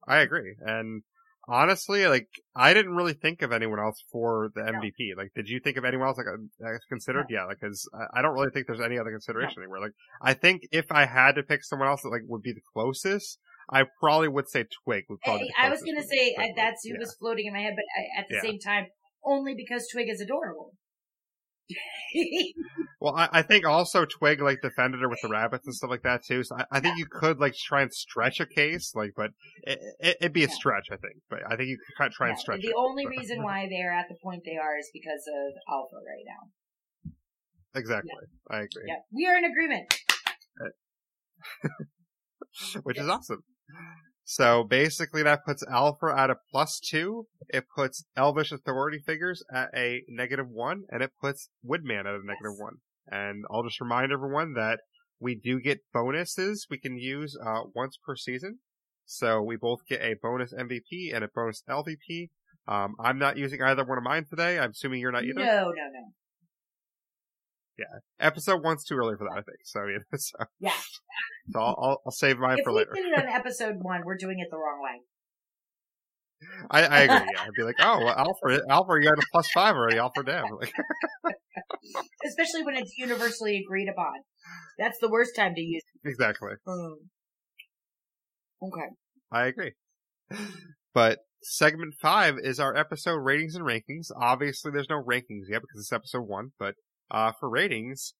I 0.07 0.19
agree. 0.19 0.55
And 0.59 1.03
honestly, 1.47 2.07
like, 2.07 2.27
I 2.55 2.73
didn't 2.73 2.95
really 2.95 3.13
think 3.13 3.41
of 3.41 3.51
anyone 3.51 3.79
else 3.79 4.03
for 4.11 4.49
the 4.55 4.63
No. 4.63 4.79
MVP. 4.79 5.15
Like, 5.15 5.31
did 5.35 5.47
you 5.49 5.59
think 5.59 5.77
of 5.77 5.85
anyone 5.85 6.07
else 6.07 6.17
like 6.17 6.27
uh, 6.27 6.37
that's 6.59 6.85
considered? 6.85 7.25
Yeah, 7.29 7.45
like, 7.45 7.59
cause 7.59 7.87
I- 7.93 8.19
I 8.19 8.21
don't 8.21 8.33
really 8.33 8.51
think 8.53 8.67
there's 8.67 8.81
any 8.81 8.97
other 8.97 9.11
consideration 9.11 9.61
anywhere. 9.61 9.79
Like, 9.81 9.93
I 10.21 10.33
think 10.33 10.61
if 10.71 10.91
I 10.91 11.05
had 11.05 11.33
to 11.35 11.43
pick 11.43 11.63
someone 11.63 11.87
else 11.87 12.01
that 12.03 12.09
like 12.09 12.23
would 12.27 12.41
be 12.41 12.53
the 12.53 12.61
closest, 12.73 13.39
I 13.69 13.83
probably 13.99 14.27
would 14.27 14.49
say 14.49 14.65
Twig 14.83 15.05
would 15.09 15.19
probably. 15.21 15.51
I, 15.57 15.67
I 15.67 15.69
was 15.69 15.79
for 15.79 16.03
say 16.03 16.35
uh, 16.37 16.47
that's 16.55 16.83
who 16.83 16.93
yeah. 16.93 16.99
was 16.99 17.15
floating 17.19 17.47
in 17.47 17.53
my 17.53 17.59
head, 17.59 17.73
but 17.75 17.85
I, 17.97 18.19
at 18.21 18.25
the 18.29 18.35
Yeah. 18.35 18.41
same 18.41 18.59
time, 18.59 18.87
only 19.23 19.55
because 19.55 19.87
Twig 19.91 20.09
is 20.09 20.21
adorable. 20.21 20.73
Well, 23.01 23.13
I, 23.15 23.27
I 23.33 23.41
think 23.43 23.65
also 23.67 24.05
Twig 24.05 24.41
like 24.41 24.61
defended 24.61 25.01
her 25.01 25.09
with 25.09 25.19
the 25.21 25.27
rabbits 25.29 25.67
and 25.67 25.75
stuff 25.75 25.89
like 25.91 26.03
that 26.03 26.23
too. 26.25 26.43
So 26.43 26.55
I, 26.57 26.65
I 26.71 26.79
think 26.79 26.97
you 26.97 27.05
could 27.05 27.39
like 27.39 27.53
try 27.53 27.81
and 27.83 27.93
stretch 27.93 28.39
a 28.39 28.45
case, 28.47 28.93
like, 28.95 29.11
but 29.15 29.31
it, 29.63 29.79
it, 29.99 30.17
it'd 30.21 30.33
be 30.33 30.43
a 30.43 30.47
Yeah. 30.47 30.53
stretch, 30.53 30.87
I 30.91 30.95
think. 30.95 31.15
But 31.29 31.39
I 31.45 31.55
think 31.55 31.69
you 31.69 31.77
could 31.97 32.11
try 32.13 32.29
and 32.29 32.37
Yeah, 32.37 32.41
stretch 32.41 32.61
the 32.61 32.69
it. 32.69 32.75
only 32.75 33.03
but- 33.03 33.11
reason 33.11 33.43
why 33.43 33.67
they 33.69 33.81
are 33.83 33.91
at 33.91 34.07
the 34.09 34.15
point 34.23 34.43
they 34.45 34.57
are 34.57 34.77
is 34.79 34.89
because 34.93 35.21
of 35.27 35.53
Alfur 35.71 35.97
right 35.97 36.25
now. 36.25 37.11
Exactly, 37.79 38.11
I 38.49 38.57
agree. 38.59 38.85
Yeah, 38.87 38.95
we 39.13 39.27
are 39.27 39.37
in 39.37 39.43
agreement. 39.45 39.93
which 42.83 42.97
is 42.97 43.07
awesome. 43.07 43.43
So 44.27 44.63
basically, 44.63 45.21
that 45.21 45.45
puts 45.45 45.63
Alfur 45.63 46.11
at 46.11 46.31
a 46.31 46.37
plus 46.51 46.79
two. 46.79 47.27
It 47.49 47.65
puts 47.73 48.05
Elvish 48.17 48.51
Authority 48.51 48.97
figures 48.97 49.43
at 49.53 49.69
a 49.75 50.01
negative 50.09 50.49
one, 50.49 50.83
and 50.89 51.03
it 51.03 51.11
puts 51.21 51.49
Woodman 51.63 52.07
at 52.07 52.15
a 52.15 52.19
one. 52.57 52.77
And 53.07 53.45
I'll 53.51 53.63
just 53.63 53.79
remind 53.79 54.11
everyone 54.11 54.53
that 54.53 54.79
we 55.19 55.35
do 55.35 55.59
get 55.61 55.81
bonuses 55.93 56.65
we 56.69 56.79
can 56.79 56.97
use 56.97 57.37
uh, 57.39 57.61
once 57.75 57.97
per 58.03 58.15
season. 58.15 58.59
So 59.05 59.43
we 59.43 59.57
both 59.57 59.85
get 59.87 60.01
a 60.01 60.15
bonus 60.21 60.51
MVP 60.51 61.13
and 61.13 61.23
a 61.23 61.29
bonus 61.33 61.61
LVP. 61.69 62.31
Um, 62.67 62.95
I'm 62.99 63.19
not 63.19 63.37
using 63.37 63.61
either 63.61 63.85
one 63.85 63.99
of 63.99 64.03
mine 64.03 64.25
today. 64.27 64.57
I'm 64.57 64.71
assuming 64.71 65.01
you're 65.01 65.11
not 65.11 65.23
either. 65.23 65.39
No, 65.39 65.45
no, 65.45 65.69
no. 65.69 66.11
Yeah, 67.77 67.85
episode 68.19 68.63
one's 68.63 68.85
too 68.85 68.95
early 68.95 69.15
for 69.17 69.25
that, 69.29 69.37
I 69.37 69.41
think. 69.41 69.59
So, 69.65 69.81
yeah, 69.85 69.97
so, 70.17 70.37
Yeah. 70.59 70.71
so 71.51 71.59
I'll, 71.59 71.75
I'll, 71.81 72.01
I'll 72.05 72.11
save 72.11 72.37
mine 72.37 72.57
If 72.59 72.63
for 72.63 72.71
we 72.71 72.79
later. 72.79 72.91
did 72.95 73.05
it 73.05 73.19
on 73.19 73.27
episode 73.33 73.75
one, 73.81 74.01
we're 74.05 74.17
doing 74.17 74.39
it 74.39 74.47
the 74.49 74.57
wrong 74.57 74.79
way. 74.81 75.01
I, 76.69 76.83
I 76.83 76.99
agree. 77.01 77.15
Yeah, 77.33 77.41
I'd 77.41 77.49
be 77.57 77.63
like, 77.63 77.75
oh, 77.79 77.99
well, 78.03 78.15
Alfur, 78.15 78.59
Alfur, 78.69 79.01
you 79.01 79.09
got 79.09 79.17
a 79.17 79.25
plus 79.31 79.49
five 79.53 79.75
already. 79.75 79.97
Alfur, 79.97 80.23
damn. 80.25 80.45
Like, 80.59 80.73
Especially 82.25 82.63
when 82.63 82.75
it's 82.75 82.93
universally 82.97 83.61
agreed 83.65 83.87
upon. 83.89 84.13
That's 84.77 84.97
the 84.99 85.09
worst 85.09 85.35
time 85.35 85.55
to 85.55 85.61
use 85.61 85.81
exactly. 86.03 86.49
it. 86.51 86.59
Mm. 86.69 86.95
Okay. 88.63 88.87
I 89.31 89.45
agree. 89.47 89.73
But 90.93 91.19
segment 91.41 91.95
five 92.01 92.35
is 92.41 92.59
our 92.59 92.75
episode 92.75 93.17
ratings 93.17 93.55
and 93.55 93.65
rankings. 93.65 94.07
Obviously, 94.19 94.71
there's 94.71 94.89
no 94.89 95.01
rankings 95.01 95.47
yet 95.49 95.61
because 95.61 95.79
it's 95.79 95.93
episode 95.93 96.27
one. 96.27 96.51
But 96.59 96.75
uh, 97.11 97.31
for 97.39 97.49
ratings, 97.49 98.13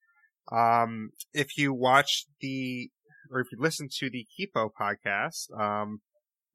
um, 0.51 1.11
if 1.33 1.57
you 1.57 1.73
watch 1.73 2.25
the 2.41 2.89
or 3.31 3.39
if 3.39 3.47
you 3.51 3.57
listen 3.59 3.89
to 3.99 4.09
the 4.09 4.25
Kipo 4.37 4.69
podcast, 4.79 5.51
um, 5.59 6.01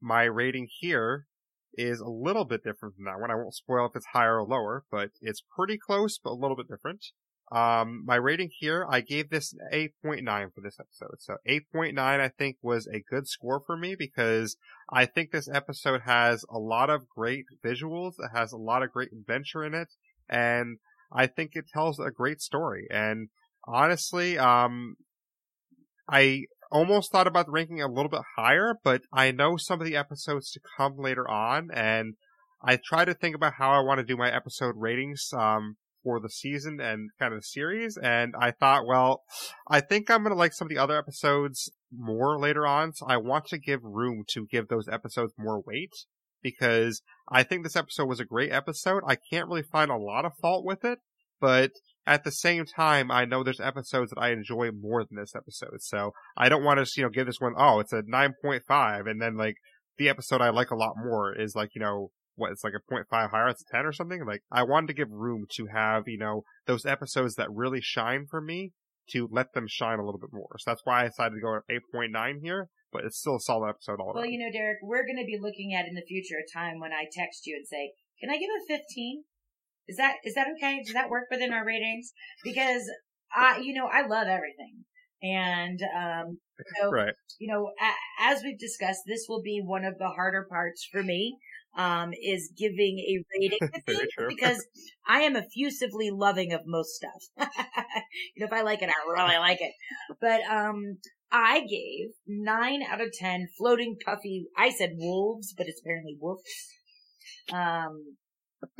my 0.01 0.23
rating 0.23 0.67
here 0.79 1.27
is 1.73 1.99
a 1.99 2.09
little 2.09 2.45
bit 2.45 2.63
different 2.63 2.95
from 2.95 3.05
that 3.05 3.19
one. 3.19 3.31
I 3.31 3.35
won't 3.35 3.53
spoil 3.53 3.85
if 3.85 3.95
it's 3.95 4.07
higher 4.13 4.39
or 4.39 4.45
lower, 4.45 4.85
but 4.91 5.11
it's 5.21 5.43
pretty 5.55 5.77
close, 5.77 6.17
but 6.17 6.31
a 6.31 6.39
little 6.41 6.55
bit 6.55 6.67
different. 6.69 7.05
Um, 7.51 8.03
my 8.05 8.15
rating 8.15 8.49
here, 8.59 8.87
I 8.89 9.01
gave 9.01 9.29
this 9.29 9.53
an 9.53 9.91
8.9 10.05 10.53
for 10.53 10.61
this 10.61 10.79
episode. 10.79 11.17
So 11.19 11.35
8.9, 11.47 11.97
I 11.99 12.29
think, 12.29 12.57
was 12.61 12.87
a 12.87 13.03
good 13.09 13.27
score 13.27 13.59
for 13.59 13.75
me 13.75 13.95
because 13.97 14.55
I 14.89 15.05
think 15.05 15.31
this 15.31 15.49
episode 15.53 16.01
has 16.05 16.45
a 16.49 16.57
lot 16.57 16.89
of 16.89 17.09
great 17.09 17.45
visuals. 17.63 18.13
It 18.19 18.29
has 18.33 18.53
a 18.53 18.57
lot 18.57 18.83
of 18.83 18.91
great 18.91 19.11
adventure 19.11 19.65
in 19.65 19.73
it. 19.73 19.89
And 20.29 20.77
I 21.11 21.27
think 21.27 21.51
it 21.53 21.65
tells 21.73 21.99
a 21.99 22.11
great 22.11 22.41
story. 22.41 22.87
And 22.89 23.29
honestly, 23.67 24.37
um, 24.37 24.95
I 26.09 26.45
almost 26.71 27.11
thought 27.11 27.27
about 27.27 27.51
ranking 27.51 27.81
a 27.81 27.91
little 27.91 28.09
bit 28.09 28.21
higher, 28.37 28.75
but 28.83 29.01
I 29.13 29.31
know 29.31 29.57
some 29.57 29.81
of 29.81 29.85
the 29.85 29.95
episodes 29.95 30.51
to 30.51 30.59
come 30.77 30.97
later 30.97 31.29
on, 31.29 31.69
and 31.73 32.15
I 32.63 32.77
try 32.77 33.05
to 33.05 33.13
think 33.13 33.35
about 33.35 33.53
how 33.57 33.71
I 33.71 33.79
want 33.79 33.99
to 33.99 34.05
do 34.05 34.17
my 34.17 34.33
episode 34.33 34.75
ratings 34.77 35.29
um, 35.33 35.75
for 36.03 36.19
the 36.19 36.29
season 36.29 36.79
and 36.79 37.09
kind 37.19 37.33
of 37.33 37.39
the 37.39 37.45
series. 37.45 37.97
And 37.97 38.33
I 38.39 38.51
thought, 38.51 38.87
well, 38.87 39.23
I 39.67 39.81
think 39.81 40.09
I'm 40.09 40.23
going 40.23 40.33
to 40.33 40.39
like 40.39 40.53
some 40.53 40.67
of 40.67 40.69
the 40.69 40.77
other 40.77 40.97
episodes 40.97 41.71
more 41.91 42.39
later 42.39 42.65
on, 42.65 42.93
so 42.93 43.05
I 43.07 43.17
want 43.17 43.45
to 43.47 43.57
give 43.57 43.83
room 43.83 44.23
to 44.29 44.47
give 44.49 44.67
those 44.67 44.87
episodes 44.87 45.33
more 45.37 45.61
weight 45.65 45.93
because 46.41 47.01
I 47.29 47.43
think 47.43 47.63
this 47.63 47.75
episode 47.75 48.07
was 48.07 48.19
a 48.19 48.25
great 48.25 48.51
episode. 48.51 49.03
I 49.05 49.15
can't 49.15 49.47
really 49.47 49.63
find 49.63 49.91
a 49.91 49.97
lot 49.97 50.25
of 50.25 50.33
fault 50.41 50.65
with 50.65 50.83
it, 50.83 50.99
but 51.39 51.71
at 52.05 52.23
the 52.23 52.31
same 52.31 52.65
time, 52.65 53.11
I 53.11 53.25
know 53.25 53.43
there's 53.43 53.59
episodes 53.59 54.11
that 54.11 54.19
I 54.19 54.31
enjoy 54.31 54.71
more 54.71 55.03
than 55.03 55.17
this 55.17 55.35
episode. 55.35 55.81
So 55.81 56.11
I 56.35 56.49
don't 56.49 56.63
want 56.63 56.85
to, 56.85 56.91
you 56.97 57.03
know, 57.03 57.09
give 57.09 57.27
this 57.27 57.39
one, 57.39 57.53
oh, 57.57 57.79
it's 57.79 57.93
a 57.93 58.01
9.5. 58.01 59.09
And 59.09 59.21
then 59.21 59.37
like 59.37 59.55
the 59.97 60.09
episode 60.09 60.41
I 60.41 60.49
like 60.49 60.71
a 60.71 60.75
lot 60.75 60.93
more 60.97 61.33
is 61.37 61.55
like, 61.55 61.69
you 61.75 61.81
know, 61.81 62.11
what, 62.35 62.51
it's 62.51 62.63
like 62.63 62.73
a 62.73 62.93
0.5 62.93 63.29
higher, 63.29 63.47
it's 63.49 63.61
a 63.61 63.75
10 63.75 63.85
or 63.85 63.93
something. 63.93 64.25
Like 64.25 64.41
I 64.51 64.63
wanted 64.63 64.87
to 64.87 64.93
give 64.93 65.11
room 65.11 65.45
to 65.57 65.67
have, 65.67 66.03
you 66.07 66.17
know, 66.17 66.43
those 66.65 66.85
episodes 66.85 67.35
that 67.35 67.51
really 67.51 67.81
shine 67.81 68.25
for 68.29 68.41
me 68.41 68.71
to 69.09 69.27
let 69.31 69.53
them 69.53 69.65
shine 69.67 69.99
a 69.99 70.05
little 70.05 70.19
bit 70.19 70.33
more. 70.33 70.55
So 70.57 70.71
that's 70.71 70.81
why 70.83 71.01
I 71.03 71.07
decided 71.07 71.35
to 71.35 71.41
go 71.41 71.55
at 71.55 71.63
8.9 71.95 72.39
here, 72.41 72.67
but 72.91 73.05
it's 73.05 73.17
still 73.19 73.35
a 73.37 73.39
solid 73.39 73.69
episode 73.69 73.99
all 73.99 74.13
Well, 74.13 74.23
around. 74.23 74.31
you 74.31 74.39
know, 74.39 74.51
Derreck, 74.51 74.77
we're 74.81 75.05
going 75.05 75.17
to 75.19 75.25
be 75.25 75.37
looking 75.39 75.73
at 75.73 75.87
in 75.87 75.95
the 75.95 76.01
future 76.07 76.35
a 76.39 76.51
time 76.51 76.79
when 76.79 76.91
I 76.93 77.05
text 77.11 77.45
you 77.45 77.55
and 77.55 77.67
say, 77.67 77.93
"Can 78.19 78.29
I 78.29 78.37
give 78.37 78.49
a 78.49 78.65
15?" 78.67 79.23
Is 79.87 79.97
that 79.97 80.15
is 80.23 80.35
that 80.35 80.47
okay? 80.57 80.81
Does 80.83 80.93
that 80.93 81.09
work 81.09 81.25
within 81.31 81.51
our 81.53 81.65
ratings? 81.65 82.13
Because 82.43 82.83
I, 83.35 83.57
you 83.59 83.73
know, 83.73 83.87
I 83.87 84.05
love 84.07 84.27
everything, 84.27 84.85
and 85.21 85.79
um, 85.95 86.37
so 86.81 86.89
right. 86.91 87.13
you 87.39 87.51
know, 87.51 87.71
a, 87.81 87.91
as 88.31 88.41
we've 88.43 88.59
discussed, 88.59 89.01
this 89.07 89.25
will 89.27 89.41
be 89.41 89.61
one 89.63 89.83
of 89.85 89.97
the 89.97 90.09
harder 90.09 90.45
parts 90.49 90.87
for 90.91 91.03
me. 91.03 91.37
Um, 91.73 92.11
is 92.21 92.51
giving 92.57 92.99
a 92.99 93.23
rating 93.39 93.57
to 93.61 93.81
Very 93.87 93.97
things 93.99 94.09
true. 94.17 94.27
because 94.27 94.67
I 95.07 95.21
am 95.21 95.37
effusively 95.37 96.11
loving 96.11 96.51
of 96.51 96.59
most 96.65 96.89
stuff. 96.95 97.21
you 98.35 98.41
know, 98.41 98.47
if 98.47 98.51
I 98.51 98.61
like 98.61 98.81
it, 98.81 98.89
I 98.89 99.09
really 99.09 99.37
like 99.37 99.59
it. 99.61 99.71
But 100.19 100.41
um, 100.53 100.97
I 101.31 101.61
gave 101.61 102.09
nine 102.27 102.81
out 102.83 103.01
of 103.01 103.11
ten 103.13 103.47
floating 103.57 103.97
puffy. 104.05 104.47
I 104.57 104.69
said 104.69 104.91
wolves, 104.95 105.53
but 105.55 105.67
it's 105.67 105.81
apparently 105.81 106.17
woffs. 106.21 107.53
Um, 107.53 108.17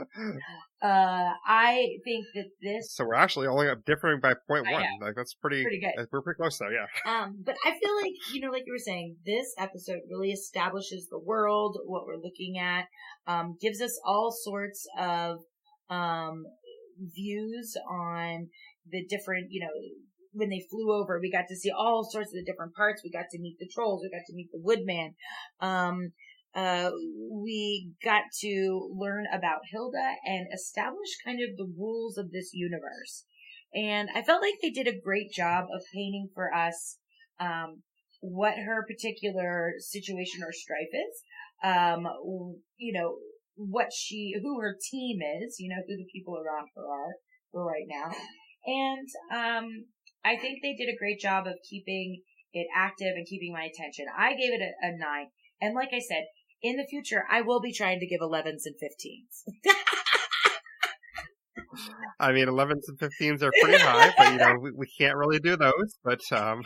uh, 0.83 1.29
I 1.47 1.87
think 2.03 2.25
that 2.35 2.45
this. 2.61 2.93
So 2.93 3.05
we're 3.05 3.15
actually 3.15 3.47
only 3.47 3.67
up 3.69 3.83
differing 3.85 4.19
by 4.19 4.33
one. 4.47 4.63
Like 5.01 5.15
that's 5.15 5.33
pretty. 5.33 5.63
Pretty 5.63 5.79
good. 5.79 6.01
uh, 6.01 6.05
We're 6.11 6.21
pretty 6.21 6.37
close 6.37 6.57
though. 6.57 6.69
Yeah. 6.69 6.85
Um, 7.11 7.41
but 7.45 7.55
I 7.65 7.71
feel 7.71 7.95
like, 8.01 8.13
you 8.33 8.41
know, 8.41 8.51
like 8.51 8.63
you 8.65 8.73
were 8.73 8.77
saying, 8.79 9.17
this 9.25 9.53
episode 9.57 9.99
really 10.09 10.31
establishes 10.31 11.07
the 11.09 11.19
world, 11.19 11.77
what 11.85 12.05
we're 12.05 12.15
looking 12.15 12.57
at, 12.59 12.85
um, 13.27 13.57
gives 13.59 13.81
us 13.81 13.99
all 14.05 14.31
sorts 14.31 14.87
of, 14.99 15.39
um, 15.89 16.43
views 17.15 17.75
on 17.89 18.47
the 18.89 19.03
different, 19.07 19.47
you 19.49 19.61
know, 19.61 19.71
when 20.33 20.49
they 20.49 20.65
flew 20.69 20.93
over, 20.93 21.19
we 21.19 21.31
got 21.31 21.47
to 21.49 21.55
see 21.55 21.71
all 21.71 22.07
sorts 22.09 22.29
of 22.29 22.35
the 22.35 22.49
different 22.49 22.73
parts. 22.75 23.01
We 23.03 23.11
got 23.11 23.29
to 23.31 23.39
meet 23.39 23.57
the 23.59 23.69
trolls. 23.73 24.01
We 24.03 24.09
got 24.09 24.25
to 24.27 24.35
meet 24.35 24.49
the 24.51 24.61
woodman. 24.61 25.15
Um, 25.59 26.11
uh, 26.53 26.91
we 27.31 27.91
got 28.03 28.23
to 28.41 28.89
learn 28.93 29.25
about 29.33 29.61
Hilda 29.71 30.15
and 30.25 30.47
establish 30.53 31.09
kind 31.25 31.39
of 31.41 31.57
the 31.57 31.71
rules 31.77 32.17
of 32.17 32.31
this 32.31 32.51
universe. 32.53 33.25
And 33.73 34.09
I 34.13 34.21
felt 34.21 34.41
like 34.41 34.55
they 34.61 34.69
did 34.69 34.87
a 34.87 34.99
great 34.99 35.31
job 35.31 35.65
of 35.73 35.81
painting 35.93 36.29
for 36.33 36.53
us, 36.53 36.97
um, 37.39 37.83
what 38.19 38.55
her 38.55 38.85
particular 38.85 39.73
situation 39.79 40.41
or 40.43 40.51
strife 40.51 40.91
is. 40.91 41.23
Um, 41.63 42.05
you 42.77 42.91
know, 42.99 43.17
what 43.55 43.93
she, 43.93 44.33
who 44.41 44.59
her 44.59 44.75
team 44.91 45.19
is, 45.41 45.57
you 45.59 45.69
know, 45.69 45.81
who 45.87 45.95
the 45.95 46.09
people 46.11 46.35
around 46.35 46.67
her 46.75 46.83
are 46.83 47.13
for 47.51 47.65
right 47.65 47.85
now. 47.87 48.11
And, 48.65 49.07
um, 49.33 49.85
I 50.23 50.37
think 50.37 50.59
they 50.61 50.73
did 50.73 50.89
a 50.91 50.97
great 50.97 51.19
job 51.19 51.47
of 51.47 51.55
keeping 51.67 52.21
it 52.53 52.67
active 52.75 53.13
and 53.15 53.25
keeping 53.25 53.53
my 53.53 53.63
attention. 53.63 54.05
I 54.15 54.31
gave 54.33 54.53
it 54.53 54.61
a, 54.61 54.87
a 54.87 54.97
nine. 54.97 55.27
And 55.61 55.75
like 55.75 55.89
I 55.93 55.99
said, 55.99 56.25
in 56.61 56.75
the 56.77 56.85
future, 56.89 57.23
I 57.29 57.41
will 57.41 57.59
be 57.61 57.73
trying 57.73 57.99
to 57.99 58.07
give 58.07 58.19
11s 58.21 58.63
and 58.65 58.75
15s. 58.75 59.43
I 62.19 62.31
mean, 62.33 62.47
11s 62.47 62.83
and 62.87 62.99
15s 62.99 63.41
are 63.41 63.51
pretty 63.61 63.79
high, 63.79 64.13
but 64.17 64.31
you 64.33 64.37
know 64.37 64.55
we, 64.61 64.71
we 64.71 64.87
can't 64.99 65.15
really 65.15 65.39
do 65.39 65.55
those. 65.55 65.95
But 66.03 66.21
um, 66.31 66.61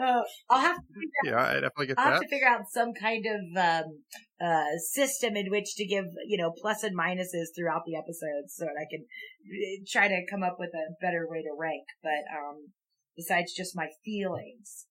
Uh, 0.00 0.22
I'll 0.50 0.60
have 0.60 0.76
to 0.76 0.82
figure 0.94 1.36
yeah, 1.36 1.42
I 1.42 1.54
definitely 1.54 1.86
get 1.88 1.98
I'll 1.98 2.04
have 2.04 2.14
that. 2.14 2.22
to 2.22 2.28
figure 2.28 2.48
out 2.48 2.62
some 2.70 2.92
kind 2.94 3.24
of 3.26 3.40
um, 3.62 4.02
uh, 4.40 4.76
system 4.92 5.36
in 5.36 5.50
which 5.50 5.74
to 5.76 5.84
give 5.86 6.04
you 6.26 6.38
know 6.38 6.52
plus 6.56 6.82
and 6.84 6.96
minuses 6.96 7.50
throughout 7.56 7.82
the 7.86 7.96
episodes, 7.96 8.54
so 8.54 8.64
that 8.64 8.78
I 8.80 8.86
can 8.88 9.04
uh, 9.04 9.84
try 9.90 10.08
to 10.08 10.24
come 10.30 10.42
up 10.42 10.56
with 10.58 10.70
a 10.74 10.94
better 11.00 11.26
way 11.28 11.42
to 11.42 11.50
rank. 11.58 11.84
But 12.02 12.24
um, 12.32 12.72
besides 13.18 13.52
just 13.52 13.74
my 13.74 13.88
feelings, 14.04 14.86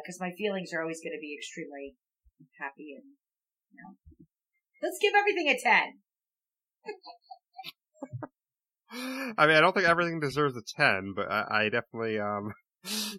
because 0.00 0.20
my 0.20 0.30
feelings 0.38 0.70
are 0.72 0.80
always 0.80 1.00
going 1.02 1.12
to 1.12 1.20
be 1.20 1.34
extremely 1.34 1.96
happy 2.60 2.94
and 2.94 3.18
you 3.74 3.82
know, 3.82 3.90
let's 4.82 4.98
give 5.02 5.12
everything 5.18 5.48
a 5.48 5.58
ten. 5.58 5.98
I 9.36 9.46
mean, 9.46 9.56
I 9.56 9.60
don't 9.60 9.74
think 9.74 9.88
everything 9.88 10.20
deserves 10.20 10.56
a 10.56 10.62
10, 10.76 11.12
but 11.14 11.30
I, 11.30 11.44
I 11.50 11.64
definitely, 11.64 12.18
um, 12.18 12.52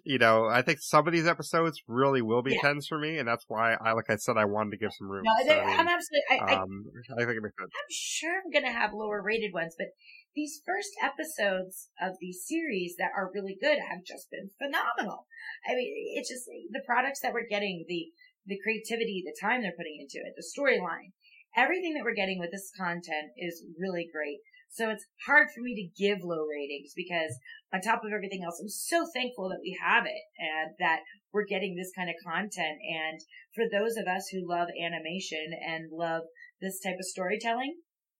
you 0.04 0.18
know, 0.18 0.46
I 0.46 0.62
think 0.62 0.80
some 0.80 1.06
of 1.06 1.12
these 1.12 1.26
episodes 1.26 1.82
really 1.86 2.22
will 2.22 2.42
be 2.42 2.54
Yeah. 2.54 2.62
10s 2.62 2.86
for 2.88 2.98
me, 2.98 3.18
and 3.18 3.28
that's 3.28 3.44
why 3.48 3.74
I, 3.74 3.92
like 3.92 4.10
I 4.10 4.16
said, 4.16 4.36
I 4.36 4.44
wanted 4.44 4.70
to 4.72 4.76
give 4.78 4.92
some 4.94 5.08
room. 5.10 5.24
No, 5.24 5.32
So, 5.46 5.60
I 5.60 5.66
mean, 5.66 5.80
I'm 5.80 5.88
absolutely. 5.88 6.24
I, 6.30 6.36
I 6.36 6.62
um, 6.62 6.84
I 7.12 7.24
think 7.24 7.36
it 7.38 7.42
makes 7.42 7.56
sense. 7.58 7.72
I'm 7.72 7.90
sure 7.90 8.42
I'm 8.44 8.50
gonna 8.50 8.72
have 8.72 8.92
lower 8.92 9.22
rated 9.22 9.52
ones, 9.52 9.74
but 9.78 9.88
these 10.34 10.62
first 10.64 10.90
episodes 11.02 11.90
of 12.00 12.14
these 12.20 12.44
series 12.46 12.96
that 12.98 13.10
are 13.16 13.30
really 13.34 13.56
good 13.60 13.78
have 13.78 14.04
just 14.04 14.30
been 14.30 14.50
phenomenal. 14.58 15.26
I 15.68 15.74
mean, 15.74 15.92
it's 16.16 16.28
just 16.28 16.46
the 16.46 16.82
products 16.86 17.20
that 17.20 17.32
we're 17.32 17.48
getting, 17.48 17.84
the 17.88 18.12
the 18.46 18.58
creativity, 18.62 19.22
the 19.24 19.36
time 19.38 19.62
they're 19.62 19.76
putting 19.76 19.98
into 20.00 20.24
it, 20.24 20.32
the 20.36 20.46
storyline, 20.46 21.12
everything 21.56 21.94
that 21.94 22.04
we're 22.04 22.14
getting 22.14 22.38
with 22.38 22.50
this 22.50 22.70
content 22.76 23.34
is 23.36 23.64
really 23.78 24.08
great. 24.12 24.38
So 24.70 24.90
it's 24.90 25.06
hard 25.26 25.48
for 25.54 25.60
me 25.60 25.74
to 25.74 26.02
give 26.02 26.22
low 26.22 26.44
ratings 26.44 26.92
because 26.94 27.36
on 27.72 27.80
top 27.80 28.04
of 28.04 28.12
everything 28.12 28.44
else, 28.44 28.60
I'm 28.60 28.68
so 28.68 29.06
thankful 29.14 29.48
that 29.48 29.62
we 29.62 29.78
have 29.82 30.04
it 30.04 30.22
and 30.38 30.74
that 30.78 31.00
we're 31.32 31.48
getting 31.48 31.74
this 31.74 31.92
kind 31.96 32.08
of 32.08 32.16
content. 32.24 32.78
And 32.84 33.20
for 33.54 33.64
those 33.64 33.96
of 33.96 34.06
us 34.06 34.28
who 34.30 34.48
love 34.48 34.68
animation 34.72 35.52
and 35.66 35.90
love 35.92 36.22
this 36.60 36.80
type 36.80 36.96
of 36.98 37.06
storytelling, 37.06 37.76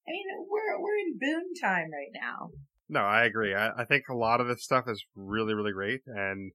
I 0.06 0.10
mean, 0.10 0.26
we're 0.48 0.80
we're 0.80 0.98
in 0.98 1.18
boom 1.20 1.52
time 1.60 1.90
right 1.92 2.12
now. 2.14 2.50
No, 2.88 3.00
I 3.00 3.24
agree. 3.24 3.54
I, 3.54 3.70
I 3.82 3.84
think 3.84 4.04
a 4.08 4.16
lot 4.16 4.40
of 4.40 4.48
this 4.48 4.64
stuff 4.64 4.84
is 4.88 5.04
really, 5.14 5.54
really 5.54 5.72
great. 5.72 6.00
And 6.06 6.52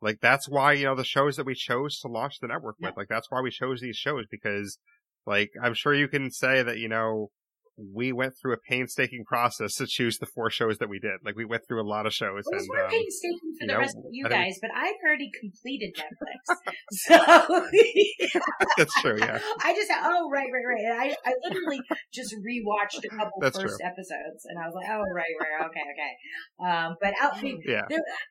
like, 0.00 0.20
that's 0.20 0.48
why, 0.48 0.72
you 0.72 0.84
know, 0.84 0.94
the 0.94 1.04
shows 1.04 1.36
that 1.36 1.46
we 1.46 1.54
chose 1.54 2.00
to 2.00 2.08
launch 2.08 2.40
the 2.40 2.48
network 2.48 2.76
with, 2.80 2.96
like, 2.96 3.08
that's 3.08 3.30
why 3.30 3.40
we 3.40 3.50
chose 3.50 3.80
these 3.80 3.96
shows 3.96 4.24
because, 4.30 4.78
like, 5.26 5.50
I'm 5.62 5.74
sure 5.74 5.94
you 5.94 6.08
can 6.08 6.30
say 6.30 6.62
that, 6.62 6.78
you 6.78 6.88
know, 6.88 7.30
we 7.76 8.12
went 8.12 8.34
through 8.40 8.52
a 8.52 8.56
painstaking 8.56 9.24
process 9.24 9.74
to 9.76 9.86
choose 9.86 10.18
the 10.18 10.26
four 10.26 10.50
shows 10.50 10.78
that 10.78 10.88
we 10.88 10.98
did. 10.98 11.18
Like, 11.24 11.36
we 11.36 11.44
went 11.44 11.66
through 11.66 11.82
a 11.82 11.88
lot 11.88 12.06
of 12.06 12.12
shows 12.12 12.44
was 12.50 12.62
and, 12.62 12.68
more 12.68 12.84
um, 12.84 12.90
painstaking 12.90 13.54
for 13.58 13.66
the 13.66 13.72
know, 13.72 13.78
rest 13.78 13.96
of 13.96 14.04
you 14.10 14.26
I 14.26 14.28
guys, 14.28 14.58
but 14.60 14.70
I've 14.74 14.94
already 15.04 15.30
completed 15.40 15.96
Netflix, 15.96 16.42
so 16.92 17.10
that's 18.76 18.94
true, 19.00 19.18
yeah. 19.18 19.40
I 19.62 19.74
just 19.74 19.90
oh 19.92 20.30
right, 20.30 20.48
right, 20.52 20.64
right. 20.66 21.14
I 21.24 21.30
I 21.30 21.34
literally 21.48 21.80
just 22.12 22.34
rewatched 22.34 23.04
a 23.04 23.08
couple 23.08 23.40
That's 23.40 23.60
first 23.60 23.82
episodes, 23.82 24.46
and 24.46 24.58
I 24.58 24.66
was 24.66 24.74
like, 24.74 24.88
oh 24.88 25.02
right, 25.14 25.34
right, 25.40 25.66
okay, 25.66 25.82
okay. 25.94 26.70
Um, 26.70 26.96
but 27.00 27.14
out 27.20 27.34
Yeah. 27.42 27.82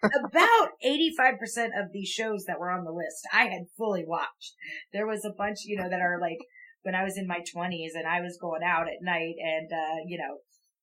about 0.04 0.70
eighty 0.82 1.14
five 1.18 1.38
percent 1.38 1.74
of 1.78 1.92
these 1.92 2.08
shows 2.08 2.46
that 2.46 2.60
were 2.60 2.72
on 2.72 2.86
the 2.86 2.92
list, 2.92 3.28
I 3.34 3.46
had 3.46 3.64
fully 3.78 4.06
watched. 4.06 4.54
There 4.94 5.08
was 5.08 5.26
a 5.26 5.34
bunch, 5.38 5.60
you 5.66 5.78
know, 5.78 5.90
that 5.90 6.00
are 6.00 6.20
like 6.22 6.40
when 6.84 6.96
I 6.96 7.04
was 7.04 7.18
in 7.18 7.28
my 7.28 7.40
twenties 7.52 7.94
and 7.96 8.08
I 8.08 8.22
was 8.22 8.38
going 8.40 8.62
out 8.64 8.88
at 8.88 9.02
night 9.02 9.36
and 9.40 9.72
uh, 9.72 10.00
you 10.08 10.18
know, 10.18 10.38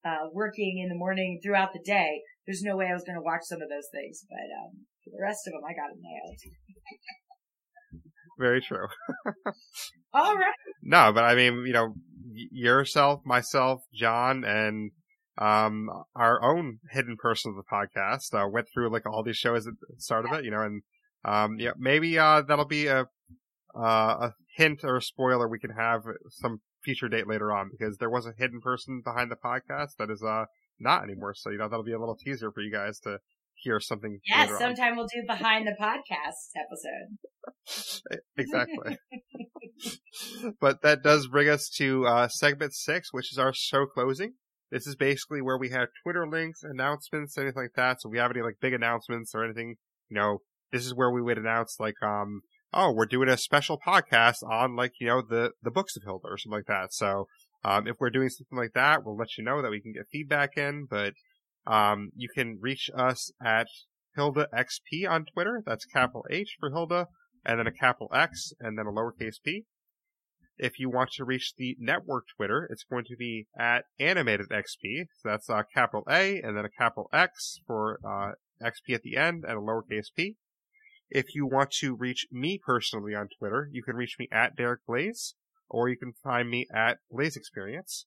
uh, 0.09 0.29
working 0.33 0.79
in 0.83 0.89
the 0.89 0.95
morning 0.95 1.39
throughout 1.41 1.73
the 1.73 1.83
day. 1.83 2.21
There's 2.45 2.63
no 2.63 2.75
way 2.75 2.87
I 2.89 2.93
was 2.93 3.03
going 3.03 3.17
to 3.17 3.23
watch 3.23 3.41
some 3.43 3.61
of 3.61 3.69
those 3.69 3.87
things, 3.93 4.25
but 4.27 4.49
um, 4.65 4.85
for 5.03 5.11
the 5.11 5.21
rest 5.21 5.47
of 5.47 5.53
them, 5.53 5.61
I 5.63 5.73
got 5.73 5.93
it 5.93 6.01
nailed. 6.01 6.37
Very 8.39 8.61
true. 8.61 8.87
All 10.13 10.35
right. 10.35 10.53
No, 10.81 11.11
but 11.13 11.23
I 11.23 11.35
mean, 11.35 11.63
you 11.65 11.73
know, 11.73 11.93
yourself, 12.33 13.21
myself, 13.25 13.81
John, 13.93 14.43
and 14.43 14.91
um 15.37 15.87
our 16.13 16.43
own 16.43 16.79
hidden 16.91 17.15
person 17.17 17.51
of 17.51 17.55
the 17.55 17.63
podcast 17.71 18.33
uh, 18.33 18.47
went 18.49 18.67
through 18.73 18.91
like 18.91 19.05
all 19.05 19.23
these 19.23 19.37
shows 19.37 19.65
at 19.65 19.73
the 19.79 19.95
start 19.97 20.25
of 20.25 20.33
it, 20.33 20.43
you 20.43 20.51
know, 20.51 20.61
and 20.61 20.81
um 21.23 21.57
yeah, 21.59 21.71
maybe 21.77 22.17
uh 22.17 22.41
that'll 22.41 22.65
be 22.65 22.87
a 22.87 23.05
uh, 23.75 24.29
a 24.29 24.33
hint 24.55 24.83
or 24.83 24.97
a 24.97 25.01
spoiler 25.01 25.47
we 25.47 25.59
can 25.59 25.71
have 25.71 26.01
some 26.29 26.59
future 26.83 27.07
date 27.07 27.27
later 27.27 27.51
on 27.51 27.69
because 27.71 27.97
there 27.97 28.09
was 28.09 28.25
a 28.25 28.33
hidden 28.37 28.59
person 28.59 29.01
behind 29.03 29.31
the 29.31 29.35
podcast 29.35 29.95
that 29.99 30.09
is 30.09 30.23
uh 30.23 30.45
not 30.79 31.03
anymore. 31.03 31.33
So 31.35 31.49
you 31.49 31.57
know 31.57 31.69
that'll 31.69 31.85
be 31.85 31.93
a 31.93 31.99
little 31.99 32.17
teaser 32.17 32.51
for 32.51 32.61
you 32.61 32.71
guys 32.71 32.99
to 33.01 33.19
hear 33.55 33.79
something. 33.79 34.19
Yes, 34.27 34.51
on. 34.51 34.57
sometime 34.57 34.95
we'll 34.95 35.07
do 35.07 35.23
behind 35.27 35.67
the 35.67 35.75
podcast 35.79 36.51
episode. 36.55 38.19
exactly. 38.37 38.97
but 40.59 40.81
that 40.81 41.03
does 41.03 41.27
bring 41.27 41.49
us 41.49 41.69
to 41.77 42.05
uh, 42.05 42.27
segment 42.27 42.73
six, 42.73 43.13
which 43.13 43.31
is 43.31 43.37
our 43.37 43.53
show 43.53 43.85
closing. 43.85 44.33
This 44.71 44.87
is 44.87 44.95
basically 44.95 45.41
where 45.41 45.57
we 45.57 45.69
have 45.69 45.89
Twitter 46.03 46.27
links, 46.27 46.63
announcements, 46.63 47.37
anything 47.37 47.61
like 47.61 47.75
that. 47.75 48.01
So 48.01 48.09
if 48.09 48.11
we 48.11 48.19
have 48.19 48.31
any 48.31 48.41
like 48.41 48.55
big 48.61 48.73
announcements 48.73 49.35
or 49.35 49.43
anything, 49.43 49.75
you 50.09 50.15
know, 50.15 50.39
this 50.71 50.85
is 50.85 50.95
where 50.95 51.11
we 51.11 51.21
would 51.21 51.37
announce 51.37 51.75
like, 51.79 52.01
um, 52.01 52.41
oh, 52.73 52.91
we're 52.91 53.05
doing 53.05 53.29
a 53.29 53.37
special 53.37 53.79
podcast 53.79 54.43
on 54.43 54.75
like, 54.75 54.93
you 54.99 55.07
know, 55.07 55.21
the, 55.21 55.51
the 55.61 55.71
books 55.71 55.95
of 55.95 56.03
Hilda 56.03 56.27
or 56.27 56.37
something 56.37 56.59
like 56.59 56.67
that. 56.67 56.93
So, 56.93 57.27
um, 57.63 57.87
if 57.87 57.97
we're 57.99 58.09
doing 58.09 58.29
something 58.29 58.57
like 58.57 58.73
that, 58.73 59.05
we'll 59.05 59.17
let 59.17 59.37
you 59.37 59.43
know 59.43 59.61
that 59.61 59.71
we 59.71 59.81
can 59.81 59.93
get 59.93 60.07
feedback 60.11 60.57
in, 60.57 60.87
but, 60.89 61.13
um, 61.67 62.09
you 62.15 62.27
can 62.33 62.57
reach 62.59 62.89
us 62.95 63.31
at 63.43 63.67
Hilda 64.15 64.47
XP 64.53 65.07
on 65.07 65.25
Twitter. 65.25 65.61
That's 65.65 65.85
capital 65.85 66.25
H 66.29 66.57
for 66.59 66.71
Hilda 66.71 67.07
and 67.45 67.59
then 67.59 67.67
a 67.67 67.71
capital 67.71 68.09
X, 68.13 68.53
and 68.59 68.77
then 68.77 68.85
a 68.85 68.91
lowercase 68.91 69.41
p. 69.43 69.65
If 70.57 70.79
you 70.79 70.89
want 70.89 71.11
to 71.13 71.25
reach 71.25 71.53
the 71.57 71.75
network 71.79 72.25
Twitter, 72.35 72.67
it's 72.69 72.83
going 72.83 73.05
to 73.05 73.15
be 73.17 73.47
at 73.57 73.85
animated 73.99 74.49
XP. 74.49 75.07
So 75.17 75.29
that's 75.29 75.49
a 75.49 75.65
capital 75.73 76.03
A 76.07 76.39
and 76.39 76.55
then 76.55 76.65
a 76.65 76.69
capital 76.69 77.09
X 77.11 77.59
for 77.65 77.99
uh, 78.05 78.33
XP 78.63 78.93
at 78.93 79.01
the 79.01 79.17
end 79.17 79.43
and 79.47 79.57
a 79.57 79.61
lowercase 79.61 80.07
p. 80.15 80.35
If 81.11 81.35
you 81.35 81.45
want 81.45 81.71
to 81.81 81.93
reach 81.93 82.25
me 82.31 82.57
personally 82.57 83.13
on 83.13 83.27
Twitter, 83.37 83.69
you 83.71 83.83
can 83.83 83.97
reach 83.97 84.15
me 84.17 84.29
at 84.31 84.55
Derreck 84.55 84.85
Blaise, 84.87 85.35
or 85.69 85.89
you 85.89 85.97
can 85.97 86.13
find 86.23 86.49
me 86.49 86.67
at 86.73 86.99
Blaise 87.11 87.35
Experience. 87.35 88.05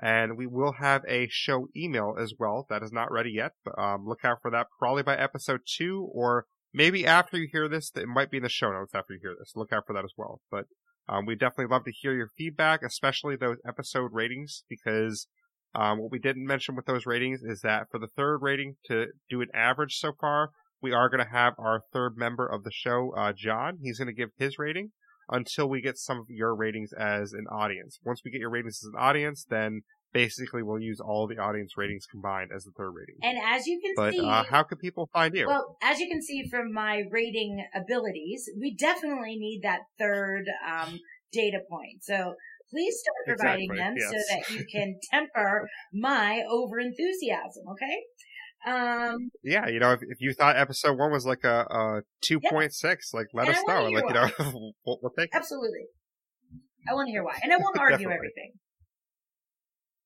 And 0.00 0.38
we 0.38 0.46
will 0.46 0.72
have 0.80 1.02
a 1.06 1.28
show 1.30 1.68
email 1.76 2.16
as 2.18 2.32
well. 2.38 2.66
That 2.70 2.82
is 2.82 2.90
not 2.90 3.12
ready 3.12 3.32
yet, 3.32 3.52
but 3.64 3.78
um, 3.78 4.06
look 4.06 4.24
out 4.24 4.38
for 4.40 4.50
that 4.50 4.68
probably 4.78 5.02
by 5.02 5.16
episode 5.16 5.60
two 5.66 6.08
or 6.12 6.46
maybe 6.72 7.06
after 7.06 7.36
you 7.36 7.48
hear 7.52 7.68
this, 7.68 7.92
it 7.94 8.08
might 8.08 8.30
be 8.30 8.38
in 8.38 8.42
the 8.42 8.48
show 8.48 8.72
notes 8.72 8.94
after 8.94 9.12
you 9.12 9.20
hear 9.20 9.36
this. 9.38 9.52
Look 9.54 9.72
out 9.72 9.84
for 9.86 9.92
that 9.92 10.04
as 10.04 10.14
well. 10.16 10.40
But 10.50 10.64
um, 11.08 11.26
we 11.26 11.34
definitely 11.34 11.70
love 11.70 11.84
to 11.84 11.92
hear 11.92 12.14
your 12.14 12.30
feedback, 12.36 12.80
especially 12.82 13.36
those 13.36 13.58
episode 13.68 14.12
ratings, 14.12 14.64
because 14.70 15.28
um, 15.74 15.98
what 15.98 16.10
we 16.10 16.18
didn't 16.18 16.46
mention 16.46 16.76
with 16.76 16.86
those 16.86 17.06
ratings 17.06 17.42
is 17.42 17.60
that 17.60 17.88
for 17.90 17.98
the 17.98 18.08
third 18.16 18.38
rating 18.40 18.76
to 18.86 19.08
do 19.28 19.42
an 19.42 19.48
average 19.54 19.96
so 19.96 20.12
far, 20.18 20.50
we 20.82 20.92
are 20.92 21.08
going 21.08 21.24
to 21.24 21.30
have 21.30 21.54
our 21.58 21.82
third 21.92 22.16
member 22.16 22.46
of 22.46 22.64
the 22.64 22.72
show, 22.72 23.14
uh, 23.16 23.32
John. 23.32 23.78
He's 23.80 23.98
going 23.98 24.08
to 24.08 24.12
give 24.12 24.30
his 24.36 24.58
rating 24.58 24.90
until 25.28 25.68
we 25.68 25.80
get 25.80 25.96
some 25.96 26.18
of 26.18 26.26
your 26.28 26.54
ratings 26.54 26.92
as 26.92 27.32
an 27.32 27.46
audience. 27.50 27.98
Once 28.04 28.20
we 28.24 28.30
get 28.30 28.40
your 28.40 28.50
ratings 28.50 28.80
as 28.82 28.88
an 28.92 28.98
audience, 28.98 29.46
then 29.48 29.82
basically 30.12 30.62
we'll 30.62 30.80
use 30.80 31.00
all 31.00 31.26
the 31.26 31.38
audience 31.38 31.76
ratings 31.76 32.04
combined 32.10 32.50
as 32.54 32.64
the 32.64 32.72
third 32.76 32.90
rating. 32.90 33.16
And 33.22 33.38
as 33.42 33.66
you 33.66 33.80
can 33.80 33.94
but 33.96 34.12
see, 34.12 34.20
uh, 34.20 34.44
how 34.44 34.64
can 34.64 34.78
people 34.78 35.08
find 35.12 35.34
you? 35.34 35.46
well, 35.46 35.76
as 35.82 36.00
you 36.00 36.08
can 36.08 36.20
see 36.20 36.48
from 36.50 36.72
my 36.72 37.02
rating 37.10 37.64
abilities, 37.74 38.50
we 38.60 38.74
definitely 38.74 39.36
need 39.36 39.60
that 39.62 39.80
third 39.98 40.44
um, 40.68 40.98
data 41.32 41.60
point. 41.70 42.02
So 42.02 42.34
please 42.70 42.94
start 43.00 43.38
providing 43.38 43.70
Exactly, 43.70 44.00
them 44.00 44.12
so 44.12 44.34
that 44.34 44.50
you 44.50 44.66
can 44.72 44.98
temper 45.10 45.68
my 45.92 46.42
over 46.50 46.78
enthusiasm. 46.78 47.64
Okay. 47.70 48.02
Um, 48.66 49.30
yeah, 49.42 49.66
you 49.68 49.80
know, 49.80 49.92
if, 49.92 50.00
if 50.02 50.20
you 50.20 50.32
thought 50.34 50.56
episode 50.56 50.96
one 50.98 51.10
was 51.10 51.26
like 51.26 51.42
a, 51.44 51.66
a 51.70 52.02
two 52.22 52.38
point 52.40 52.72
six, 52.72 53.12
like 53.12 53.26
let 53.34 53.48
And 53.48 53.56
us 53.56 53.62
know. 53.66 53.84
Like 53.90 54.04
you 54.08 54.14
know, 54.14 54.30
we'll, 54.86 54.98
we'll 55.02 55.12
take 55.18 55.30
it. 55.32 55.34
absolutely. 55.34 55.86
I 56.88 56.94
want 56.94 57.06
to 57.08 57.10
hear 57.12 57.24
why, 57.24 57.38
and 57.42 57.52
I 57.52 57.56
won't 57.56 57.78
argue 57.78 58.10
everything. 58.10 58.52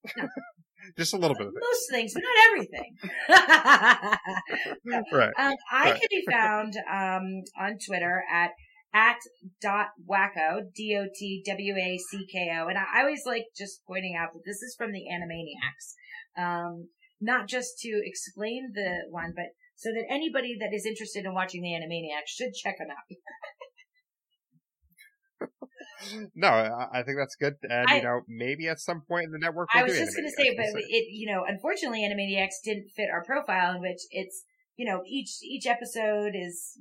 just 0.97 1.13
a 1.15 1.17
little 1.17 1.37
bit 1.37 1.49
of 1.49 1.53
Most 1.55 1.91
things, 1.91 2.15
but 2.15 2.23
not 2.23 2.47
everything. 2.49 2.95
it. 4.87 5.05
Right. 5.13 5.33
Um, 5.39 5.55
I 5.73 5.91
Right. 5.91 6.01
can 6.01 6.09
be 6.11 6.25
found 6.31 6.75
um, 6.91 7.43
on 7.59 7.79
Twitter 7.87 8.23
at 8.33 8.51
at 8.95 9.17
dot 9.61 9.89
wacko 10.09 10.73
d 10.75 10.97
o 10.99 11.07
t 11.15 11.43
w 11.45 11.75
a 11.77 11.99
c 11.99 12.27
k 12.33 12.49
o, 12.59 12.69
and 12.69 12.79
I, 12.79 12.85
I 12.95 13.01
always 13.01 13.23
like 13.27 13.45
just 13.57 13.81
pointing 13.87 14.17
out 14.19 14.33
that 14.33 14.43
this 14.47 14.63
is 14.63 14.75
from 14.79 14.93
the 14.93 15.03
Animaniacs, 15.13 16.41
um, 16.43 16.89
not 17.21 17.49
just 17.49 17.79
to 17.81 18.01
explain 18.05 18.73
the 18.75 19.07
one, 19.11 19.33
but 19.35 19.47
so 19.77 19.91
that 19.91 20.05
anybody 20.11 20.57
that 20.59 20.73
is 20.73 20.87
interested 20.87 21.25
in 21.25 21.35
watching 21.35 21.63
the 21.63 21.69
Animaniacs 21.71 22.29
should 22.29 22.55
check 22.55 22.79
them 22.79 22.89
out. 22.91 23.07
No, 26.35 26.49
I, 26.49 27.01
I 27.01 27.03
think 27.03 27.17
that's 27.19 27.37
good, 27.37 27.55
and 27.63 27.89
I- 27.89 27.97
you 27.97 28.03
know, 28.03 28.21
maybe 28.29 28.69
at 28.69 28.79
some 28.81 29.03
point 29.09 29.25
in 29.25 29.33
the 29.33 29.39
network. 29.39 29.69
I 29.75 29.79
We'll 29.79 29.87
was 29.89 29.99
do 29.99 30.05
just 30.05 30.17
going 30.17 30.29
to 30.29 30.37
say, 30.37 30.55
but 30.57 30.67
we'll 30.73 30.85
it, 30.85 31.07
you 31.11 31.27
know, 31.33 31.45
unfortunately, 31.47 32.01
Animaniacs 32.03 32.63
didn't 32.65 32.91
fit 32.95 33.09
our 33.13 33.25
profile 33.25 33.75
in 33.75 33.81
which 33.81 33.99
it's, 34.11 34.45
you 34.77 34.87
know, 34.87 35.03
each, 35.07 35.39
each 35.43 35.67
episode 35.67 36.33
is 36.35 36.79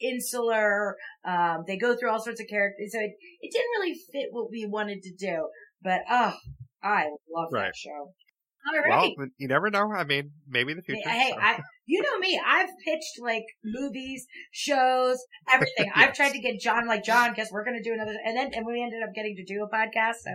insular. 0.00 0.96
Um, 1.24 1.64
they 1.66 1.76
go 1.76 1.96
through 1.96 2.10
all 2.10 2.22
sorts 2.22 2.40
of 2.40 2.46
characters. 2.48 2.92
So 2.92 3.00
it, 3.00 3.12
it 3.40 3.52
didn't 3.52 3.70
really 3.80 3.94
fit 4.12 4.28
what 4.30 4.50
we 4.50 4.66
wanted 4.66 5.02
to 5.02 5.12
do, 5.14 5.48
but, 5.82 6.00
oh, 6.08 6.34
I 6.82 7.06
love 7.34 7.48
that 7.52 7.76
show. 7.76 8.12
All 8.66 8.82
well, 8.88 9.28
you 9.36 9.48
never 9.48 9.70
know. 9.70 9.92
I 9.92 10.04
mean, 10.04 10.30
maybe 10.48 10.72
in 10.72 10.78
the 10.78 10.82
future. 10.82 11.08
Hey, 11.08 11.32
so. 11.34 11.40
I, 11.40 11.60
you 11.86 12.02
know 12.02 12.18
me. 12.18 12.40
I've 12.44 12.70
pitched 12.84 13.20
like 13.20 13.44
movies, 13.62 14.26
shows, 14.52 15.18
everything. 15.50 15.90
I've 15.94 16.14
tried 16.14 16.32
to 16.32 16.40
get 16.40 16.60
John, 16.60 16.86
like 16.86 17.04
John, 17.04 17.30
because 17.30 17.50
we're 17.52 17.64
going 17.64 17.76
to 17.76 17.88
do 17.88 17.92
another, 17.92 18.14
and 18.24 18.36
then, 18.36 18.52
and 18.54 18.64
we 18.66 18.82
ended 18.82 19.02
up 19.02 19.14
getting 19.14 19.36
to 19.36 19.44
do 19.44 19.62
a 19.64 19.74
podcast. 19.74 20.24
So, 20.24 20.30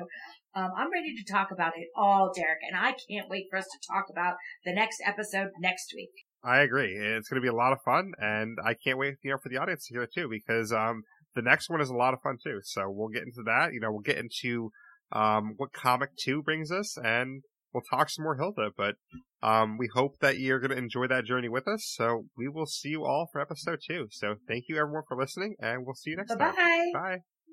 um, 0.55 0.71
I'm 0.77 0.91
ready 0.91 1.15
to 1.15 1.31
talk 1.31 1.49
about 1.51 1.73
it 1.75 1.87
all, 1.95 2.31
Derreck, 2.35 2.61
and 2.67 2.77
I 2.77 2.95
can't 3.09 3.29
wait 3.29 3.47
for 3.49 3.57
us 3.57 3.65
to 3.65 3.93
talk 3.93 4.05
about 4.11 4.35
the 4.65 4.73
next 4.73 5.01
episode 5.05 5.49
next 5.59 5.93
week. 5.95 6.11
I 6.43 6.59
agree. 6.61 6.95
It's 6.95 7.27
going 7.27 7.41
to 7.41 7.45
be 7.45 7.49
a 7.49 7.55
lot 7.55 7.73
of 7.73 7.79
fun, 7.83 8.13
and 8.19 8.57
I 8.63 8.73
can't 8.73 8.97
wait, 8.97 9.15
you 9.23 9.31
know, 9.31 9.37
for 9.41 9.49
the 9.49 9.57
audience 9.57 9.87
to 9.87 9.93
hear 9.93 10.03
it 10.03 10.13
too, 10.13 10.29
because 10.29 10.71
um, 10.71 11.03
the 11.35 11.41
next 11.41 11.69
one 11.69 11.81
is 11.81 11.89
a 11.89 11.95
lot 11.95 12.13
of 12.13 12.21
fun 12.21 12.37
too. 12.43 12.59
So 12.63 12.89
we'll 12.89 13.09
get 13.09 13.23
into 13.23 13.43
that. 13.45 13.73
You 13.73 13.79
know, 13.79 13.91
we'll 13.91 14.01
get 14.01 14.17
into 14.17 14.71
um, 15.11 15.53
what 15.57 15.73
comic 15.73 16.09
two 16.17 16.41
brings 16.41 16.71
us, 16.71 16.97
and 16.97 17.43
we'll 17.73 17.83
talk 17.91 18.09
some 18.09 18.23
more 18.23 18.35
Hilda. 18.35 18.71
But 18.75 18.95
um, 19.41 19.77
we 19.77 19.89
hope 19.93 20.19
that 20.19 20.39
you're 20.39 20.59
going 20.59 20.71
to 20.71 20.77
enjoy 20.77 21.07
that 21.07 21.25
journey 21.25 21.49
with 21.49 21.67
us. 21.67 21.93
So 21.95 22.25
we 22.37 22.47
will 22.47 22.65
see 22.65 22.89
you 22.89 23.05
all 23.05 23.29
for 23.31 23.41
episode 23.41 23.79
two. 23.85 24.07
So 24.11 24.35
thank 24.47 24.65
you 24.67 24.77
everyone 24.77 25.03
for 25.07 25.17
listening, 25.17 25.55
and 25.59 25.85
we'll 25.85 25.95
see 25.95 26.11
you 26.11 26.17
next 26.17 26.35
Bye 26.35 26.45
time. 26.45 26.55
bye. 26.55 26.89
Bye. 26.93 27.17